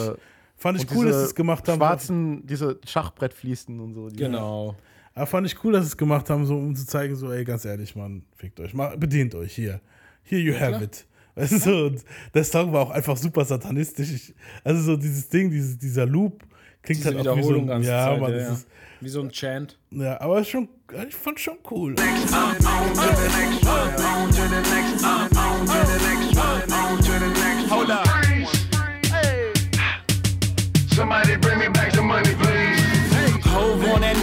fand 0.56 0.78
ich 0.82 0.90
Und 0.90 0.96
cool, 0.96 1.06
dass 1.06 1.16
sie 1.18 1.24
es 1.24 1.34
gemacht 1.34 1.68
haben. 1.68 1.76
Schwarzen, 1.78 2.46
diese 2.46 2.78
Schachbrettfließen 2.86 3.78
und 3.80 3.94
so. 3.94 4.08
die- 4.08 4.16
Genau. 4.16 4.76
Aber 5.14 5.26
fand 5.26 5.46
ich 5.48 5.64
cool, 5.64 5.72
dass 5.72 5.82
sie 5.84 5.88
es 5.88 5.96
gemacht 5.96 6.30
haben, 6.30 6.46
so 6.46 6.56
um 6.56 6.76
zu 6.76 6.86
zeigen, 6.86 7.16
so, 7.16 7.32
ey, 7.32 7.44
ganz 7.44 7.64
ehrlich, 7.64 7.96
Mann, 7.96 8.22
fickt 8.36 8.60
euch, 8.60 8.72
mal, 8.72 8.96
bedient 8.96 9.34
euch 9.34 9.52
hier. 9.52 9.80
Here 10.22 10.40
you 10.40 10.54
have 10.54 10.68
klar. 10.68 10.82
it. 10.82 11.06
Weißt 11.38 11.52
du, 11.52 11.58
so, 11.58 11.86
und 11.86 12.04
der 12.34 12.42
Song 12.42 12.72
war 12.72 12.80
auch 12.82 12.90
einfach 12.90 13.16
super 13.16 13.44
satanistisch. 13.44 14.10
Ich, 14.10 14.34
also 14.64 14.82
so 14.82 14.96
dieses 14.96 15.28
Ding, 15.28 15.50
dieses, 15.52 15.78
dieser 15.78 16.04
Loop 16.04 16.42
klingt 16.82 17.04
Diese 17.04 17.14
halt 17.16 17.28
auch 17.28 17.36
wie 17.36 17.42
so 17.42 17.48
Wiederholung 17.50 17.70
ein, 17.70 17.82
ja, 17.84 18.06
Zeit, 18.06 18.20
Mann, 18.20 18.32
ja. 18.32 18.52
Ist, 18.52 18.66
Wie 19.00 19.08
so 19.08 19.20
ein 19.20 19.30
Chant. 19.30 19.78
ja, 19.92 20.20
aber 20.20 20.42
schon, 20.42 20.68
ich 21.08 21.14
fand 21.14 21.38
schon 21.38 21.58
cool. 21.70 21.94
Hold 27.70 27.90
up. 27.90 28.08
Somebody 30.90 31.36
bring 31.36 31.58
me 31.60 31.70
back 31.70 31.96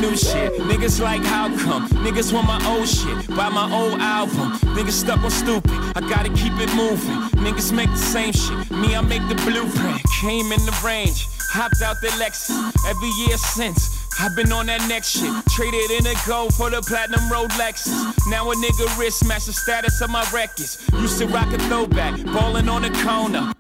new 0.01 0.15
shit. 0.15 0.53
Niggas 0.53 1.01
like 1.01 1.23
how 1.23 1.47
come? 1.57 1.87
Niggas 2.05 2.33
want 2.33 2.47
my 2.47 2.59
old 2.67 2.87
shit. 2.87 3.27
Buy 3.35 3.49
my 3.49 3.71
old 3.71 3.99
album. 3.99 4.53
Niggas 4.75 4.91
stuck 5.03 5.19
on 5.23 5.31
stupid. 5.31 5.71
I 5.95 6.01
gotta 6.01 6.29
keep 6.29 6.53
it 6.59 6.73
moving. 6.75 7.21
Niggas 7.43 7.71
make 7.73 7.89
the 7.89 7.97
same 7.97 8.33
shit. 8.33 8.71
Me, 8.71 8.95
I 8.95 9.01
make 9.01 9.27
the 9.27 9.35
blueprint. 9.35 10.01
Came 10.21 10.51
in 10.51 10.61
the 10.65 10.75
range. 10.83 11.27
Hopped 11.51 11.81
out 11.81 11.97
the 12.01 12.07
Lexus. 12.19 12.51
Every 12.87 13.09
year 13.27 13.37
since. 13.37 13.79
I've 14.19 14.35
been 14.35 14.51
on 14.51 14.67
that 14.67 14.87
next 14.87 15.09
shit. 15.09 15.31
Traded 15.49 15.91
in 15.91 16.07
a 16.07 16.15
gold 16.27 16.53
for 16.53 16.69
the 16.69 16.81
platinum 16.81 17.29
road 17.31 17.51
Lexus. 17.51 18.13
Now 18.29 18.49
a 18.51 18.55
nigga 18.55 18.97
wrist 18.97 19.27
match 19.27 19.45
the 19.45 19.53
status 19.53 20.01
of 20.01 20.09
my 20.09 20.25
records. 20.33 20.87
Used 20.93 21.19
to 21.19 21.27
rock 21.27 21.51
a 21.53 21.59
throwback. 21.67 22.23
Ballin' 22.25 22.69
on 22.69 22.83
the 22.83 22.91
corner. 23.03 23.53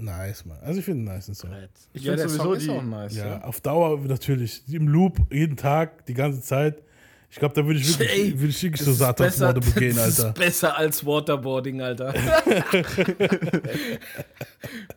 Nice, 0.00 0.44
Mann. 0.44 0.58
Also 0.60 0.78
ich 0.78 0.84
finde 0.84 1.10
einen 1.10 1.18
nice 1.18 1.26
Song. 1.36 1.50
Ich 1.92 2.04
Ja, 2.04 2.12
finde 2.12 2.28
sowieso 2.28 2.44
Song 2.44 2.54
ist 2.56 2.66
die. 2.66 2.70
auch 2.70 2.82
nice. 2.82 3.16
Ja, 3.16 3.26
Ja. 3.26 3.44
auf 3.44 3.60
Dauer 3.60 3.98
natürlich. 4.00 4.62
Im 4.72 4.86
Loop, 4.88 5.18
jeden 5.32 5.56
Tag, 5.56 6.06
die 6.06 6.14
ganze 6.14 6.40
Zeit. 6.40 6.82
Ich 7.30 7.36
glaube, 7.38 7.54
da 7.54 7.66
würde 7.66 7.78
ich 7.80 7.98
wirklich, 7.98 8.18
Ey, 8.18 8.38
würde 8.40 8.48
ich 8.50 8.62
wirklich 8.62 8.78
Das 8.78 8.86
so 8.86 8.92
Satansmorde 8.94 9.60
begehen, 9.60 9.96
Das 9.96 10.18
Alter. 10.20 10.28
ist 10.28 10.34
besser 10.46 10.76
als 10.78 11.04
Waterboarding, 11.04 11.82
Alter. 11.82 12.14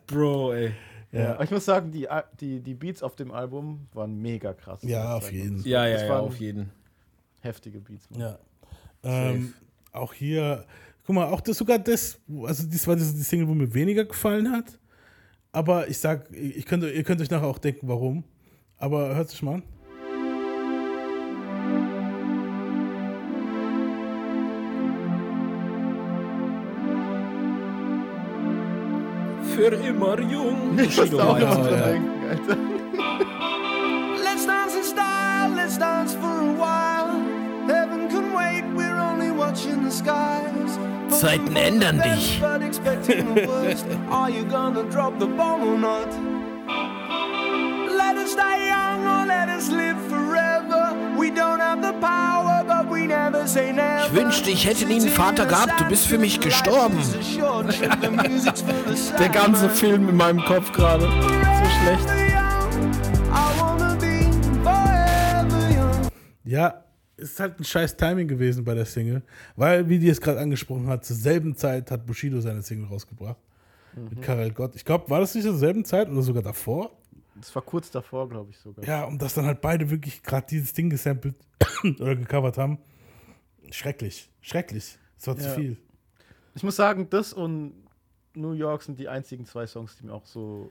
Bro, 0.08 0.54
ey. 0.54 0.72
Ja. 1.12 1.34
Aber 1.34 1.44
ich 1.44 1.52
muss 1.52 1.66
sagen, 1.66 1.92
die, 1.92 2.08
die, 2.40 2.62
die 2.62 2.74
Beats 2.74 3.04
auf 3.04 3.16
dem 3.16 3.32
Album 3.32 3.88
waren 3.94 4.16
mega 4.22 4.54
krass. 4.54 4.80
Ja, 4.84 5.16
auf 5.18 5.32
jeden. 5.32 5.62
Ja, 5.64 5.86
ja, 5.86 5.94
Das 5.94 6.02
ja, 6.04 6.10
waren 6.10 6.22
auf 6.26 6.40
jeden. 6.40 6.70
Heftige 7.42 7.80
Beats. 7.80 8.10
Mann. 8.12 8.20
Ja. 8.22 8.40
Ähm, 9.04 9.54
auch 9.92 10.14
hier, 10.14 10.66
guck 11.06 11.16
mal, 11.16 11.26
auch 11.26 11.42
das 11.42 11.58
sogar 11.58 11.80
das, 11.80 12.18
also 12.46 12.64
das 12.66 12.88
war 12.88 12.96
das 12.96 13.14
die 13.14 13.24
Single, 13.24 13.48
wo 13.48 13.54
mir 13.54 13.74
weniger 13.74 14.06
gefallen 14.06 14.50
hat. 14.52 14.78
Aber 15.54 15.90
ich 15.90 15.98
sag, 15.98 16.32
ich 16.32 16.66
könnt, 16.66 16.84
ihr 16.84 17.04
könnt 17.04 17.22
euch 17.22 17.30
nachher 17.30 17.48
auch 17.48 17.58
denken, 17.58 17.88
warum. 17.88 18.24
Aber 18.78 19.16
hört 19.16 19.30
sich 19.30 19.42
mal 19.42 19.56
an. 19.56 19.64
Für 29.54 29.76
immer 29.76 30.20
jung. 30.22 30.80
Ich 30.80 30.98
musste 30.98 31.22
auch 31.22 31.36
Alter. 31.36 31.92
denken, 31.92 32.10
Alter. 32.30 32.58
Let's 34.24 34.46
dance 34.46 34.78
in 34.78 34.84
style, 34.84 35.56
let's 35.56 35.78
dance 35.78 36.16
for 36.16 36.30
a 36.30 36.58
while. 36.58 36.91
Bomb 45.42 45.64
or 45.64 45.78
not? 45.78 46.10
Let 47.98 48.18
us 48.18 48.36
die 48.36 48.68
young 48.68 49.06
or 49.06 49.26
let 49.26 49.50
us 49.50 49.70
live 49.70 50.00
forever. 50.10 50.96
We 51.18 51.32
don't 51.32 51.60
have 51.60 51.82
the 51.82 51.94
power, 52.00 52.64
but 52.66 52.90
we 52.90 53.08
never 53.08 53.48
say 53.48 53.72
never. 53.72 54.06
Ich 54.08 54.14
wünschte, 54.14 54.50
ich 54.50 54.66
hätte 54.66 54.86
nie 54.86 55.00
einen 55.02 55.10
Vater 55.10 55.46
gehabt. 55.46 55.80
Du 55.80 55.86
bist 55.86 56.08
für 56.08 56.18
mich 56.18 56.40
gestorben. 56.40 56.98
Der 59.20 59.30
ganze 59.30 59.70
Film 59.70 60.10
in 60.10 60.18
meinem 60.18 60.44
Kopf 60.46 60.72
gerade. 60.72 61.06
So 61.06 61.70
schlecht. 61.82 62.08
Ja, 66.44 66.84
ist 67.22 67.40
halt 67.40 67.60
ein 67.60 67.64
scheiß 67.64 67.96
Timing 67.98 68.28
gewesen 68.28 68.64
bei 68.64 68.74
der 68.76 68.86
Single, 68.86 69.22
weil, 69.56 69.88
wie 69.90 70.00
die 70.00 70.10
es 70.10 70.20
gerade 70.20 70.40
angesprochen 70.40 70.88
hat, 70.88 71.06
zur 71.06 71.16
selben 71.16 71.56
Zeit 71.56 71.92
hat 71.92 72.06
Bushido 72.06 72.42
seine 72.42 72.62
Single 72.62 72.88
rausgebracht. 72.88 73.38
Mit 73.96 74.22
Karel 74.22 74.52
Gott. 74.52 74.76
Ich 74.76 74.86
glaube, 74.86 75.10
war 75.10 75.20
das 75.20 75.36
nicht 75.36 75.44
zur 75.44 75.58
selben 75.58 75.84
Zeit 75.84 76.10
oder 76.10 76.22
sogar 76.22 76.42
davor? 76.44 76.92
Das 77.36 77.54
war 77.56 77.62
kurz 77.62 77.92
davor, 77.92 78.30
glaube 78.30 78.52
ich 78.52 78.58
sogar. 78.58 78.86
Ja, 78.86 79.04
und 79.06 79.22
dass 79.22 79.34
dann 79.34 79.46
halt 79.46 79.62
beide 79.62 79.90
wirklich 79.90 80.24
gerade 80.24 80.46
dieses 80.50 80.72
Ding 80.74 80.90
gesampelt 80.90 81.36
oder 82.00 82.16
gecovert 82.16 82.58
haben. 82.58 82.78
Schrecklich. 83.70 84.30
Schrecklich. 84.42 84.98
Das 85.18 85.28
war 85.28 85.38
zu 85.38 85.48
Ja. 85.48 85.54
viel. 85.56 85.78
Ich 86.56 86.64
muss 86.64 86.76
sagen, 86.76 87.08
das 87.10 87.34
und 87.34 87.74
New 88.34 88.54
York 88.54 88.84
sind 88.84 89.00
die 89.00 89.08
einzigen 89.10 89.46
zwei 89.46 89.68
Songs, 89.68 89.98
die 89.98 90.06
mir 90.06 90.14
auch 90.14 90.26
so. 90.26 90.70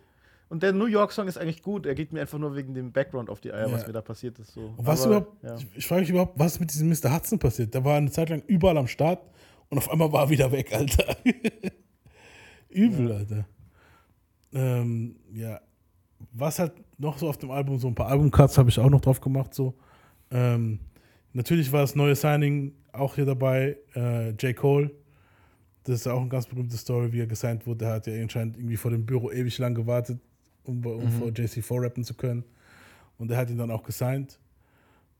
Und 0.50 0.62
der 0.62 0.72
New 0.72 0.86
York-Song 0.86 1.26
ist 1.28 1.38
eigentlich 1.38 1.62
gut. 1.62 1.86
Er 1.86 1.94
geht 1.94 2.12
mir 2.12 2.20
einfach 2.20 2.38
nur 2.38 2.54
wegen 2.56 2.74
dem 2.74 2.90
Background 2.92 3.30
auf 3.30 3.40
die 3.40 3.52
Eier, 3.52 3.68
Ja. 3.68 3.72
was 3.72 3.86
mir 3.86 3.92
da 3.92 4.02
passiert 4.02 4.38
ist. 4.40 4.52
So. 4.52 4.74
Und 4.76 4.84
was 4.86 5.02
Aber, 5.06 5.16
überhaupt, 5.18 5.42
ja. 5.44 5.54
ich, 5.56 5.66
ich 5.76 5.86
frage 5.86 6.00
mich 6.02 6.10
überhaupt, 6.10 6.38
was 6.38 6.54
ist 6.54 6.60
mit 6.60 6.72
diesem 6.72 6.88
Mr. 6.88 7.14
Hudson 7.14 7.38
passiert? 7.38 7.72
Der 7.72 7.84
war 7.84 7.96
eine 7.96 8.10
Zeit 8.10 8.28
lang 8.30 8.42
überall 8.48 8.76
am 8.76 8.86
Start 8.88 9.22
und 9.70 9.78
auf 9.78 9.88
einmal 9.90 10.10
war 10.12 10.24
er 10.24 10.30
wieder 10.30 10.50
weg, 10.52 10.72
Alter. 10.74 11.16
Übel, 12.68 13.12
Alter. 13.12 13.46
Ähm, 14.52 15.16
ja. 15.32 15.60
Was 16.32 16.58
halt 16.58 16.72
noch 16.98 17.16
so 17.18 17.28
auf 17.28 17.38
dem 17.38 17.50
Album, 17.50 17.78
so 17.78 17.88
ein 17.88 17.94
paar 17.94 18.08
Albumcuts 18.08 18.58
habe 18.58 18.68
ich 18.68 18.78
auch 18.78 18.90
noch 18.90 19.00
drauf 19.00 19.20
gemacht, 19.20 19.54
so. 19.54 19.74
Ähm, 20.30 20.80
natürlich 21.32 21.72
war 21.72 21.80
das 21.80 21.94
neue 21.94 22.14
Signing 22.14 22.74
auch 22.92 23.14
hier 23.14 23.24
dabei, 23.24 23.76
äh, 23.94 24.30
J. 24.30 24.54
Cole. 24.54 24.90
Das 25.84 26.00
ist 26.00 26.06
auch 26.08 26.20
eine 26.20 26.28
ganz 26.28 26.46
berühmte 26.46 26.76
Story, 26.76 27.12
wie 27.12 27.20
er 27.20 27.26
gesigned 27.26 27.66
wurde. 27.66 27.86
Er 27.86 27.92
hat 27.94 28.06
ja 28.06 28.20
anscheinend 28.20 28.56
irgendwie 28.58 28.76
vor 28.76 28.90
dem 28.90 29.06
Büro 29.06 29.30
ewig 29.30 29.56
lang 29.58 29.74
gewartet, 29.74 30.20
um, 30.70 30.86
um 30.86 31.04
Mhm. 31.04 31.10
vor 31.18 31.28
JC4 31.28 31.82
rappen 31.82 32.04
zu 32.04 32.14
können. 32.14 32.44
Und 33.18 33.30
er 33.30 33.36
hat 33.36 33.50
ihn 33.50 33.58
dann 33.58 33.70
auch 33.70 33.82
gesigned. 33.82 34.38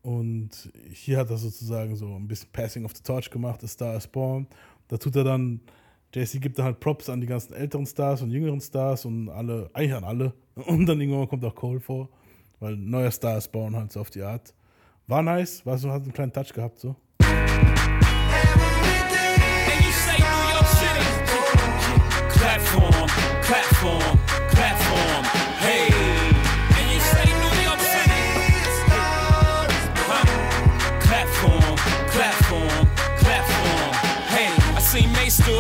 Und 0.03 0.71
hier 0.91 1.19
hat 1.19 1.29
er 1.31 1.37
sozusagen 1.37 1.95
so 1.97 2.07
ein 2.17 2.27
bisschen 2.27 2.49
Passing 2.53 2.85
of 2.87 2.93
the 2.97 3.03
Torch 3.03 3.31
gemacht, 3.31 3.63
A 3.63 3.67
Star 3.67 3.97
is 3.97 4.07
Born. 4.07 4.47
Da 4.89 4.97
tut 4.97 5.15
er 5.17 5.25
dann, 5.25 5.61
JC 6.15 6.41
gibt 6.41 6.59
dann 6.59 6.65
halt 6.65 6.81
Props 6.81 7.09
an 7.11 7.21
die 7.21 7.27
ganzen 7.27 7.53
älteren 7.53 7.85
Stars 7.87 8.23
und 8.23 8.31
jüngeren 8.31 8.61
Stars 8.61 9.05
und 9.05 9.29
alle, 9.29 9.69
eigentlich 9.75 9.95
an 9.95 10.05
alle. 10.05 10.33
Und 10.67 10.87
dann 10.87 11.01
irgendwann 11.01 11.29
kommt 11.29 11.45
auch 11.45 11.55
Cole 11.55 11.81
vor, 11.81 12.09
weil 12.59 12.77
neuer 12.77 13.11
Star 13.11 13.39
is 13.39 13.49
Born 13.49 13.75
halt 13.77 13.93
so 13.93 14.01
auf 14.01 14.11
die 14.11 14.23
Art. 14.23 14.53
War 15.07 15.23
nice, 15.23 15.65
war 15.65 15.79
so, 15.79 15.91
hat 15.91 16.03
einen 16.03 16.13
kleinen 16.13 16.33
Touch 16.33 16.53
gehabt 16.53 16.79
so. 16.79 16.97
Platform, 22.33 23.07
platform. 23.43 24.20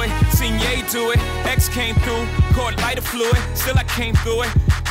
It, 0.02 0.10
seen 0.32 0.54
Ye 0.58 0.82
do 0.90 1.10
it. 1.10 1.18
X 1.46 1.68
came 1.68 1.94
through, 1.96 2.26
caught 2.54 2.76
lighter 2.78 3.02
fluid. 3.02 3.36
Still 3.54 3.78
I 3.78 3.84
came 3.84 4.14
through 4.22 4.42
it. 4.42 4.50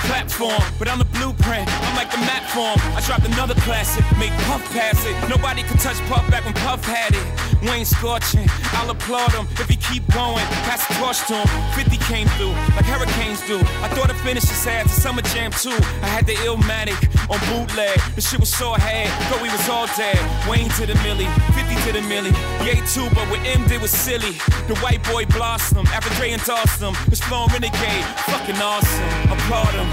Platform, 0.09 0.63
but 0.79 0.87
I'm 0.87 0.97
the 0.97 1.05
blueprint. 1.05 1.67
I'm 1.67 1.95
like 1.95 2.09
the 2.11 2.17
map 2.25 2.43
form. 2.49 2.79
I 2.97 3.01
dropped 3.05 3.25
another 3.25 3.53
classic, 3.65 4.03
made 4.17 4.33
Puff 4.47 4.63
pass 4.71 5.05
it. 5.05 5.15
Nobody 5.29 5.61
could 5.63 5.79
touch 5.79 5.99
Puff 6.09 6.29
back 6.31 6.45
when 6.45 6.53
Puff 6.65 6.83
had 6.83 7.13
it. 7.13 7.25
Wayne 7.61 7.85
scorching, 7.85 8.47
I'll 8.71 8.89
applaud 8.89 9.31
him 9.33 9.47
if 9.59 9.67
he 9.67 9.75
keep 9.75 10.07
going. 10.13 10.45
Pass 10.63 10.87
the 10.87 10.93
torch 10.95 11.19
to 11.27 11.35
him. 11.35 11.49
50 11.75 11.97
came 12.05 12.27
through 12.39 12.55
like 12.75 12.85
hurricanes 12.85 13.45
do. 13.47 13.59
I 13.83 13.89
thought 13.93 14.09
I 14.09 14.13
finished 14.23 14.47
his 14.47 14.65
ass 14.65 14.97
a 14.97 15.01
summer 15.01 15.21
jam 15.21 15.51
too. 15.51 15.77
I 16.01 16.07
had 16.07 16.25
the 16.25 16.35
Illmatic 16.47 16.97
on 17.29 17.39
bootleg. 17.49 17.97
The 18.15 18.21
shit 18.21 18.39
was 18.39 18.49
so 18.49 18.73
ahead, 18.73 19.07
thought 19.29 19.41
we 19.41 19.49
was 19.49 19.69
all 19.69 19.87
dead. 19.95 20.19
Wayne 20.49 20.69
to 20.77 20.85
the 20.85 20.95
millie, 21.05 21.29
50 21.53 21.75
to 21.85 21.91
the 21.93 22.01
millie. 22.09 22.33
Yay 22.65 22.81
too, 22.89 23.07
but 23.13 23.25
what 23.29 23.39
M 23.45 23.65
did 23.67 23.81
was 23.81 23.91
silly. 23.91 24.33
The 24.67 24.75
white 24.81 25.03
boy 25.03 25.25
blossomed 25.25 25.87
after 25.89 26.09
Dre 26.15 26.31
endorsed 26.31 26.81
him. 26.81 26.93
His 27.09 27.21
flow 27.21 27.45
renegade, 27.47 28.05
fucking 28.27 28.57
awesome. 28.57 29.31
Applaud 29.31 29.73
him. 29.77 29.89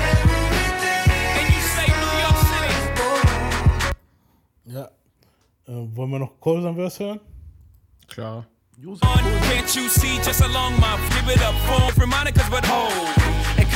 And 1.39 1.47
you 1.53 1.61
say 1.77 1.87
New 1.87 2.15
York 2.25 2.39
City. 2.51 2.75
Ja. 4.67 4.85
Äh, 5.69 5.97
wollen 5.97 6.11
wir 6.11 6.19
noch 6.19 6.41
Cole 6.41 6.63
sein 6.63 6.77
hören? 6.77 7.21
Klar. 8.09 8.47
Can't 9.49 9.75
you 9.75 9.89
see 9.89 10.19
just 10.23 10.43
a 10.43 10.49
long 10.49 10.79
mouth? 10.79 11.01
Give 11.11 11.35
it 11.35 11.41
up 11.43 11.55
for 11.67 11.93
for 11.93 12.07
Monica's 12.07 12.49
but 12.51 12.65
hold. 12.67 13.09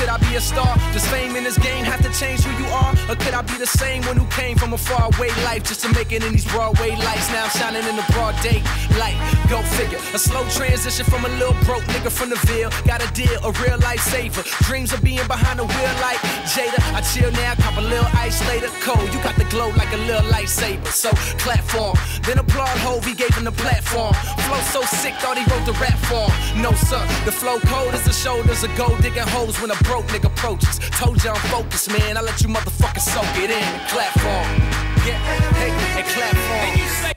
Could 0.01 0.09
I 0.09 0.17
be 0.17 0.35
a 0.35 0.41
star? 0.41 0.75
Does 0.95 1.07
fame 1.09 1.37
in 1.37 1.45
this 1.45 1.59
game 1.59 1.85
have 1.85 2.01
to 2.01 2.11
change 2.19 2.41
who 2.41 2.51
you 2.57 2.65
are? 2.73 2.93
Or 3.13 3.17
could 3.17 3.35
I 3.35 3.43
be 3.43 3.59
the 3.59 3.67
same 3.67 4.01
one 4.09 4.17
who 4.17 4.25
came 4.33 4.57
from 4.57 4.73
a 4.73 4.79
faraway 4.79 5.29
life 5.45 5.63
just 5.63 5.83
to 5.85 5.93
make 5.93 6.11
it 6.11 6.25
in 6.25 6.33
these 6.33 6.47
Broadway 6.47 6.97
lights? 6.97 7.29
Now 7.29 7.45
I'm 7.45 7.51
shining 7.51 7.85
in 7.85 7.97
the 7.97 8.07
broad 8.17 8.33
day 8.41 8.65
light. 8.97 9.21
Go 9.51 9.61
figure. 9.77 10.01
A 10.17 10.19
slow 10.19 10.49
transition 10.49 11.05
from 11.05 11.27
a 11.27 11.29
little 11.37 11.53
broke 11.69 11.85
nigga 11.93 12.11
from 12.11 12.31
the 12.31 12.41
Ville. 12.49 12.73
Got 12.89 13.05
a 13.05 13.13
deal, 13.13 13.37
a 13.45 13.53
real 13.61 13.79
life 13.81 14.01
saver. 14.01 14.43
Dreams 14.65 14.91
of 14.95 15.05
being 15.05 15.27
behind 15.29 15.59
the 15.59 15.67
wheel 15.69 15.95
like 16.01 16.17
Jada. 16.49 16.81
I 16.97 17.03
chill 17.13 17.31
now, 17.33 17.55
cop 17.61 17.77
a 17.77 17.85
little 17.85 18.09
ice 18.17 18.41
later. 18.49 18.73
Cold, 18.81 19.13
you 19.13 19.21
got 19.23 19.37
the 19.37 19.45
glow 19.53 19.69
like 19.77 19.93
a 19.93 20.01
little 20.09 20.25
lightsaber. 20.33 20.89
So 20.89 21.11
clap 21.45 21.61
for 21.69 21.93
him. 21.93 22.23
Then 22.25 22.39
applaud 22.39 22.73
Hove, 22.89 23.05
he 23.05 23.13
gave 23.13 23.35
him 23.37 23.45
the 23.45 23.53
platform. 23.53 24.15
Flow 24.49 24.61
so 24.73 24.81
sick, 24.97 25.13
thought 25.21 25.37
he 25.37 25.45
wrote 25.53 25.67
the 25.67 25.77
rap 25.77 25.99
form. 26.09 26.33
No, 26.57 26.73
sir, 26.89 27.05
the 27.29 27.33
flow 27.33 27.61
cold 27.69 27.93
as 27.93 28.05
the 28.05 28.13
shoulders 28.13 28.65
of 28.65 28.75
gold 28.77 28.97
digging 29.03 29.29
holes 29.37 29.61
when 29.61 29.71
a 29.71 29.77
broke 29.91 30.07
nigga 30.15 30.27
approaches. 30.29 30.79
Told 31.01 31.23
you 31.25 31.31
I'm 31.31 31.43
focused, 31.51 31.89
man. 31.91 32.17
I 32.17 32.21
let 32.23 32.41
you 32.43 32.49
motherfuckers 32.49 33.07
soak 33.15 33.27
it 33.43 33.51
in 33.51 33.63
and 33.71 33.89
clap 33.91 34.13
for 34.25 34.39
him. 34.49 34.61
Yeah, 35.07 35.19
hey, 35.59 35.71
and 35.99 36.07
clap 36.15 36.37
for 36.49 36.61
him. 36.77 37.15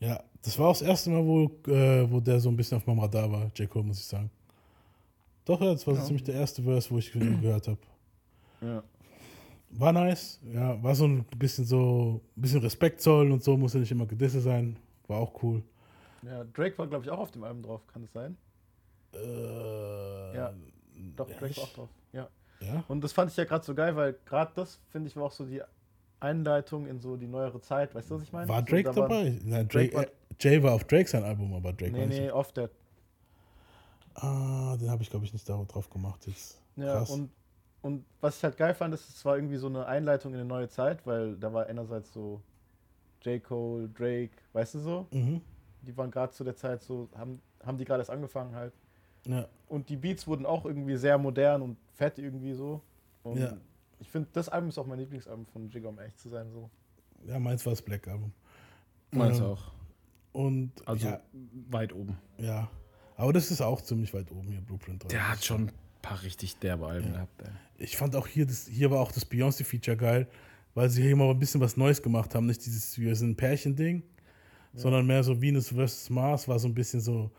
Ja, 0.00 0.20
das 0.42 0.58
war 0.58 0.68
auch 0.68 0.78
das 0.78 0.82
erste 0.82 1.10
Mal, 1.10 1.24
wo, 1.24 1.44
äh, 1.70 2.10
wo 2.10 2.20
der 2.20 2.40
so 2.40 2.48
ein 2.48 2.56
bisschen 2.56 2.78
auf 2.78 2.86
meinem 2.86 2.98
Radar 2.98 3.30
war, 3.30 3.50
J. 3.54 3.70
Cole, 3.70 3.84
muss 3.84 3.98
ich 4.00 4.06
sagen. 4.06 4.30
Doch, 5.44 5.60
ja, 5.60 5.72
das 5.72 5.86
war 5.86 5.94
so 5.94 6.00
Ja. 6.00 6.06
ziemlich 6.06 6.24
der 6.24 6.34
erste 6.34 6.62
Verse, 6.62 6.90
wo 6.90 6.98
ich 6.98 7.14
ihn 7.14 7.40
gehört 7.40 7.68
habe. 7.68 7.78
Ja. 8.60 8.82
War 9.70 9.92
nice, 9.92 10.40
ja, 10.52 10.80
war 10.82 10.94
so 10.94 11.04
ein 11.06 11.24
bisschen 11.36 11.64
so, 11.64 12.20
ein 12.36 12.40
bisschen 12.40 12.60
Respekt 12.60 13.00
zollen 13.02 13.32
und 13.32 13.42
so, 13.42 13.56
muss 13.56 13.74
ja 13.74 13.80
nicht 13.80 13.92
immer 13.92 14.06
Gedisse 14.06 14.40
sein. 14.40 14.76
War 15.06 15.18
auch 15.18 15.42
cool. 15.42 15.62
Ja, 16.22 16.44
Drake 16.44 16.76
war, 16.78 16.86
glaube 16.86 17.04
ich, 17.04 17.10
auch 17.10 17.18
auf 17.18 17.30
dem 17.30 17.44
Album 17.44 17.62
drauf, 17.62 17.80
kann 17.92 18.04
es 18.04 18.12
sein? 18.12 18.36
Äh, 19.14 20.36
ja, 20.36 20.52
doch, 21.16 21.26
Drake 21.28 21.56
war 21.56 21.64
auch 21.64 21.72
drauf. 21.72 21.88
Ja. 22.12 22.28
Ja? 22.60 22.84
Und 22.88 23.02
das 23.02 23.12
fand 23.12 23.30
ich 23.30 23.36
ja 23.36 23.44
gerade 23.44 23.64
so 23.64 23.74
geil, 23.74 23.94
weil 23.96 24.16
gerade 24.24 24.52
das, 24.54 24.80
finde 24.90 25.08
ich, 25.08 25.16
war 25.16 25.24
auch 25.24 25.32
so 25.32 25.44
die 25.44 25.60
Einleitung 26.20 26.86
in 26.86 26.98
so 27.00 27.16
die 27.16 27.26
neuere 27.26 27.60
Zeit. 27.60 27.94
Weißt 27.94 28.10
du, 28.10 28.14
was 28.16 28.22
ich 28.22 28.32
meine? 28.32 28.48
War 28.48 28.60
So, 28.60 28.66
Drake 28.66 28.86
waren- 28.86 28.94
dabei? 28.96 29.38
Nein, 29.44 29.68
Drake 29.68 29.90
Drake, 29.90 29.94
war, 29.96 30.02
äh, 30.04 30.08
Jay 30.40 30.62
war 30.62 30.72
auf 30.72 30.84
Drake 30.84 31.08
sein 31.08 31.24
Album, 31.24 31.52
aber 31.54 31.72
Drake 31.72 31.92
war 31.92 32.00
nee, 32.00 32.06
nicht. 32.06 32.20
nee, 32.20 32.30
off 32.30 32.52
that. 32.52 32.70
Ah, 34.14 34.76
den 34.76 34.90
habe 34.90 35.02
ich, 35.02 35.10
glaube 35.10 35.24
ich, 35.24 35.32
nicht 35.32 35.48
darauf 35.48 35.66
drauf 35.66 35.90
gemacht 35.90 36.26
jetzt. 36.26 36.60
Ja, 36.76 36.98
Krass. 36.98 37.10
und, 37.10 37.30
und 37.82 38.04
was 38.20 38.36
ich 38.38 38.44
halt 38.44 38.56
geil 38.56 38.74
fand, 38.74 38.94
ist, 38.94 39.08
es 39.08 39.24
war 39.24 39.36
irgendwie 39.36 39.56
so 39.56 39.66
eine 39.66 39.86
Einleitung 39.86 40.32
in 40.32 40.40
eine 40.40 40.48
neue 40.48 40.68
Zeit, 40.68 41.04
weil 41.06 41.36
da 41.36 41.52
war 41.52 41.66
einerseits 41.66 42.12
so 42.12 42.40
J. 43.22 43.42
Cole, 43.42 43.88
Drake, 43.88 44.30
weißt 44.52 44.74
du 44.74 44.78
so? 44.78 45.06
Mhm. 45.10 45.40
Die 45.82 45.96
waren 45.96 46.10
gerade 46.10 46.32
zu 46.32 46.44
der 46.44 46.56
Zeit 46.56 46.82
so, 46.82 47.08
haben, 47.16 47.42
haben 47.64 47.76
die 47.76 47.84
gerade 47.84 48.00
erst 48.00 48.10
angefangen 48.10 48.54
halt. 48.54 48.72
Ja. 49.26 49.48
Und 49.68 49.88
die 49.88 49.96
Beats 49.96 50.26
wurden 50.26 50.46
auch 50.46 50.64
irgendwie 50.64 50.96
sehr 50.96 51.18
modern 51.18 51.62
und 51.62 51.76
fett 51.94 52.18
irgendwie 52.18 52.52
so. 52.54 52.80
Und 53.22 53.38
Ja. 53.38 53.56
ich 53.98 54.08
finde, 54.10 54.28
das 54.32 54.48
Album 54.48 54.68
ist 54.68 54.78
auch 54.78 54.86
mein 54.86 54.98
Lieblingsalbum 54.98 55.46
von 55.46 55.68
Jigga, 55.70 55.88
um 55.88 55.98
echt 55.98 56.18
zu 56.20 56.28
sein. 56.28 56.50
So. 56.52 56.68
Ja, 57.26 57.38
meins 57.38 57.64
war 57.64 57.72
das 57.72 57.82
Black 57.82 58.06
Album. 58.08 58.32
Meins 59.10 59.38
Ähm, 59.38 59.44
auch. 59.44 59.72
Und 60.32 60.72
Also 60.86 61.06
ja, 61.08 61.20
weit 61.70 61.92
oben. 61.92 62.18
ja. 62.38 62.68
Aber 63.16 63.32
das 63.32 63.52
ist 63.52 63.60
auch 63.60 63.80
ziemlich 63.80 64.12
weit 64.12 64.32
oben 64.32 64.48
hier, 64.48 64.60
Blueprint 64.60 65.04
3. 65.04 65.08
Der 65.08 65.30
hat 65.30 65.44
schon 65.44 65.68
ein 65.68 65.72
paar 66.02 66.20
richtig 66.24 66.58
derbe 66.58 66.88
Alben 66.88 67.12
gehabt. 67.12 67.42
Ey. 67.42 67.48
Ich 67.78 67.96
fand 67.96 68.16
auch 68.16 68.26
hier, 68.26 68.44
das, 68.44 68.66
hier 68.66 68.90
war 68.90 68.98
auch 69.00 69.12
das 69.12 69.24
Beyoncé-Feature 69.24 69.96
geil, 69.96 70.28
weil 70.74 70.90
sie 70.90 71.02
hier 71.02 71.14
mal 71.14 71.30
ein 71.30 71.38
bisschen 71.38 71.60
was 71.60 71.76
Neues 71.76 72.02
gemacht 72.02 72.34
haben. 72.34 72.46
Nicht 72.46 72.66
dieses, 72.66 72.98
wir 72.98 73.14
sind 73.14 73.30
ein 73.30 73.36
Pärchen-Ding, 73.36 74.02
sondern 74.74 75.06
mehr 75.06 75.22
so 75.22 75.40
Venus 75.40 75.68
vs. 75.68 76.10
Mars 76.10 76.48
war 76.48 76.58
so 76.58 76.66
ein 76.66 76.74
bisschen 76.74 77.00
so, 77.00 77.30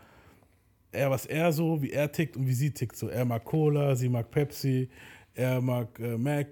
er, 0.91 1.09
was 1.09 1.25
er 1.25 1.51
so, 1.51 1.81
wie 1.81 1.91
er 1.91 2.11
tickt 2.11 2.37
und 2.37 2.47
wie 2.47 2.53
sie 2.53 2.71
tickt. 2.71 2.95
So, 2.95 3.09
er 3.09 3.25
mag 3.25 3.43
Cola, 3.43 3.95
sie 3.95 4.09
mag 4.09 4.29
Pepsi, 4.31 4.89
er 5.33 5.61
mag 5.61 5.99
äh, 5.99 6.17
Mac, 6.17 6.47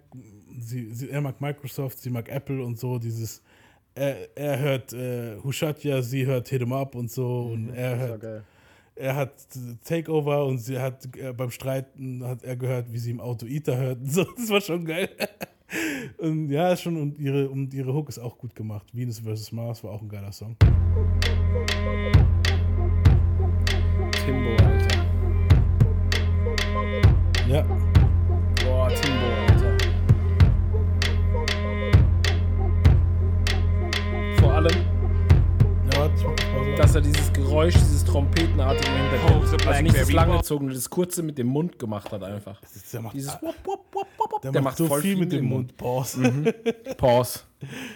sie, 0.60 0.92
sie, 0.92 1.10
er 1.10 1.22
mag 1.22 1.40
Microsoft, 1.40 2.00
sie 2.00 2.10
mag 2.10 2.30
Apple 2.30 2.64
und 2.64 2.80
so. 2.80 3.00
Dieses, 3.00 3.42
er, 3.96 4.36
er 4.36 4.60
hört 4.60 4.94
äh, 4.94 5.38
Hushatya, 5.44 6.02
sie 6.02 6.26
hört 6.26 6.50
Hit 6.50 6.62
'em 6.62 6.74
Up 6.74 6.96
und 6.96 7.12
so. 7.12 7.52
Und 7.54 7.70
er 7.70 7.98
hört 7.98 8.22
geil. 8.22 8.44
er 8.96 9.16
hat 9.16 9.34
Takeover 9.84 10.46
und 10.46 10.58
sie 10.60 10.78
hat 10.80 11.08
äh, 11.18 11.34
beim 11.34 11.52
Streiten 11.52 12.24
hat 12.24 12.44
er 12.44 12.56
gehört, 12.56 12.92
wie 12.92 12.98
sie 12.98 13.12
im 13.12 13.22
Auto 13.22 13.46
Eater 13.46 13.78
hört. 13.78 14.00
und 14.00 14.12
So, 14.12 14.24
das 14.38 14.50
war 14.50 14.62
schon 14.62 14.86
geil. 14.86 15.10
Und 16.18 16.50
ja, 16.50 16.76
schon 16.76 16.98
und 16.98 17.18
ihre 17.18 17.50
und 17.50 17.74
ihre 17.74 17.94
Hook 17.94 18.10
ist 18.10 18.20
auch 18.20 18.38
gut 18.38 18.56
gemacht. 18.56 18.86
Venus 18.94 19.20
vs. 19.20 19.52
Mars 19.52 19.84
war 19.84 19.92
auch 19.92 20.02
ein 20.02 20.10
geiler 20.10 20.32
Song. 20.32 20.56
Timbo, 24.26 24.52
Alter. 24.52 25.06
Ja. 27.50 27.62
Boah, 28.64 28.88
Timbo, 28.90 29.26
Alter. 29.48 29.78
Vor 34.40 34.54
allem, 34.54 34.72
dass 36.78 36.96
er 36.96 37.02
dieses 37.02 37.34
Geräusch, 37.34 37.74
dieses 37.74 38.06
Trompetenartige 38.06 38.90
im 38.90 39.12
Hintergrund, 39.12 39.68
also 39.68 39.84
nicht 39.84 39.98
das 39.98 40.12
langgezogene, 40.12 40.74
das 40.74 40.90
kurze 40.90 41.22
mit 41.22 41.38
dem 41.38 41.48
Mund 41.48 41.78
gemacht 41.78 42.10
hat 42.12 42.24
einfach. 42.24 42.62
Der 42.94 43.02
macht, 43.02 43.16
Dieses 43.16 43.38
der, 44.42 44.52
der 44.52 44.62
macht, 44.62 44.78
so 44.78 44.88
viel 44.96 45.18
mit 45.18 45.34
dem 45.34 45.46
Mund. 45.46 45.76
Pause. 45.76 46.20
Mhm. 46.20 46.54
Pause. 46.96 47.40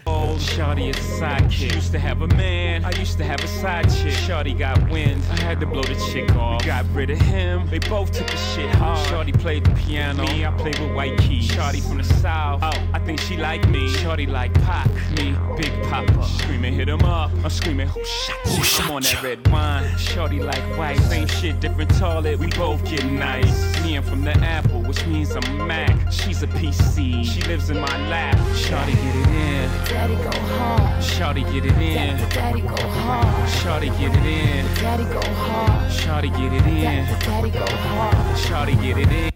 Old 0.05 0.41
Shorty 0.41 0.89
is 0.89 0.97
a 0.97 1.21
sidekick. 1.21 1.75
Used 1.75 1.91
to 1.91 1.99
have 1.99 2.21
a 2.21 2.27
man, 2.27 2.85
I 2.85 2.91
used 2.91 3.17
to 3.17 3.23
have 3.23 3.43
a 3.43 3.47
side 3.47 3.89
chick. 3.89 4.13
Shorty 4.13 4.53
got 4.53 4.89
wind, 4.89 5.23
I 5.31 5.39
had 5.41 5.59
to 5.59 5.65
blow 5.65 5.83
the 5.83 5.95
chick 6.11 6.33
off. 6.35 6.65
Got 6.65 6.85
rid 6.93 7.09
of 7.09 7.19
him, 7.19 7.67
they 7.67 7.79
both 7.79 8.11
took 8.11 8.27
the 8.27 8.37
shit 8.37 8.69
hard. 8.75 9.07
Shorty 9.07 9.31
played 9.31 9.65
the 9.65 9.71
piano, 9.71 10.23
me, 10.23 10.45
I 10.45 10.51
played 10.51 10.79
with 10.79 10.93
white 10.93 11.17
keys. 11.19 11.45
Shorty 11.45 11.81
from 11.81 11.97
the 11.97 12.03
south, 12.03 12.61
oh, 12.63 12.89
I 12.93 12.99
think 12.99 13.19
she 13.19 13.37
like 13.37 13.67
me. 13.69 13.89
Shorty 13.89 14.25
like 14.25 14.53
Pac, 14.65 14.89
me, 15.17 15.35
Big 15.57 15.71
Papa. 15.83 16.23
Screaming, 16.39 16.73
hit 16.73 16.89
him 16.89 17.03
up, 17.03 17.31
I'm 17.43 17.49
screaming, 17.49 17.87
who 17.87 18.03
shot 18.05 18.37
you? 18.45 18.85
I'm 18.85 18.91
on 18.91 19.01
that 19.03 19.23
red 19.23 19.47
wine. 19.47 19.97
Shorty 19.97 20.39
like 20.39 20.63
white, 20.77 20.99
same 20.99 21.27
shit, 21.27 21.59
different 21.59 21.93
toilet, 21.97 22.39
we 22.39 22.47
both 22.47 22.83
get 22.85 23.05
nice. 23.05 23.83
Me, 23.83 23.95
I'm 23.95 24.03
from 24.03 24.23
the 24.23 24.31
Apple, 24.37 24.81
which 24.83 25.05
means 25.07 25.35
I'm 25.35 25.67
Mac. 25.67 26.11
She's 26.11 26.43
a 26.43 26.47
PC, 26.47 27.25
she 27.25 27.41
lives 27.41 27.69
in 27.69 27.79
my 27.79 28.09
lap. 28.09 28.37
Shorty 28.55 28.93
get 28.93 29.15
it 29.15 29.27
in. 29.27 29.56
In. 29.57 29.69
Daddy 29.85 30.15
go 30.15 30.31
hard. 30.57 31.03
Shawty, 31.03 31.43
get 31.51 31.65
it 31.65 31.77
in. 31.77 32.17
Daddy 32.29 32.61
go 32.61 32.75
hard. 32.75 33.49
Shawty, 33.49 33.89
get 33.99 34.13
it 34.15 34.25
in. 34.25 34.65
Daddy 34.75 35.03
go 35.05 35.21
hard. 35.21 35.91
Shawty, 35.91 36.29
get 36.37 36.53
it 36.53 36.67
in. 36.67 37.05
Daddy 37.19 37.51
go 37.51 37.65
hard. 37.65 38.37
Shawty, 38.37 38.75
get 38.81 38.97
it 38.97 39.11
in. 39.11 39.31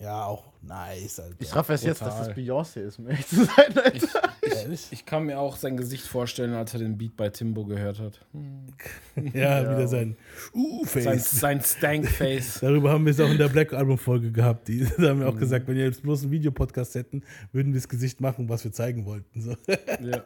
Ja, 0.00 0.24
auch 0.24 0.49
nice, 0.62 1.20
Alter. 1.20 1.36
Ich 1.38 1.54
raff 1.54 1.68
erst 1.68 1.84
jetzt, 1.84 2.02
dass 2.02 2.18
das. 2.18 2.28
Beyoncé 2.30 2.80
ist, 2.80 2.98
um 2.98 3.08
ehrlich 3.08 3.26
zu 3.26 3.44
sein, 3.44 3.76
Alter. 3.76 4.22
Ehrlich? 4.42 4.88
Ich 4.90 5.04
kann 5.06 5.24
mir 5.24 5.38
auch 5.38 5.56
sein 5.56 5.76
Gesicht 5.76 6.04
vorstellen, 6.06 6.54
als 6.54 6.72
er 6.74 6.80
den 6.80 6.96
Beat 6.98 7.16
bei 7.16 7.28
Timbo 7.30 7.64
gehört 7.64 7.98
hat. 7.98 8.20
Ja, 9.34 9.60
wieder 9.62 9.86
sein 9.88 10.16
Sein, 10.48 10.54
Uh-Face. 10.54 11.30
sein 11.32 11.60
Stank-Face. 11.60 12.58
Darüber 12.62 12.90
haben 12.90 13.04
wir 13.04 13.10
es 13.10 13.20
auch 13.20 13.28
in 13.28 13.36
der 13.36 13.48
Black 13.48 13.72
Album-Folge 13.74 14.32
gehabt. 14.32 14.68
Die, 14.68 14.86
da 14.98 15.08
haben 15.10 15.20
wir 15.20 15.28
auch 15.28 15.36
gesagt, 15.36 15.68
wenn 15.68 15.76
wir 15.76 15.84
jetzt 15.84 16.02
bloß 16.02 16.22
einen 16.22 16.30
Videopodcast 16.32 16.94
hätten, 16.94 17.22
würden 17.52 17.72
wir 17.72 17.80
das 17.80 17.88
Gesicht 17.88 18.20
machen, 18.20 18.48
was 18.48 18.64
wir 18.64 18.72
zeigen 18.72 19.04
wollten. 19.04 19.42
So. 19.42 19.54
Ja. 19.68 20.24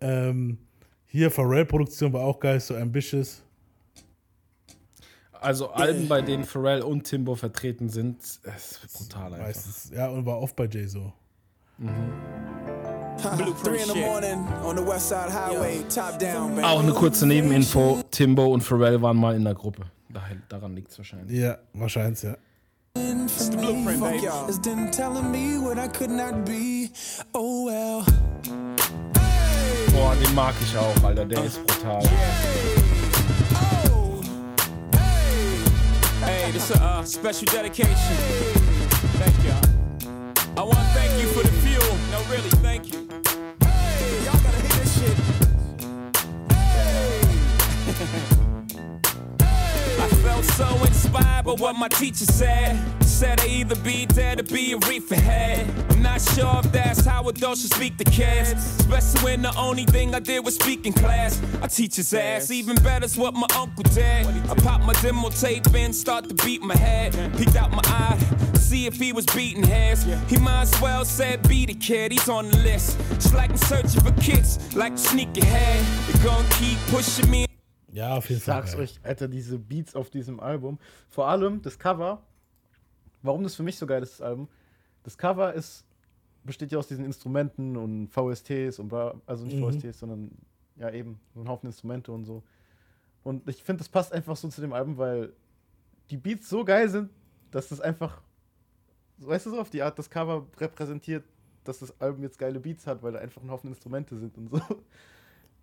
ähm, 0.00 0.58
hier, 1.06 1.30
Pharrell-Produktion 1.30 2.12
war 2.12 2.22
auch 2.22 2.38
geil, 2.38 2.60
so 2.60 2.76
ambitious. 2.76 3.42
Also 5.40 5.70
Alben, 5.70 6.08
bei 6.08 6.22
denen 6.22 6.44
Pharrell 6.44 6.82
und 6.82 7.04
Timbo 7.04 7.34
vertreten 7.34 7.88
sind, 7.88 8.22
ist 8.22 8.40
brutal 8.92 9.34
einfach. 9.34 9.46
Meistens. 9.46 9.90
Ja, 9.94 10.08
und 10.08 10.26
war 10.26 10.40
oft 10.40 10.56
bei 10.56 10.66
Jay 10.66 10.86
so. 10.86 11.12
Baby. 11.78 11.92
Auch 16.62 16.80
eine 16.80 16.92
kurze 16.92 17.26
Nebeninfo: 17.26 18.02
Timbo 18.10 18.46
und 18.46 18.62
Pharrell 18.62 19.00
waren 19.02 19.16
mal 19.16 19.34
in 19.34 19.44
der 19.44 19.54
Gruppe. 19.54 19.82
Daran 20.48 20.74
liegt 20.74 20.90
es 20.90 20.98
wahrscheinlich. 20.98 21.38
Ja, 21.38 21.58
wahrscheinlich, 21.74 22.22
ja. 22.22 22.36
It's 22.96 23.50
the 23.50 23.56
blueprint, 23.56 24.00
baby. 24.00 24.26
It's 24.48 24.58
them 24.62 24.90
telling 24.90 25.30
me 25.30 25.58
what 25.60 25.76
I 25.76 25.88
could 25.88 26.10
not 26.10 26.46
be. 26.46 26.90
Oh 27.34 27.66
well. 27.66 28.02
Boah, 29.92 30.14
den 30.14 30.34
mag 30.34 30.54
ich 30.62 30.76
auch, 30.76 31.04
Alter. 31.04 31.26
Der 31.26 31.44
ist 31.44 31.66
brutal. 31.66 32.02
Hey, 36.46 36.52
this 36.52 36.70
a 36.70 36.80
uh, 36.80 37.02
special 37.02 37.46
dedication. 37.46 38.16
Thank 39.18 39.34
y'all. 39.44 40.56
I 40.56 40.62
want 40.62 40.78
to 40.78 40.84
thank 40.94 41.20
you 41.20 41.26
for 41.32 41.42
the 41.42 41.50
fuel. 41.60 41.98
No, 42.12 42.22
really, 42.30 42.50
thank 42.62 42.92
you. 42.92 42.95
So 50.54 50.66
inspired 50.84 51.44
by 51.44 51.52
what 51.52 51.76
my 51.76 51.88
teacher 51.88 52.24
said. 52.24 52.80
Said 53.02 53.40
I 53.40 53.46
either 53.46 53.76
be 53.76 54.06
dead 54.06 54.40
or 54.40 54.42
be 54.42 54.72
a 54.72 54.78
reefer 54.78 55.14
head. 55.14 55.66
I'm 55.90 56.02
not 56.02 56.20
sure 56.20 56.60
if 56.62 56.70
that's 56.72 57.04
how 57.04 57.26
adults 57.28 57.62
should 57.62 57.72
speak 57.72 57.96
to 57.98 58.04
kids. 58.04 58.52
Especially 58.52 59.20
when 59.24 59.42
the 59.42 59.56
only 59.56 59.84
thing 59.84 60.14
I 60.14 60.20
did 60.20 60.44
was 60.44 60.56
speak 60.56 60.86
in 60.86 60.92
class. 60.92 61.40
I 61.62 61.66
teach 61.66 61.96
his 61.96 62.12
ass. 62.12 62.50
Even 62.50 62.76
better's 62.76 63.16
what 63.16 63.34
my 63.34 63.46
uncle 63.56 63.84
did. 63.84 64.26
I 64.26 64.54
pop 64.56 64.82
my 64.82 64.92
demo 64.94 65.30
tape 65.30 65.74
in, 65.74 65.92
start 65.92 66.28
to 66.28 66.34
beat 66.44 66.62
my 66.62 66.76
head. 66.76 67.12
Peeked 67.38 67.56
out 67.56 67.70
my 67.70 67.82
eye, 67.84 68.18
see 68.58 68.86
if 68.86 68.96
he 68.96 69.12
was 69.12 69.24
beating 69.26 69.62
heads. 69.62 70.04
He 70.28 70.36
might 70.36 70.62
as 70.62 70.80
well 70.80 71.04
said 71.04 71.46
be 71.48 71.64
the 71.64 71.74
kid, 71.74 72.12
he's 72.12 72.28
on 72.28 72.50
the 72.50 72.58
list. 72.58 72.98
It's 73.12 73.32
like 73.32 73.50
I'm 73.50 73.56
searching 73.56 74.00
for 74.02 74.12
kids, 74.20 74.58
like 74.76 74.92
a 74.92 74.96
sneakerhead. 74.96 76.14
You're 76.14 76.24
gonna 76.24 76.48
keep 76.50 76.78
pushing 76.88 77.30
me. 77.30 77.45
Ja, 77.96 78.16
auf 78.18 78.28
jeden 78.28 78.38
Ich 78.38 78.44
Fall. 78.44 78.56
sag's 78.56 78.72
geil. 78.72 78.82
euch, 78.82 79.00
Alter, 79.02 79.26
diese 79.26 79.58
Beats 79.58 79.96
auf 79.96 80.10
diesem 80.10 80.38
Album. 80.38 80.78
Vor 81.08 81.28
allem 81.28 81.62
das 81.62 81.78
Cover. 81.78 82.22
Warum 83.22 83.42
das 83.42 83.54
für 83.54 83.62
mich 83.62 83.78
so 83.78 83.86
geil 83.86 84.02
ist, 84.02 84.12
das 84.12 84.20
Album. 84.20 84.48
Das 85.02 85.16
Cover 85.16 85.54
ist, 85.54 85.84
besteht 86.44 86.70
ja 86.72 86.78
aus 86.78 86.88
diesen 86.88 87.06
Instrumenten 87.06 87.76
und 87.76 88.08
VSTs 88.08 88.78
und 88.78 88.88
bla, 88.88 89.14
also 89.24 89.46
nicht 89.46 89.56
Mhm. 89.56 89.72
VSTs, 89.72 89.98
sondern 89.98 90.30
ja 90.76 90.90
eben 90.90 91.18
so 91.34 91.40
ein 91.40 91.48
Haufen 91.48 91.68
Instrumente 91.68 92.12
und 92.12 92.24
so. 92.26 92.42
Und 93.24 93.48
ich 93.48 93.62
finde, 93.62 93.78
das 93.78 93.88
passt 93.88 94.12
einfach 94.12 94.36
so 94.36 94.46
zu 94.48 94.60
dem 94.60 94.74
Album, 94.74 94.98
weil 94.98 95.32
die 96.10 96.18
Beats 96.18 96.48
so 96.50 96.64
geil 96.66 96.88
sind, 96.90 97.10
dass 97.50 97.68
das 97.68 97.80
einfach, 97.80 98.20
weißt 99.18 99.46
du 99.46 99.50
so, 99.52 99.60
auf 99.60 99.70
die 99.70 99.80
Art 99.82 99.98
das 99.98 100.10
Cover 100.10 100.46
repräsentiert, 100.58 101.24
dass 101.64 101.78
das 101.78 101.98
Album 101.98 102.22
jetzt 102.22 102.38
geile 102.38 102.60
Beats 102.60 102.86
hat, 102.86 103.02
weil 103.02 103.12
da 103.12 103.20
einfach 103.20 103.42
ein 103.42 103.50
Haufen 103.50 103.70
Instrumente 103.70 104.16
sind 104.18 104.36
und 104.36 104.50
so. 104.50 104.60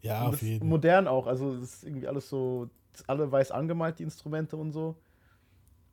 Ja, 0.04 0.28
auf 0.28 0.42
jeden 0.42 0.66
ist 0.66 0.70
Modern 0.70 1.08
auch, 1.08 1.28
also 1.28 1.56
das 1.56 1.76
ist 1.76 1.84
irgendwie 1.86 2.08
alles 2.08 2.30
so, 2.30 2.70
alle 3.08 3.32
weiß 3.32 3.52
angemalt, 3.52 4.00
die 4.00 4.04
Instrumente 4.04 4.58
und 4.58 4.72
so. 4.72 4.96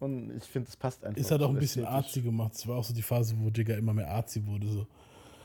Und 0.00 0.36
ich 0.36 0.44
finde, 0.44 0.66
das 0.66 0.76
passt 0.76 1.04
einfach. 1.04 1.20
Ist 1.20 1.30
halt 1.30 1.42
auch 1.42 1.50
ein 1.50 1.58
bisschen 1.58 1.84
artsy 1.84 2.22
gemacht. 2.22 2.54
Es 2.54 2.66
war 2.66 2.78
auch 2.78 2.84
so 2.84 2.94
die 2.94 3.02
Phase, 3.02 3.34
wo 3.38 3.48
Jigga 3.48 3.74
immer 3.74 3.92
mehr 3.92 4.10
artsy 4.10 4.44
wurde. 4.46 4.66
So. 4.66 4.86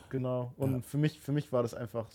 Genau. 0.08 0.52
Und 0.56 0.84
für, 0.84 0.96
mich, 0.96 1.20
für 1.20 1.32
mich 1.32 1.52
war 1.52 1.62
das 1.62 1.74
einfach, 1.74 2.06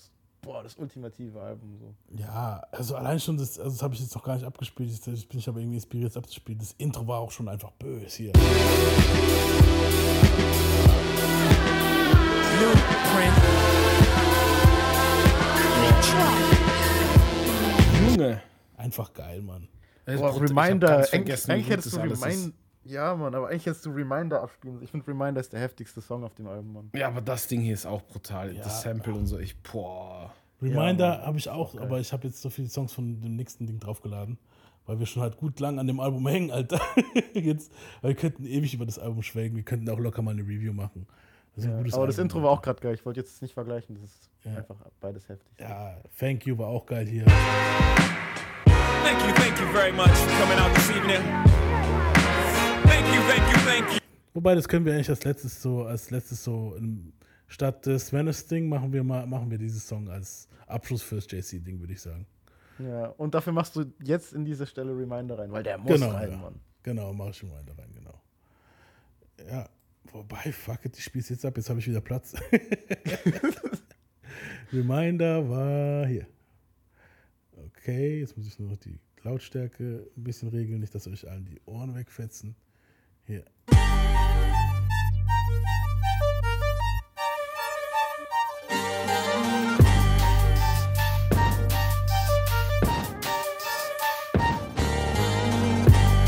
boah, 0.42 0.64
das 0.64 0.76
ultimative 0.76 1.40
Album. 1.40 1.78
So. 1.80 1.94
Ja, 2.18 2.64
also 2.72 2.96
allein 2.96 3.20
schon 3.20 3.38
das, 3.38 3.60
also 3.60 3.72
das 3.72 3.84
habe 3.84 3.94
ich 3.94 4.02
jetzt 4.02 4.16
noch 4.16 4.24
gar 4.24 4.36
nicht 4.36 4.46
abgespielt. 4.46 4.90
Jetzt 4.90 5.30
bin 5.30 5.40
ich 5.40 5.48
aber 5.48 5.60
irgendwie 5.60 5.76
inspiriert, 5.76 6.12
es 6.12 6.18
abzuspielen. 6.18 6.60
Das 6.60 6.74
Intro 6.80 7.08
war 7.08 7.20
auch 7.20 7.32
schon 7.32 7.48
einfach 7.48 7.72
böse 7.74 8.18
hier. 8.18 8.34
Junge. 18.10 18.42
Einfach 18.78 19.14
geil, 19.14 19.42
Mann. 19.42 19.68
Boah, 20.06 20.34
hab 20.34 20.42
Reminder, 20.42 21.08
eigentlich, 21.12 21.50
eigentlich 21.50 21.70
hättest 21.70 21.94
du. 21.94 22.00
Reminder. 22.00 22.54
Ja, 22.84 23.16
Mann, 23.16 23.36
aber 23.36 23.50
eigentlich 23.50 23.68
hättest 23.68 23.86
du 23.86 23.92
Reminder 23.92 24.42
abspielen. 24.42 24.82
Ich 24.82 24.90
finde 24.90 25.08
Reminder 25.08 25.40
ist 25.40 25.54
der 25.54 25.60
heftigste 25.60 26.02
Song 26.02 26.24
auf 26.24 26.34
dem 26.34 26.48
Album, 26.48 26.74
Mann. 26.74 26.90
Ja, 26.96 27.08
aber 27.08 27.22
das 27.22 27.48
Ding 27.48 27.62
hier 27.62 27.76
ist 27.76 27.86
auch 27.86 28.02
brutal. 28.02 28.56
Ja. 28.56 28.64
Das 28.64 28.82
Sample 28.82 29.14
und 29.14 29.28
so. 29.28 29.38
Ich, 29.38 29.56
boah. 29.62 30.34
Reminder 30.62 31.20
Ja, 31.20 31.26
habe 31.26 31.38
ich 31.38 31.50
auch, 31.50 31.76
aber 31.80 32.00
ich 32.00 32.14
habe 32.14 32.28
jetzt 32.28 32.42
so 32.42 32.50
viele 32.50 32.70
Songs 32.70 32.94
von 32.94 33.22
dem 33.22 33.36
nächsten 33.36 33.66
Ding 33.66 33.80
draufgeladen, 33.80 34.38
weil 34.86 35.00
wir 35.00 35.06
schon 35.06 35.24
halt 35.24 35.38
gut 35.38 35.60
lang 35.60 35.80
an 35.80 35.88
dem 35.88 36.00
Album 36.00 36.28
hängen, 36.28 36.52
Alter. 36.52 36.80
jetzt, 37.34 37.72
weil 38.02 38.12
wir 38.12 38.16
könnten 38.16 38.46
ewig 38.46 38.74
über 38.74 38.86
das 38.86 39.00
Album 39.00 39.24
schwelgen, 39.24 39.56
wir 39.56 39.64
könnten 39.64 39.90
auch 39.90 40.00
locker 40.00 40.22
mal 40.22 40.32
eine 40.32 40.44
Review 40.44 40.74
machen. 40.74 41.08
Das 41.56 41.66
ist 41.66 41.70
ein 41.70 41.72
Ja, 41.72 41.78
gutes 41.80 41.94
aber 41.96 42.08
das 42.08 42.16
Album. 42.18 42.26
Intro 42.38 42.44
war 42.44 42.52
auch 42.52 42.62
gerade 42.62 42.80
geil. 42.82 42.94
Ich 42.94 43.06
wollte 43.06 43.20
jetzt 43.20 43.42
nicht 43.42 43.54
vergleichen. 43.54 43.96
Das 43.96 44.04
ist 44.06 44.30
Ja. 44.44 44.58
einfach 44.58 44.76
beides 45.00 45.28
heftig. 45.28 45.52
Ja, 45.60 45.98
Thank 46.18 46.46
You 46.46 46.58
war 46.58 46.68
auch 46.68 46.86
geil 46.86 47.06
hier. 47.08 47.26
Thank 47.26 49.20
you, 49.20 49.34
thank 49.36 49.60
you 49.60 49.68
very 49.74 49.92
much 49.92 50.08
for 50.10 50.32
coming 50.40 50.58
out 50.60 50.74
this 50.74 50.90
evening. 50.92 51.22
Thank 52.86 53.06
you, 53.14 53.22
thank 53.28 53.54
you, 53.54 53.60
thank 53.66 53.92
you. 53.94 53.98
Wobei, 54.34 54.56
das 54.56 54.68
können 54.68 54.86
wir 54.86 54.94
eigentlich 54.94 55.10
als 55.10 55.24
letztes 55.26 55.62
so, 55.62 55.84
als 55.84 56.10
letztes 56.10 56.44
so, 56.44 56.76
im, 56.78 57.12
statt 57.48 57.86
des 57.86 58.14
Venice-Ding 58.14 58.70
machen 58.70 58.94
wir 58.94 59.04
mal, 59.04 59.28
machen 59.28 59.52
wir 59.52 59.58
dieses 59.58 59.86
Song 59.86 60.10
als 60.10 60.48
Abschluss 60.68 61.02
fürs 61.04 61.30
JC-Ding, 61.30 61.80
würde 61.82 61.92
ich 61.94 62.02
sagen. 62.02 62.26
Ja, 62.80 63.08
und 63.18 63.36
dafür 63.36 63.52
machst 63.52 63.76
du 63.76 63.84
jetzt 64.02 64.32
in 64.34 64.46
diese 64.46 64.66
Stelle 64.66 64.98
Reminder 64.98 65.38
rein, 65.38 65.52
weil 65.52 65.64
der 65.64 65.78
muss 65.78 65.92
genau, 65.92 66.12
rein, 66.12 66.32
ja. 66.32 66.38
Mann. 66.38 66.60
Genau, 66.84 67.12
mach 67.14 67.28
ich 67.30 67.44
Reminder 67.44 67.78
rein, 67.78 67.92
genau. 67.94 68.22
Ja, 69.50 69.68
wobei, 70.06 70.52
fuck 70.52 70.86
it, 70.86 70.98
ich 70.98 71.04
spiel's 71.04 71.30
jetzt 71.30 71.46
ab, 71.46 71.58
jetzt 71.58 71.70
habe 71.70 71.80
ich 71.80 71.88
wieder 71.88 72.02
Platz. 72.02 72.34
Reminder 74.74 75.50
war 75.50 76.08
hier. 76.08 76.28
Okay, 77.56 78.20
jetzt 78.20 78.38
muss 78.38 78.48
ich 78.48 78.58
nur 78.60 78.70
noch 78.70 78.78
die 78.78 79.00
Lautstärke 79.24 80.08
ein 80.16 80.24
bisschen 80.24 80.50
regeln, 80.50 80.80
nicht, 80.80 80.96
dass 80.96 81.08
euch 81.08 81.30
allen 81.30 81.46
die 81.46 81.60
Ohren 81.66 81.96
wegfetzen. 81.96 82.56
Hier. 83.26 83.46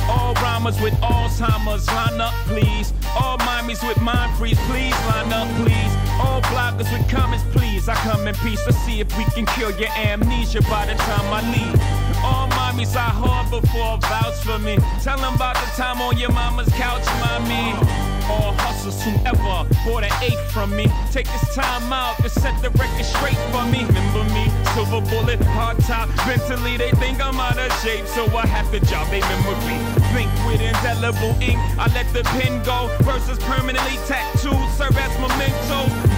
All 0.08 0.34
rhymers 0.36 0.80
with 0.82 0.94
Alzheimer's, 1.02 1.88
line 1.88 2.22
up, 2.22 2.34
please. 2.48 2.94
All 3.20 3.38
mimies 3.40 3.86
with 3.88 4.02
mind 4.02 4.36
freeze, 4.38 4.60
please 4.68 4.94
line 5.08 5.32
up, 5.34 5.48
please. 5.62 5.94
All 6.22 6.42
bloggers 6.44 6.92
with 6.92 7.08
comments, 7.10 7.44
please. 7.52 7.90
I 7.90 7.96
come 7.96 8.28
in 8.28 8.36
peace. 8.36 8.62
Let's 8.66 8.78
see 8.80 9.00
if 9.00 9.18
we 9.18 9.26
can 9.26 9.46
kill 9.46 9.72
your 9.72 9.90
amnesia 9.96 10.62
by 10.64 10.86
the 10.86 10.94
time 10.94 11.28
I 11.34 11.42
leave. 11.52 11.82
All 12.24 12.48
mommies 12.50 12.96
I 12.96 13.10
harbor 13.10 13.66
for 13.68 13.98
vouch 14.08 14.36
for 14.44 14.60
me. 14.60 14.78
Tell 15.02 15.18
them 15.18 15.36
about 15.36 15.56
the 15.56 15.70
time 15.76 16.02
on 16.02 16.18
your 16.18 16.32
mama's 16.32 16.70
couch, 16.70 17.06
mommy. 17.20 18.13
All 18.30 18.54
hustlers 18.54 19.02
whoever 19.04 19.68
bought 19.86 20.04
an 20.04 20.14
eighth 20.22 20.52
from 20.52 20.76
me. 20.76 20.88
Take 21.12 21.28
this 21.28 21.56
time 21.56 21.92
out 21.92 22.18
to 22.24 22.30
set 22.30 22.60
the 22.62 22.70
record 22.72 23.06
straight 23.06 23.38
for 23.52 23.66
me. 23.66 23.86
Remember 23.86 24.24
me, 24.34 24.50
silver 24.74 25.02
bullet, 25.10 25.42
hard 25.56 25.80
top, 25.80 26.10
mentally 26.26 26.78
they 26.78 26.92
think 26.92 27.24
I'm 27.24 27.40
out 27.40 27.58
of 27.58 27.72
shape, 27.82 28.06
so 28.08 28.26
I 28.36 28.46
have 28.48 28.72
to 28.72 28.80
jog 28.88 29.08
they 29.10 29.22
memory. 29.22 29.78
Think 30.14 30.32
with 30.46 30.62
indelible 30.62 31.36
ink, 31.42 31.60
I 31.78 31.92
let 31.94 32.12
the 32.14 32.24
pen 32.24 32.64
go. 32.64 32.90
Verses 33.02 33.38
permanently 33.40 33.98
tattooed, 34.08 34.70
serve 34.78 34.98
as 34.98 35.14
memento. 35.20 36.13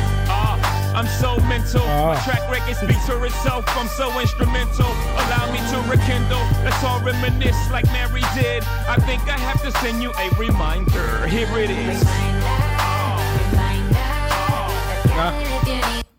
Ah, 0.95 0.99
I'm 0.99 1.07
so 1.07 1.37
mental. 1.47 1.85
My 1.85 2.19
track 2.23 2.49
record 2.49 2.75
speaks 2.75 3.05
for 3.05 3.25
itself. 3.25 3.65
I'm 3.69 3.87
so 3.87 4.17
instrumental. 4.19 4.85
Allow 4.85 5.51
me 5.51 5.59
to 5.71 5.77
rekindle. 5.89 6.39
Let's 6.63 6.83
all 6.83 6.99
reminisce 7.01 7.69
like 7.71 7.85
Mary 7.91 8.23
did. 8.33 8.63
I 8.87 8.97
think 8.97 9.21
I 9.27 9.37
have 9.37 9.61
to 9.63 9.71
send 9.79 10.01
you 10.01 10.11
a 10.11 10.29
reminder. 10.37 11.27
Here 11.27 11.49
it 11.57 11.69
is. 11.69 12.03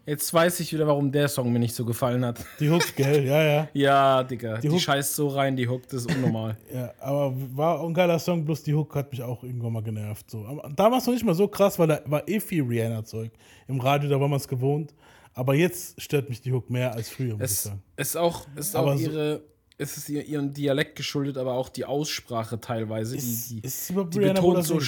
Jetzt 0.06 0.32
weiß 0.32 0.60
ich 0.60 0.72
wieder, 0.72 0.86
warum 0.86 1.10
der 1.10 1.26
Song 1.28 1.52
mir 1.52 1.58
nicht 1.58 1.74
so 1.74 1.84
gefallen 1.84 2.24
hat. 2.24 2.44
Die 2.60 2.70
Hook, 2.70 2.94
gell? 2.94 3.24
Ja, 3.26 3.42
ja. 3.42 3.68
Ja, 3.74 4.22
Digga. 4.22 4.54
Die 4.58 4.68
Die, 4.68 4.70
Hook- 4.74 4.80
scheißt 4.80 5.16
so 5.16 5.26
rein, 5.28 5.56
die 5.56 5.68
Hook, 5.68 5.88
das 5.88 6.02
ist 6.06 6.14
unnormal. 6.14 6.56
Ja, 6.72 6.92
aber 7.00 7.34
war 7.56 7.82
ein 7.84 7.92
geiler 7.92 8.18
Song, 8.20 8.44
bloß 8.44 8.62
die 8.62 8.72
Hook 8.72 8.94
hat 8.94 9.10
mich 9.10 9.20
auch 9.22 9.42
irgendwann 9.42 9.72
mal 9.72 9.82
genervt. 9.82 10.30
So. 10.30 10.44
Aber 10.46 10.70
Damals 10.76 11.06
noch 11.06 11.12
nicht 11.14 11.24
mal 11.24 11.34
so 11.34 11.48
krass, 11.48 11.76
weil 11.78 11.88
da 11.88 12.00
war 12.06 12.26
eh 12.28 12.38
viel 12.38 12.62
Rihanna-Zeug. 12.62 13.32
Im 13.66 13.80
Radio, 13.80 14.08
da 14.08 14.20
war 14.20 14.28
man 14.28 14.36
es 14.38 14.46
gewohnt. 14.46 14.94
Aber 15.34 15.54
jetzt 15.54 16.00
stört 16.00 16.28
mich 16.28 16.40
die 16.40 16.52
Hook 16.52 16.70
mehr 16.70 16.94
als 16.94 17.10
früher, 17.10 17.32
muss 17.36 17.40
ich 17.40 17.50
es 17.56 17.62
sagen. 17.64 17.82
ist 17.96 18.16
auch, 18.16 18.46
ist 18.54 18.76
Aber 18.76 18.92
auch 18.94 18.96
so- 18.96 19.02
ihre, 19.10 19.42
es 19.76 19.96
ist 19.96 20.08
ihr, 20.08 20.24
ihrem 20.24 20.52
Dialekt 20.54 20.94
geschuldet, 20.96 21.36
aber 21.36 21.54
auch 21.54 21.68
die 21.68 21.84
Aussprache 21.84 22.60
teilweise. 22.60 23.16
Ist- 23.16 23.50
die, 23.50 23.60
die, 23.60 23.66
ist 23.66 23.90
überhaupt 23.90 24.14
die 24.14 24.20
betont 24.20 24.64
so. 24.64 24.78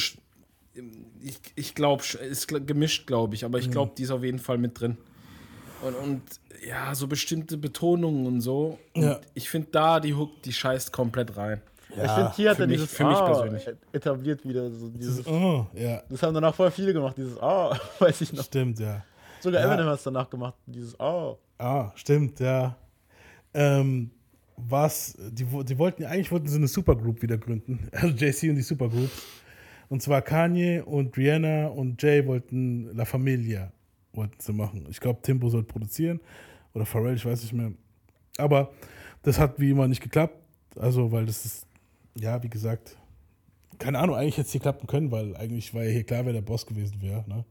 Ich, 1.21 1.41
ich 1.57 1.75
glaube, 1.75 2.05
ist 2.31 2.47
gemischt, 2.47 3.09
glaube 3.09 3.35
ich, 3.35 3.45
aber 3.45 3.59
ich 3.59 3.67
Mhm. 3.67 3.73
glaube, 3.73 3.93
die 3.99 4.05
ist 4.05 4.11
auf 4.13 4.23
jeden 4.23 4.39
Fall 4.39 4.59
mit 4.59 4.81
drin. 4.81 4.97
Und, 5.83 5.95
und 5.95 6.23
ja, 6.67 6.95
so 6.95 7.07
bestimmte 7.07 7.57
Betonungen 7.57 8.27
und 8.27 8.41
so. 8.41 8.79
Und 8.95 9.03
Ja. 9.03 9.21
ich 9.35 9.49
finde 9.49 9.69
da 9.71 10.01
die 10.01 10.15
Hook, 10.15 10.43
die 10.43 10.53
scheißt 10.53 10.93
komplett 10.93 11.37
rein. 11.37 11.61
ich 11.91 11.95
finde, 11.97 12.33
hier 12.35 12.51
hat 12.51 12.57
für 12.57 12.63
er 12.65 12.67
mich, 12.69 12.77
dieses 12.79 12.93
für 12.95 13.05
mich 13.05 13.17
Ah 13.17 13.27
persönlich. 13.27 13.69
etabliert 13.93 14.45
wieder. 14.47 14.71
So 14.71 14.89
dieses, 14.89 15.27
Oh, 15.27 15.67
ja. 15.75 16.03
Das 16.09 16.23
haben 16.23 16.35
danach 16.35 16.55
voll 16.55 16.71
viele 16.71 16.93
gemacht, 16.93 17.17
dieses 17.17 17.41
Ah, 17.41 17.79
weiß 18.01 18.21
ich 18.23 18.33
noch. 18.33 18.45
Stimmt, 18.45 18.79
ja. 18.81 19.05
Sogar 19.41 19.61
Ja. 19.63 19.69
Eminem 19.73 19.87
hat 19.87 19.99
es 19.99 20.03
danach 20.03 20.29
gemacht, 20.29 20.55
dieses 20.67 20.99
Ah. 20.99 21.37
Ah, 21.59 21.93
stimmt, 21.95 22.41
ja. 22.41 22.77
Ähm, 23.55 24.11
was, 24.57 25.17
die, 25.31 25.45
die 25.45 25.79
wollten, 25.79 26.05
eigentlich 26.05 26.31
wollten 26.33 26.49
sie 26.49 26.57
eine 26.57 26.67
Supergroup 26.69 27.23
wieder 27.23 27.39
gründen. 27.39 27.89
Also 27.93 28.09
JC 28.09 28.51
und 28.51 28.57
die 28.57 28.63
Supergroups. 28.63 29.23
Und 29.89 30.03
zwar 30.03 30.21
Kanye 30.23 30.81
und 30.85 31.17
Rihanna 31.17 31.69
und 31.69 32.03
Jay 32.03 32.27
wollten 32.27 32.95
La 32.97 33.05
Familia 33.05 33.73
wollten 34.19 34.39
sie 34.39 34.53
machen. 34.53 34.87
Ich 34.91 35.01
glaube, 35.01 35.23
Timbo 35.23 35.49
sollte 35.49 35.69
produzieren. 35.69 36.21
Oder 36.75 36.85
Pharrell, 36.85 37.15
ich 37.15 37.25
weiß 37.25 37.43
nicht 37.43 37.55
mehr. 37.55 37.73
Aber 38.37 38.71
das 39.23 39.39
hat 39.39 39.59
wie 39.59 39.71
immer 39.71 39.89
nicht 39.89 40.03
geklappt. 40.03 40.37
Also, 40.77 41.11
weil 41.11 41.25
das 41.25 41.45
ist, 41.45 41.67
ja, 42.15 42.43
wie 42.43 42.51
gesagt, 42.51 42.97
keine 43.79 43.99
Ahnung, 43.99 44.17
eigentlich 44.17 44.37
hätte 44.37 44.47
es 44.47 44.53
hier 44.53 44.61
klappen 44.61 44.87
können, 44.87 45.11
weil 45.11 45.37
eigentlich 45.37 45.73
war 45.73 45.85
ja 45.85 45.91
hier 45.91 46.05
klar, 46.05 46.27
wer 46.27 46.33
der 46.33 46.43
Boss 46.43 46.67
gewesen 46.67 47.01
wäre. 47.01 47.25
Ne? 47.27 47.45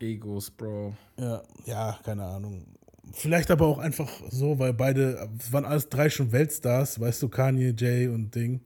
Egos, 0.00 0.50
Bro. 0.50 0.94
Ja, 1.18 1.42
ja, 1.64 1.98
keine 2.04 2.24
Ahnung. 2.24 2.66
Vielleicht 3.12 3.50
aber 3.50 3.66
auch 3.66 3.78
einfach 3.78 4.10
so, 4.30 4.58
weil 4.58 4.74
beide, 4.74 5.28
es 5.38 5.52
waren 5.52 5.64
alles 5.64 5.88
drei 5.88 6.10
schon 6.10 6.32
Weltstars, 6.32 7.00
weißt 7.00 7.22
du, 7.22 7.28
Kanye, 7.28 7.72
Jay 7.76 8.08
und 8.08 8.34
Ding, 8.34 8.60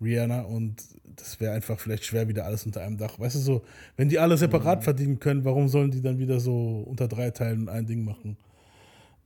Rihanna 0.00 0.42
und 0.42 0.76
das 1.16 1.40
wäre 1.40 1.54
einfach 1.54 1.78
vielleicht 1.78 2.04
schwer 2.04 2.28
wieder 2.28 2.44
alles 2.44 2.66
unter 2.66 2.82
einem 2.82 2.96
Dach. 2.96 3.18
Weißt 3.18 3.36
du 3.36 3.40
so, 3.40 3.62
wenn 3.96 4.08
die 4.08 4.18
alle 4.18 4.36
separat 4.36 4.84
verdienen 4.84 5.20
können, 5.20 5.44
warum 5.44 5.68
sollen 5.68 5.90
die 5.90 6.02
dann 6.02 6.18
wieder 6.18 6.40
so 6.40 6.84
unter 6.86 7.08
drei 7.08 7.30
Teilen 7.30 7.68
ein 7.68 7.86
Ding 7.86 8.04
machen? 8.04 8.36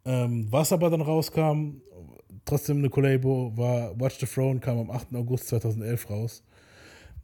Ähm, 0.04 0.46
was 0.50 0.72
aber 0.72 0.90
dann 0.90 1.00
rauskam, 1.00 1.80
trotzdem 2.44 2.78
eine 2.78 2.90
Collabo, 2.90 3.52
war 3.56 3.98
Watch 4.00 4.18
the 4.20 4.26
Throne, 4.26 4.60
kam 4.60 4.78
am 4.78 4.90
8. 4.90 5.14
August 5.14 5.48
2011 5.48 6.10
raus. 6.10 6.42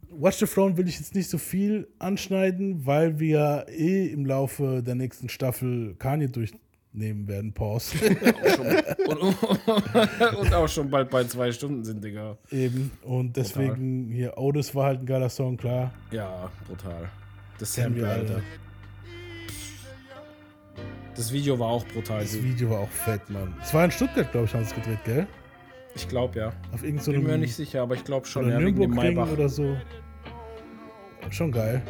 Watch 0.09 0.37
the 0.37 0.45
Throne 0.45 0.77
will 0.77 0.87
ich 0.87 0.99
jetzt 0.99 1.15
nicht 1.15 1.29
so 1.29 1.37
viel 1.37 1.87
anschneiden, 1.99 2.85
weil 2.85 3.19
wir 3.19 3.65
eh 3.69 4.07
im 4.07 4.25
Laufe 4.25 4.81
der 4.83 4.95
nächsten 4.95 5.29
Staffel 5.29 5.95
Kanye 5.97 6.29
durchnehmen 6.95 7.27
werden. 7.27 7.53
Pause. 7.53 7.97
und, 9.07 10.37
und 10.37 10.53
auch 10.53 10.67
schon 10.67 10.89
bald 10.89 11.09
bei 11.09 11.23
zwei 11.25 11.51
Stunden 11.51 11.83
sind, 11.83 12.03
Digga. 12.03 12.37
Eben. 12.51 12.91
Und 13.03 13.37
deswegen 13.37 14.09
hier, 14.11 14.37
Otis 14.37 14.73
war 14.73 14.85
halt 14.87 15.01
ein 15.01 15.05
geiler 15.05 15.29
Song, 15.29 15.57
klar. 15.57 15.91
Ja, 16.11 16.49
brutal. 16.67 17.09
Das 17.59 17.73
Sample. 17.73 18.07
Alter. 18.07 18.41
Das 21.15 21.31
Video 21.31 21.57
war 21.57 21.67
auch 21.69 21.85
brutal. 21.87 22.21
Das. 22.21 22.41
Video 22.41 22.69
war 22.69 22.79
auch 22.79 22.89
fett, 22.89 23.29
Mann. 23.29 23.55
Es 23.61 23.73
war 23.73 23.85
in 23.85 23.91
Stuttgart, 23.91 24.29
glaube 24.31 24.47
ich, 24.47 24.53
haben 24.53 24.65
sie 24.65 24.71
es 24.71 24.75
gedreht, 24.75 24.99
gell? 25.05 25.27
Ich 25.95 26.09
glaube 26.09 26.37
ja. 26.37 26.53
Auf 26.73 26.83
irgend 26.83 27.03
so 27.03 27.11
Bin 27.13 27.23
mir 27.23 27.37
nicht 27.37 27.55
sicher, 27.55 27.81
aber 27.81 27.95
ich 27.95 28.03
glaube 28.03 28.27
schon, 28.27 28.45
Oder 28.45 28.59
ja, 28.59 28.65
wegen 28.65 28.81
dem 28.81 28.91
Nürburgring 28.91 29.15
Maybach. 29.15 29.31
oder 29.31 29.47
so. 29.47 29.77
Schon 31.29 31.53
geil. 31.53 31.81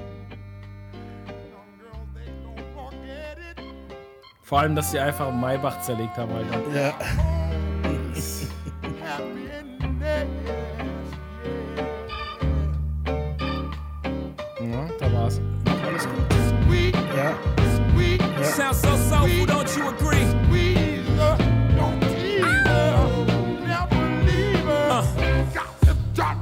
Vor 4.46 4.60
allem, 4.60 4.76
dass 4.76 4.92
sie 4.92 5.00
einfach 5.00 5.32
Maybach 5.32 5.82
zerlegt 5.82 6.16
haben, 6.18 6.32
Alter. 6.32 6.62
Ja. 6.72 6.94
Ja, 14.62 14.88
da 15.00 15.14
war's. 15.14 15.42
Alles 15.88 16.04
gut. 16.04 16.16
Ja. 17.18 17.34
Sounds 18.44 18.82
so 18.84 18.96
soulful, 19.10 19.48
don't 19.48 19.76
you 19.76 19.88
agree? 19.88 20.28
Uh, 21.18 21.36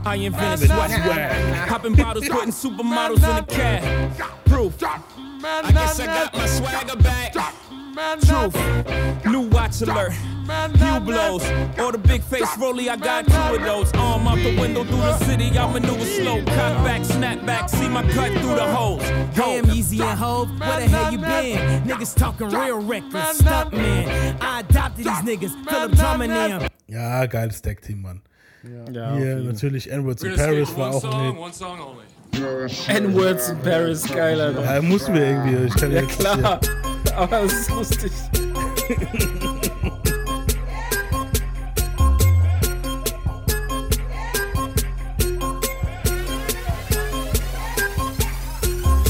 I 0.06 0.16
invented 0.26 0.68
swag. 0.68 1.70
Popping 1.70 1.96
bottles, 1.96 2.28
putting 2.28 2.52
supermodels 2.52 3.24
in 3.24 3.36
the 3.38 3.44
cab. 3.48 3.82
Proof. 4.44 4.74
I 4.84 5.72
guess 5.72 6.00
I 6.02 6.06
got 6.06 6.34
my 6.34 6.46
swagger 6.48 6.98
back. 6.98 7.34
Truth. 7.94 8.56
New 9.26 9.42
watch 9.50 9.82
alert. 9.82 10.14
Few 10.14 11.00
blows. 11.00 11.44
Or 11.78 11.92
the 11.92 12.00
big 12.00 12.24
face 12.24 12.58
rolly, 12.58 12.90
I 12.90 12.96
got 12.96 13.28
two 13.28 13.56
of 13.56 13.62
those. 13.62 13.94
Arm 13.94 14.28
out 14.28 14.38
the 14.40 14.60
window 14.60 14.84
through 14.84 14.98
the 14.98 15.18
city, 15.20 15.56
I 15.58 15.72
maneuver 15.72 16.04
slow. 16.04 16.38
Cut 16.44 16.84
back, 16.84 17.06
snap 17.06 17.46
back, 17.46 17.70
see 17.70 17.88
my 17.88 18.02
cut 18.12 18.32
through 18.32 18.56
the 18.56 18.66
holes. 18.74 19.04
Damn, 19.36 19.70
Easy 19.70 20.02
and 20.02 20.18
Hove, 20.18 20.50
where 20.60 20.80
the 20.82 20.88
hell 20.88 21.12
you 21.12 21.20
been? 21.20 21.84
Niggas 21.84 22.16
talking 22.16 22.50
real 22.50 22.80
reckless, 22.82 23.38
stunt 23.38 23.72
man. 23.74 24.38
I 24.42 24.62
adopted 24.62 25.06
these 25.06 25.22
niggas, 25.22 25.70
Philip 25.70 25.92
Drummond 25.92 26.32
them. 26.34 26.68
Ja, 26.88 27.26
geiles 27.28 27.62
Tag-Team, 27.62 28.02
Mann. 28.02 28.22
Ja, 28.64 28.92
Hier 28.92 29.14
auf 29.14 29.20
jeden. 29.20 29.48
natürlich 29.48 29.92
N-Words 29.92 30.24
in 30.24 30.32
We're 30.32 30.36
gonna 30.38 30.48
Paris 30.48 30.70
skate 30.70 30.78
war 30.80 30.88
one 30.88 30.96
auch 30.96 31.04
ein 31.04 31.12
song, 31.12 31.26
Hit. 31.32 31.38
one 31.38 31.54
song 31.54 31.80
only. 31.80 32.70
N-Words 32.88 33.50
in 33.50 33.58
Paris, 33.60 34.04
geil, 34.08 34.42
Alter. 34.42 34.64
Ja, 34.76 34.82
mussten 34.82 35.14
wir 35.14 35.26
irgendwie. 35.26 35.66
Ich 35.68 35.76
kann 35.76 35.92
ja, 35.92 36.02
Ja, 36.02 36.08
jetzt 36.08 36.20
klar. 36.20 36.60
Aber 37.16 37.42
das 37.42 37.54
ist 37.54 37.70
lustig. 37.70 38.12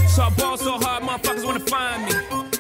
So 0.08 0.22
I 0.22 0.30
ball 0.38 0.58
so 0.58 0.80
hard, 0.80 1.04
motherfuckers 1.04 1.46
wanna 1.46 1.60
find 1.62 2.06
me. 2.06 2.12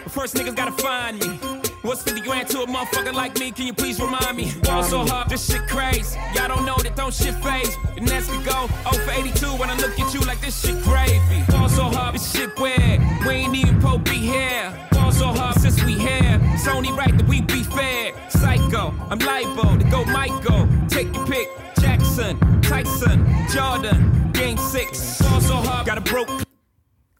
First 0.10 0.36
niggas 0.36 0.56
gotta 0.56 0.72
find 0.72 1.20
me. 1.20 1.63
What's 1.84 2.02
50 2.04 2.22
grand 2.22 2.48
to 2.52 2.62
a 2.62 2.66
motherfucker 2.66 3.14
like 3.14 3.38
me? 3.40 3.52
Can 3.52 3.68
you 3.68 3.74
please 3.74 4.00
remind 4.00 4.38
me? 4.38 4.54
Ball 4.64 4.84
so 4.84 5.06
hard, 5.06 5.28
this 5.28 5.52
shit 5.52 5.68
crazy. 5.68 6.18
Y'all 6.34 6.48
don't 6.48 6.66
know 6.66 6.78
that 6.78 6.96
don't 6.96 7.14
shit 7.14 7.36
phase. 7.44 7.76
And 7.98 8.08
that's 8.08 8.30
could 8.30 8.46
go 8.46 8.68
0 8.90 9.04
for 9.04 9.12
82 9.12 9.48
when 9.58 9.70
I 9.70 9.76
look 9.76 10.00
at 10.00 10.14
you 10.14 10.22
like 10.22 10.40
this 10.40 10.58
shit 10.66 10.82
gravy. 10.82 11.44
Ball 11.50 11.68
so 11.68 11.84
hard, 11.84 12.16
this 12.16 12.32
shit 12.32 12.58
weird. 12.58 13.02
We 13.28 13.34
ain't 13.34 13.56
even 13.56 13.82
po 13.82 13.98
be 13.98 14.12
here. 14.12 14.74
Ball 14.94 15.12
so 15.12 15.28
hard 15.28 15.60
since 15.60 15.84
we 15.84 15.96
here. 15.96 16.40
It's 16.54 16.70
only 16.70 16.94
right 16.94 17.18
that 17.18 17.28
we 17.28 17.42
be 17.42 17.64
fair. 17.64 18.14
Psycho, 18.30 18.94
I'm 19.10 19.20
libo 19.20 19.78
to 19.78 19.84
go 19.92 20.06
Michael. 20.06 20.70
Take 20.88 21.14
your 21.14 21.28
pick. 21.28 21.50
Jackson, 21.82 22.40
Tyson, 22.62 23.28
Jordan, 23.50 24.32
Game 24.32 24.58
6. 24.58 25.22
Ball 25.22 25.42
so 25.42 25.56
hard, 25.56 25.86
got 25.86 25.98
a 25.98 26.02
broke 26.02 26.43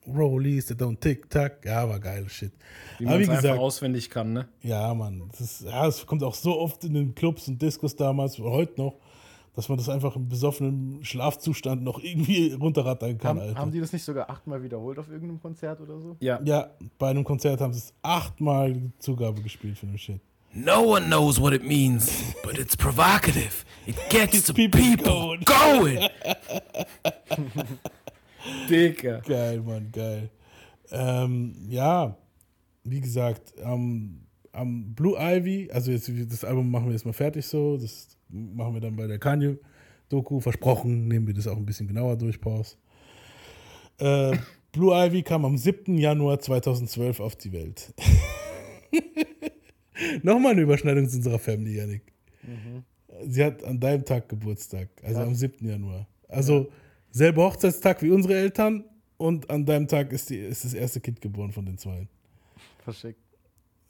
Rollies, 0.08 0.68
that 0.68 0.80
don't 0.80 1.00
tick-tack. 1.00 1.66
Ja, 1.66 1.88
war 1.88 2.00
geil, 2.00 2.28
shit. 2.30 2.52
Wie 3.00 3.06
Aber 3.06 3.14
man 3.16 3.20
wie 3.20 3.24
es 3.24 3.30
einfach 3.30 3.42
gesagt, 3.44 3.60
auswendig 3.60 4.10
kann, 4.10 4.34
ne? 4.34 4.48
ja, 4.62 4.94
Mann. 4.94 5.24
Das 5.32 5.42
ist, 5.42 5.62
ja, 5.62 5.88
es 5.88 6.06
kommt 6.06 6.24
auch 6.24 6.36
so 6.36 6.60
oft 6.60 6.84
in 6.84 6.94
den 6.94 7.16
Clubs 7.16 7.48
und 7.48 7.62
Discos 7.62 7.96
damals, 7.96 8.38
heute 8.40 8.82
noch, 8.82 8.96
dass 9.56 9.70
man 9.70 9.78
das 9.78 9.88
einfach 9.90 10.16
im 10.16 10.28
besoffenen 10.30 11.04
Schlafzustand 11.06 11.84
noch 11.84 12.00
irgendwie 12.00 12.54
runterrattern 12.54 13.18
kann, 13.18 13.38
Haben, 13.38 13.40
Alter. 13.40 13.60
haben 13.60 13.72
die 13.72 13.80
das 13.80 13.94
nicht 13.94 14.04
sogar 14.04 14.30
achtmal 14.30 14.64
wiederholt 14.64 14.98
auf 15.00 15.10
irgendeinem 15.10 15.42
Konzert 15.42 15.80
oder 15.80 16.00
so? 16.00 16.18
Ja. 16.20 16.40
ja, 16.44 16.72
bei 16.98 17.10
einem 17.10 17.24
Konzert 17.24 17.62
haben 17.62 17.74
sie 17.74 17.80
es 17.80 17.94
achtmal 18.02 18.92
Zugabe 19.00 19.42
gespielt 19.42 19.78
für 19.78 19.86
den 19.86 19.98
Shit. 19.98 20.22
No 20.56 20.82
one 20.96 21.08
knows 21.08 21.42
what 21.42 21.52
it 21.52 21.64
means, 21.64 22.12
but 22.44 22.60
it's 22.60 22.78
provocative. 22.78 23.66
It 23.88 23.96
gets 24.10 24.46
the 24.46 24.54
people 24.54 25.38
going. 25.46 26.00
Dicker. 28.70 29.22
Geil, 29.22 29.62
Mann, 29.62 29.92
geil. 29.92 30.30
Ähm, 30.92 31.56
ja, 31.68 32.18
wie 32.84 33.02
gesagt, 33.02 33.54
am 33.64 34.24
am 34.54 34.94
Blue 34.94 35.18
Ivy, 35.18 35.70
also 35.72 35.92
jetzt 35.92 36.10
das 36.32 36.46
Album 36.46 36.70
machen 36.72 36.86
wir 36.86 36.94
jetzt 36.94 37.06
mal 37.06 37.14
fertig 37.14 37.46
so, 37.46 37.78
das 37.78 38.16
machen 38.30 38.76
wir 38.76 38.82
dann 38.82 38.96
bei 38.96 39.08
der 39.08 39.20
Kanye-Doku, 39.20 40.40
versprochen, 40.40 41.08
nehmen 41.08 41.28
wir 41.28 41.34
das 41.34 41.48
auch 41.48 41.58
ein 41.58 41.66
bisschen 41.66 41.88
genauer 41.88 42.18
durch, 42.18 42.40
Pause. 42.40 42.78
Äh, 43.98 44.38
Blue 44.72 44.94
Ivy 44.94 45.24
kam 45.24 45.46
am 45.46 45.58
7. 45.58 45.98
Januar 45.98 46.40
2012 46.40 47.20
auf 47.20 47.36
die 47.36 47.52
Welt. 47.52 47.94
Nochmal 50.24 50.54
eine 50.54 50.62
Überschneidung 50.62 51.08
zu 51.10 51.18
unserer 51.18 51.40
Family, 51.40 51.78
Yannick. 51.78 52.14
Sie 53.26 53.44
hat 53.44 53.64
an 53.64 53.80
deinem 53.80 54.06
Tag 54.06 54.30
Geburtstag, 54.30 54.90
also 55.04 55.22
am 55.22 55.36
7. 55.36 55.68
Januar. 55.68 56.08
Also 56.28 56.70
selber 57.14 57.46
Hochzeitstag 57.46 58.02
wie 58.02 58.10
unsere 58.10 58.36
Eltern 58.36 58.84
und 59.18 59.50
an 59.50 59.66
deinem 59.66 59.88
Tag 59.88 60.12
ist, 60.12 60.30
die, 60.30 60.38
ist 60.38 60.66
das 60.66 60.74
erste 60.74 61.00
Kind 61.00 61.22
geboren 61.22 61.52
von 61.52 61.66
den 61.66 61.78
zwei. 61.78 62.08
Verschickt. 62.84 63.20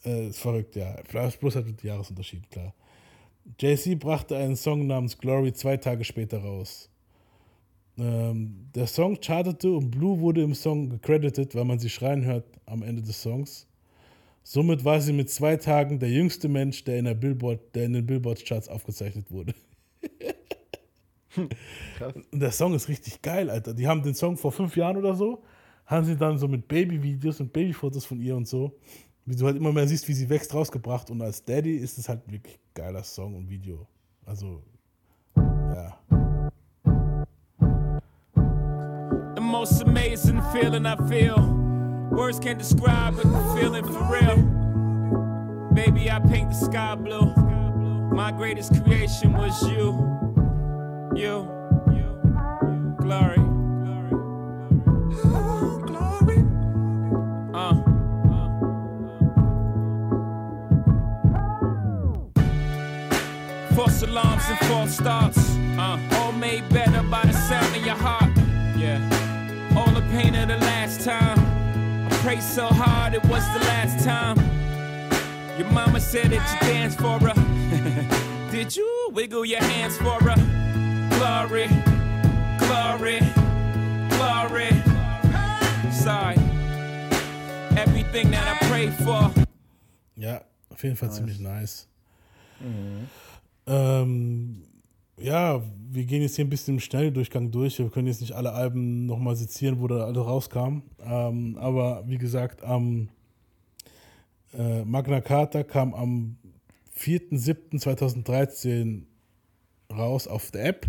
Äh, 0.05 0.27
ist 0.27 0.39
verrückt, 0.39 0.75
ja. 0.75 0.95
Plus 1.07 1.55
halt 1.55 1.65
mit 1.65 1.81
Jahresunterschied, 1.81 2.49
klar. 2.51 2.73
Jay-Z 3.59 3.97
brachte 3.99 4.37
einen 4.37 4.55
Song 4.55 4.85
namens 4.85 5.17
Glory 5.17 5.53
zwei 5.53 5.77
Tage 5.77 6.03
später 6.03 6.39
raus. 6.39 6.89
Ähm, 7.97 8.67
der 8.75 8.87
Song 8.87 9.19
chartete 9.21 9.71
und 9.71 9.91
Blue 9.91 10.19
wurde 10.19 10.41
im 10.41 10.53
Song 10.53 10.89
gecredited, 10.89 11.55
weil 11.55 11.65
man 11.65 11.79
sie 11.79 11.89
schreien 11.89 12.25
hört 12.25 12.45
am 12.65 12.83
Ende 12.83 13.01
des 13.01 13.21
Songs. 13.21 13.67
Somit 14.43 14.83
war 14.83 14.99
sie 14.99 15.13
mit 15.13 15.29
zwei 15.29 15.55
Tagen 15.55 15.99
der 15.99 16.09
jüngste 16.09 16.49
Mensch, 16.49 16.83
der 16.83 16.97
in, 16.97 17.05
der 17.05 17.13
Billboard, 17.13 17.73
der 17.75 17.85
in 17.85 17.93
den 17.93 18.05
Billboard-Charts 18.05 18.67
aufgezeichnet 18.67 19.31
wurde. 19.31 19.53
Und 21.35 21.55
der 22.31 22.51
Song 22.51 22.73
ist 22.73 22.87
richtig 22.87 23.21
geil, 23.21 23.49
Alter. 23.49 23.73
Die 23.73 23.87
haben 23.87 24.03
den 24.03 24.13
Song 24.13 24.37
vor 24.37 24.51
fünf 24.51 24.75
Jahren 24.75 24.97
oder 24.97 25.15
so, 25.15 25.43
haben 25.85 26.05
sie 26.05 26.15
dann 26.15 26.37
so 26.37 26.47
mit 26.47 26.67
Baby-Videos 26.67 27.39
und 27.39 27.51
Babyfotos 27.51 28.05
von 28.05 28.19
ihr 28.19 28.35
und 28.35 28.47
so, 28.47 28.77
wie 29.25 29.35
du 29.35 29.45
halt 29.45 29.57
immer 29.57 29.71
mehr 29.71 29.87
siehst, 29.87 30.07
wie 30.07 30.13
sie 30.13 30.29
wächst, 30.29 30.53
rausgebracht. 30.53 31.09
Und 31.09 31.21
als 31.21 31.43
Daddy 31.43 31.77
ist 31.77 31.97
es 31.97 32.07
halt 32.07 32.21
wirklich 32.31 32.59
geiler 32.73 33.03
Song 33.03 33.35
und 33.35 33.49
Video. 33.49 33.87
Also, 34.25 34.61
ja. 35.35 35.99
The 39.35 39.41
most 39.41 39.83
amazing 39.83 40.41
feeling 40.51 40.85
I 40.85 40.95
feel. 41.07 41.35
Words 42.11 42.39
can't 42.39 42.59
describe 42.59 43.17
it, 43.17 43.23
the 43.23 43.59
feeling 43.59 43.83
for 43.83 44.03
real. 44.11 44.37
Baby, 45.73 46.11
I 46.11 46.19
paint 46.19 46.51
the 46.51 46.65
sky 46.65 46.95
blue. 46.95 47.33
My 48.13 48.31
greatest 48.31 48.71
creation 48.83 49.33
was 49.33 49.59
you. 49.67 50.22
You. 51.15 51.47
Glory. 52.97 53.37
Glory, 53.37 54.09
glory. 55.85 56.39
Uh. 57.53 57.75
False 63.75 64.01
alarms 64.01 64.43
and 64.49 64.59
false 64.67 64.97
starts. 64.97 65.37
Uh. 65.77 65.99
All 66.13 66.31
made 66.31 66.67
better 66.69 67.03
by 67.03 67.23
the 67.25 67.33
sound 67.33 67.75
of 67.75 67.85
your 67.85 67.95
heart. 67.95 68.31
Yeah. 68.75 68.99
All 69.77 69.91
the 69.93 70.01
pain 70.09 70.33
of 70.33 70.47
the 70.47 70.57
last 70.57 71.01
time. 71.01 71.37
I 72.07 72.09
prayed 72.23 72.41
so 72.41 72.65
hard 72.65 73.13
it 73.13 73.23
was 73.25 73.45
the 73.53 73.59
last 73.59 74.03
time. 74.03 74.37
Your 75.59 75.69
mama 75.71 75.99
said 75.99 76.31
that 76.31 76.53
you 76.53 76.67
danced 76.67 76.97
for 76.99 77.19
her. 77.19 78.49
Did 78.51 78.75
you 78.75 79.09
wiggle 79.13 79.45
your 79.45 79.61
hands 79.61 79.97
for 79.97 80.19
her? 80.23 80.52
Glory, 81.23 81.71
glory, 82.59 83.19
glory. 84.09 84.67
Sorry. 85.89 86.35
Everything 87.77 88.29
that 88.31 88.45
I 88.45 88.57
prayed 88.67 88.91
for. 88.91 89.31
Ja, 90.17 90.41
auf 90.69 90.83
jeden 90.83 90.97
Fall 90.97 91.11
ziemlich 91.11 91.39
nice. 91.39 91.87
Ähm, 93.65 94.63
ja, 95.17 95.63
wir 95.91 96.03
gehen 96.03 96.23
jetzt 96.23 96.35
hier 96.35 96.43
ein 96.43 96.49
bisschen 96.49 96.73
im 96.73 96.81
Schnelldurchgang 96.81 97.51
durch. 97.51 97.79
Wir 97.79 97.89
können 97.89 98.07
jetzt 98.07 98.19
nicht 98.19 98.33
alle 98.33 98.51
Alben 98.51 99.05
nochmal 99.05 99.37
sezieren, 99.37 99.79
wo 99.79 99.87
da 99.87 100.03
alle 100.03 100.19
rauskamen. 100.19 100.83
Ähm, 101.05 101.57
aber 101.57 102.03
wie 102.05 102.17
gesagt, 102.17 102.65
am 102.65 103.07
äh, 104.53 104.83
Magna 104.83 105.21
Carta 105.21 105.63
kam 105.63 105.93
am 105.93 106.35
4.7.2013 106.99 109.03
raus 109.89 110.27
auf 110.27 110.51
der 110.51 110.65
App, 110.65 110.87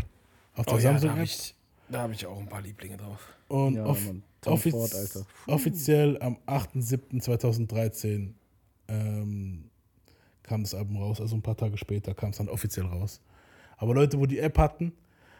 auf 0.54 0.66
der 0.66 0.74
Oh 0.74 0.78
ja, 0.78 0.82
da 0.82 0.90
Samsung 0.92 1.10
habe 1.10 1.20
App. 1.20 1.26
ich, 1.26 1.54
da 1.88 2.02
hab 2.02 2.10
ich 2.12 2.26
auch 2.26 2.38
ein 2.38 2.48
paar 2.48 2.62
Lieblinge 2.62 2.96
drauf. 2.96 3.28
Und 3.48 3.74
Ja, 3.74 3.84
off 3.86 3.98
offiz 4.46 4.72
Ford, 4.72 4.94
Alter. 4.94 5.26
offiziell 5.46 6.20
am 6.20 6.36
8.7.2013 6.46 8.32
ähm, 8.88 9.70
kam 10.42 10.62
das 10.62 10.74
Album 10.74 10.98
raus. 10.98 11.20
Also 11.20 11.36
ein 11.36 11.42
paar 11.42 11.56
Tage 11.56 11.76
später 11.78 12.14
kam 12.14 12.30
es 12.30 12.36
dann 12.38 12.48
offiziell 12.48 12.86
raus. 12.86 13.20
Aber 13.76 13.94
Leute, 13.94 14.18
wo 14.18 14.26
die 14.26 14.38
App 14.38 14.58
hatten, 14.58 14.92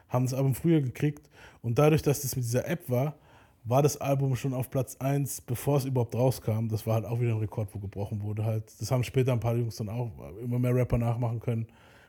haben 0.09 0.25
das 0.25 0.35
Album 0.35 0.55
früher 0.55 0.81
gekriegt. 0.81 1.29
Und 1.63 1.79
dadurch, 1.79 2.03
dass 2.03 2.23
das 2.23 2.35
mit 2.37 2.45
dieser 2.45 2.67
App 2.69 2.89
war, 2.89 3.15
war 3.65 3.83
das 3.83 3.97
Album 3.99 4.37
schon 4.37 4.53
auf 4.53 4.71
Platz 4.71 4.97
1, 4.99 5.43
bevor 5.43 5.79
es 5.79 5.85
überhaupt 5.87 6.15
rauskam. 6.15 6.69
Das 6.69 6.87
war 6.87 6.95
halt 6.95 7.05
auch 7.07 7.21
wieder 7.21 7.33
ein 7.33 7.39
Rekord, 7.39 7.69
wo 7.73 7.79
gebrochen 7.79 8.23
wurde. 8.23 8.45
Halt. 8.45 8.65
Das 8.79 8.91
haben 8.91 9.05
später 9.05 9.33
ein 9.33 9.41
paar 9.41 9.57
Jungs 9.57 9.77
dann 9.77 9.89
auch 9.89 10.11
immer 10.43 10.59
mehr 10.59 10.75
Rapper 10.75 10.99
nachmachen 10.99 11.41
können 11.41 11.67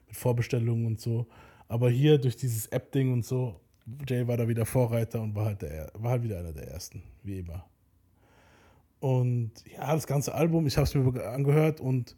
mit 0.07 0.15
Vorbestellungen 0.17 0.85
und 0.85 0.99
so. 0.99 1.25
Aber 1.67 1.89
hier 1.89 2.17
durch 2.17 2.35
dieses 2.35 2.67
App-Ding 2.67 3.11
und 3.11 3.25
so, 3.25 3.59
Jay 4.07 4.27
war 4.27 4.37
da 4.37 4.47
wieder 4.47 4.65
Vorreiter 4.65 5.21
und 5.21 5.35
war 5.35 5.45
halt, 5.45 5.61
der, 5.61 5.91
war 5.93 6.11
halt 6.11 6.23
wieder 6.23 6.39
einer 6.39 6.53
der 6.53 6.67
ersten, 6.67 7.03
wie 7.23 7.39
immer. 7.39 7.65
Und 8.99 9.51
ja, 9.71 9.93
das 9.93 10.07
ganze 10.07 10.33
Album, 10.33 10.65
ich 10.65 10.77
habe 10.77 10.85
es 10.85 10.95
mir 10.95 11.27
angehört 11.27 11.79
und 11.79 12.15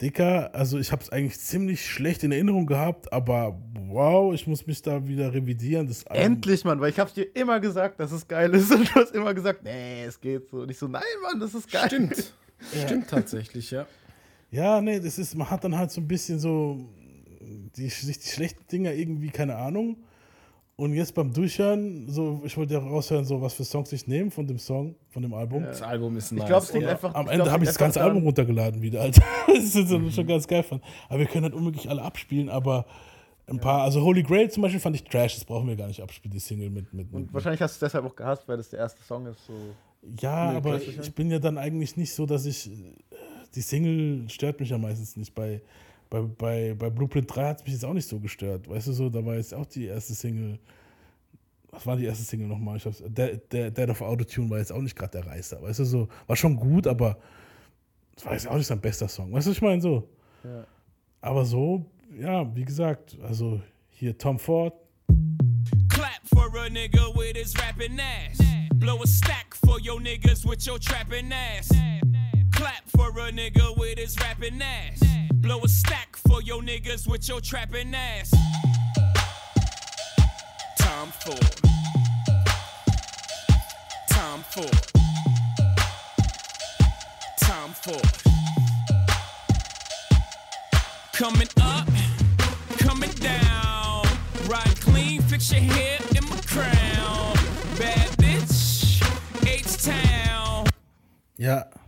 Dicker, 0.00 0.54
also 0.54 0.78
ich 0.78 0.92
habe 0.92 1.02
es 1.02 1.10
eigentlich 1.10 1.38
ziemlich 1.38 1.86
schlecht 1.86 2.24
in 2.24 2.32
Erinnerung 2.32 2.66
gehabt, 2.66 3.12
aber 3.12 3.58
wow, 3.86 4.32
ich 4.32 4.46
muss 4.46 4.66
mich 4.66 4.80
da 4.80 5.06
wieder 5.06 5.34
revidieren. 5.34 5.86
Das 5.86 6.06
Album, 6.06 6.24
Endlich, 6.24 6.64
Mann, 6.64 6.80
weil 6.80 6.90
ich 6.90 6.98
hab's 6.98 7.12
dir 7.12 7.24
immer 7.34 7.60
gesagt, 7.60 8.00
dass 8.00 8.10
es 8.10 8.26
geil 8.26 8.54
ist 8.54 8.70
und 8.74 8.88
du 8.88 8.94
hast 8.94 9.14
immer 9.14 9.34
gesagt, 9.34 9.62
nee, 9.62 10.04
es 10.04 10.18
geht 10.18 10.48
so. 10.48 10.60
Und 10.60 10.70
ich 10.70 10.78
so, 10.78 10.88
nein, 10.88 11.02
Mann, 11.22 11.38
das 11.38 11.54
ist 11.54 11.70
geil. 11.70 11.86
Stimmt. 11.86 12.34
Ja. 12.74 12.86
Stimmt 12.86 13.08
tatsächlich, 13.08 13.70
ja. 13.70 13.86
Ja, 14.50 14.82
nee, 14.82 15.00
das 15.00 15.16
ist, 15.16 15.34
man 15.34 15.48
hat 15.48 15.64
dann 15.64 15.78
halt 15.78 15.90
so 15.90 15.98
ein 15.98 16.06
bisschen 16.06 16.38
so 16.38 16.90
die, 17.40 17.88
sich 17.88 18.18
die 18.18 18.28
schlechten 18.28 18.66
Dinger 18.70 18.92
irgendwie, 18.92 19.30
keine 19.30 19.56
Ahnung. 19.56 19.96
Und 20.76 20.94
jetzt 20.94 21.14
beim 21.14 21.30
Durchhören, 21.32 22.08
so, 22.08 22.40
ich 22.44 22.56
wollte 22.56 22.72
ja 22.74 22.80
raushören, 22.80 23.26
so 23.26 23.42
was 23.42 23.52
für 23.52 23.64
Songs 23.64 23.92
ich 23.92 24.06
nehme 24.06 24.30
von 24.30 24.46
dem 24.46 24.58
Song, 24.58 24.94
von 25.10 25.22
dem 25.22 25.34
Album. 25.34 25.62
Das 25.62 25.82
Album 25.82 26.16
ist 26.16 26.32
Ich 26.32 26.38
nice. 26.38 26.46
glaub, 26.48 26.62
es 26.62 26.72
liegt 26.72 26.86
einfach- 26.86 27.14
am 27.14 27.26
ich 27.26 27.32
Ende 27.32 27.50
habe 27.50 27.64
ich 27.64 27.68
das 27.68 27.76
ganze 27.76 28.00
Album 28.00 28.22
runtergeladen 28.22 28.80
wieder, 28.80 29.02
Alter. 29.02 29.22
Das 29.46 29.74
ist 29.74 29.90
mhm. 29.90 30.10
schon 30.10 30.26
ganz 30.26 30.46
geil 30.46 30.62
fand. 30.62 30.82
Aber 31.10 31.18
wir 31.18 31.26
können 31.26 31.44
halt 31.44 31.54
unmöglich 31.54 31.90
alle 31.90 32.00
abspielen, 32.00 32.48
aber 32.48 32.86
ein 33.46 33.58
paar, 33.60 33.82
also 33.82 34.00
Holy 34.02 34.22
Grail 34.22 34.50
zum 34.50 34.62
Beispiel 34.62 34.80
fand 34.80 34.96
ich 34.96 35.04
Trash, 35.04 35.34
das 35.34 35.44
brauchen 35.44 35.68
wir 35.68 35.76
gar 35.76 35.88
nicht 35.88 36.00
abspielen, 36.00 36.32
die 36.32 36.38
Single 36.40 36.70
mit. 36.70 36.94
mit, 36.94 37.12
Und 37.12 37.24
mit 37.24 37.34
wahrscheinlich 37.34 37.60
hast 37.60 37.72
du 37.80 37.84
es 37.84 37.90
deshalb 37.92 38.06
auch 38.06 38.16
gehasst, 38.16 38.48
weil 38.48 38.56
das 38.56 38.70
der 38.70 38.78
erste 38.78 39.02
Song 39.02 39.26
ist. 39.26 39.44
So. 39.46 39.52
ja, 40.20 40.52
aber 40.52 40.78
ja- 40.80 41.02
ich 41.02 41.14
bin 41.14 41.30
ja 41.30 41.38
dann 41.40 41.58
eigentlich 41.58 41.96
nicht 41.98 42.14
so, 42.14 42.24
dass 42.24 42.46
ich. 42.46 42.70
Die 43.54 43.60
Single 43.60 44.30
stört 44.30 44.60
mich 44.60 44.70
ja 44.70 44.78
meistens 44.78 45.16
nicht. 45.16 45.34
Bei, 45.34 45.60
bei, 46.10 46.22
bei, 46.22 46.74
bei 46.74 46.90
Blueprint 46.90 47.34
3 47.34 47.44
hat 47.46 47.58
es 47.58 47.64
mich 47.64 47.74
jetzt 47.74 47.84
auch 47.84 47.94
nicht 47.94 48.08
so 48.08 48.18
gestört. 48.18 48.68
Weißt 48.68 48.88
du 48.88 48.92
so, 48.92 49.08
da 49.08 49.24
war 49.24 49.36
jetzt 49.36 49.54
auch 49.54 49.66
die 49.66 49.86
erste 49.86 50.12
Single. 50.12 50.58
Was 51.70 51.86
war 51.86 51.96
die 51.96 52.04
erste 52.04 52.24
Single 52.24 52.48
nochmal? 52.48 52.76
Ich 52.76 52.84
hab's, 52.84 53.02
der, 53.06 53.36
der, 53.36 53.70
Dead 53.70 53.88
of 53.88 54.00
Autotune 54.00 54.50
war 54.50 54.58
jetzt 54.58 54.72
auch 54.72 54.80
nicht 54.82 54.96
gerade 54.96 55.12
der 55.12 55.26
Reißer. 55.26 55.62
Weißt 55.62 55.78
du 55.78 55.84
so, 55.84 56.08
war 56.26 56.34
schon 56.34 56.56
gut, 56.56 56.88
aber 56.88 57.16
das 58.16 58.24
war 58.24 58.32
jetzt 58.32 58.48
auch 58.48 58.56
nicht 58.56 58.66
sein 58.66 58.80
bester 58.80 59.06
Song. 59.06 59.32
Weißt 59.32 59.46
du, 59.46 59.52
ich 59.52 59.62
meine? 59.62 59.80
So. 59.80 60.08
Ja. 60.42 60.66
Aber 61.20 61.44
so, 61.44 61.86
ja, 62.18 62.54
wie 62.56 62.64
gesagt, 62.64 63.16
also 63.22 63.60
hier 63.90 64.18
Tom 64.18 64.38
Ford, 64.38 64.74
Clap 65.88 66.26
for 66.34 66.46
a 66.58 66.68
nigga 66.68 67.14
with 67.14 67.36
his 67.36 67.54
rapping 67.58 68.00
ass. 68.00 68.38
Blow 68.74 69.00
a 69.02 69.06
stack 69.06 69.54
for 69.54 69.78
your 69.78 70.00
niggas 70.00 70.44
with 70.44 70.66
your 70.66 70.78
trapping 70.78 71.30
ass. 71.32 71.70
Clap 72.60 72.84
for 72.88 73.08
a 73.08 73.32
nigga 73.32 73.74
with 73.78 73.98
his 73.98 74.18
rapping 74.20 74.60
ass. 74.60 75.00
Blow 75.32 75.60
a 75.64 75.68
stack 75.68 76.14
for 76.14 76.42
your 76.42 76.60
niggas 76.60 77.08
with 77.08 77.26
your 77.26 77.40
trapping 77.40 77.94
ass. 77.94 78.34
Tom 80.76 81.08
Ford. 81.20 81.60
Tom 84.10 84.44
Ford. 84.50 84.86
Tom 87.40 87.70
Ford. 87.70 88.12
Coming 91.14 91.48
up, 91.62 91.88
coming 92.76 93.10
down. 93.12 94.04
Ride 94.48 94.80
clean, 94.82 95.22
fix 95.22 95.50
your 95.50 95.62
hair 95.62 95.98
in 96.14 96.28
my 96.28 96.36
crown. 96.42 97.36
Bad 97.78 98.10
bitch, 98.18 99.02
H-Town. 99.46 100.66
Ja. 101.38 101.79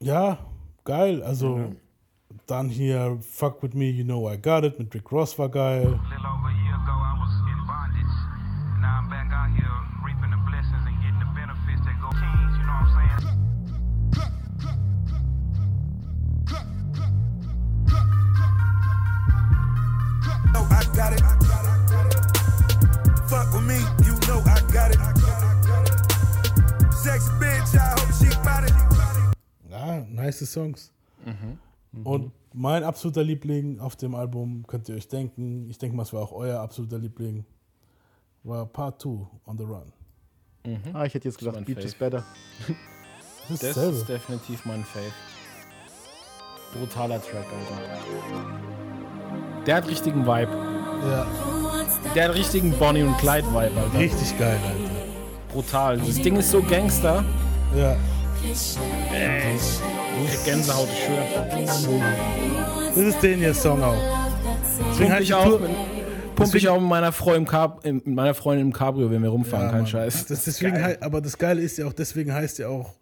Ja, 0.00 0.38
geil. 0.84 1.22
Also 1.22 1.72
dann 2.46 2.68
hier 2.68 3.18
Fuck 3.20 3.62
With 3.62 3.74
Me, 3.74 3.86
You 3.86 4.04
Know 4.04 4.30
I 4.30 4.40
Got 4.40 4.64
It 4.64 4.78
mit 4.78 4.94
Rick 4.94 5.10
Ross 5.10 5.38
war 5.38 5.48
geil. 5.48 5.98
Nice 30.40 30.52
Songs. 30.52 30.92
Und 32.04 32.32
mein 32.52 32.84
absoluter 32.84 33.22
Liebling 33.22 33.80
auf 33.80 33.96
dem 33.96 34.14
Album, 34.14 34.66
könnt 34.66 34.88
ihr 34.88 34.94
euch 34.94 35.08
denken, 35.08 35.68
ich 35.68 35.78
denke 35.78 35.96
mal, 35.96 36.02
es 36.02 36.12
war 36.12 36.22
auch 36.22 36.32
euer 36.32 36.60
absoluter 36.60 36.98
Liebling, 36.98 37.44
war 38.42 38.66
Part 38.66 39.02
2 39.02 39.08
on 39.46 39.58
the 39.58 39.64
Run. 39.64 39.92
Ah, 40.92 41.04
ich 41.04 41.14
hätte 41.14 41.28
jetzt 41.28 41.38
gedacht, 41.38 41.64
Beach 41.64 41.84
is 41.84 41.94
better. 41.94 42.24
Das 43.48 43.62
ist 43.62 43.76
Das 43.76 43.94
ist 43.94 44.08
definitiv 44.08 44.64
mein 44.66 44.84
Fave. 44.84 45.04
Brutaler 46.72 47.22
Track, 47.22 47.46
Alter. 47.46 47.80
Der 49.64 49.76
hat 49.76 49.88
richtigen 49.88 50.26
Vibe. 50.26 50.50
Ja. 51.08 51.26
Der 52.14 52.28
hat 52.28 52.34
richtigen 52.34 52.72
Bonnie 52.72 53.04
und 53.04 53.16
Clyde 53.18 53.46
Vibe, 53.48 53.80
Alter. 53.80 53.98
Richtig 53.98 54.36
geil, 54.38 54.58
Alter. 54.66 54.90
Brutal. 55.52 55.98
Das 55.98 56.20
Ding 56.20 56.36
ist 56.36 56.50
so 56.50 56.60
Gangster. 56.62 57.24
Ja. 57.76 57.96
Ey, 59.12 59.58
Gänsehaut, 60.44 60.88
ich 60.92 61.04
schwöre. 61.04 62.02
Das 62.88 62.96
ist 62.96 63.22
den 63.22 63.38
hier 63.38 63.54
Song 63.54 63.82
auch. 63.82 63.94
Deswegen 64.90 65.10
Pump 65.10 65.20
ich 65.20 65.34
auch, 65.34 65.60
pump 66.34 66.54
ich 66.54 66.68
auch 66.68 66.80
mit 66.80 66.88
meiner, 66.88 67.12
Freundin 68.34 68.66
im 68.68 68.72
Cabrio, 68.72 69.10
wenn 69.10 69.22
wir 69.22 69.28
rumfahren, 69.30 69.66
Ja, 69.66 69.70
kein 69.72 69.80
Mann. 69.82 69.86
Scheiß. 69.86 70.26
Das 70.26 70.44
deswegen 70.44 70.74
geil. 70.76 70.98
aber 71.00 71.20
das 71.20 71.36
Geile 71.36 71.60
ist 71.62 71.78
ja 71.78 71.86
auch, 71.86 71.92
deswegen 71.92 72.32
heißt 72.32 72.58
ja 72.58 72.68
auch 72.68 72.94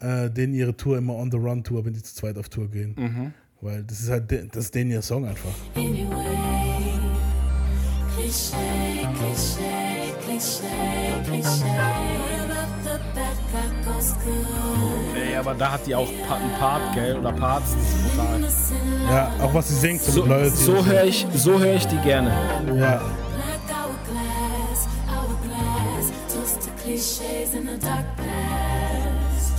äh, 0.00 0.30
denen 0.30 0.54
ihre 0.54 0.76
Tour 0.76 0.98
immer 0.98 1.14
On 1.14 1.30
the 1.30 1.36
Run 1.36 1.62
Tour, 1.64 1.84
wenn 1.84 1.92
die 1.94 2.02
zu 2.02 2.14
zweit 2.14 2.36
auf 2.38 2.48
Tour 2.48 2.68
gehen. 2.68 2.94
Mhm. 2.96 3.32
Weil 3.60 3.82
das 3.84 4.00
ist 4.00 4.10
halt, 4.10 4.30
de- 4.30 4.46
das 4.48 4.64
ist 4.66 4.74
denen 4.74 4.90
ihr 4.90 5.02
Song 5.02 5.24
einfach. 5.26 5.50
Ey, 15.14 15.36
aber 15.36 15.54
da 15.54 15.72
hat 15.72 15.86
die 15.86 15.94
auch 15.94 16.08
einen 16.08 16.52
Part, 16.58 16.94
gell? 16.94 17.16
Oder 17.18 17.32
Parts, 17.32 17.74
das 17.74 17.82
ist 17.82 18.16
brutal. 18.16 18.40
Ja, 19.10 19.30
auch 19.42 19.54
was 19.54 19.68
sie 19.68 19.74
singt, 19.74 20.02
so, 20.02 20.24
So, 20.50 20.84
höre 20.84 21.04
ich, 21.04 21.26
so 21.34 21.58
hör 21.58 21.74
ich 21.74 21.86
die 21.86 21.98
gerne. 21.98 22.32
Ja. 22.76 23.00
Clichés 26.84 27.54
in 27.54 27.66
the 27.66 27.78
dark 27.78 28.04
past. 28.18 29.54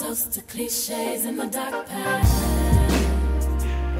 Toast 0.00 0.32
to 0.32 0.40
clichés 0.40 1.26
in 1.28 1.36
the 1.36 1.46
dark 1.46 1.84
past. 1.86 2.42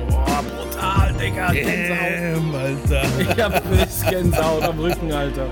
Boah, 0.09 0.43
brutal, 0.43 1.13
Digga. 1.13 1.53
Gänsehaut. 1.53 2.11
Damn, 2.11 2.55
Alter. 2.55 3.03
Ich 3.21 3.43
hab 3.43 3.53
frisch 3.67 4.11
Gänsehaut 4.11 4.63
am 4.63 4.79
Rücken, 4.79 5.13
Alter. 5.13 5.47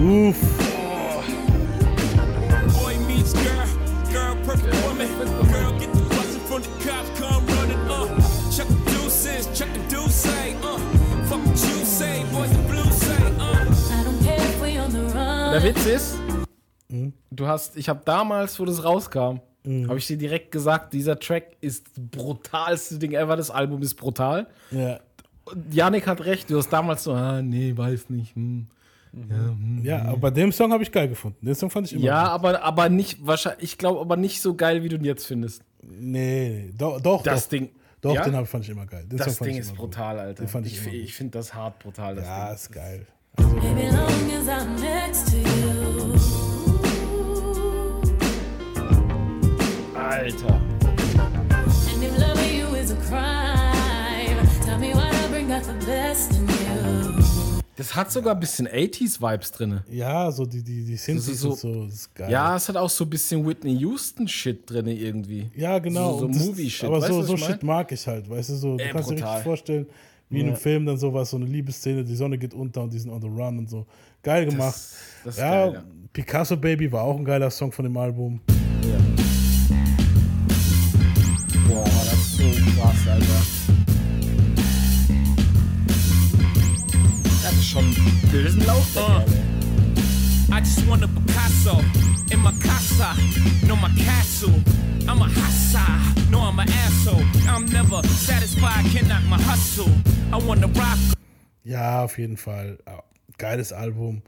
Uff. 0.00 0.65
Meets 3.26 3.42
girl, 3.42 3.66
girl 4.12 4.36
perfect 4.44 4.86
woman. 4.86 5.08
Girl 5.50 5.72
get 5.80 5.92
the 5.92 6.00
bustin' 6.10 6.40
from 6.42 6.62
the 6.62 6.68
cops, 6.84 7.10
come 7.18 7.44
running. 7.46 7.76
Uh, 7.90 8.06
chuck 8.54 8.68
the 8.68 8.90
deuces, 8.92 9.46
chuck 9.58 9.68
the 9.74 9.80
deuce, 9.88 10.26
uh. 10.26 10.78
Fuck 11.26 11.44
what 11.44 11.58
you 11.58 11.84
say, 11.84 12.24
boys 12.30 12.52
the 12.52 12.62
blue 12.68 12.92
say, 12.92 13.16
uh. 13.40 13.66
I 13.90 14.04
don't 14.04 14.22
care 14.22 14.36
if 14.36 14.62
we 14.62 14.78
on 14.78 14.92
the 14.92 15.12
run. 15.12 15.52
Der 15.52 15.62
Witz 15.64 15.86
ist, 15.86 16.18
du 17.32 17.46
hast, 17.48 17.76
ich 17.76 17.88
habe 17.88 18.02
damals, 18.04 18.60
wo 18.60 18.64
das 18.64 18.84
rauskam, 18.84 19.40
habe 19.66 19.98
ich 19.98 20.06
dir 20.06 20.18
direkt 20.18 20.52
gesagt, 20.52 20.92
dieser 20.92 21.18
Track 21.18 21.56
ist 21.60 21.88
das 21.96 22.04
brutalste 22.08 22.98
Ding 23.00 23.10
ever, 23.14 23.34
das 23.34 23.50
Album 23.50 23.82
ist 23.82 23.94
brutal. 23.94 24.46
Ja. 24.70 25.00
Yannick 25.72 26.06
hat 26.06 26.24
recht, 26.24 26.48
du 26.48 26.58
hast 26.58 26.68
damals 26.68 27.02
so, 27.02 27.12
ah, 27.12 27.42
nee, 27.42 27.76
weiß 27.76 28.08
nicht. 28.10 28.36
Hm. 28.36 28.68
Ja, 29.16 29.36
hm, 29.36 29.80
Ja, 29.82 30.02
aber 30.02 30.16
bei 30.18 30.30
dem 30.30 30.52
Song 30.52 30.72
habe 30.72 30.82
ich 30.82 30.92
geil 30.92 31.08
gefunden. 31.08 31.44
Den 31.46 31.54
Song 31.54 31.70
fand 31.70 31.86
ich 31.86 31.94
immer 31.94 32.04
ja 32.04 32.22
gut. 32.24 32.32
aber, 32.32 32.62
aber 32.62 32.88
nicht, 32.88 33.24
wahrscheinlich, 33.26 33.62
ich 33.64 33.78
glaube 33.78 34.00
aber 34.00 34.16
nicht 34.16 34.40
so 34.42 34.54
geil, 34.54 34.82
wie 34.82 34.88
du 34.88 34.96
ihn 34.96 35.04
jetzt 35.04 35.26
findest. 35.26 35.62
Nee, 35.82 36.70
doch, 36.76 37.00
doch. 37.00 37.22
Das 37.22 37.44
doch. 37.44 37.50
Ding. 37.50 37.70
Doch, 38.02 38.14
Ja? 38.14 38.24
den 38.24 38.36
hab, 38.36 38.46
fand 38.46 38.64
ich 38.64 38.70
immer 38.70 38.84
geil. 38.86 39.04
Den 39.06 39.18
Song 39.18 39.26
Das 39.26 39.38
fand 39.38 39.48
Ding 39.48 39.54
ich 39.56 39.60
ist 39.62 39.68
immer 39.70 39.78
gut. 39.78 39.90
brutal, 39.92 40.18
Alter. 40.18 40.42
Den 40.44 40.48
fand 40.48 40.66
ich, 40.66 40.86
ich 40.86 40.92
ich, 40.94 41.14
finde 41.14 41.38
das 41.38 41.54
hart 41.54 41.78
brutal. 41.78 42.14
Das 42.16 42.24
Ja, 42.26 42.44
Ding. 42.46 42.54
ist 42.54 42.72
geil. 42.72 43.06
Baby, 43.36 43.88
long 43.90 44.30
as 44.38 44.48
I'm 44.48 44.80
next 44.80 45.30
to 45.30 45.36
you. 45.38 46.14
Alter. 49.94 50.60
And 51.94 52.02
if 52.02 52.18
loving 52.18 52.54
you 52.58 52.66
is 52.76 52.90
a 52.92 52.96
crime, 53.08 54.46
tell 54.64 54.78
me 54.78 54.92
why 54.94 55.08
I 55.10 55.28
bring 55.28 55.50
out 55.52 55.64
the 55.64 55.72
best 55.86 56.32
in 56.32 56.48
you. 56.48 56.55
Das 57.76 57.94
hat 57.94 58.10
sogar 58.10 58.34
ein 58.34 58.40
bisschen 58.40 58.66
80s-Vibes 58.66 59.50
drin. 59.52 59.80
Ja, 59.90 60.30
so 60.32 60.46
die, 60.46 60.62
die, 60.62 60.82
die 60.84 60.96
Synthes 60.96 61.40
so- 61.40 61.50
und 61.50 61.58
so, 61.58 61.84
das 61.84 61.94
ist 61.94 62.14
geil. 62.14 62.30
Ja, 62.30 62.56
es 62.56 62.68
hat 62.70 62.76
auch 62.76 62.88
so 62.88 63.04
ein 63.04 63.10
bisschen 63.10 63.46
Whitney 63.46 63.76
Houston-Shit 63.76 64.70
drin 64.70 64.86
irgendwie. 64.86 65.50
Ja, 65.54 65.78
genau. 65.78 66.12
So, 66.14 66.18
so 66.20 66.28
das- 66.28 66.46
Movie-Shit. 66.46 66.84
Aber 66.86 67.00
weißt 67.02 67.08
so, 67.12 67.22
so? 67.22 67.36
Shit 67.36 67.62
mag 67.62 67.92
ich 67.92 68.06
halt, 68.06 68.28
weißt 68.30 68.48
du, 68.50 68.54
so, 68.56 68.76
du 68.78 68.82
Ey, 68.84 68.90
kannst 68.92 69.10
dir 69.10 69.14
brutal. 69.16 69.28
richtig 69.32 69.44
vorstellen, 69.44 69.86
wie 70.30 70.40
in 70.40 70.46
Ja. 70.46 70.52
einem 70.52 70.60
Film 70.60 70.86
dann 70.86 70.96
sowas, 70.96 71.28
so 71.30 71.36
eine 71.36 71.44
Liebesszene, 71.46 72.02
die 72.02 72.16
Sonne 72.16 72.38
geht 72.38 72.54
unter 72.54 72.82
und 72.82 72.92
die 72.94 72.98
sind 72.98 73.10
on 73.10 73.20
the 73.20 73.28
run 73.28 73.58
und 73.58 73.68
so. 73.68 73.86
Geil 74.22 74.46
gemacht. 74.46 74.74
das 75.24 75.34
ist 75.34 75.38
ja, 75.38 75.50
geil, 75.66 75.72
ja. 75.74 75.84
Picasso 76.14 76.56
Baby 76.56 76.90
war 76.90 77.02
auch 77.02 77.16
ein 77.18 77.24
geiler 77.26 77.50
Song 77.50 77.70
von 77.70 77.84
dem 77.84 77.96
Album. 77.98 78.40
Boah, 78.46 79.25
schon 87.76 88.30
bösen 88.32 88.64
Lauf, 88.64 88.86
Uh, 88.96 89.20
I 90.52 90.60
just 90.60 90.86
want 90.88 91.02
a 91.02 91.08
Picasso 91.08 91.78
in 92.32 92.40
my 92.40 92.52
casa, 92.62 93.14
no 93.66 93.76
my 93.76 93.88
castle. 94.02 94.54
I'm 95.08 95.20
a 95.20 95.26
hassa, 95.28 95.84
no 96.30 96.38
I'm 96.40 96.58
an 96.58 96.68
asshole. 96.68 97.22
I'm 97.48 97.66
never 97.66 98.02
satisfied, 98.08 98.84
can 98.92 99.06
knock 99.08 99.22
my 99.28 99.36
hustle. 99.42 99.90
I 100.32 100.36
wanna 100.46 100.66
rock. 100.68 100.98
Ja, 101.64 102.04
auf 102.04 102.18
jeden 102.18 102.36
Fall. 102.36 102.78
Ja, 102.86 103.02
geiles 103.38 103.72
Album. 103.72 104.22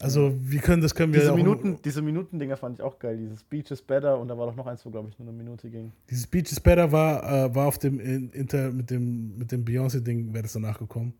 Also, 0.00 0.34
wir 0.40 0.60
können, 0.60 0.82
das 0.82 0.94
können 0.94 1.12
wir 1.12 1.20
Diese 1.20 1.32
auch. 1.32 1.36
Minuten, 1.36 1.78
diese 1.84 2.02
Minuten-Dinger 2.02 2.56
fand 2.56 2.78
ich 2.78 2.82
auch 2.82 2.98
geil. 2.98 3.16
Dieses 3.18 3.44
Beach 3.44 3.70
is 3.70 3.80
Better 3.82 4.18
und 4.18 4.28
da 4.28 4.36
war 4.38 4.46
doch 4.46 4.56
noch 4.56 4.66
eins, 4.66 4.84
wo, 4.84 4.90
glaube 4.90 5.08
ich, 5.10 5.18
nur 5.18 5.28
eine 5.28 5.36
Minute 5.36 5.68
ging. 5.70 5.92
Dieses 6.10 6.26
Beach 6.26 6.50
is 6.50 6.60
Better 6.60 6.90
war, 6.90 7.22
äh, 7.22 7.54
war 7.54 7.66
auf 7.68 7.78
dem 7.78 8.00
In- 8.00 8.30
Inter 8.30 8.70
mit 8.70 8.90
dem, 8.90 9.36
mit 9.38 9.52
dem 9.52 9.64
Beyoncé-Ding, 9.64 10.32
wäre 10.32 10.42
das 10.42 10.54
danach 10.54 10.78
gekommen. 10.78 11.12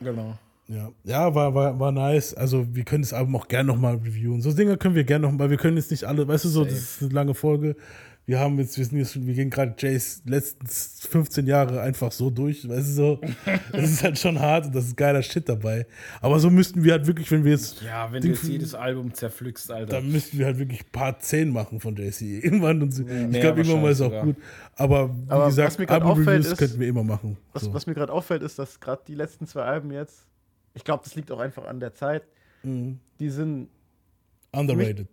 Genau. 0.00 0.34
Ja, 0.72 0.90
ja 1.04 1.34
war, 1.34 1.54
war, 1.54 1.78
war 1.78 1.92
nice. 1.92 2.34
Also, 2.34 2.66
wir 2.74 2.84
können 2.84 3.02
das 3.02 3.12
Album 3.12 3.36
auch 3.36 3.48
gerne 3.48 3.66
nochmal 3.66 3.96
reviewen. 3.96 4.40
So 4.40 4.52
Dinge 4.52 4.76
können 4.76 4.94
wir 4.94 5.04
gerne 5.04 5.28
noch, 5.30 5.38
weil 5.38 5.50
wir 5.50 5.58
können 5.58 5.76
jetzt 5.76 5.90
nicht 5.90 6.04
alle, 6.04 6.26
weißt 6.26 6.44
du, 6.46 6.48
so, 6.48 6.64
das 6.64 6.74
ist 6.74 7.02
eine 7.02 7.10
lange 7.12 7.34
Folge. 7.34 7.76
Wir 8.24 8.38
haben 8.38 8.56
jetzt, 8.60 8.78
wir 8.78 8.84
sind 8.84 8.98
jetzt 8.98 9.14
schon, 9.14 9.26
wir 9.26 9.34
gehen 9.34 9.50
gerade 9.50 9.74
Jays 9.76 10.22
letzten 10.24 10.64
15 10.68 11.44
Jahre 11.48 11.80
einfach 11.82 12.12
so 12.12 12.30
durch, 12.30 12.68
weißt 12.68 12.90
du, 12.90 12.92
so. 12.92 13.20
Das 13.72 13.90
ist 13.90 14.04
halt 14.04 14.16
schon 14.16 14.38
hart 14.38 14.66
und 14.66 14.74
das 14.76 14.86
ist 14.86 14.96
geiler 14.96 15.22
Shit 15.24 15.48
dabei. 15.48 15.86
Aber 16.20 16.38
so 16.38 16.48
müssten 16.48 16.84
wir 16.84 16.92
halt 16.92 17.06
wirklich, 17.08 17.28
wenn 17.32 17.42
wir 17.42 17.50
jetzt. 17.50 17.82
Ja, 17.82 18.12
wenn 18.12 18.22
Ding- 18.22 18.30
du 18.32 18.36
jetzt 18.38 18.48
jedes 18.48 18.74
Album 18.76 19.12
zerpflückst, 19.12 19.72
Alter. 19.72 19.94
dann 19.96 20.12
müssten 20.12 20.38
wir 20.38 20.46
halt 20.46 20.58
wirklich 20.60 20.90
Part 20.92 21.22
10 21.24 21.50
machen 21.50 21.80
von 21.80 21.96
JC. 21.96 22.44
Irgendwann 22.44 22.80
und 22.82 22.92
so. 22.94 23.02
ich 23.02 23.08
mehr 23.08 23.40
glaube, 23.40 23.60
irgendwann 23.62 23.82
mal 23.82 23.90
ist 23.90 24.00
auch 24.00 24.12
wahrscheinlich 24.12 24.36
gut. 24.36 24.44
Aber 24.76 25.08
wie 25.08 25.30
Aber 25.30 25.46
gesagt, 25.46 25.90
Album-Reviews 25.90 26.56
könnten 26.56 26.78
wir 26.78 26.86
immer 26.88 27.02
machen. 27.02 27.36
was, 27.52 27.64
So. 27.64 27.74
was 27.74 27.86
mir 27.88 27.94
gerade 27.94 28.12
auffällt, 28.12 28.42
ist, 28.44 28.56
dass 28.56 28.78
gerade 28.78 29.02
die 29.08 29.16
letzten 29.16 29.48
zwei 29.48 29.62
Alben 29.62 29.90
jetzt, 29.90 30.26
ich 30.74 30.84
glaube, 30.84 31.02
das 31.04 31.14
liegt 31.14 31.30
auch 31.30 31.40
einfach 31.40 31.64
an 31.66 31.80
der 31.80 31.94
Zeit, 31.94 32.22
Mhm. 32.64 32.98
die 33.18 33.28
sind 33.30 33.68
Underrated. 34.52 35.08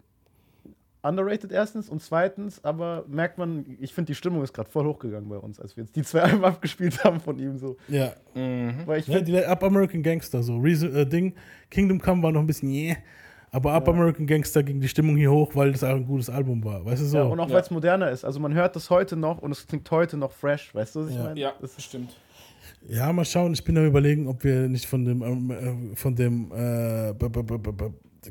underrated 1.01 1.51
erstens 1.51 1.89
und 1.89 2.01
zweitens, 2.01 2.63
aber 2.63 3.05
merkt 3.07 3.37
man, 3.37 3.65
ich 3.79 3.93
finde, 3.93 4.07
die 4.07 4.15
Stimmung 4.15 4.43
ist 4.43 4.53
gerade 4.53 4.69
voll 4.69 4.85
hochgegangen 4.85 5.29
bei 5.29 5.37
uns, 5.37 5.59
als 5.59 5.77
wir 5.77 5.83
jetzt 5.85 5.95
die 5.95 6.03
zwei 6.03 6.21
Alben 6.23 6.43
abgespielt 6.43 7.03
haben 7.03 7.19
von 7.21 7.39
ihm 7.39 7.57
so. 7.57 7.77
Ja. 7.87 8.13
Weil 8.85 8.99
ich 8.99 9.07
ja 9.07 9.21
die 9.21 9.37
Up 9.43 9.63
American 9.63 10.03
Gangster, 10.03 10.43
so. 10.43 10.57
Reason, 10.57 10.93
äh, 10.95 11.05
Ding, 11.05 11.33
Kingdom 11.71 11.99
Come 12.01 12.21
war 12.21 12.31
noch 12.31 12.41
ein 12.41 12.47
bisschen, 12.47 12.69
yeah. 12.69 12.97
Aber 13.51 13.73
Up 13.73 13.87
American 13.89 14.27
Gangster 14.27 14.61
ging 14.61 14.79
die 14.79 14.87
Stimmung 14.89 15.15
hier 15.17 15.31
hoch, 15.31 15.55
weil 15.55 15.71
das 15.71 15.83
auch 15.83 15.95
ein 15.95 16.05
gutes 16.05 16.29
Album 16.29 16.63
war. 16.63 16.85
Weißt 16.85 17.01
du 17.01 17.05
so? 17.07 17.17
ja, 17.17 17.23
und 17.23 17.39
auch 17.39 17.49
weil 17.49 17.61
es 17.61 17.71
moderner 17.71 18.11
ist. 18.11 18.23
Also 18.23 18.39
man 18.39 18.53
hört 18.53 18.75
das 18.75 18.91
heute 18.91 19.15
noch 19.15 19.39
und 19.39 19.51
es 19.51 19.65
klingt 19.65 19.89
heute 19.89 20.17
noch 20.17 20.31
fresh, 20.31 20.75
weißt 20.75 20.95
du, 20.95 20.99
was 21.01 21.09
ich 21.09 21.15
Ja. 21.15 21.23
meine? 21.23 21.39
Ja, 21.39 21.53
Das 21.59 21.73
das 21.75 21.83
stimmt. 21.85 22.15
Ja, 22.87 23.11
mal 23.13 23.25
schauen. 23.25 23.53
Ich 23.53 23.63
bin 23.63 23.77
am 23.77 23.85
überlegen, 23.85 24.27
ob 24.27 24.43
wir 24.43 24.67
nicht 24.67 24.85
von 24.85 25.05
dem, 25.05 25.21
ähm, 25.21 25.51
äh, 25.91 25.95
von 25.95 26.15
dem 26.15 26.51
äh, 26.51 27.13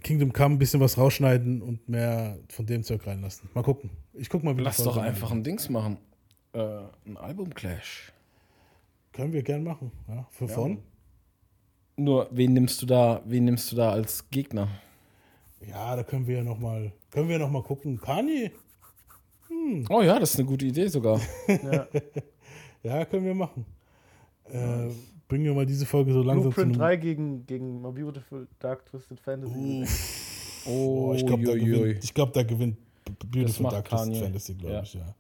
Kingdom 0.00 0.32
Come 0.32 0.56
ein 0.56 0.58
bisschen 0.58 0.80
was 0.80 0.98
rausschneiden 0.98 1.62
und 1.62 1.88
mehr 1.88 2.38
von 2.48 2.66
dem 2.66 2.82
Zeug 2.82 3.06
reinlassen. 3.06 3.48
Mal 3.54 3.62
gucken. 3.62 3.90
Ich 4.14 4.28
guck 4.28 4.42
mal, 4.42 4.56
wie 4.56 4.62
Lass 4.62 4.78
doch 4.78 4.96
einfach 4.96 5.30
ein 5.30 5.44
Dings 5.44 5.68
machen. 5.68 5.98
Äh, 6.52 6.80
ein 7.06 7.16
Album-Clash. 7.16 8.12
Können 9.12 9.32
wir 9.32 9.42
gern 9.42 9.64
machen. 9.64 9.92
Ja, 10.08 10.26
für 10.30 10.48
von? 10.48 10.82
Nur, 11.96 12.28
wen 12.30 12.52
nimmst 12.52 12.80
du 12.82 12.86
da, 12.86 13.22
wen 13.24 13.44
nimmst 13.44 13.72
du 13.72 13.76
da 13.76 13.90
als 13.90 14.28
Gegner? 14.30 14.68
Ja, 15.66 15.96
da 15.96 16.04
können 16.04 16.26
wir 16.26 16.36
ja 16.36 16.44
noch 16.44 16.58
mal, 16.58 16.92
können 17.10 17.28
wir 17.28 17.38
noch 17.38 17.50
mal 17.50 17.62
gucken. 17.62 18.00
Kanye? 18.00 18.52
Oh 19.90 20.02
ja, 20.02 20.18
das 20.18 20.30
ist 20.34 20.38
eine 20.38 20.48
gute 20.48 20.66
Idee 20.66 20.88
sogar. 20.88 21.20
Ja. 21.48 21.86
Ja, 22.84 23.04
können 23.04 23.24
wir 23.24 23.34
machen. 23.34 23.66
Äh, 24.52 24.90
bringen 25.28 25.44
wir 25.44 25.54
mal 25.54 25.66
diese 25.66 25.86
Folge 25.86 26.12
so 26.12 26.22
langsam 26.22 26.50
Blueprint 26.52 26.74
zu 26.74 26.78
3 26.80 26.96
gegen, 26.96 27.46
gegen 27.46 27.80
My 27.82 27.92
Beautiful 27.92 28.46
Dark 28.58 28.86
Twisted 28.86 29.20
Fantasy. 29.20 29.84
Oh, 30.66 31.12
ich 31.14 31.24
glaube, 31.26 31.44
da, 31.44 31.54
gewinnt- 31.54 32.02
ich 32.04 32.14
glaub, 32.14 32.32
da 32.32 32.42
gewinnt 32.42 32.76
Beautiful 33.30 33.70
Dark 33.70 33.88
Twisted. 33.88 34.16
Fantasy, 34.16 34.54
glaube 34.54 34.74
Ja. 34.74 34.82
ich, 34.82 34.94
ja. 34.94 35.14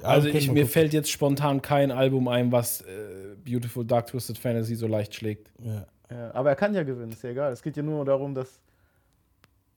Ja, 0.00 0.08
Also 0.08 0.28
ich, 0.28 0.48
mir 0.48 0.54
gucken. 0.62 0.66
fällt 0.68 0.92
jetzt 0.92 1.10
spontan 1.10 1.62
kein 1.62 1.90
Album 1.92 2.26
ein, 2.28 2.50
was 2.50 2.80
äh, 2.82 3.36
Beautiful 3.44 3.84
Dark 3.84 4.06
Twisted 4.08 4.36
Fantasy 4.38 4.74
so 4.74 4.86
leicht 4.88 5.14
schlägt. 5.14 5.52
Ja. 5.62 5.86
Ja, 6.10 6.34
aber 6.34 6.50
er 6.50 6.56
kann 6.56 6.74
ja 6.74 6.82
gewinnen, 6.82 7.12
ist 7.12 7.22
ja 7.22 7.30
egal. 7.30 7.52
Es 7.52 7.62
geht 7.62 7.76
ja 7.76 7.82
nur 7.82 8.04
darum, 8.04 8.34
dass 8.34 8.60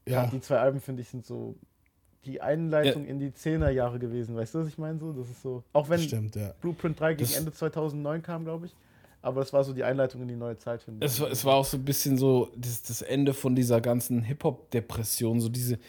Ja. 0.08 0.26
Die 0.28 0.40
zwei 0.42 0.58
Alben, 0.60 0.80
finde 0.82 1.02
ich, 1.02 1.10
sind 1.10 1.26
so 1.26 1.56
die 2.28 2.42
Einleitung 2.42 3.06
in 3.06 3.20
die 3.20 3.32
10er 3.32 3.70
Jahre 3.70 3.98
gewesen. 4.00 4.36
Weißt 4.36 4.54
du, 4.56 4.60
was 4.60 4.68
ich 4.68 4.78
meine? 4.78 5.00
So, 5.00 5.14
das 5.14 5.30
ist 5.30 5.42
so. 5.42 5.64
Auch 5.74 5.90
wenn 5.90 6.00
Stimmt, 6.02 6.36
ja. 6.36 6.52
Blueprint 6.62 7.00
3 7.00 7.14
gegen 7.16 7.30
Das- 7.30 7.38
Ende 7.38 7.52
2009 7.52 8.22
kam, 8.22 8.44
glaube 8.44 8.68
ich. 8.68 8.76
Aber 9.22 9.42
das 9.42 9.52
war 9.52 9.64
so 9.64 9.74
die 9.74 9.84
Einleitung 9.84 10.22
in 10.22 10.28
die 10.28 10.36
neue 10.36 10.58
Zeit, 10.58 10.84
finde 10.84 11.06
ich. 11.06 11.12
Es, 11.12 11.20
war- 11.20 11.32
es 11.32 11.44
war 11.44 11.56
auch 11.56 11.66
so 11.66 11.78
ein 11.78 11.84
bisschen 11.84 12.18
so 12.18 12.50
das, 12.56 12.84
das 12.84 13.02
Ende 13.02 13.34
von 13.34 13.56
dieser 13.56 13.82
ganzen 13.82 14.22
Hip-Hop-Depression. 14.22 15.42
So 15.42 15.50
diese, 15.50 15.80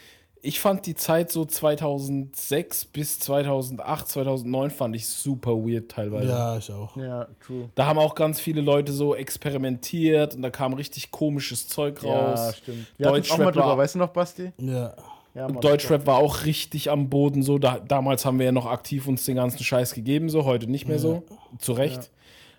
ich 0.40 0.58
fand 0.60 0.86
die 0.86 0.94
Zeit 0.94 1.30
so 1.30 1.44
2006 1.44 2.84
bis 2.86 3.18
2008, 3.20 4.08
2009 4.08 4.70
fand 4.70 4.96
ich 4.96 5.06
super 5.06 5.52
weird 5.52 5.90
teilweise. 5.90 6.28
Ja, 6.28 6.56
ich 6.56 6.70
auch. 6.72 6.96
Ja, 6.96 7.28
true. 7.40 7.68
Da 7.74 7.86
haben 7.86 7.98
auch 7.98 8.14
ganz 8.14 8.40
viele 8.40 8.60
Leute 8.60 8.92
so 8.92 9.14
experimentiert 9.14 10.34
und 10.34 10.42
da 10.42 10.50
kam 10.50 10.72
richtig 10.74 11.10
komisches 11.10 11.68
Zeug 11.68 12.02
raus. 12.02 12.38
Ja, 12.40 12.52
stimmt. 12.54 12.86
Wir 12.96 13.08
auch 13.10 13.38
mal 13.38 13.52
drüber, 13.52 13.76
weißt 13.76 13.94
du 13.96 13.98
noch, 13.98 14.10
Basti? 14.10 14.52
Ja. 14.58 14.94
Ja, 15.38 15.48
Mann, 15.48 15.60
Deutschrap 15.60 16.06
war 16.06 16.18
auch 16.18 16.44
richtig 16.44 16.90
am 16.90 17.08
Boden 17.08 17.42
so. 17.42 17.58
Da, 17.58 17.78
damals 17.78 18.24
haben 18.26 18.38
wir 18.38 18.46
ja 18.46 18.52
noch 18.52 18.66
aktiv 18.66 19.06
uns 19.06 19.24
den 19.24 19.36
ganzen 19.36 19.62
Scheiß 19.62 19.94
gegeben, 19.94 20.28
so 20.28 20.44
heute 20.44 20.68
nicht 20.70 20.88
mehr 20.88 20.98
so. 20.98 21.22
Zu 21.58 21.72
Recht. 21.72 22.10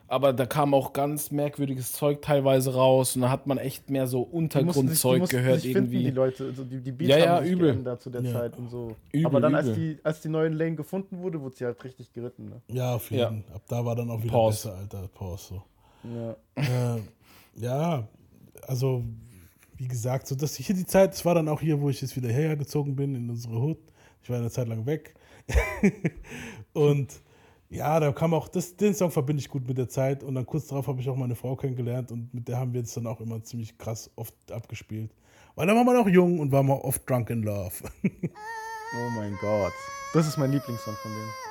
Aber 0.08 0.34
da 0.34 0.48
kam 0.48 0.74
auch 0.74 0.92
ganz 0.94 1.30
merkwürdiges 1.30 1.92
Zeug 1.92 2.24
teilweise 2.24 2.74
raus 2.74 3.16
und 3.16 3.22
da 3.22 3.30
hat 3.30 3.46
man 3.46 3.60
echt 3.60 3.92
mehr 3.92 4.08
so 4.08 4.24
sich- 4.24 4.34
Untergrundzeug 4.34 5.20
mussten 5.20 5.36
gehört 5.38 5.62
sich 5.62 5.74
finden, 5.74 5.92
irgendwie. 5.92 6.06
Die 6.10 6.16
Leute, 6.16 6.46
also 6.46 6.64
die, 6.64 6.82
die 6.82 6.92
Beats 6.92 7.10
Ja, 7.12 7.18
ja, 7.20 7.30
haben 7.36 7.44
sich 7.46 7.54
übel. 7.54 7.72
geändert 7.74 8.02
zu 8.02 8.10
der 8.10 8.22
Ja. 8.24 8.32
Zeit 8.34 8.58
und 8.58 8.72
so. 8.72 8.96
Übel, 9.12 9.26
Aber 9.28 9.40
dann, 9.40 9.54
als 9.54 9.68
übel. 9.68 9.76
die, 9.98 10.00
als 10.04 10.22
die 10.22 10.30
neue 10.30 10.50
Lane 10.50 10.76
gefunden 10.76 11.20
wurde, 11.20 11.40
wurde 11.42 11.56
sie 11.58 11.66
halt 11.66 11.84
richtig 11.84 12.12
geritten. 12.12 12.46
Ne? 12.50 12.62
Ja, 12.70 12.96
auf 12.96 13.12
jeden. 13.12 13.44
Ab 13.54 13.62
da 13.68 13.86
war 13.86 13.96
dann 13.96 14.10
auch 14.10 14.20
wieder 14.24 14.32
Pause. 14.32 14.70
besser, 14.70 14.80
Alter. 14.80 15.08
Pause. 15.14 15.62
So. 16.04 16.10
Ja. 16.16 16.96
äh, 16.96 17.02
ja, 17.62 18.08
also 18.68 19.04
wie 19.80 19.88
gesagt, 19.88 20.28
so 20.28 20.36
dass 20.36 20.56
hier 20.56 20.76
die 20.76 20.86
Zeit, 20.86 21.14
das 21.14 21.24
war 21.24 21.36
dann 21.36 21.48
auch 21.48 21.62
hier, 21.62 21.80
wo 21.80 21.90
ich 21.90 22.02
jetzt 22.02 22.16
wieder 22.18 22.30
hergezogen 22.30 22.98
bin 22.98 23.16
in 23.16 23.30
unsere 23.30 23.62
Hut. 23.62 23.80
Ich 24.22 24.30
war 24.30 24.38
eine 24.38 24.52
Zeit 24.52 24.68
lang 24.68 24.86
weg. 24.86 25.16
und 26.74 27.22
ja, 27.70 27.98
da 28.00 28.12
kam 28.12 28.34
auch, 28.34 28.50
das, 28.50 28.76
den 28.76 28.94
Song 28.94 29.10
verbinde 29.10 29.40
ich 29.40 29.50
gut 29.50 29.66
mit 29.66 29.78
der 29.78 29.88
Zeit. 29.88 30.22
Und 30.22 30.36
dann 30.36 30.46
kurz 30.46 30.68
darauf 30.68 30.88
habe 30.88 31.00
ich 31.00 31.08
auch 31.08 31.16
meine 31.16 31.36
Frau 31.36 31.56
kennengelernt 31.56 32.12
und 32.12 32.34
mit 32.34 32.50
der 32.50 32.58
haben 32.58 32.74
wir 32.74 32.82
jetzt 32.82 32.98
dann 32.98 33.08
auch 33.08 33.22
immer 33.22 33.42
ziemlich 33.44 33.78
krass 33.78 34.12
oft 34.18 34.34
abgespielt. 34.52 35.12
Weil 35.56 35.68
da 35.68 35.76
war 35.76 35.86
man 35.86 35.96
auch 35.96 36.08
jung 36.08 36.40
und 36.40 36.52
war 36.52 36.62
mal 36.62 36.74
oft 36.74 37.10
drunk 37.10 37.30
in 37.30 37.44
love. 37.44 37.74
Oh 38.92 39.10
mein 39.16 39.38
Gott. 39.40 39.74
Das 40.14 40.28
ist 40.28 40.38
mein 40.38 40.52
Lieblingssong 40.52 40.96
von 40.96 41.12
denen. 41.12 41.49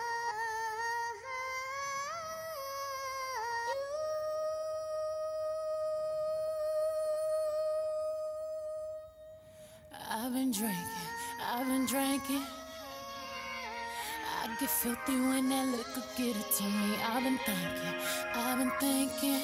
Get 14.59 14.71
filthy 14.71 15.13
when 15.13 15.49
that 15.51 15.67
liquor 15.69 16.03
get 16.17 16.35
it 16.35 16.51
to 16.57 16.65
me. 16.65 16.97
I've 17.07 17.23
been 17.23 17.39
thinking, 17.47 17.95
I've 18.35 18.59
been 18.59 18.73
thinking. 18.81 19.41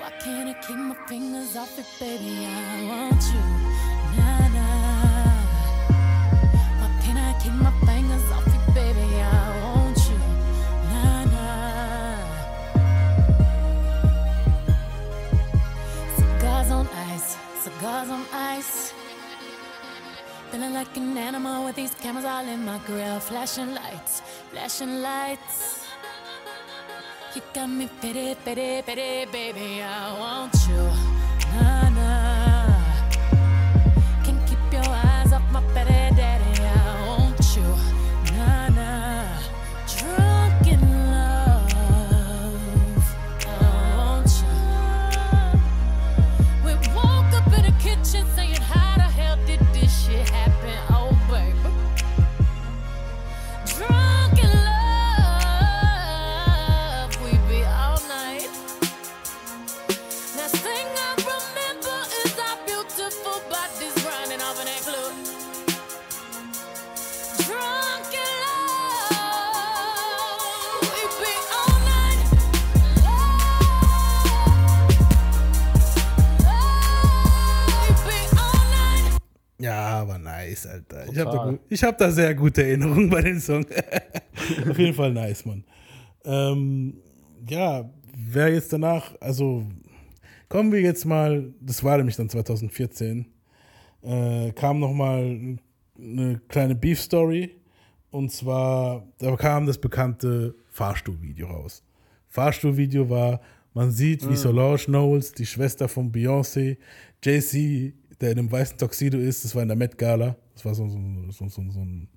Why 0.00 0.10
can't 0.20 0.48
I 0.48 0.54
keep 0.66 0.76
my 0.76 0.96
fingers 1.06 1.56
off 1.56 1.78
it, 1.78 1.86
baby? 2.00 2.44
I 2.44 2.84
want 2.88 3.22
you, 3.32 3.40
nah 4.16 4.48
nah. 4.56 5.30
Why 6.80 6.88
can't 7.02 7.18
I 7.18 7.38
keep 7.40 7.52
my 7.52 7.70
fingers 7.86 8.30
off 8.32 8.46
baby? 8.74 9.20
I 9.20 9.60
want 9.62 9.98
you, 10.08 10.18
nah 10.90 11.24
nah. 11.24 11.96
On 16.68 16.88
ice, 17.12 17.36
cigars 17.62 18.10
on 18.10 18.24
ice. 18.32 18.92
Feeling 20.56 20.72
like 20.72 20.96
an 20.96 21.18
animal 21.18 21.66
with 21.66 21.76
these 21.76 21.94
cameras 21.96 22.24
all 22.24 22.48
in 22.48 22.64
my 22.64 22.78
grill. 22.86 23.20
Flashing 23.20 23.74
lights, 23.74 24.22
flashing 24.50 25.02
lights. 25.02 25.84
You 27.34 27.42
got 27.52 27.68
me 27.68 27.90
pity, 28.00 28.34
pity, 28.42 28.80
pity, 28.80 29.26
baby. 29.30 29.82
I 29.82 30.18
want 30.18 30.54
you. 30.66 30.95
Ich 81.76 81.84
habe 81.84 81.94
da, 81.98 82.10
sehr 82.10 82.34
gute 82.34 82.62
Erinnerungen 82.62 83.10
bei 83.10 83.20
dem 83.20 83.38
Song. 83.38 83.66
Auf 84.70 84.78
jeden 84.78 84.94
Fall 84.94 85.12
nice, 85.12 85.44
Mann. 85.44 85.62
Ähm, 86.24 87.02
ja, 87.50 87.92
wer 88.16 88.50
jetzt 88.50 88.72
danach, 88.72 89.12
also 89.20 89.66
kommen 90.48 90.72
wir 90.72 90.80
jetzt 90.80 91.04
mal, 91.04 91.52
das 91.60 91.84
war 91.84 91.98
nämlich 91.98 92.16
dann 92.16 92.30
2014, 92.30 93.26
äh, 94.04 94.52
kam 94.52 94.80
nochmal 94.80 95.58
eine 95.98 96.40
kleine 96.48 96.74
Beef-Story. 96.74 97.60
Und 98.10 98.32
zwar, 98.32 99.06
da 99.18 99.36
kam 99.36 99.66
das 99.66 99.76
bekannte 99.76 100.54
Fahrstuhlvideo 100.70 101.46
raus. 101.46 101.82
Fahrstuhlvideo 102.28 103.10
war, 103.10 103.42
man 103.74 103.90
sieht, 103.90 104.22
wie 104.24 104.30
Mhm. 104.30 104.36
Solange 104.36 104.78
Knowles, 104.78 105.32
die 105.32 105.44
Schwester 105.44 105.88
von 105.88 106.10
Beyoncé, 106.10 106.78
JC, 107.22 107.92
der 108.18 108.30
in 108.32 108.38
einem 108.38 108.50
weißen 108.50 108.78
Tuxedo 108.78 109.18
ist, 109.18 109.44
das 109.44 109.54
war 109.54 109.60
in 109.60 109.68
der 109.68 109.76
Met 109.76 109.98
Gala. 109.98 110.36
Das 110.56 110.64
war 110.64 110.74
so, 110.74 110.88
so, 110.88 110.98
so, 111.30 111.48
so, 111.48 111.70
so 111.70 111.80
ein, 111.80 112.08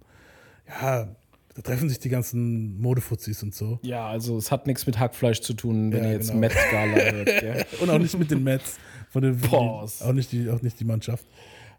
ja, 0.67 1.07
da 1.55 1.61
treffen 1.61 1.89
sich 1.89 1.99
die 1.99 2.07
ganzen 2.07 2.79
Modefuzis 2.79 3.43
und 3.43 3.53
so. 3.53 3.79
Ja, 3.81 4.07
also 4.07 4.37
es 4.37 4.49
hat 4.49 4.65
nichts 4.65 4.87
mit 4.87 4.97
Hackfleisch 4.97 5.41
zu 5.41 5.53
tun, 5.53 5.91
wenn 5.91 6.03
Ja, 6.03 6.09
ihr 6.09 6.13
jetzt 6.13 6.29
genau. 6.29 6.39
Met 6.39 6.53
Gala 6.71 6.95
hört. 7.11 7.25
Gell? 7.25 7.65
Und 7.81 7.89
auch 7.89 7.99
nicht 7.99 8.17
mit 8.17 8.31
den 8.31 8.43
Mets. 8.43 8.77
Von 9.09 9.23
den, 9.23 9.41
den, 9.41 9.51
auch, 9.51 10.13
nicht 10.13 10.31
die, 10.31 10.49
auch 10.49 10.61
nicht 10.61 10.79
die 10.79 10.85
Mannschaft. 10.85 11.27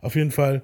Auf 0.03 0.17
jeden 0.17 0.33
Fall 0.33 0.63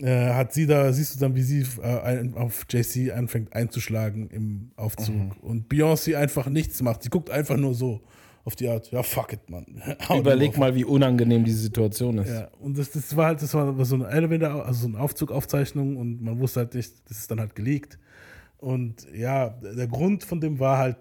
äh, 0.00 0.34
hat 0.34 0.52
sie 0.52 0.66
da, 0.66 0.92
siehst 0.92 1.14
du 1.14 1.20
dann, 1.20 1.34
wie 1.34 1.42
sie 1.42 1.64
äh, 1.82 2.28
auf 2.34 2.66
JC 2.68 3.12
anfängt 3.12 3.54
einzuschlagen 3.54 4.28
im 4.28 4.70
Aufzug. 4.76 5.14
Mhm. 5.14 5.32
Und 5.40 5.72
Beyoncé 5.72 6.16
einfach 6.16 6.48
nichts 6.48 6.82
macht. 6.82 7.02
Sie 7.04 7.08
guckt 7.08 7.30
einfach 7.30 7.56
nur 7.56 7.74
so 7.74 8.02
auf 8.48 8.56
die 8.56 8.66
Art, 8.68 8.90
ja, 8.90 9.02
fuck 9.02 9.34
it, 9.34 9.48
Mann. 9.50 9.66
Überleg 10.18 10.56
mal, 10.56 10.74
wie 10.74 10.84
unangenehm 10.84 11.44
diese 11.44 11.60
Situation 11.60 12.16
ist. 12.18 12.30
Ja, 12.30 12.48
und 12.60 12.78
das, 12.78 12.90
das 12.90 13.14
war 13.14 13.26
halt, 13.26 13.42
das 13.42 13.52
war 13.52 13.84
so 13.84 13.94
eine 13.94 14.08
Elevator, 14.08 14.64
also 14.64 14.80
so 14.80 14.88
eine 14.88 14.98
Aufzugaufzeichnung 14.98 15.96
und 15.98 16.22
man 16.22 16.38
wusste 16.40 16.60
halt 16.60 16.74
nicht, 16.74 16.92
das 17.08 17.18
ist 17.18 17.30
dann 17.30 17.40
halt 17.40 17.54
geleakt. 17.54 17.98
Und 18.56 19.06
ja, 19.14 19.50
der 19.50 19.86
Grund 19.86 20.24
von 20.24 20.40
dem 20.40 20.58
war 20.58 20.78
halt 20.78 20.96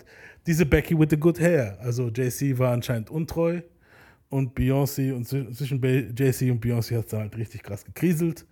diese 0.45 0.65
Becky 0.65 0.99
with 0.99 1.07
the 1.10 1.18
good 1.18 1.40
hair. 1.40 1.78
Also 1.80 2.10
JC 2.10 2.60
war 2.60 2.74
anscheinend 2.74 3.10
untreu 3.10 3.61
und 4.30 4.53
Beyoncé 4.60 5.14
und 5.14 5.26
zwi- 5.26 5.52
zwischen 5.53 5.82
JC 5.82 6.52
und 6.52 6.64
Beyoncé 6.64 6.98
hat 6.98 7.06
es 7.06 7.11
dann 7.11 7.22
halt 7.22 7.38
richtig 7.38 7.64
krass 7.64 7.86
gekriselt. 7.86 8.45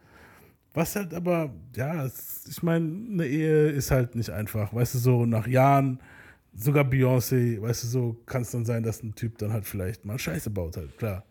Was 0.73 0.95
halt 0.95 1.13
aber, 1.13 1.53
ja, 1.75 2.05
ich 2.49 2.63
meine, 2.63 2.85
eine 3.11 3.25
Ehe 3.27 3.67
ist 3.71 3.91
halt 3.91 4.15
nicht 4.15 4.29
einfach. 4.29 4.73
Weißt 4.73 4.95
du, 4.95 4.99
so 4.99 5.25
nach 5.25 5.47
Jahren, 5.47 5.99
sogar 6.55 6.83
Beyoncé, 6.85 7.61
weißt 7.61 7.83
du, 7.83 7.87
so 7.87 8.13
kann 8.25 8.41
es 8.41 8.51
dann 8.51 8.65
sein, 8.65 8.83
dass 8.83 9.03
ein 9.03 9.13
Typ 9.15 9.37
dann 9.37 9.53
halt 9.53 9.65
vielleicht 9.65 10.05
mal 10.05 10.17
Scheiße 10.17 10.49
baut, 10.49 10.77
halt, 10.77 10.97
klar 10.97 11.25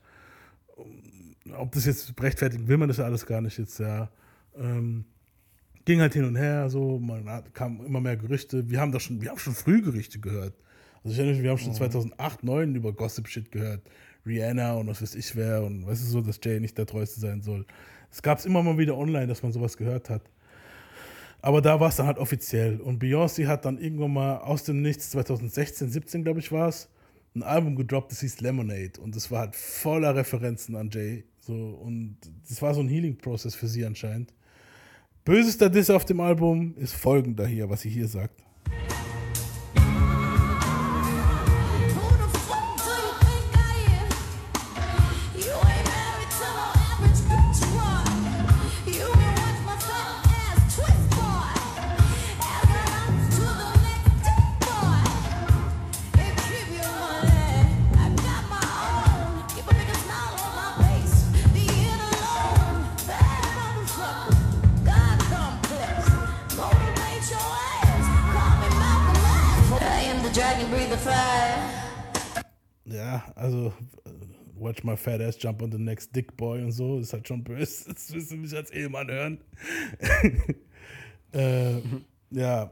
ob 1.53 1.73
das 1.73 1.85
jetzt 1.87 2.13
rechtfertigen 2.21 2.69
will 2.69 2.77
man 2.77 2.89
das 2.89 2.99
ja 2.99 3.05
alles 3.05 3.27
gar 3.27 3.41
nicht 3.41 3.59
jetzt, 3.59 3.79
ja. 3.79 4.11
Ähm, 4.57 5.05
ging 5.85 6.01
halt 6.01 6.15
hin 6.15 6.25
und 6.25 6.37
her, 6.37 6.71
so, 6.71 6.99
man 6.99 7.29
hat, 7.29 7.53
kam 7.55 7.85
immer 7.85 8.01
mehr 8.01 8.17
Gerüchte. 8.17 8.69
Wir 8.71 8.81
haben 8.81 8.93
doch 8.93 9.01
schon, 9.01 9.21
wir 9.21 9.31
haben 9.31 9.39
schon 9.39 9.55
früh 9.55 9.83
Gerüchte 9.83 10.19
gehört. 10.19 10.55
Also 11.03 11.13
ich 11.13 11.19
erinnere 11.19 11.35
mich, 11.35 11.43
wir 11.43 11.51
haben 11.51 11.59
schon 11.59 11.73
Mhm. 11.73 11.77
2008, 11.77 12.41
2009 12.41 12.75
über 12.77 12.93
Gossip-Shit 12.93 13.53
gehört. 13.53 13.83
Rihanna 14.27 14.73
und 14.75 14.87
was 14.87 15.03
weiß 15.03 15.15
ich 15.17 15.37
wer 15.37 15.63
und 15.63 15.87
weißt 15.87 16.03
du 16.03 16.07
so, 16.07 16.21
dass 16.23 16.41
Jay 16.43 16.59
nicht 16.59 16.79
der 16.79 16.87
Treueste 16.87 17.21
sein 17.21 17.43
soll. 17.43 17.67
Es 18.11 18.23
gab 18.23 18.39
es 18.39 18.47
immer 18.47 18.63
mal 18.63 18.79
wieder 18.79 18.97
online, 18.97 19.27
dass 19.27 19.43
man 19.43 19.53
sowas 19.53 19.77
gehört 19.77 20.09
hat. 20.09 20.23
Aber 21.45 21.61
da 21.61 21.79
war 21.79 21.91
es 21.91 21.97
dann 21.97 22.07
halt 22.07 22.17
offiziell. 22.17 22.81
Und 22.81 23.03
Beyoncé 23.03 23.47
hat 23.47 23.67
dann 23.67 23.77
irgendwann 23.77 24.15
mal 24.15 24.39
aus 24.39 24.65
dem 24.65 24.81
Nichts, 24.81 25.11
2016, 25.11 25.91
17 25.91 26.25
glaube 26.25 26.41
ich 26.41 26.51
war 26.51 26.71
es, 26.71 26.89
ein 27.35 27.43
Album 27.43 27.77
gedroppt, 27.77 28.13
das 28.13 28.21
hieß 28.21 28.41
Lemonade 28.41 28.99
und 29.03 29.15
das 29.15 29.31
war 29.31 29.41
halt 29.41 29.55
voller 29.55 30.17
Referenzen 30.17 30.75
an 30.75 30.89
Jay. 30.91 31.25
So, 31.41 31.53
und 31.53 32.17
das 32.49 32.63
war 32.63 32.73
so 32.73 32.81
ein 32.81 32.89
Healing-Prozess 32.89 33.55
für 33.55 33.69
sie 33.69 33.85
anscheinend. 33.85 34.33
Bösester 35.27 35.69
Diss 35.69 35.91
auf 35.91 36.07
dem 36.07 36.21
Album 36.21 36.77
ist 36.79 36.95
folgender 36.95 37.47
hier, 37.47 37.69
was 37.69 37.83
sie 37.83 37.91
hier 37.91 38.09
sagt. 38.09 38.43
Also 73.35 73.73
äh, 74.05 74.11
Watch 74.57 74.85
my 74.85 74.97
fat 74.97 75.21
ass 75.21 75.37
jump 75.39 75.63
on 75.63 75.73
the 75.73 75.79
next 75.79 76.15
dick 76.15 76.37
boy 76.37 76.63
und 76.63 76.73
so, 76.73 76.99
ist 76.99 77.13
halt 77.13 77.27
schon 77.27 77.43
böse. 77.43 77.85
Das 77.93 78.13
willst 78.13 78.31
du 78.31 78.37
mich 78.37 78.55
als 78.55 78.71
Ehemann 78.71 79.09
hören. 79.09 79.39
äh, 81.33 81.81
ja, 82.31 82.71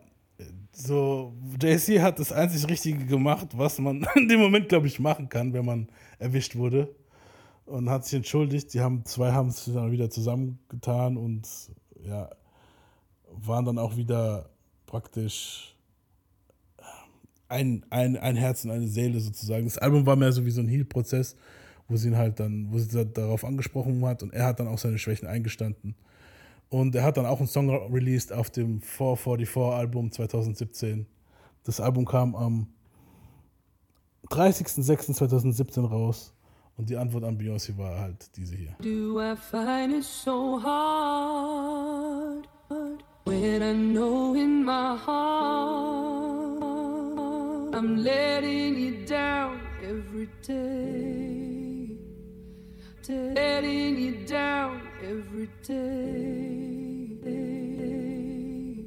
so, 0.73 1.35
JC 1.61 2.01
hat 2.01 2.19
das 2.19 2.33
einzig 2.33 2.69
Richtige 2.69 3.05
gemacht, 3.05 3.49
was 3.55 3.79
man 3.79 4.07
in 4.15 4.29
dem 4.29 4.41
Moment, 4.41 4.69
glaube 4.69 4.87
ich, 4.87 4.99
machen 5.01 5.29
kann, 5.29 5.53
wenn 5.53 5.65
man 5.65 5.89
erwischt 6.19 6.57
wurde. 6.57 6.95
Und 7.67 7.91
hat 7.91 8.05
sich 8.05 8.15
entschuldigt. 8.15 8.75
Die 8.75 8.81
haben, 8.81 9.05
zwei 9.05 9.33
haben 9.33 9.51
sich 9.51 9.73
dann 9.73 9.93
wieder 9.93 10.11
zusammengetan 10.11 11.17
und 11.17 11.49
ja, 12.05 12.31
waren 13.31 13.65
dann 13.65 13.79
auch 13.79 13.97
wieder 13.97 14.51
praktisch 14.87 15.77
ein, 17.53 17.85
ein, 17.91 18.17
ein 18.17 18.37
Herz 18.37 18.65
und 18.65 18.71
eine 18.71 18.89
Seele 18.89 19.21
sozusagen. 19.21 19.65
Das 19.65 19.79
Album 19.79 20.07
war 20.07 20.17
mehr 20.17 20.33
so 20.33 20.45
wie 20.45 20.51
so 20.51 20.61
ein 20.61 20.69
Heal-Prozess, 20.69 21.37
wo 21.89 21.97
sie 21.97 22.09
ihn 22.09 22.17
halt 22.17 22.41
dann, 22.41 22.73
wo 22.73 22.79
sie 22.79 23.07
darauf 23.07 23.45
angesprochen 23.45 24.05
hat 24.05 24.23
und 24.23 24.33
er 24.33 24.47
hat 24.47 24.59
dann 24.59 24.69
auch 24.69 24.79
seine 24.79 24.99
Schwächen 24.99 25.29
eingestanden. 25.29 25.95
Und 26.71 26.95
er 26.95 27.05
hat 27.05 27.19
dann 27.19 27.27
auch 27.27 27.39
einen 27.39 27.49
Song 27.49 27.71
released 27.93 28.33
auf 28.33 28.49
dem 28.49 28.81
444-Album 28.81 30.11
2017. 30.11 31.07
Das 31.65 31.81
Album 31.81 32.07
kam 32.07 32.35
am 32.35 32.67
30.06.2017 34.31 35.87
raus 35.87 36.33
und 36.79 36.89
die 36.89 36.97
Antwort 36.97 37.25
an 37.25 37.37
Beyoncé 37.37 37.77
war 37.77 38.01
halt 38.01 38.35
diese 38.37 38.57
hier. 38.57 38.75
Do 38.81 39.21
I 39.21 39.37
find 39.37 39.93
it 39.93 40.05
so 40.05 40.59
hard 40.63 42.49
when 43.27 43.63
I 43.63 43.75
know 43.75 44.35
in 44.35 44.65
my 44.65 44.97
heart 44.97 46.12
I'm 47.75 48.03
letting 48.05 48.77
you 48.77 49.07
down 49.07 49.61
every 49.83 50.29
day, 50.43 51.97
letting 53.09 53.97
you 53.97 54.27
down 54.27 54.83
every 55.03 55.49
day. 55.63 56.83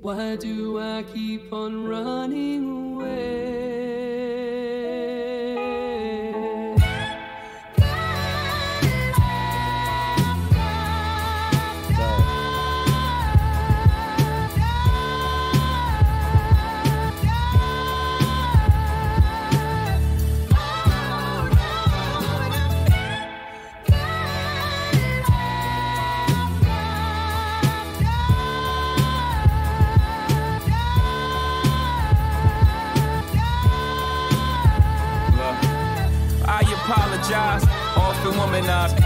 Why 0.01 0.35
do 0.35 0.79
I 0.79 1.01
keep 1.01 1.51
on 1.51 1.87
running 1.87 2.93
away? 2.93 3.64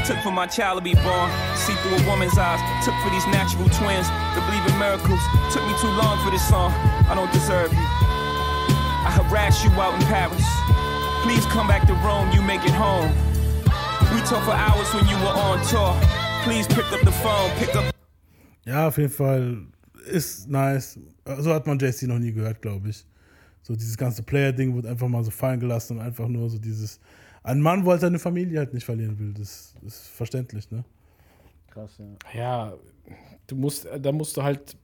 Took 0.10 0.26
for 0.26 0.32
my 0.32 0.48
child 0.48 0.80
to 0.80 0.82
be 0.82 0.96
born. 0.96 1.30
See 1.54 1.76
through 1.86 2.02
a 2.02 2.04
woman's 2.10 2.36
eyes. 2.36 2.58
Took 2.84 2.96
for 3.06 3.12
these 3.12 3.28
natural 3.28 3.70
twins 3.70 4.10
to 4.10 4.42
believe 4.50 4.66
in 4.66 4.74
miracles. 4.80 5.22
Took 5.54 5.62
me 5.70 5.74
too 5.78 5.94
long 6.02 6.18
for 6.26 6.32
this 6.32 6.42
song. 6.50 6.74
I 7.06 7.14
don't 7.14 7.32
deserve 7.32 7.72
you. 7.72 7.86
I 9.06 9.14
harassed 9.14 9.64
you 9.64 9.70
out 9.78 9.94
in 9.94 10.08
Paris. 10.08 10.42
Please 11.22 11.46
come 11.54 11.68
back 11.68 11.86
to 11.86 11.94
Rome. 12.02 12.32
You 12.32 12.42
make 12.42 12.66
it 12.66 12.74
home. 12.74 13.14
We 14.10 14.20
talked 14.26 14.46
for 14.50 14.58
hours 14.58 14.92
when 14.96 15.06
you 15.06 15.16
were 15.22 15.36
on 15.46 15.62
tour. 15.70 15.94
Please 16.42 16.66
pick 16.66 16.92
up 16.92 17.02
the 17.02 17.14
phone. 17.22 17.52
Pick 17.60 17.76
up. 17.76 17.94
Ja, 18.66 18.88
auf 18.88 18.98
jeden 18.98 19.12
Fall 19.12 19.58
ist 20.08 20.50
nice. 20.50 20.98
So 21.38 21.54
hat 21.54 21.68
man 21.68 21.78
JC 21.78 22.08
noch 22.08 22.18
nie 22.18 22.34
gehört, 22.34 22.64
glaube 22.64 22.90
ich. 22.90 23.06
So 23.62 23.76
dieses 23.76 23.96
ganze 23.96 24.24
Player-Ding 24.24 24.74
wird 24.74 24.88
einfach 24.88 25.08
mal 25.08 25.24
so 25.24 25.30
fallen 25.30 25.60
gelassen 25.60 26.00
und 26.00 26.04
einfach 26.04 26.28
nur 26.28 26.50
so 26.50 26.58
dieses. 26.58 27.00
Ein 27.44 27.62
Mann, 27.62 27.86
wo 27.86 27.92
halt 27.92 28.02
seine 28.02 28.20
Familie 28.20 28.60
halt 28.60 28.74
nicht 28.74 28.84
verlieren 28.86 29.18
will, 29.20 29.34
das 29.34 29.74
ist 29.86 30.08
verständlich, 30.10 30.70
ne? 30.72 30.84
Krass, 31.70 31.98
ja. 32.00 32.40
Ja, 32.40 32.74
du 33.48 33.56
musst, 33.56 33.88
da 34.02 34.12
musst 34.12 34.36
du 34.38 34.44
halt 34.44 34.76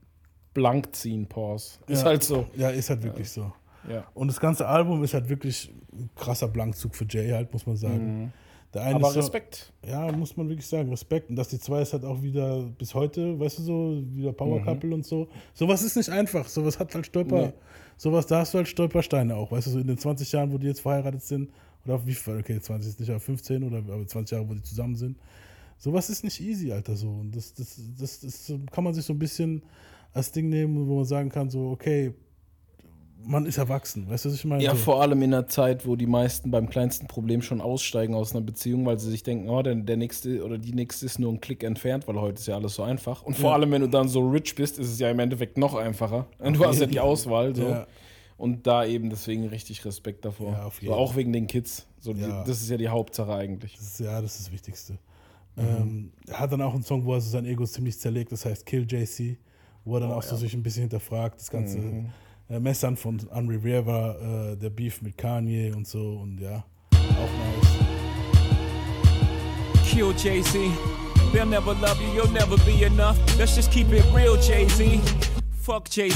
blank 0.53 0.95
ziehen, 0.95 1.27
Pause. 1.27 1.79
Ist 1.87 2.01
ja, 2.01 2.05
halt 2.07 2.23
so. 2.23 2.47
Ja, 2.55 2.69
ist 2.69 2.89
halt 2.89 3.03
wirklich 3.03 3.29
so. 3.29 3.51
Ja. 3.89 4.05
Und 4.13 4.29
das 4.29 4.39
ganze 4.39 4.67
Album 4.67 5.03
ist 5.03 5.13
halt 5.13 5.27
wirklich 5.29 5.71
ein 5.93 6.09
krasser 6.15 6.47
Blankzug 6.47 6.95
für 6.95 7.05
Jay, 7.07 7.29
halt, 7.31 7.51
muss 7.53 7.65
man 7.67 7.75
sagen. 7.75 8.21
Mhm. 8.23 8.31
Der 8.73 8.83
eine 8.83 8.95
Aber 8.95 9.07
ist 9.07 9.13
so- 9.13 9.19
Respekt. 9.19 9.71
Ja, 9.87 10.11
muss 10.11 10.35
man 10.35 10.49
wirklich 10.49 10.67
sagen, 10.67 10.89
Respekt. 10.89 11.29
Und 11.29 11.35
dass 11.35 11.49
die 11.49 11.59
zwei 11.59 11.81
ist 11.81 11.93
halt 11.93 12.03
auch 12.03 12.21
wieder 12.21 12.63
bis 12.77 12.93
heute, 12.93 13.39
weißt 13.39 13.59
du 13.59 13.63
so, 13.63 14.03
wieder 14.11 14.33
Power 14.33 14.59
Mhm. 14.59 14.65
Couple 14.65 14.93
und 14.93 15.05
so. 15.05 15.27
Sowas 15.53 15.81
ist 15.83 15.95
nicht 15.97 16.09
einfach. 16.09 16.47
Sowas 16.47 16.79
hat 16.79 16.93
halt 16.95 17.05
Stolper. 17.05 17.41
Nee. 17.47 17.53
Sowas, 17.97 18.25
da 18.27 18.39
hast 18.39 18.53
du 18.53 18.57
halt 18.57 18.67
Stolpersteine 18.67 19.35
auch. 19.35 19.51
Weißt 19.51 19.67
du, 19.67 19.71
so 19.71 19.79
in 19.79 19.87
den 19.87 19.97
20 19.97 20.31
Jahren, 20.31 20.51
wo 20.51 20.57
die 20.57 20.67
jetzt 20.67 20.81
verheiratet 20.81 21.21
sind, 21.23 21.51
oder 21.85 22.05
wie 22.05 22.13
viel, 22.13 22.37
okay, 22.37 22.59
20 22.59 22.89
ist 22.91 22.99
nicht, 22.99 23.09
aber 23.09 23.19
15 23.19 23.63
oder 23.63 23.77
aber 23.77 24.05
20 24.05 24.35
Jahre, 24.37 24.49
wo 24.49 24.53
die 24.53 24.63
zusammen 24.63 24.95
sind. 24.95 25.17
Sowas 25.77 26.09
ist 26.09 26.23
nicht 26.23 26.39
easy, 26.41 26.71
Alter, 26.71 26.95
so. 26.95 27.09
Und 27.09 27.35
das, 27.35 27.53
das, 27.53 27.79
das, 27.99 28.19
das 28.21 28.53
kann 28.71 28.83
man 28.83 28.93
sich 28.93 29.05
so 29.05 29.13
ein 29.13 29.19
bisschen 29.19 29.61
als 30.13 30.31
Ding 30.31 30.49
nehmen, 30.49 30.87
wo 30.87 30.95
man 30.97 31.05
sagen 31.05 31.29
kann, 31.29 31.49
so, 31.49 31.69
okay, 31.71 32.13
man 33.27 33.45
ist 33.45 33.57
erwachsen. 33.57 34.09
Weißt 34.09 34.25
du, 34.25 34.29
was 34.29 34.35
ich 34.35 34.45
meine? 34.45 34.63
Ja, 34.63 34.71
so. 34.71 34.77
vor 34.77 35.01
allem 35.01 35.21
in 35.21 35.33
einer 35.33 35.47
Zeit, 35.47 35.85
wo 35.87 35.95
die 35.95 36.05
meisten 36.05 36.51
beim 36.51 36.69
kleinsten 36.69 37.07
Problem 37.07 37.41
schon 37.41 37.59
aussteigen 37.59 38.13
aus 38.13 38.33
einer 38.33 38.45
Beziehung, 38.45 38.85
weil 38.85 38.99
sie 38.99 39.09
sich 39.09 39.23
denken, 39.23 39.49
oh, 39.49 39.61
der, 39.61 39.75
der 39.75 39.97
nächste 39.97 40.43
oder 40.45 40.57
die 40.57 40.73
nächste 40.73 41.05
ist 41.05 41.19
nur 41.19 41.31
ein 41.33 41.41
Klick 41.41 41.63
entfernt, 41.63 42.07
weil 42.07 42.19
heute 42.19 42.39
ist 42.39 42.47
ja 42.47 42.55
alles 42.55 42.75
so 42.75 42.83
einfach. 42.83 43.23
Und 43.23 43.35
vor 43.35 43.49
Ja. 43.49 43.55
allem, 43.55 43.71
wenn 43.71 43.81
du 43.81 43.89
dann 43.89 44.07
so 44.07 44.29
rich 44.29 44.53
bist, 44.55 44.77
ist 44.79 44.89
es 44.91 44.99
ja 44.99 45.09
im 45.09 45.19
Endeffekt 45.19 45.57
noch 45.57 45.73
einfacher. 45.75 46.27
Und 46.39 46.55
du 46.57 46.65
hast 46.65 46.79
ja 46.79 46.85
die. 46.85 46.99
Auswahl. 46.99 47.55
So. 47.55 47.63
Ja. 47.63 47.87
Und 48.37 48.67
da 48.67 48.85
eben 48.85 49.09
deswegen 49.09 49.47
richtig 49.47 49.85
Respekt 49.85 50.25
davor. 50.25 50.51
Ja, 50.53 50.63
auf 50.65 50.75
so, 50.75 50.81
jeden 50.81 50.93
auch 50.93 51.15
wegen 51.15 51.31
den 51.31 51.47
Kids. 51.47 51.87
So, 51.99 52.13
die, 52.13 52.21
Ja. 52.21 52.43
das 52.43 52.61
ist 52.61 52.69
ja 52.69 52.77
die 52.77 52.89
Hauptsache 52.89 53.33
eigentlich. 53.33 53.77
Das 53.77 53.85
ist, 53.87 53.99
ja, 54.01 54.21
das 54.21 54.35
ist 54.35 54.47
das 54.47 54.51
Wichtigste. 54.53 54.93
Mhm. 55.55 55.63
Ähm, 55.63 56.11
er 56.27 56.39
hat 56.41 56.51
dann 56.51 56.61
auch 56.61 56.73
einen 56.73 56.83
Song, 56.83 57.05
wo 57.05 57.13
er 57.13 57.21
so 57.21 57.29
sein 57.29 57.45
Ego 57.45 57.65
ziemlich 57.65 57.97
zerlegt, 57.97 58.31
das 58.33 58.43
heißt 58.45 58.65
Kill 58.65 58.85
JC, 58.89 59.37
wo 59.85 59.95
er 59.95 60.01
dann 60.01 60.11
Oh, 60.11 60.15
auch 60.15 60.23
so 60.23 60.31
ja. 60.35 60.41
sich 60.41 60.53
ein 60.53 60.61
bisschen 60.63 60.81
hinterfragt, 60.83 61.39
das 61.39 61.49
ganze 61.49 61.77
Mhm. 61.77 62.09
äh, 62.49 62.59
Messern 62.59 62.97
von 62.97 63.21
Henry 63.33 63.55
Riva, 63.55 64.51
äh, 64.51 64.57
der 64.57 64.69
Beef 64.69 65.01
mit 65.01 65.17
Kanye 65.17 65.71
und 65.71 65.87
so 65.87 66.17
und 66.21 66.39
ja, 66.41 66.65
auch 66.91 66.99
nice. 66.99 67.85
Kill 69.89 70.13
Z. 70.17 70.33
They'll 71.33 71.45
never 71.45 71.73
love 71.75 71.97
you, 72.03 72.21
you'll 72.21 72.31
never 72.33 72.57
be 72.65 72.83
enough. 72.85 73.17
Let's 73.37 73.55
just 73.55 73.71
keep 73.71 73.91
it 73.93 74.03
real, 74.13 74.37
Z. 74.39 74.67
Fuck 75.61 75.87
Z. 75.89 76.11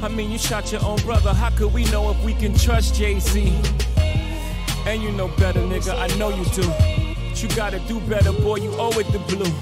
I 0.00 0.06
mean, 0.06 0.30
you 0.30 0.38
shot 0.38 0.70
your 0.70 0.84
own 0.84 0.98
brother. 0.98 1.34
How 1.34 1.50
could 1.50 1.72
we 1.72 1.84
know 1.86 2.10
if 2.10 2.22
we 2.24 2.32
can 2.32 2.54
trust 2.56 2.94
Jay 2.94 3.18
Z? 3.18 3.52
And 4.86 5.02
you 5.02 5.10
know 5.10 5.26
better, 5.36 5.60
nigga. 5.60 5.98
I 5.98 6.06
know 6.16 6.28
you 6.28 6.44
do. 6.46 6.62
But 7.28 7.42
you 7.42 7.48
gotta 7.56 7.80
do 7.80 7.98
better, 8.00 8.32
boy. 8.32 8.56
You 8.56 8.72
owe 8.78 8.96
it 8.98 9.06
to 9.08 9.18
blue. 9.18 9.52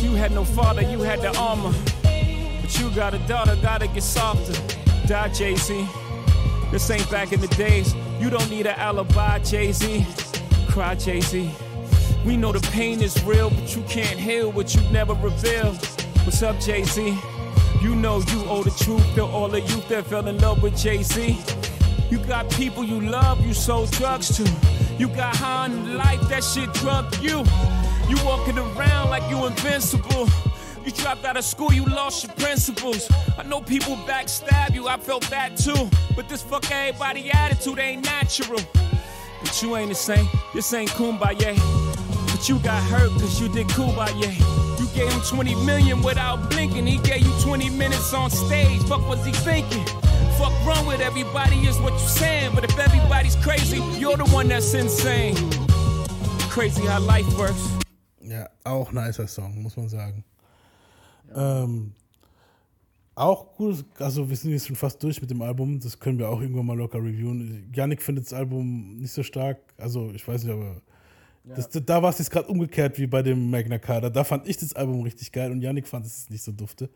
You 0.00 0.14
had 0.14 0.30
no 0.30 0.44
father, 0.44 0.82
you 0.82 1.00
had 1.00 1.20
the 1.22 1.36
armor. 1.36 1.74
But 2.02 2.78
you 2.78 2.88
got 2.90 3.14
a 3.14 3.18
daughter, 3.26 3.56
gotta 3.60 3.88
get 3.88 4.04
softer. 4.04 4.54
Die, 5.08 5.28
Jay 5.30 5.56
Z. 5.56 5.86
This 6.70 6.88
ain't 6.90 7.10
back 7.10 7.32
in 7.32 7.40
the 7.40 7.48
days. 7.48 7.94
You 8.20 8.30
don't 8.30 8.48
need 8.48 8.66
an 8.66 8.76
alibi, 8.76 9.40
Jay 9.40 9.72
Z. 9.72 10.06
Cry, 10.68 10.94
Jay 10.94 11.20
Z. 11.20 11.50
We 12.24 12.36
know 12.36 12.52
the 12.52 12.60
pain 12.70 13.02
is 13.02 13.20
real, 13.24 13.50
but 13.50 13.74
you 13.74 13.82
can't 13.88 14.20
heal 14.20 14.52
what 14.52 14.74
you 14.76 14.82
never 14.92 15.14
revealed. 15.14 15.84
What's 16.24 16.42
up, 16.44 16.60
Jay 16.60 16.84
Z? 16.84 17.18
You 17.80 17.94
know 17.94 18.20
you 18.32 18.44
owe 18.48 18.62
the 18.62 18.70
truth 18.84 19.14
to 19.14 19.24
all 19.24 19.48
the 19.48 19.60
youth 19.60 19.88
that 19.88 20.06
fell 20.06 20.26
in 20.26 20.38
love 20.38 20.62
with 20.62 20.76
Jay 20.76 21.02
Z. 21.02 21.38
You 22.10 22.18
got 22.18 22.50
people 22.50 22.84
you 22.84 23.00
love, 23.00 23.44
you 23.46 23.54
sold 23.54 23.90
drugs 23.92 24.36
to. 24.36 24.50
You 24.98 25.08
got 25.08 25.36
high 25.36 25.66
on 25.66 25.96
life, 25.96 26.20
that 26.28 26.42
shit 26.42 26.72
drugged 26.74 27.22
you. 27.22 27.44
You 28.08 28.16
walking 28.24 28.58
around 28.58 29.10
like 29.10 29.28
you 29.30 29.46
invincible. 29.46 30.28
You 30.84 30.90
dropped 30.90 31.24
out 31.24 31.36
of 31.36 31.44
school, 31.44 31.72
you 31.72 31.84
lost 31.84 32.24
your 32.24 32.34
principles. 32.36 33.08
I 33.38 33.42
know 33.44 33.60
people 33.60 33.94
backstab 34.08 34.74
you, 34.74 34.88
I 34.88 34.96
felt 34.96 35.28
that 35.30 35.56
too. 35.56 35.88
But 36.16 36.28
this 36.28 36.42
fuck 36.42 36.70
everybody 36.72 37.30
attitude 37.30 37.78
ain't 37.78 38.04
natural. 38.04 38.60
But 39.40 39.62
you 39.62 39.76
ain't 39.76 39.90
the 39.90 39.94
same, 39.94 40.26
this 40.54 40.72
ain't 40.72 40.90
kumbaya. 40.90 41.56
But 42.32 42.48
you 42.48 42.58
got 42.58 42.82
hurt 42.84 43.10
cause 43.20 43.40
you 43.40 43.48
did 43.48 43.68
kumbaya. 43.68 44.57
Gave 44.98 45.12
him 45.12 45.20
20 45.20 45.54
million 45.64 46.02
without 46.02 46.50
blinking. 46.50 46.84
He 46.84 46.98
gave 46.98 47.22
you 47.22 47.32
20 47.40 47.70
minutes 47.70 48.12
on 48.12 48.30
stage. 48.30 48.82
Fuck 48.88 49.08
was 49.08 49.24
he 49.24 49.30
thinking? 49.30 49.84
Fuck 50.36 50.52
wrong 50.66 50.86
with 50.86 51.00
everybody 51.00 51.68
is 51.68 51.78
what 51.78 51.92
you 51.92 52.08
saying. 52.08 52.52
But 52.52 52.64
if 52.64 52.76
everybody's 52.76 53.36
crazy, 53.36 53.80
you're 53.96 54.16
the 54.16 54.28
one 54.34 54.48
that's 54.48 54.74
insane. 54.74 55.36
Crazy 56.50 56.84
how 56.84 56.98
life 56.98 57.28
works. 57.38 57.62
Ja, 58.20 58.48
auch 58.64 58.90
nicer 58.90 59.28
Song, 59.28 59.62
muss 59.62 59.76
man 59.76 59.88
sagen. 59.88 60.24
Ähm, 61.32 61.92
auch 63.14 63.54
gut, 63.56 63.84
also 64.00 64.28
wir 64.28 64.36
sind 64.36 64.50
jetzt 64.50 64.66
schon 64.66 64.74
fast 64.74 65.00
durch 65.00 65.20
mit 65.20 65.30
dem 65.30 65.42
Album, 65.42 65.78
das 65.78 66.00
können 66.00 66.18
wir 66.18 66.28
auch 66.28 66.40
irgendwann 66.40 66.66
mal 66.66 66.76
locker 66.76 66.98
reviewen. 66.98 67.72
Yannick 67.72 68.02
findet 68.02 68.24
das 68.24 68.32
Album 68.32 68.96
nicht 68.96 69.12
so 69.12 69.22
stark, 69.22 69.58
also 69.76 70.10
ich 70.10 70.26
weiß 70.26 70.42
nicht, 70.42 70.52
aber 70.52 70.82
das, 71.54 71.68
da 71.70 72.02
war 72.02 72.10
es 72.10 72.18
jetzt 72.18 72.30
gerade 72.30 72.48
umgekehrt 72.48 72.98
wie 72.98 73.06
bei 73.06 73.22
dem 73.22 73.50
Magna 73.50 73.78
Carta. 73.78 74.10
Da 74.10 74.24
fand 74.24 74.48
ich 74.48 74.56
das 74.56 74.74
Album 74.74 75.02
richtig 75.02 75.32
geil 75.32 75.50
und 75.50 75.60
Yannick 75.60 75.86
fand 75.86 76.06
es 76.06 76.28
nicht 76.30 76.42
so 76.42 76.52
dufte. 76.52 76.88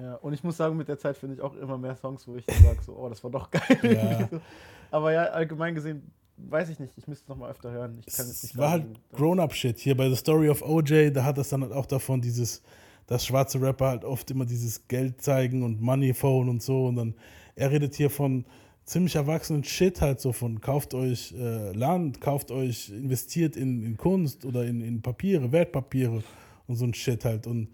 Ja, 0.00 0.14
und 0.16 0.32
ich 0.32 0.44
muss 0.44 0.56
sagen, 0.56 0.76
mit 0.76 0.88
der 0.88 0.98
Zeit 0.98 1.16
finde 1.16 1.36
ich 1.36 1.40
auch 1.40 1.56
immer 1.56 1.78
mehr 1.78 1.96
Songs, 1.96 2.26
wo 2.28 2.36
ich 2.36 2.44
sage, 2.46 2.78
so, 2.84 2.96
oh, 2.96 3.08
das 3.08 3.22
war 3.24 3.30
doch 3.30 3.50
geil. 3.50 3.78
Ja. 3.82 4.28
Aber 4.90 5.12
ja, 5.12 5.24
allgemein 5.24 5.74
gesehen, 5.74 6.10
weiß 6.36 6.68
ich 6.70 6.78
nicht, 6.78 6.92
ich 6.96 7.06
müsste 7.08 7.24
es 7.24 7.28
nochmal 7.28 7.50
öfter 7.50 7.70
hören. 7.70 8.00
Ich 8.06 8.14
kann 8.14 8.26
jetzt 8.26 8.42
nicht 8.42 8.54
Es 8.54 8.58
war 8.58 8.70
halt 8.70 8.86
Grown-Up-Shit. 9.12 9.78
Hier 9.78 9.96
bei 9.96 10.08
The 10.08 10.16
Story 10.16 10.48
of 10.48 10.62
OJ, 10.62 11.10
da 11.10 11.24
hat 11.24 11.38
das 11.38 11.48
dann 11.48 11.62
halt 11.62 11.72
auch 11.72 11.86
davon 11.86 12.20
dieses, 12.20 12.62
dass 13.06 13.26
schwarze 13.26 13.60
Rapper 13.60 13.88
halt 13.88 14.04
oft 14.04 14.30
immer 14.30 14.44
dieses 14.44 14.86
Geld 14.88 15.20
zeigen 15.20 15.62
und 15.62 15.80
Money 15.80 16.14
Phone 16.14 16.48
und 16.48 16.62
so. 16.62 16.86
Und 16.86 16.96
dann, 16.96 17.14
er 17.56 17.70
redet 17.70 17.94
hier 17.94 18.10
von 18.10 18.44
ziemlich 18.88 19.16
erwachsenen 19.16 19.64
Shit 19.64 20.00
halt 20.00 20.20
so 20.20 20.32
von 20.32 20.60
kauft 20.60 20.94
euch 20.94 21.34
äh, 21.38 21.72
Land, 21.72 22.20
kauft 22.20 22.50
euch, 22.50 22.88
investiert 22.88 23.56
in, 23.56 23.82
in 23.82 23.96
Kunst 23.96 24.44
oder 24.44 24.64
in, 24.64 24.80
in 24.80 25.02
Papiere, 25.02 25.52
Wertpapiere 25.52 26.22
und 26.66 26.76
so 26.76 26.84
ein 26.84 26.94
Shit 26.94 27.24
halt. 27.24 27.46
Und 27.46 27.68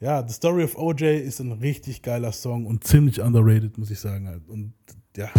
ja, 0.00 0.26
The 0.26 0.34
Story 0.34 0.64
of 0.64 0.76
OJ 0.76 1.18
ist 1.18 1.40
ein 1.40 1.52
richtig 1.52 2.02
geiler 2.02 2.32
Song 2.32 2.66
und 2.66 2.84
ziemlich 2.84 3.20
underrated, 3.20 3.76
muss 3.76 3.90
ich 3.90 3.98
sagen 3.98 4.28
halt. 4.28 4.48
Und 4.48 4.72
ja. 5.16 5.30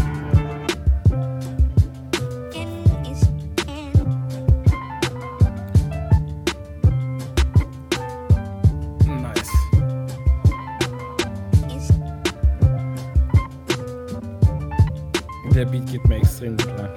Der 15.63 15.69
Beat 15.69 15.89
geht 15.89 16.05
mir 16.09 16.17
extrem 16.17 16.57
gut 16.57 16.67
rein. 16.77 16.89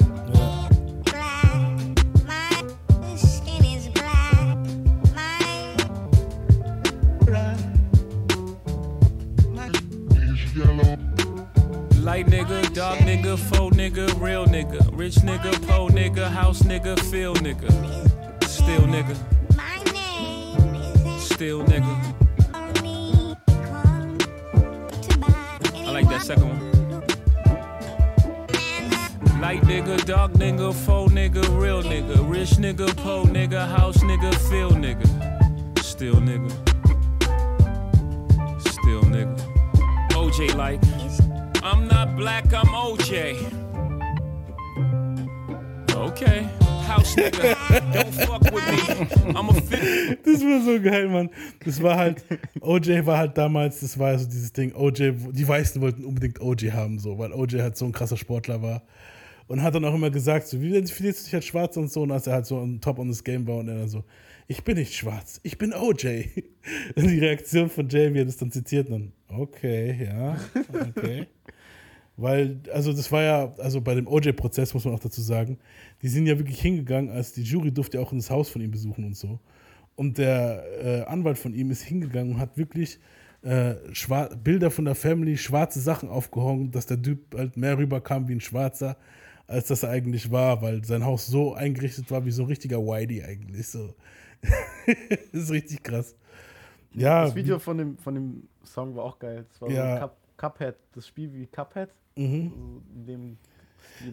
Light 12.02 12.26
nigga, 12.28 12.60
dark 12.74 13.01
nigga, 13.05 13.36
faux 13.36 13.76
nigga, 13.76 14.06
real 14.20 14.47
nigga, 14.47 14.84
rich 14.98 15.22
nigga, 15.22 15.52
po 15.68 15.86
nigga, 15.86 16.28
house 16.28 16.64
nigga, 16.64 16.98
feel 17.09 17.34
nigga, 17.34 17.70
still 18.48 18.82
nigga, 18.88 19.14
still 21.20 21.62
nigga. 21.62 21.97
I 25.86 25.90
like 25.93 26.09
that 26.09 26.22
second 26.22 26.48
one. 26.48 26.75
Light 29.40 29.60
nigga, 29.62 30.02
dark 30.06 30.32
nigga, 30.32 30.72
faux 30.72 31.12
nigga, 31.12 31.42
real 31.60 31.82
nigga, 31.82 32.16
rich 32.28 32.52
nigga, 32.58 32.86
po 32.96 33.24
nigga, 33.24 33.68
house 33.68 33.98
nigga, 33.98 34.34
feel 34.48 34.70
nigga, 34.70 35.06
still 35.82 36.16
nigga, 36.16 36.50
still 38.60 39.02
nigga. 39.02 39.36
OJ 40.12 40.54
like. 40.56 40.80
I'm 41.62 41.86
not 41.86 42.16
black, 42.16 42.46
I'm 42.54 42.66
OJ. 42.68 43.36
Okay. 45.94 46.48
House 46.86 47.14
nigga, 47.16 47.54
don't 47.92 48.14
fuck 48.14 48.42
with 48.52 48.66
me. 48.70 49.34
I'm 49.34 49.48
a. 49.50 50.16
Das 50.24 50.42
war 50.42 50.62
so 50.62 50.80
geil, 50.80 51.08
Mann. 51.08 51.28
Das 51.64 51.82
war 51.82 51.96
halt, 51.96 52.24
OJ 52.60 53.04
war 53.04 53.18
halt 53.18 53.36
damals, 53.36 53.80
das 53.80 53.98
war 53.98 54.18
so 54.18 54.24
dieses 54.24 54.52
Ding, 54.52 54.72
OJ, 54.74 55.12
die 55.32 55.46
Weißen 55.46 55.82
wollten 55.82 56.04
unbedingt 56.04 56.40
OJ 56.40 56.70
haben, 56.70 56.98
so, 56.98 57.18
weil 57.18 57.32
OJ 57.32 57.60
halt 57.60 57.76
so 57.76 57.84
ein 57.84 57.92
krasser 57.92 58.16
Sportler 58.16 58.62
war. 58.62 58.82
Und 59.48 59.62
hat 59.62 59.74
dann 59.74 59.85
auch 59.85 59.94
immer 59.94 60.10
gesagt, 60.10 60.48
so, 60.48 60.60
wie 60.60 60.70
definierst 60.70 61.20
du 61.20 61.24
dich 61.24 61.35
als 61.35 61.44
schwarz 61.44 61.77
und 61.77 61.90
so, 61.90 62.02
und 62.02 62.10
als 62.10 62.27
er 62.27 62.35
halt 62.35 62.47
so 62.47 62.59
on 62.59 62.81
top 62.81 62.98
on 62.98 63.09
this 63.09 63.23
game 63.23 63.47
war 63.47 63.59
und 63.59 63.68
er 63.68 63.78
dann 63.78 63.89
so, 63.89 64.05
ich 64.48 64.62
bin 64.64 64.77
nicht 64.77 64.94
schwarz, 64.94 65.40
ich 65.43 65.59
bin 65.59 65.73
OJ. 65.73 66.24
Und 66.97 67.10
die 67.10 67.18
Reaktion 67.18 67.68
von 67.68 67.89
Jay, 67.89 68.12
wie 68.14 68.20
er 68.20 68.24
das 68.24 68.36
dann 68.36 68.51
zitiert, 68.51 68.90
dann, 68.90 69.12
okay, 69.28 70.05
ja, 70.05 70.36
okay. 70.89 71.27
Weil, 72.16 72.60
also 72.73 72.93
das 72.93 73.12
war 73.12 73.23
ja, 73.23 73.52
also 73.59 73.81
bei 73.81 73.94
dem 73.94 74.06
OJ-Prozess 74.06 74.73
muss 74.73 74.85
man 74.85 74.94
auch 74.94 75.01
dazu 75.01 75.20
sagen, 75.20 75.59
die 76.01 76.09
sind 76.09 76.27
ja 76.27 76.39
wirklich 76.39 76.60
hingegangen, 76.60 77.10
als 77.10 77.32
die 77.32 77.43
Jury 77.43 77.70
durfte 77.70 77.98
ja 77.98 78.02
auch 78.02 78.12
in 78.12 78.18
das 78.18 78.31
Haus 78.31 78.48
von 78.48 78.62
ihm 78.62 78.70
besuchen 78.70 79.05
und 79.05 79.16
so. 79.16 79.39
Und 79.97 80.16
der 80.18 80.64
äh, 80.82 81.02
Anwalt 81.02 81.39
von 81.39 81.52
ihm 81.52 81.70
ist 81.70 81.82
hingegangen 81.82 82.35
und 82.35 82.40
hat 82.40 82.56
wirklich 82.56 82.98
äh, 83.43 83.74
Bilder 84.43 84.70
von 84.70 84.86
der 84.86 84.94
Family, 84.94 85.36
schwarze 85.36 85.81
Sachen 85.81 86.09
aufgehangen, 86.09 86.70
dass 86.70 86.86
der 86.86 87.01
Typ 87.01 87.35
halt 87.36 87.56
mehr 87.56 87.77
rüberkam 87.77 88.28
wie 88.28 88.35
ein 88.35 88.40
Schwarzer, 88.40 88.97
als 89.47 89.68
das 89.68 89.85
eigentlich 89.85 90.31
war, 90.31 90.60
weil 90.62 90.85
sein 90.85 91.05
Haus 91.05 91.27
so 91.27 91.55
eingerichtet 91.55 92.10
war 92.10 92.24
wie 92.24 92.31
so 92.31 92.43
ein 92.43 92.48
richtiger 92.48 92.78
Whitey 92.78 93.23
eigentlich. 93.23 93.68
So. 93.68 93.94
das 94.43 95.16
ist 95.43 95.51
richtig 95.51 95.82
krass. 95.82 96.14
Ja, 96.93 97.24
das 97.24 97.35
Video 97.35 97.59
von 97.59 97.78
dem, 97.78 97.98
von 97.98 98.14
dem 98.14 98.48
Song 98.64 98.94
war 98.97 99.05
auch 99.05 99.18
geil. 99.18 99.44
Das 99.51 99.60
war 99.60 99.70
Ja. 99.70 99.98
Cup, 99.98 100.16
Cuphead, 100.36 100.77
das 100.94 101.06
Spiel 101.06 101.32
wie 101.32 101.47
Cuphead. 101.47 101.90
Mhm. 102.16 102.52
So 102.55 102.82
in 102.94 103.06
dem 103.06 103.36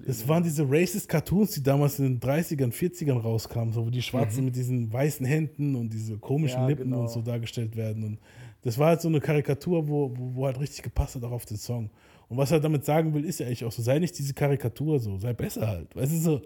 Das 0.06 0.28
waren 0.28 0.44
diese 0.44 0.70
racist 0.70 1.08
Cartoons, 1.10 1.52
die 1.52 1.64
damals 1.64 2.00
in 2.00 2.06
den 2.06 2.20
30ern, 2.20 2.72
40ern 2.72 3.20
rauskamen, 3.20 3.74
so 3.74 3.86
wo 3.86 3.90
die 3.90 4.02
Schwarzen 4.02 4.40
Mhm. 4.40 4.46
mit 4.46 4.56
diesen 4.56 4.92
weißen 4.92 5.26
Händen 5.26 5.76
und 5.76 5.92
diese 5.94 6.18
komischen 6.18 6.62
Ja, 6.62 6.68
Lippen 6.68 6.86
genau. 6.92 7.02
und 7.02 7.10
so 7.10 7.22
dargestellt 7.22 7.76
werden. 7.76 8.04
Und 8.04 8.20
das 8.62 8.78
war 8.78 8.88
halt 8.90 9.02
so 9.02 9.08
eine 9.10 9.20
Karikatur, 9.20 9.88
wo, 9.88 10.12
wo, 10.16 10.36
wo 10.36 10.46
halt 10.46 10.60
richtig 10.60 10.84
gepasst 10.84 11.16
hat 11.16 11.24
auch 11.24 11.32
auf 11.32 11.46
den 11.46 11.58
Song. 11.58 11.90
Und 12.34 12.40
was 12.40 12.52
er 12.52 12.60
damit 12.60 12.84
sagen 12.84 13.14
will, 13.14 13.26
ist 13.26 13.40
ja 13.40 13.46
eigentlich 13.46 13.64
auch 13.64 13.72
so, 13.72 13.84
sei 13.84 14.00
nicht 14.00 14.18
diese 14.18 14.34
Karikatur 14.34 15.00
so, 15.00 15.20
sei 15.20 15.34
besser 15.34 15.68
halt. 15.68 15.96
Weißt 15.96 16.14
du 16.14 16.18
so? 16.18 16.42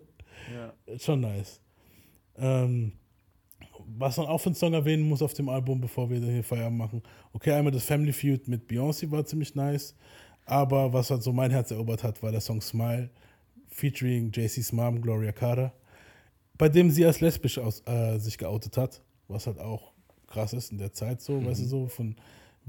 Ja. 0.54 0.98
Schon 0.98 1.22
nice. 1.22 1.62
Ähm, 2.38 2.92
was 3.98 4.18
man 4.18 4.26
auch 4.26 4.40
für 4.40 4.48
einen 4.48 4.56
Song 4.56 4.74
erwähnen 4.74 5.08
muss 5.08 5.22
auf 5.22 5.34
dem 5.34 5.48
Album, 5.48 5.80
bevor 5.80 6.10
wir 6.10 6.20
hier 6.20 6.44
Feierabend 6.44 6.78
machen. 6.78 7.02
Okay, 7.32 7.54
einmal 7.54 7.72
das 7.72 7.86
Family 7.86 8.12
Feud 8.12 8.50
mit 8.50 8.70
Beyoncé 8.70 9.10
war 9.10 9.26
ziemlich 9.26 9.56
nice. 9.56 9.96
Aber 10.46 10.92
was 10.92 11.10
halt 11.10 11.24
so 11.24 11.32
mein 11.32 11.52
Herz 11.52 11.72
erobert 11.72 12.04
hat, 12.04 12.22
war 12.22 12.34
der 12.34 12.42
Song 12.42 12.60
Smile, 12.60 13.10
featuring 13.70 14.30
JC's 14.34 14.74
Mom, 14.74 15.02
Gloria 15.02 15.32
Carter, 15.32 15.72
bei 16.58 16.68
dem 16.68 16.92
sie 16.92 17.06
als 17.06 17.22
lesbisch 17.22 17.60
aus, 17.60 17.82
äh, 17.86 18.18
sich 18.18 18.38
geoutet 18.38 18.76
hat, 18.76 19.02
was 19.30 19.48
halt 19.48 19.60
auch 19.60 19.94
krass 20.28 20.52
ist 20.52 20.74
in 20.74 20.80
der 20.80 20.92
Zeit 20.92 21.22
so, 21.22 21.46
weißt 21.46 21.62
du 21.62 21.66
so, 21.66 21.88
von 21.88 22.18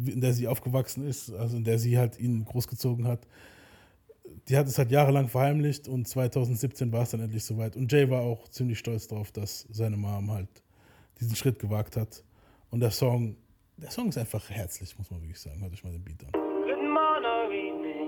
in 0.05 0.21
der 0.21 0.33
sie 0.33 0.47
aufgewachsen 0.47 1.07
ist, 1.07 1.33
also 1.33 1.57
in 1.57 1.65
der 1.65 1.79
sie 1.79 1.99
halt 1.99 2.19
ihn 2.19 2.45
großgezogen 2.45 3.07
hat. 3.07 3.27
Die 4.49 4.57
hat 4.57 4.67
es 4.67 4.79
halt 4.79 4.91
jahrelang 4.91 5.29
verheimlicht 5.29 5.89
und 5.89 6.07
2017 6.07 6.93
war 6.93 7.03
es 7.03 7.11
dann 7.11 7.21
endlich 7.21 7.45
soweit. 7.45 7.77
Und 7.77 7.91
Jay 7.91 8.09
war 8.09 8.23
auch 8.23 8.49
ziemlich 8.49 8.79
stolz 8.79 9.09
drauf, 9.09 9.33
dass 9.33 9.67
seine 9.71 9.97
Mom 9.97 10.31
halt 10.31 10.49
diesen 11.21 11.35
Schritt 11.35 11.59
gewagt 11.59 11.97
hat. 11.97 12.23
Und 12.71 12.81
der 12.81 12.91
Song, 12.91 13.37
der 13.77 13.91
Song 13.91 14.09
ist 14.09 14.19
einfach 14.19 14.49
herzlich, 14.51 14.97
muss 14.99 15.11
man 15.11 15.21
wirklich 15.23 15.41
sagen. 15.41 15.61
Hört 15.61 15.73
euch 15.73 15.85
mal 15.85 15.93
den 15.93 16.05
Beat 16.05 16.25
an. 16.25 16.33
Good 16.33 16.83
morning, 16.83 17.51
evening. 17.53 17.99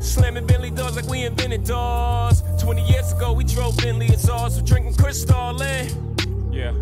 Slamming 0.00 0.46
Bentley 0.46 0.70
doors 0.70 0.96
like 0.96 1.06
we 1.06 1.24
invented 1.24 1.64
doors. 1.64 2.42
20 2.60 2.82
years 2.86 3.12
ago, 3.12 3.32
we 3.32 3.44
drove 3.44 3.76
Bentley 3.76 4.06
and 4.06 4.30
ours. 4.30 4.56
We're 4.56 4.64
drinking 4.64 4.94
Cristal 4.94 5.60
in. 5.60 6.52
Yeah. 6.52 6.72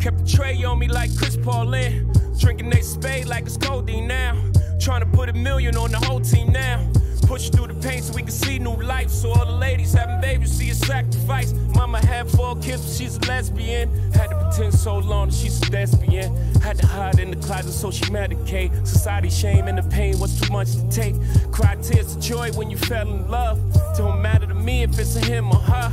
Kept 0.00 0.18
the 0.18 0.32
tray 0.36 0.62
on 0.64 0.78
me 0.78 0.88
like 0.88 1.14
Chris 1.18 1.36
Paul 1.36 1.64
Paulin. 1.66 2.10
Drinking 2.38 2.70
they 2.70 2.80
spade 2.80 3.26
like 3.26 3.44
it's 3.44 3.56
codeine 3.56 4.06
now. 4.06 4.40
Trying 4.80 5.00
to 5.00 5.06
put 5.06 5.28
a 5.28 5.32
million 5.34 5.76
on 5.76 5.90
the 5.90 5.98
whole 5.98 6.20
team 6.20 6.52
now. 6.52 6.90
Push 7.26 7.50
through 7.50 7.66
the 7.66 7.74
pain 7.74 8.02
so 8.02 8.14
we 8.14 8.22
can 8.22 8.30
see 8.30 8.58
new 8.58 8.76
life. 8.76 9.10
So 9.10 9.30
all 9.30 9.44
the 9.44 9.52
ladies 9.52 9.92
having 9.92 10.20
babies 10.20 10.52
see 10.52 10.70
a 10.70 10.74
sacrifice. 10.74 11.52
Mama 11.74 11.98
had 11.98 12.30
four 12.30 12.54
kids, 12.56 12.82
but 12.82 12.92
she's 12.92 13.16
a 13.16 13.20
lesbian. 13.22 13.88
Had 14.12 14.30
to 14.30 14.36
pretend 14.36 14.74
so 14.74 14.98
long 14.98 15.28
that 15.28 15.34
she's 15.34 15.60
a 15.68 15.72
lesbian. 15.72 16.34
Had 16.62 16.78
to 16.78 16.86
hide 16.86 17.18
in 17.18 17.30
the 17.32 17.36
closet 17.44 17.72
so 17.72 17.90
she 17.90 18.04
medicate. 18.04 18.70
Society 18.86 19.28
shame 19.28 19.66
and 19.66 19.76
the 19.76 19.82
pain 19.82 20.18
was 20.20 20.40
too 20.40 20.52
much 20.52 20.72
to 20.76 20.88
take. 20.88 21.14
Cry 21.50 21.74
tears 21.76 22.14
of 22.14 22.22
joy 22.22 22.52
when 22.52 22.70
you 22.70 22.76
fell 22.76 23.08
in 23.08 23.28
love. 23.28 23.58
Don't 23.96 24.22
matter 24.22 24.46
to 24.46 24.54
me 24.54 24.84
if 24.84 24.98
it's 24.98 25.16
a 25.16 25.20
him 25.20 25.50
or 25.50 25.60
her. 25.60 25.92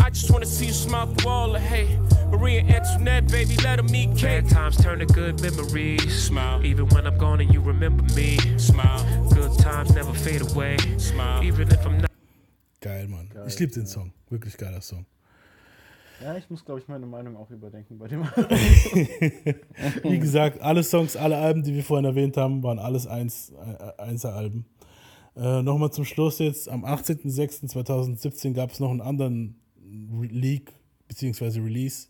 I 0.00 0.10
just 0.10 0.30
wanna 0.32 0.46
see 0.46 0.66
you 0.66 0.72
smile 0.72 1.06
through 1.06 1.30
all 1.30 1.52
the 1.52 1.60
hate. 1.60 2.11
Maria 2.32 2.62
Antoinette, 2.64 3.30
baby, 3.30 3.56
let 3.62 3.78
her 3.78 3.82
meet 3.84 4.16
Kate. 4.16 4.42
Bad 4.42 4.48
times 4.48 4.76
turn 4.82 4.98
to 5.00 5.06
good 5.06 5.40
memories. 5.42 6.24
Smile. 6.24 6.64
Even 6.64 6.88
when 6.88 7.06
I'm 7.06 7.18
gone 7.18 7.40
and 7.42 7.52
you 7.52 7.60
remember 7.60 8.02
me. 8.14 8.38
Smile. 8.56 9.04
Good 9.34 9.58
times 9.58 9.94
never 9.94 10.14
fade 10.14 10.40
away. 10.50 10.78
Smile. 10.96 11.44
Even 11.44 11.68
if 11.68 11.84
I'm 11.84 11.98
not. 11.98 12.10
Geil, 12.80 13.06
Mann. 13.08 13.28
ich 13.46 13.58
liebe 13.58 13.72
den 13.72 13.86
Song. 13.86 14.12
Wirklich 14.30 14.56
geiler 14.56 14.80
Song. 14.80 15.04
Ja, 16.22 16.36
ich 16.36 16.48
muss, 16.48 16.64
glaube 16.64 16.80
ich, 16.80 16.88
meine 16.88 17.04
Meinung 17.04 17.36
auch 17.36 17.50
überdenken 17.50 17.98
bei 17.98 18.08
dem. 18.08 18.22
Wie 20.02 20.18
gesagt, 20.18 20.60
alle 20.62 20.82
Songs, 20.82 21.16
alle 21.16 21.36
Alben, 21.36 21.62
die 21.62 21.74
wir 21.74 21.84
vorhin 21.84 22.06
erwähnt 22.06 22.38
haben, 22.38 22.62
waren 22.62 22.78
alles 22.78 23.06
eins, 23.06 23.50
äh, 23.50 24.00
Einser-Alben. 24.02 24.64
Äh, 25.36 25.62
Nochmal 25.62 25.92
zum 25.92 26.06
Schluss 26.06 26.38
jetzt, 26.38 26.68
am 26.68 26.84
18.06.2017 26.84 28.52
gab 28.54 28.70
es 28.70 28.80
noch 28.80 28.90
einen 28.90 29.00
anderen 29.02 29.60
Re 30.12 30.26
Leak 30.26 30.72
bzw. 31.08 31.60
Release. 31.60 32.08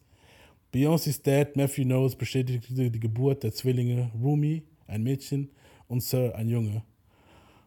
Beyoncé's 0.72 1.20
Dad, 1.20 1.54
Matthew 1.54 1.84
Knowles, 1.84 2.16
bestätigte 2.16 2.90
die 2.90 3.00
Geburt 3.00 3.42
der 3.42 3.52
Zwillinge 3.52 4.10
Rumi, 4.20 4.62
ein 4.86 5.02
Mädchen, 5.02 5.50
und 5.86 6.02
Sir, 6.02 6.34
ein 6.34 6.48
Junge. 6.48 6.82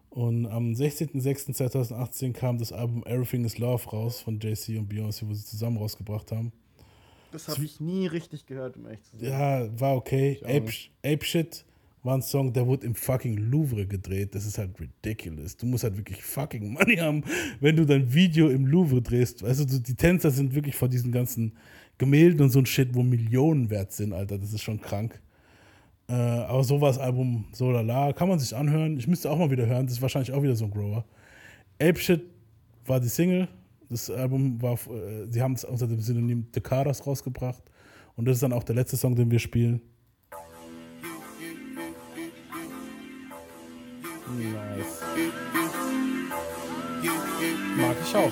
Und 0.09 0.47
am 0.47 0.71
16.06.2018 0.71 2.33
kam 2.33 2.57
das 2.57 2.71
Album 2.71 3.03
Everything 3.05 3.45
is 3.45 3.57
Love 3.59 3.87
raus 3.89 4.21
von 4.21 4.39
JC 4.39 4.79
und 4.79 4.91
Beyoncé, 4.91 5.27
wo 5.27 5.33
sie 5.33 5.45
zusammen 5.45 5.77
rausgebracht 5.77 6.31
haben. 6.31 6.51
Das 7.31 7.47
habe 7.49 7.63
ich 7.65 7.79
nie 7.79 8.07
richtig 8.07 8.45
gehört, 8.45 8.77
um 8.77 8.87
echt 8.87 9.05
zu 9.05 9.17
sein. 9.17 9.29
Ja, 9.29 9.79
war 9.79 9.97
okay. 9.97 10.39
Ape. 10.43 10.71
Ape 11.03 11.25
Shit 11.25 11.65
war 12.01 12.15
ein 12.15 12.21
Song, 12.21 12.53
der 12.53 12.65
wurde 12.65 12.85
im 12.85 12.95
fucking 12.95 13.37
Louvre 13.37 13.85
gedreht. 13.85 14.33
Das 14.33 14.45
ist 14.45 14.57
halt 14.57 14.71
ridiculous. 14.79 15.57
Du 15.57 15.65
musst 15.65 15.83
halt 15.83 15.97
wirklich 15.97 16.23
fucking 16.23 16.73
Money 16.73 16.95
haben, 16.95 17.23
wenn 17.59 17.75
du 17.75 17.85
dein 17.85 18.13
Video 18.13 18.49
im 18.49 18.65
Louvre 18.65 19.01
drehst. 19.01 19.43
Also 19.43 19.65
die 19.65 19.95
Tänzer 19.95 20.31
sind 20.31 20.55
wirklich 20.55 20.75
vor 20.75 20.87
diesen 20.87 21.11
ganzen 21.11 21.57
Gemälden 21.97 22.41
und 22.41 22.49
so 22.49 22.59
ein 22.59 22.65
Shit, 22.65 22.93
wo 22.93 23.03
Millionen 23.03 23.69
wert 23.69 23.91
sind, 23.91 24.13
Alter. 24.13 24.37
Das 24.37 24.53
ist 24.53 24.61
schon 24.61 24.81
krank. 24.81 25.21
Äh, 26.07 26.13
aber 26.13 26.63
so 26.63 26.81
war 26.81 26.89
das 26.89 26.99
Album 26.99 27.45
so 27.51 27.71
lala. 27.71 28.13
Kann 28.13 28.27
man 28.27 28.39
sich 28.39 28.55
anhören. 28.55 28.97
Ich 28.97 29.07
müsste 29.07 29.31
auch 29.31 29.37
mal 29.37 29.49
wieder 29.49 29.65
hören. 29.65 29.85
Das 29.85 29.95
ist 29.95 30.01
wahrscheinlich 30.01 30.31
auch 30.33 30.43
wieder 30.43 30.55
so 30.55 30.65
ein 30.65 30.71
Grower. 30.71 31.05
Ape 31.81 31.97
Shit 31.97 32.23
war 32.85 32.99
die 32.99 33.07
Single. 33.07 33.47
Das 33.89 34.09
Album 34.09 34.61
war, 34.61 34.73
äh, 34.73 35.27
sie 35.29 35.41
haben 35.41 35.53
es 35.53 35.63
unter 35.63 35.87
dem 35.87 35.99
Synonym 35.99 36.51
Decadas 36.51 37.05
rausgebracht. 37.05 37.63
Und 38.15 38.25
das 38.25 38.37
ist 38.37 38.43
dann 38.43 38.53
auch 38.53 38.63
der 38.63 38.75
letzte 38.75 38.97
Song, 38.97 39.15
den 39.15 39.29
wir 39.31 39.39
spielen. 39.39 39.81
Nice. 44.37 45.01
Mag 47.77 47.95
ich 48.03 48.15
auch. 48.15 48.31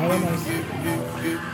Ja, 0.00 0.18
nice. 0.18 1.51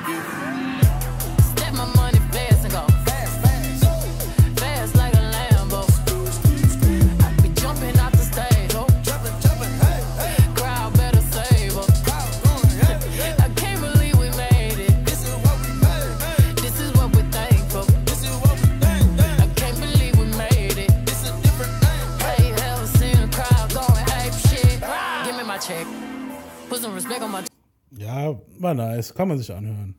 Ja, 27.96 28.40
war 28.58 28.74
nice. 28.74 29.14
Kann 29.14 29.28
man 29.28 29.38
sich 29.38 29.52
anhören. 29.52 29.94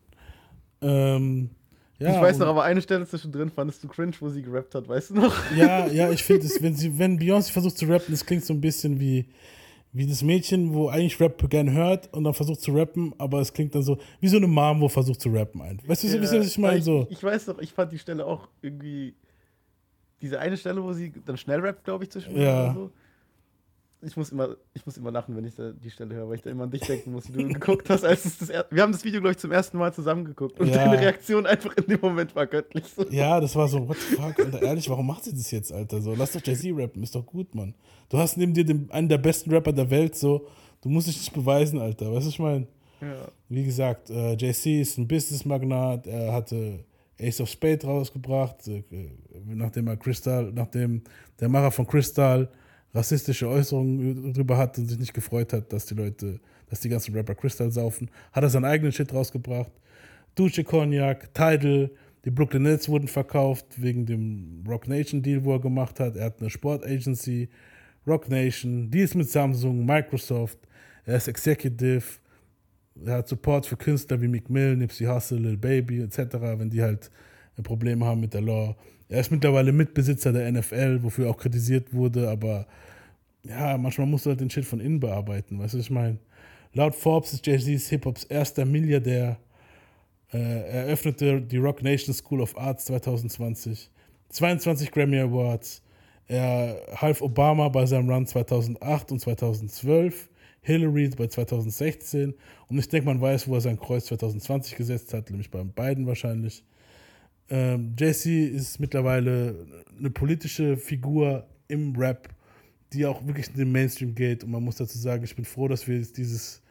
Ähm, 0.81 1.49
ja, 1.97 2.15
ich 2.15 2.21
weiß 2.21 2.37
noch, 2.37 2.47
aber 2.47 2.63
eine 2.63 2.81
Stelle 2.81 3.05
zwischendrin 3.05 3.49
fandest 3.49 3.83
du 3.83 3.87
cringe, 3.87 4.13
wo 4.19 4.29
sie 4.29 4.41
gerappt 4.41 4.73
hat, 4.75 4.87
weißt 4.87 5.09
du 5.09 5.15
noch? 5.15 5.35
Ja, 5.57 5.87
ja, 5.87 6.09
ich 6.11 6.23
finde 6.23 6.45
es, 6.45 6.61
wenn 6.61 6.73
sie, 6.75 6.97
wenn 6.97 7.19
Beyoncé 7.19 7.51
versucht 7.51 7.77
zu 7.77 7.85
rappen, 7.85 8.11
das 8.11 8.25
klingt 8.25 8.45
so 8.45 8.53
ein 8.53 8.61
bisschen 8.61 8.99
wie, 9.01 9.25
wie 9.91 10.07
das 10.07 10.21
Mädchen, 10.23 10.73
wo 10.73 10.87
eigentlich 10.87 11.19
Rap 11.19 11.49
gern 11.49 11.73
hört 11.73 12.13
und 12.13 12.23
dann 12.23 12.33
versucht 12.33 12.61
zu 12.61 12.71
rappen, 12.71 13.13
aber 13.17 13.41
es 13.41 13.51
klingt 13.51 13.75
dann 13.75 13.83
so, 13.83 13.97
wie 14.21 14.29
so 14.29 14.37
eine 14.37 14.47
Mom, 14.47 14.79
wo 14.79 14.87
versucht 14.87 15.19
zu 15.19 15.29
rappen 15.29 15.61
einfach. 15.61 15.87
Weißt 15.89 16.03
du, 16.03 16.07
Ja, 16.07 16.21
was 16.21 16.31
ich 16.31 16.57
meine? 16.57 16.81
So. 16.81 17.07
Ich, 17.09 17.17
ich 17.17 17.23
weiß 17.23 17.47
noch, 17.47 17.59
ich 17.59 17.73
fand 17.73 17.91
die 17.91 17.99
Stelle 17.99 18.25
auch 18.25 18.47
irgendwie. 18.61 19.15
Diese 20.21 20.37
eine 20.39 20.57
Stelle, 20.57 20.83
wo 20.83 20.91
sie 20.93 21.13
dann 21.25 21.37
schnell 21.37 21.61
rappt, 21.61 21.85
glaube 21.85 22.03
ich, 22.03 22.11
zwischen 22.11 22.35
Ja. 22.39 22.65
oder 22.65 22.73
so. 22.73 22.91
Ich 24.01 24.15
muss, 24.15 24.31
immer, 24.31 24.55
ich 24.73 24.85
muss 24.85 24.95
immer 24.97 25.11
lachen, 25.11 25.35
wenn 25.35 25.43
ich 25.43 25.55
da 25.55 25.71
die 25.71 25.89
Stelle 25.91 26.15
höre, 26.15 26.29
weil 26.29 26.35
ich 26.35 26.41
da 26.41 26.49
immer 26.49 26.63
an 26.63 26.71
dich 26.71 26.81
denken 26.81 27.11
muss, 27.11 27.27
wie 27.33 27.43
du 27.43 27.47
geguckt 27.53 27.89
hast. 27.89 28.05
Als 28.05 28.23
es 28.23 28.37
das 28.37 28.49
er 28.49 28.65
Wir 28.71 28.81
haben 28.83 28.93
das 28.93 29.03
Video, 29.03 29.19
glaube 29.19 29.31
ich, 29.31 29.37
zum 29.39 29.51
ersten 29.51 29.77
Mal 29.77 29.93
zusammen 29.93 30.23
geguckt. 30.23 30.57
Und 30.59 30.67
Ja. 30.67 30.75
deine 30.75 30.99
Reaktion 30.99 31.45
einfach 31.45 31.75
in 31.75 31.85
dem 31.87 31.99
Moment 32.01 32.33
war 32.33 32.47
göttlich. 32.47 32.85
So. 32.95 33.05
Ja, 33.09 33.41
das 33.41 33.55
war 33.57 33.67
so, 33.67 33.87
what 33.89 33.97
the 33.97 34.15
fuck, 34.15 34.39
Alter, 34.39 34.61
ehrlich, 34.61 34.89
warum 34.89 35.05
macht 35.07 35.25
sie 35.25 35.33
das 35.33 35.51
jetzt, 35.51 35.73
Alter? 35.73 36.01
So, 36.01 36.15
lass 36.15 36.31
doch 36.31 36.41
Jay-Z 36.41 36.71
rappen, 36.77 37.03
ist 37.03 37.13
doch 37.13 37.25
gut, 37.25 37.53
Mann. 37.55 37.75
Du 38.07 38.17
hast 38.17 38.37
neben 38.37 38.53
dir 38.53 38.63
den, 38.63 38.89
einen 38.89 39.09
der 39.09 39.17
besten 39.17 39.51
Rapper 39.51 39.73
der 39.73 39.89
Welt, 39.89 40.15
so, 40.15 40.47
du 40.81 40.87
musst 40.89 41.07
dich 41.07 41.17
nicht 41.17 41.33
beweisen, 41.33 41.79
Alter, 41.79 42.05
weißt 42.05 42.23
du, 42.23 42.27
was 42.27 42.33
ich 42.33 42.39
meine? 42.39 42.67
Ja. 43.01 43.27
Wie 43.49 43.63
gesagt, 43.65 44.09
äh, 44.11 44.35
Jay-Z 44.37 44.65
ist 44.81 44.97
ein 44.97 45.07
Business-Magnat, 45.09 46.07
er 46.07 46.31
hatte 46.31 46.85
Ace 47.19 47.41
of 47.41 47.49
Spade 47.49 47.85
rausgebracht, 47.85 48.65
äh, 48.69 48.81
nachdem 49.45 49.87
er 49.87 49.97
Crystal, 49.97 50.51
nachdem 50.53 51.01
der 51.39 51.49
Macher 51.49 51.71
von 51.71 51.85
Crystal 51.85 52.47
rassistische 52.93 53.47
Äußerungen 53.47 54.33
drüber 54.33 54.57
hat 54.57 54.77
und 54.77 54.87
sich 54.87 54.99
nicht 54.99 55.13
gefreut 55.13 55.53
hat, 55.53 55.71
dass 55.71 55.85
die 55.85 55.93
Leute, 55.93 56.39
dass 56.69 56.79
die 56.79 56.89
ganzen 56.89 57.13
Rapper 57.15 57.35
Crystal 57.35 57.71
saufen, 57.71 58.09
hat 58.31 58.43
er 58.43 58.49
seinen 58.49 58.65
eigenen 58.65 58.91
Shit 58.91 59.13
rausgebracht. 59.13 59.71
Duce 60.35 60.63
Cognac, 60.63 61.33
Tidal, 61.33 61.91
die 62.25 62.31
Brooklyn 62.31 62.63
Nets 62.63 62.89
wurden 62.89 63.07
verkauft 63.07 63.65
wegen 63.77 64.05
dem 64.05 64.63
Rock 64.67 64.87
Nation 64.87 65.21
Deal, 65.21 65.43
wo 65.43 65.53
er 65.53 65.59
gemacht 65.59 65.99
hat. 65.99 66.15
Er 66.15 66.25
hat 66.25 66.39
eine 66.39 66.49
Sportagency, 66.49 67.49
Rock 68.05 68.29
Nation, 68.29 68.89
Deals 68.89 69.15
mit 69.15 69.29
Samsung, 69.29 69.85
Microsoft, 69.85 70.59
er 71.05 71.17
ist 71.17 71.27
Executive, 71.27 72.03
er 73.05 73.17
hat 73.17 73.27
Support 73.27 73.65
für 73.65 73.77
Künstler 73.77 74.21
wie 74.21 74.27
Meek 74.27 74.49
Mill, 74.49 74.75
Nipsey 74.75 75.05
Hussle, 75.05 75.39
Lil 75.39 75.57
Baby 75.57 76.01
etc., 76.01 76.17
wenn 76.57 76.69
die 76.69 76.81
halt 76.81 77.09
Probleme 77.63 78.05
haben 78.05 78.21
mit 78.21 78.33
der 78.33 78.41
Law. 78.41 78.75
Er 79.09 79.21
ist 79.21 79.31
mittlerweile 79.31 79.71
Mitbesitzer 79.71 80.31
der 80.31 80.51
NFL, 80.51 81.03
wofür 81.03 81.29
auch 81.29 81.37
kritisiert 81.37 81.93
wurde, 81.93 82.29
aber 82.29 82.67
ja, 83.43 83.77
manchmal 83.77 84.07
musst 84.07 84.25
du 84.25 84.29
halt 84.29 84.39
den 84.39 84.49
Shit 84.49 84.65
von 84.65 84.79
innen 84.79 84.99
bearbeiten, 84.99 85.59
weißt 85.59 85.73
du, 85.73 85.79
was 85.79 85.85
ich 85.85 85.91
meine? 85.91 86.19
Laut 86.73 86.93
Forbes 86.95 87.33
ist 87.33 87.47
Jay-Z's 87.47 87.89
Hip-Hops 87.89 88.25
erster 88.25 88.65
Milliardär. 88.65 89.39
Äh, 90.31 90.37
er 90.37 90.85
eröffnete 90.85 91.41
die 91.41 91.57
Rock 91.57 91.81
Nation 91.81 92.13
School 92.13 92.41
of 92.41 92.55
Arts 92.57 92.85
2020. 92.85 93.89
22 94.29 94.91
Grammy 94.91 95.17
Awards. 95.17 95.81
Er 96.27 96.79
half 96.95 97.21
Obama 97.23 97.69
bei 97.69 97.87
seinem 97.87 98.07
Run 98.07 98.27
2008 98.27 99.11
und 99.11 99.19
2012. 99.19 100.29
Hillary 100.61 101.09
bei 101.17 101.25
2016. 101.25 102.35
Und 102.67 102.77
ich 102.77 102.87
denke, 102.87 103.07
man 103.07 103.19
weiß, 103.19 103.47
wo 103.47 103.55
er 103.55 103.61
sein 103.61 103.79
Kreuz 103.79 104.05
2020 104.05 104.75
gesetzt 104.75 105.13
hat, 105.15 105.31
nämlich 105.31 105.49
bei 105.49 105.63
beiden 105.63 106.05
wahrscheinlich. 106.05 106.63
Ähm, 107.49 107.95
Jay-Z 107.97 108.25
ist 108.27 108.79
mittlerweile 108.79 109.65
eine 109.97 110.09
politische 110.09 110.77
Figur 110.77 111.47
im 111.67 111.95
Rap, 111.95 112.29
die 112.93 113.05
auch 113.05 113.25
wirklich 113.25 113.49
in 113.49 113.55
den 113.55 113.71
Mainstream 113.71 114.15
geht. 114.15 114.43
Und 114.43 114.51
man 114.51 114.63
muss 114.63 114.77
dazu 114.77 114.97
sagen, 114.97 115.23
ich 115.23 115.35
bin 115.35 115.45
froh, 115.45 115.67
dass 115.67 115.87
wir 115.87 115.99
dieses 115.99 116.61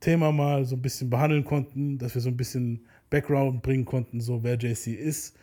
Thema 0.00 0.32
mal 0.32 0.64
so 0.64 0.76
ein 0.76 0.82
bisschen 0.82 1.10
behandeln 1.10 1.44
konnten, 1.44 1.98
dass 1.98 2.14
wir 2.14 2.22
so 2.22 2.28
ein 2.28 2.36
bisschen 2.36 2.86
Background 3.10 3.62
bringen 3.62 3.84
konnten, 3.84 4.20
so 4.20 4.42
wer 4.42 4.56
JC 4.56 4.88
ist. 4.88 5.36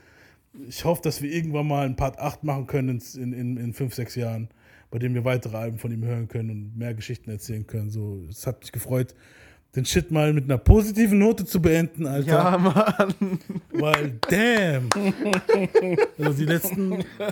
Ich 0.68 0.84
hoffe, 0.84 1.02
dass 1.04 1.22
wir 1.22 1.32
irgendwann 1.32 1.68
mal 1.68 1.86
einen 1.86 1.96
Part 1.96 2.18
8 2.18 2.44
machen 2.44 2.66
können 2.66 3.02
in, 3.16 3.34
in, 3.34 3.58
in 3.58 3.74
fünf, 3.74 3.94
sechs 3.94 4.16
Jahren, 4.16 4.50
bei 4.90 4.98
dem 4.98 5.14
wir 5.14 5.24
weitere 5.26 5.58
Alben 5.58 5.78
von 5.78 5.92
ihm 5.92 6.04
hören 6.04 6.28
können 6.28 6.50
und 6.50 6.78
mehr 6.78 6.94
Geschichten 6.94 7.30
erzählen 7.30 7.68
können. 7.68 7.92
So, 7.92 8.26
es 8.30 8.48
hat 8.48 8.62
mich 8.62 8.72
gefreut, 8.72 9.14
den 9.76 9.86
Shit 9.86 10.10
mal 10.12 10.34
mit 10.34 10.46
einer 10.46 10.58
positiven 10.58 11.20
Note 11.20 11.46
zu 11.46 11.62
beenden, 11.62 12.08
Alter. 12.08 12.28
Ja, 12.32 12.58
Mann. 12.58 13.40
Weil, 13.72 14.20
damn. 14.30 14.90
Also 16.18 16.34
die 16.38 16.46
letzten 16.46 16.90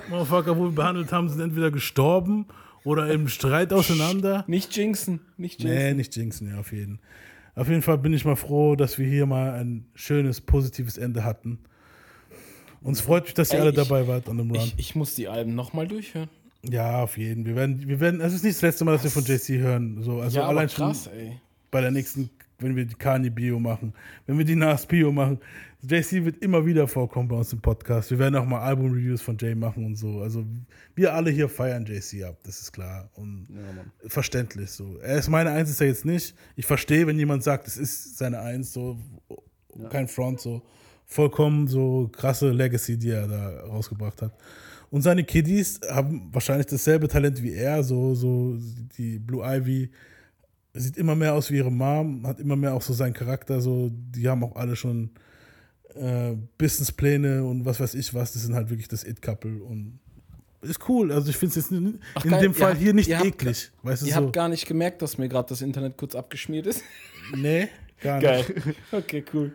Motherfucker, 0.10 0.57
wo 0.57 0.66
wir 0.66 0.72
behandelt 0.72 1.12
haben, 1.12 1.30
sind 1.30 1.40
entweder 1.41 1.72
gestorben 1.72 2.45
oder 2.84 3.10
im 3.12 3.28
Streit 3.28 3.74
auseinander. 3.74 4.44
Nicht 4.48 4.76
jinxen, 4.76 5.22
nicht 5.38 5.62
jinxen. 5.64 5.80
Nee, 5.84 5.94
nicht 5.95 6.16
jinxen, 6.16 6.49
ja, 6.49 6.60
auf 6.60 6.72
jeden. 6.72 6.99
Auf 7.56 7.70
jeden 7.70 7.82
Fall 7.82 7.98
bin 7.98 8.14
ich 8.14 8.26
mal 8.26 8.36
froh, 8.36 8.76
dass 8.76 8.99
wir 8.99 9.07
hier 9.07 9.26
mal 9.26 9.52
ein 9.53 9.86
schönes, 9.95 10.41
positives 10.41 10.98
Ende 10.98 11.24
hatten. 11.24 11.57
Uns 12.82 13.02
freut 13.02 13.24
mich, 13.24 13.34
dass 13.34 13.49
ihr 13.52 13.56
Ey, 13.56 13.62
alle 13.62 13.70
ich- 13.72 13.76
dabei 13.78 14.07
wart 14.07 14.30
an 14.30 14.38
dem 14.38 14.52
Run. 14.52 14.60
Ich, 14.60 14.74
ich 14.78 14.95
muss 14.95 15.16
die 15.16 15.28
Alben 15.28 15.56
nochmal 15.56 15.88
durchhören. 15.88 16.30
Ja, 16.70 17.02
auf 17.03 17.18
jeden. 17.18 17.45
Wir 17.45 17.56
werden, 17.56 17.88
wir 17.88 17.99
werden, 17.99 18.22
es 18.22 18.34
ist 18.34 18.44
nicht 18.44 18.56
das 18.57 18.62
letzte 18.62 18.86
Mal, 18.86 18.94
dass 18.94 19.03
wir 19.03 19.12
von 19.12 19.24
JC 19.24 19.60
hören. 19.60 20.03
So, 20.03 20.20
also 20.20 20.38
Ja, 20.38 20.44
aber 20.44 20.49
allein 20.57 20.68
krass, 20.68 21.06
schon 21.06 21.14
ey. 21.14 21.40
Bei 21.76 21.81
der 21.81 21.91
nächsten, 21.91 22.30
wenn 22.60 22.77
wir 22.77 22.85
die 22.85 22.95
Kanye 22.95 23.30
Bio 23.30 23.60
machen, 23.60 23.93
wenn 24.27 24.38
wir 24.38 24.45
die 24.45 24.56
Nas 24.56 24.85
Bio 24.85 25.11
machen. 25.11 25.39
JC 25.81 26.23
wird 26.23 26.38
immer 26.41 26.65
wieder 26.65 26.88
vorkommen 26.88 27.27
bei 27.27 27.35
uns 27.35 27.52
im 27.52 27.60
Podcast. 27.60 28.11
Wir 28.11 28.18
werden 28.18 28.38
auch 28.38 28.45
mal 28.45 28.61
Album-Reviews 28.61 29.22
von 29.22 29.38
Jay 29.38 29.56
machen 29.56 29.85
und 29.85 29.97
so. 29.97 30.22
Also 30.22 30.45
wir 30.95 31.14
alle 31.14 31.31
hier 31.31 31.49
feiern 31.49 31.85
JC 31.85 32.23
ab, 32.23 32.38
das 32.43 32.61
ist 32.61 32.72
klar. 32.72 33.10
Und 33.15 33.49
verständlich 34.07 34.72
so. 34.72 34.97
Er 34.99 35.18
ist 35.18 35.27
meine 35.27 35.52
Eins, 35.52 35.69
ist 35.69 35.81
er 35.81 35.88
jetzt 35.88 36.06
nicht. 36.06 36.34
Ich 36.56 36.65
verstehe, 36.65 37.06
wenn 37.07 37.19
jemand 37.19 37.43
sagt, 37.43 37.68
es 37.68 37.76
ist 37.76 38.18
seine 38.18 38.39
Eins, 38.39 38.72
so 38.72 38.97
kein 39.89 40.07
Front, 40.07 40.39
so 40.39 40.61
vollkommen 41.06 41.68
so 41.68 42.10
krasse 42.10 42.52
Legacy, 42.52 42.97
die 42.97 43.10
er 43.10 43.27
da 43.27 43.65
rausgebracht 43.65 44.22
hat. 44.22 44.31
Und 44.91 45.02
seine 45.02 45.26
Kiddies 45.26 45.81
haben 45.89 46.30
wahrscheinlich 46.31 46.68
dasselbe 46.68 47.10
Talent 47.10 47.43
wie 47.43 47.52
er, 47.52 47.84
so, 47.84 48.15
so 48.15 48.57
die 48.97 49.19
Blue 49.19 49.43
Ivy 49.45 49.91
sieht 50.84 50.97
immer 50.97 51.15
mehr 51.15 51.34
aus 51.34 51.52
wie 51.52 51.57
ihre 51.57 51.72
Mom, 51.72 52.26
hat 52.27 52.39
immer 52.39 52.56
mehr 52.56 52.73
auch 52.73 52.81
so 52.81 52.93
seinen 52.93 53.14
Charakter, 53.14 53.61
so, 53.61 53.89
die 53.93 54.27
haben 54.27 54.43
auch 54.43 54.56
alle 54.56 54.76
schon 54.76 55.11
äh, 55.95 56.34
Businesspläne 56.57 57.43
und 57.43 57.65
was 57.65 57.80
weiß 57.80 57.93
ich 57.95 58.14
was, 58.14 58.34
das 58.34 58.43
sind 58.43 58.56
halt 58.56 58.69
wirklich 58.69 58.88
das 58.88 59.03
It-Couple 59.03 59.64
und 59.64 59.99
ist 60.61 60.89
cool. 60.89 61.11
Also 61.11 61.30
ich 61.30 61.38
finde 61.38 61.52
es 61.52 61.56
jetzt 61.57 61.72
in, 61.72 61.99
Ach, 62.15 62.26
in 62.26 62.31
geil. 62.31 62.41
dem 62.41 62.53
Fall 62.56 62.72
habt- 62.72 62.81
hier 62.81 62.93
nicht 62.93 63.07
ihr 63.07 63.18
habt- 63.19 63.27
eklig. 63.27 63.72
Weißt 63.84 64.02
du, 64.02 64.07
Ihr 64.07 64.14
so. 64.15 64.22
habt 64.22 64.34
gar 64.34 64.49
nicht 64.49 64.65
gemerkt, 64.68 65.02
dass 65.03 65.18
mir 65.19 65.30
gerade 65.30 65.47
das 65.49 65.61
Internet 65.61 65.95
kurz 65.95 66.15
abgeschmiert 66.15 66.65
ist. 66.65 66.81
Nee, 67.35 67.68
gar 68.02 68.19
Geil. 68.19 68.43
nicht. 68.65 68.77
Okay, 68.91 69.23
cool. 69.34 69.52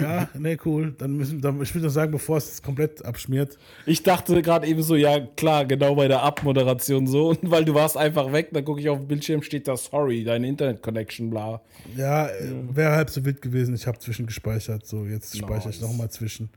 Ja, 0.00 0.28
nee, 0.38 0.56
cool. 0.64 0.94
Dann 0.96 1.16
müssen, 1.16 1.40
dann, 1.40 1.60
ich 1.60 1.74
würde 1.74 1.90
sagen, 1.90 2.12
bevor 2.12 2.36
es 2.36 2.62
komplett 2.62 3.04
abschmiert. 3.04 3.58
Ich 3.84 4.02
dachte 4.04 4.40
gerade 4.40 4.66
eben 4.66 4.82
so, 4.82 4.94
ja 4.94 5.18
klar, 5.20 5.64
genau 5.64 5.96
bei 5.96 6.06
der 6.06 6.22
Abmoderation 6.22 7.06
so. 7.08 7.30
Und 7.30 7.50
weil 7.50 7.64
du 7.64 7.74
warst 7.74 7.96
einfach 7.96 8.32
weg, 8.32 8.50
dann 8.52 8.64
gucke 8.64 8.80
ich 8.80 8.88
auf 8.88 8.98
den 8.98 9.08
Bildschirm, 9.08 9.42
steht 9.42 9.66
da, 9.66 9.76
sorry, 9.76 10.22
deine 10.22 10.46
Internet-Connection, 10.46 11.30
bla. 11.30 11.62
Ja, 11.96 12.28
wäre 12.70 12.92
halb 12.92 13.10
so 13.10 13.24
wild 13.24 13.42
gewesen. 13.42 13.74
Ich 13.74 13.86
habe 13.88 13.98
zwischengespeichert. 13.98 14.86
So, 14.86 15.04
jetzt 15.04 15.36
speichere 15.36 15.70
ich 15.70 15.80
Nice. 15.80 15.90
nochmal 15.90 16.10
zwischen. 16.10 16.50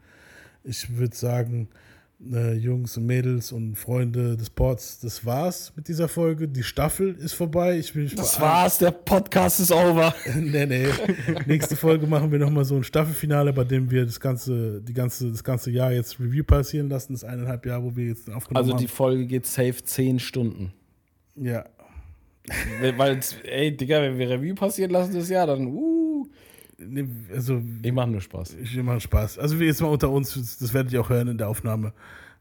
Ich 0.64 0.96
würde 0.96 1.16
sagen, 1.16 1.68
äh, 2.32 2.54
Jungs 2.54 2.96
und 2.98 3.06
Mädels 3.06 3.52
und 3.52 3.76
Freunde 3.76 4.38
des 4.38 4.50
Ports, 4.50 5.00
das 5.00 5.26
war's 5.26 5.74
mit 5.76 5.88
dieser 5.88 6.08
Folge. 6.08 6.48
Die 6.48 6.64
Staffel 6.64 7.16
ist 7.16 7.34
vorbei. 7.34 7.78
Ich 7.78 7.94
will 7.96 8.08
Das 8.10 8.40
war's, 8.40 8.78
der 8.78 8.92
Podcast 8.92 9.60
ist 9.60 9.72
over. 9.72 10.14
nee, 10.36 10.66
nee. 10.66 10.88
Nächste 11.46 11.76
Folge 11.76 12.08
machen 12.08 12.32
wir 12.32 12.40
nochmal 12.40 12.66
so 12.66 12.76
ein 12.76 12.84
Staffelfinale, 12.84 13.52
bei 13.54 13.64
dem 13.66 13.92
wir 13.92 14.06
das 14.06 14.20
ganze, 14.20 14.82
die 14.82 14.94
ganze, 14.94 15.30
das 15.32 15.44
ganze 15.44 15.72
Jahr 15.72 15.92
jetzt 15.92 16.20
Review 16.20 16.44
passieren 16.44 16.90
lassen. 16.90 17.14
Das 17.14 17.24
eineinhalb 17.24 17.66
Jahr, 17.66 17.84
wo 17.84 17.96
wir 17.96 18.06
jetzt 18.08 18.30
aufgenommen 18.30 18.58
Also 18.64 18.74
haben. 18.74 18.82
die 18.82 18.88
Folge 18.88 19.26
geht 19.26 19.46
safe 19.46 19.84
10 19.84 20.20
Stunden. 20.20 20.74
Ja. 21.36 21.66
Weil- 22.80 22.98
Weil, 22.98 23.20
ey, 23.44 23.76
Digga, 23.76 24.02
wenn 24.02 24.18
wir 24.18 24.30
Review 24.30 24.56
passieren 24.56 24.92
lassen 24.92 25.14
das 25.16 25.30
Jahr, 25.30 25.48
dann, 25.48 25.66
uh. 25.68 25.95
Nee, 26.78 27.08
also, 27.34 27.62
ich 27.82 27.92
mache 27.92 28.10
nur 28.10 28.22
Spaß. 28.22 28.56
Ich 28.62 28.76
mache 28.84 29.00
Spaß. 29.00 29.40
Also 29.40 29.60
wir 29.60 29.68
jetzt 29.68 29.82
mal 29.82 29.88
unter 29.88 30.10
uns, 30.10 30.58
das 30.58 30.74
werdet 30.74 30.92
ihr 30.92 31.02
auch 31.02 31.10
hören 31.10 31.30
in 31.30 31.38
der 31.38 31.48
Aufnahme. 31.48 31.94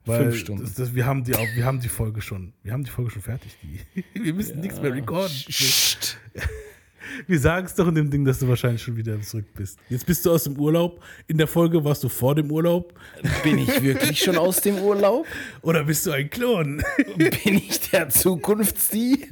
Weil 0.06 0.24
Fünf 0.24 0.38
Stunden. 0.38 0.62
Das, 0.62 0.74
das, 0.74 0.94
wir, 0.94 1.06
haben 1.06 1.24
die, 1.24 1.32
wir 1.32 1.64
haben 1.64 1.80
die 1.80 1.88
Folge 1.88 2.20
schon. 2.20 2.52
Wir 2.62 2.72
haben 2.72 2.84
die 2.84 2.90
Folge 2.90 3.10
schon 3.10 3.22
fertig. 3.22 3.56
Die. 3.62 4.04
Wir 4.22 4.34
müssen 4.34 4.60
nichts 4.60 4.80
mehr 4.80 4.92
recorden. 4.92 5.32
Wir 7.26 7.38
sagen 7.38 7.66
es 7.66 7.74
doch 7.74 7.86
in 7.88 7.94
dem 7.94 8.10
Ding, 8.10 8.24
dass 8.24 8.38
du 8.38 8.48
wahrscheinlich 8.48 8.82
schon 8.82 8.96
wieder 8.96 9.20
zurück 9.20 9.46
bist. 9.54 9.78
Jetzt 9.88 10.06
bist 10.06 10.24
du 10.24 10.32
aus 10.32 10.44
dem 10.44 10.58
Urlaub. 10.58 11.02
In 11.26 11.38
der 11.38 11.46
Folge 11.46 11.84
warst 11.84 12.02
du 12.02 12.08
vor 12.08 12.34
dem 12.34 12.50
Urlaub. 12.50 12.94
Bin 13.42 13.58
ich 13.58 13.82
wirklich 13.82 14.20
schon 14.20 14.36
aus 14.36 14.60
dem 14.60 14.78
Urlaub? 14.78 15.26
Oder 15.62 15.84
bist 15.84 16.06
du 16.06 16.12
ein 16.12 16.30
Klon? 16.30 16.82
Bin 17.16 17.56
ich 17.56 17.90
der 17.90 18.08
Zukunftsdie? 18.08 19.28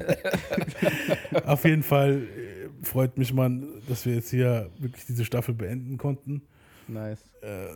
Auf 1.45 1.65
jeden 1.65 1.83
Fall 1.83 2.23
äh, 2.23 2.62
freut 2.83 3.19
mich, 3.19 3.33
Mann, 3.33 3.67
dass 3.89 4.05
wir 4.07 4.15
jetzt 4.15 4.31
hier 4.31 4.71
wirklich 4.79 5.05
diese 5.07 5.25
Staffel 5.25 5.55
beenden 5.55 5.99
konnten. 5.99 6.43
Nice. 6.89 7.21
Äh, 7.41 7.67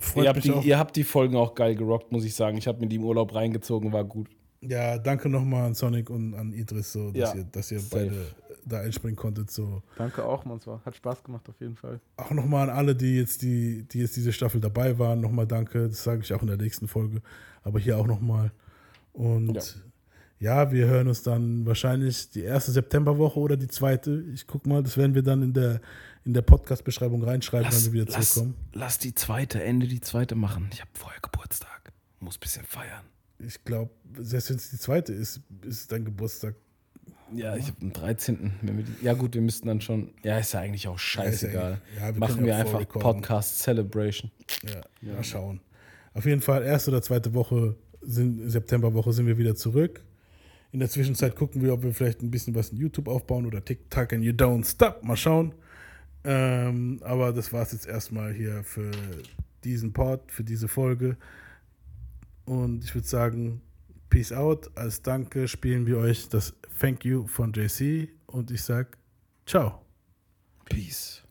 freut 0.00 0.24
Ihr 0.24 0.28
habt, 0.28 0.36
mich 0.36 0.44
die, 0.44 0.52
auch. 0.52 0.64
ihr 0.64 0.78
habt 0.78 0.96
die 0.96 1.04
Folgen 1.04 1.36
auch 1.36 1.54
geil 1.54 1.74
gerockt, 1.74 2.12
muss 2.12 2.24
ich 2.24 2.34
sagen. 2.34 2.56
Ich 2.58 2.66
habe 2.66 2.80
mir 2.80 2.86
die 2.88 2.96
im 2.96 3.04
Urlaub 3.04 3.34
reingezogen, 3.34 3.92
war 3.92 4.04
gut. 4.04 4.28
Ja, 4.60 4.98
danke 4.98 5.28
nochmal 5.30 5.64
an 5.66 5.74
Sonic 5.74 6.10
und 6.10 6.34
an 6.34 6.52
Idris, 6.52 6.92
so, 6.92 7.10
dass 7.10 7.32
Ja, 7.32 7.40
ihr, 7.40 7.44
dass 7.44 7.72
ihr 7.72 7.80
safe. 7.80 7.96
beide 8.08 8.26
da 8.66 8.80
einspringen 8.80 9.16
konntet. 9.16 9.50
So. 9.50 9.82
Danke 9.96 10.22
auch, 10.24 10.44
man. 10.44 10.58
Es 10.58 10.66
war- 10.66 10.84
hat 10.84 10.94
Spaß 10.94 11.24
gemacht 11.24 11.48
auf 11.48 11.58
jeden 11.60 11.76
Fall. 11.76 11.98
Auch 12.18 12.30
nochmal 12.32 12.68
an 12.68 12.76
alle, 12.76 12.94
die 12.94 13.16
jetzt, 13.16 13.40
die, 13.40 13.84
die 13.90 14.00
jetzt 14.00 14.16
diese 14.16 14.32
Staffel 14.34 14.60
dabei 14.60 14.98
waren, 14.98 15.20
nochmal 15.22 15.46
danke. 15.46 15.88
Das 15.88 16.04
sage 16.04 16.20
ich 16.22 16.32
auch 16.34 16.42
in 16.42 16.48
der 16.48 16.58
nächsten 16.58 16.86
Folge. 16.86 17.22
Aber 17.62 17.78
hier 17.80 17.96
auch 17.98 18.06
nochmal. 18.06 18.52
Und 19.14 19.54
ja. 19.54 19.62
Wir 20.40 20.86
hören 20.86 21.06
uns 21.08 21.22
dann 21.22 21.66
wahrscheinlich 21.66 22.30
die 22.30 22.40
erste 22.40 22.72
Septemberwoche 22.72 23.38
oder 23.38 23.56
die 23.56 23.68
zweite. 23.68 24.24
Ich 24.32 24.46
guck 24.46 24.66
mal, 24.66 24.82
das 24.82 24.96
werden 24.96 25.14
wir 25.14 25.22
dann 25.22 25.42
in 25.42 25.52
der, 25.52 25.80
in 26.24 26.32
der 26.32 26.42
Podcast-Beschreibung 26.42 27.22
reinschreiben, 27.22 27.66
Lass, 27.66 27.86
wenn 27.86 27.92
wir 27.92 28.02
wieder 28.02 28.12
lass, 28.12 28.34
zurückkommen. 28.34 28.56
lass 28.72 28.98
die 28.98 29.14
zweite, 29.14 29.62
Ende 29.62 29.86
die 29.86 30.00
zweite 30.00 30.34
machen. 30.34 30.70
Ich 30.72 30.80
habe 30.80 30.90
vorher 30.94 31.20
Geburtstag. 31.20 31.92
Muss 32.20 32.36
ein 32.36 32.40
bisschen 32.40 32.64
feiern. 32.64 33.04
Ich 33.38 33.62
glaube, 33.64 33.90
selbst 34.18 34.50
wenn 34.50 34.56
es 34.56 34.70
die 34.70 34.78
zweite 34.78 35.12
ist, 35.12 35.40
ist 35.62 35.80
es 35.80 35.86
dein 35.86 36.04
Geburtstag. 36.04 36.54
Ja, 37.34 37.54
ich 37.56 37.68
habe 37.68 37.76
am 37.82 37.92
13. 37.92 38.52
Wenn 38.62 38.78
wir 38.78 38.84
die, 38.84 39.04
ja, 39.04 39.12
gut, 39.12 39.34
wir 39.34 39.40
müssten 39.40 39.68
dann 39.68 39.80
schon. 39.80 40.12
Ja, 40.24 40.38
ist 40.38 40.52
ja 40.52 40.60
eigentlich 40.60 40.88
auch 40.88 40.98
scheißegal. 40.98 41.80
Ja, 41.96 42.12
wir 42.14 42.18
Machen 42.18 42.40
ja 42.40 42.46
wir 42.46 42.56
einfach. 42.56 42.88
Podcast 42.88 43.60
Celebration. 43.60 44.30
Ja, 45.02 45.12
mal 45.14 45.22
schauen. 45.22 45.60
Auf 46.12 46.26
jeden 46.26 46.40
Fall, 46.40 46.64
erste 46.64 46.90
oder 46.90 47.02
zweite 47.02 47.32
Woche, 47.34 47.76
sind, 48.00 48.50
Septemberwoche 48.50 49.12
sind 49.12 49.26
wir 49.26 49.38
wieder 49.38 49.54
zurück. 49.54 50.02
In 50.72 50.80
der 50.80 50.88
Zwischenzeit 50.88 51.34
gucken 51.34 51.62
wir, 51.62 51.72
ob 51.72 51.82
wir 51.82 51.92
vielleicht 51.92 52.22
ein 52.22 52.30
bisschen 52.30 52.54
was 52.54 52.70
in 52.70 52.78
YouTube 52.78 53.08
aufbauen 53.08 53.46
oder 53.46 53.64
TikTok 53.64 54.12
and 54.12 54.24
you 54.24 54.32
don't 54.32 54.64
stop. 54.64 55.02
Mal 55.02 55.16
schauen. 55.16 55.54
Ähm, 56.22 57.00
aber 57.02 57.32
das 57.32 57.52
war 57.52 57.62
es 57.62 57.72
jetzt 57.72 57.86
erstmal 57.86 58.32
hier 58.32 58.62
für 58.62 58.90
diesen 59.64 59.92
Pod, 59.92 60.20
für 60.30 60.44
diese 60.44 60.68
Folge. 60.68 61.16
Und 62.44 62.84
ich 62.84 62.94
würde 62.94 63.08
sagen, 63.08 63.62
Peace 64.10 64.32
out. 64.32 64.70
Als 64.76 65.02
Danke 65.02 65.48
spielen 65.48 65.86
wir 65.86 65.98
euch 65.98 66.28
das 66.28 66.54
Thank 66.78 67.04
You 67.04 67.26
von 67.26 67.52
JC 67.52 68.08
und 68.26 68.50
ich 68.50 68.62
sag 68.62 68.98
Ciao. 69.46 69.80
Peace. 70.66 71.22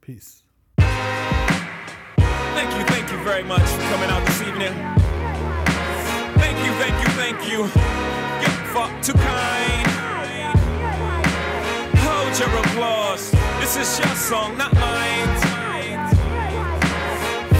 Peace. 0.00 0.42
Thank 0.76 2.72
you, 2.74 2.84
thank 2.86 3.10
you 3.12 3.18
very 3.24 3.44
much 3.44 3.62
for 3.62 3.82
coming 3.92 4.10
out 4.10 4.26
this 4.26 4.40
evening. 4.42 4.72
Thank 6.34 6.58
you, 6.64 6.72
thank 6.80 6.98
you, 7.00 7.08
thank 7.14 7.48
you. 7.48 8.07
You're 8.74 9.02
too 9.02 9.12
kind. 9.14 9.88
Hold 12.04 12.38
your 12.38 12.52
applause. 12.60 13.30
This 13.60 13.76
is 13.76 13.98
your 13.98 14.14
song, 14.14 14.58
not 14.58 14.74
mine. 14.74 15.28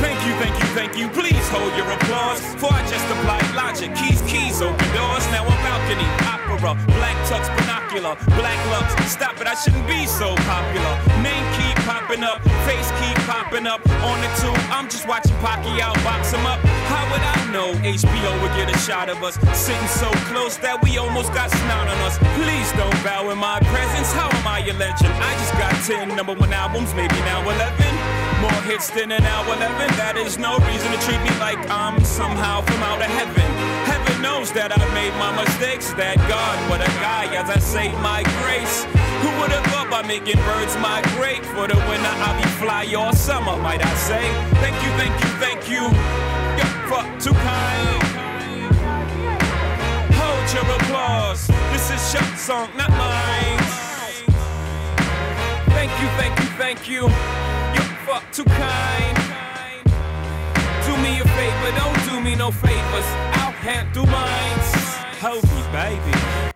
Thank 0.05 0.21
you, 0.27 0.35
thank 0.37 0.55
you, 0.61 0.69
thank 0.77 0.97
you. 0.99 1.09
Please 1.09 1.49
hold 1.49 1.75
your 1.77 1.91
applause. 1.91 2.41
For 2.61 2.71
I 2.71 2.83
just 2.89 3.07
applied 3.09 3.55
logic. 3.57 3.95
Keys, 3.97 4.21
keys, 4.29 4.61
open 4.61 4.89
doors. 4.95 5.25
Now 5.33 5.47
a 5.47 5.57
balcony, 5.65 6.09
opera, 6.29 6.75
black 6.99 7.17
tux, 7.27 7.49
binocular, 7.57 8.15
black 8.37 8.61
lux. 8.71 9.11
Stop 9.11 9.41
it, 9.41 9.47
I 9.47 9.55
shouldn't 9.55 9.87
be 9.89 10.07
so 10.07 10.37
popular. 10.45 10.95
Name 11.23 11.45
keep 11.57 11.68
popping 11.89 12.23
up, 12.23 12.45
face 12.69 12.93
keep 13.01 13.17
popping 13.25 13.67
up. 13.67 13.81
On 14.05 14.21
the 14.21 14.29
two, 14.37 14.53
I'm 14.69 14.91
just 14.93 15.09
watching 15.09 15.35
Pacquiao 15.41 15.97
box 16.05 16.33
him 16.33 16.45
up. 16.45 16.61
How 16.93 17.05
would 17.09 17.25
I 17.25 17.39
know 17.51 17.73
HBO 17.81 18.31
would 18.43 18.53
get 18.61 18.69
a 18.69 18.77
shot 18.77 19.09
of 19.09 19.25
us? 19.25 19.41
Sitting 19.57 19.89
so 19.89 20.11
close 20.29 20.59
that 20.59 20.77
we 20.85 20.99
almost 20.99 21.33
got 21.33 21.49
snot 21.51 21.89
on 21.89 21.97
us. 22.05 22.21
Please 22.37 22.69
don't 22.77 22.93
bow 23.03 23.31
in 23.31 23.39
my 23.39 23.59
presence. 23.73 24.13
How 24.13 24.29
am 24.29 24.47
I 24.47 24.61
a 24.69 24.75
legend? 24.77 25.15
I 25.17 25.33
just 25.41 25.55
got 25.57 25.73
10 25.89 26.15
number 26.15 26.35
one 26.35 26.53
albums, 26.53 26.93
maybe 26.93 27.17
now 27.25 27.41
11. 27.41 27.57
More 28.45 28.61
hits 28.69 28.91
than 28.91 29.11
an 29.11 29.25
hour 29.25 29.49
11. 29.57 29.97
That 29.97 30.21
is 30.21 30.37
no 30.37 30.61
reason 30.69 30.93
to 30.93 31.01
treat 31.09 31.23
me 31.25 31.33
like 31.41 31.59
I'm 31.73 32.05
somehow 32.05 32.61
from 32.69 32.85
out 32.85 33.01
of 33.01 33.09
heaven. 33.17 33.49
Heaven 33.89 34.21
knows 34.21 34.53
that 34.53 34.77
I've 34.77 34.93
made 34.93 35.17
my 35.17 35.33
mistakes. 35.41 35.97
That 35.97 36.21
God, 36.29 36.57
what 36.69 36.85
a 36.85 36.91
guy, 37.01 37.33
as 37.33 37.49
I 37.49 37.59
say 37.59 37.97
my 38.05 38.21
grace. 38.45 38.85
Who 39.25 39.33
would 39.41 39.51
have 39.57 39.78
thought 39.89 40.03
by 40.03 40.07
making 40.07 40.37
birds 40.37 40.77
migrate? 40.79 41.45
For 41.45 41.67
the 41.67 41.77
winter, 41.89 42.15
I'll 42.25 42.41
be 42.41 42.49
fly 42.61 42.93
all 42.95 43.13
summer, 43.13 43.57
might 43.57 43.85
I 43.85 43.95
say. 43.95 44.25
Thank 44.61 44.77
you, 44.83 44.91
thank 44.97 45.15
you, 45.23 45.31
thank 45.39 45.69
you. 45.69 45.83
You're 46.57 46.89
fuck 46.89 47.09
too 47.21 47.33
kind. 47.33 48.03
Hold 50.15 50.47
your 50.55 50.77
applause. 50.77 51.47
This 51.73 51.91
is 51.91 52.15
your 52.15 52.23
song, 52.37 52.71
not 52.77 52.91
mine. 52.91 53.59
Thank 55.77 55.93
you, 56.01 56.09
thank 56.19 56.39
you, 56.39 56.47
thank 56.59 56.89
you. 56.89 57.03
You're 57.75 57.93
fuck 58.07 58.25
too 58.33 58.45
kind. 58.45 59.17
Do 60.87 60.97
me 60.97 61.21
a 61.21 61.25
favor, 61.25 61.71
don't 61.77 62.11
do 62.11 62.21
me 62.21 62.35
no 62.35 62.51
favors. 62.51 63.09
I'll 63.41 63.53
handle 63.53 64.07
mine. 64.07 64.59
Hold 65.21 65.43
me, 65.43 65.63
baby. 65.73 66.39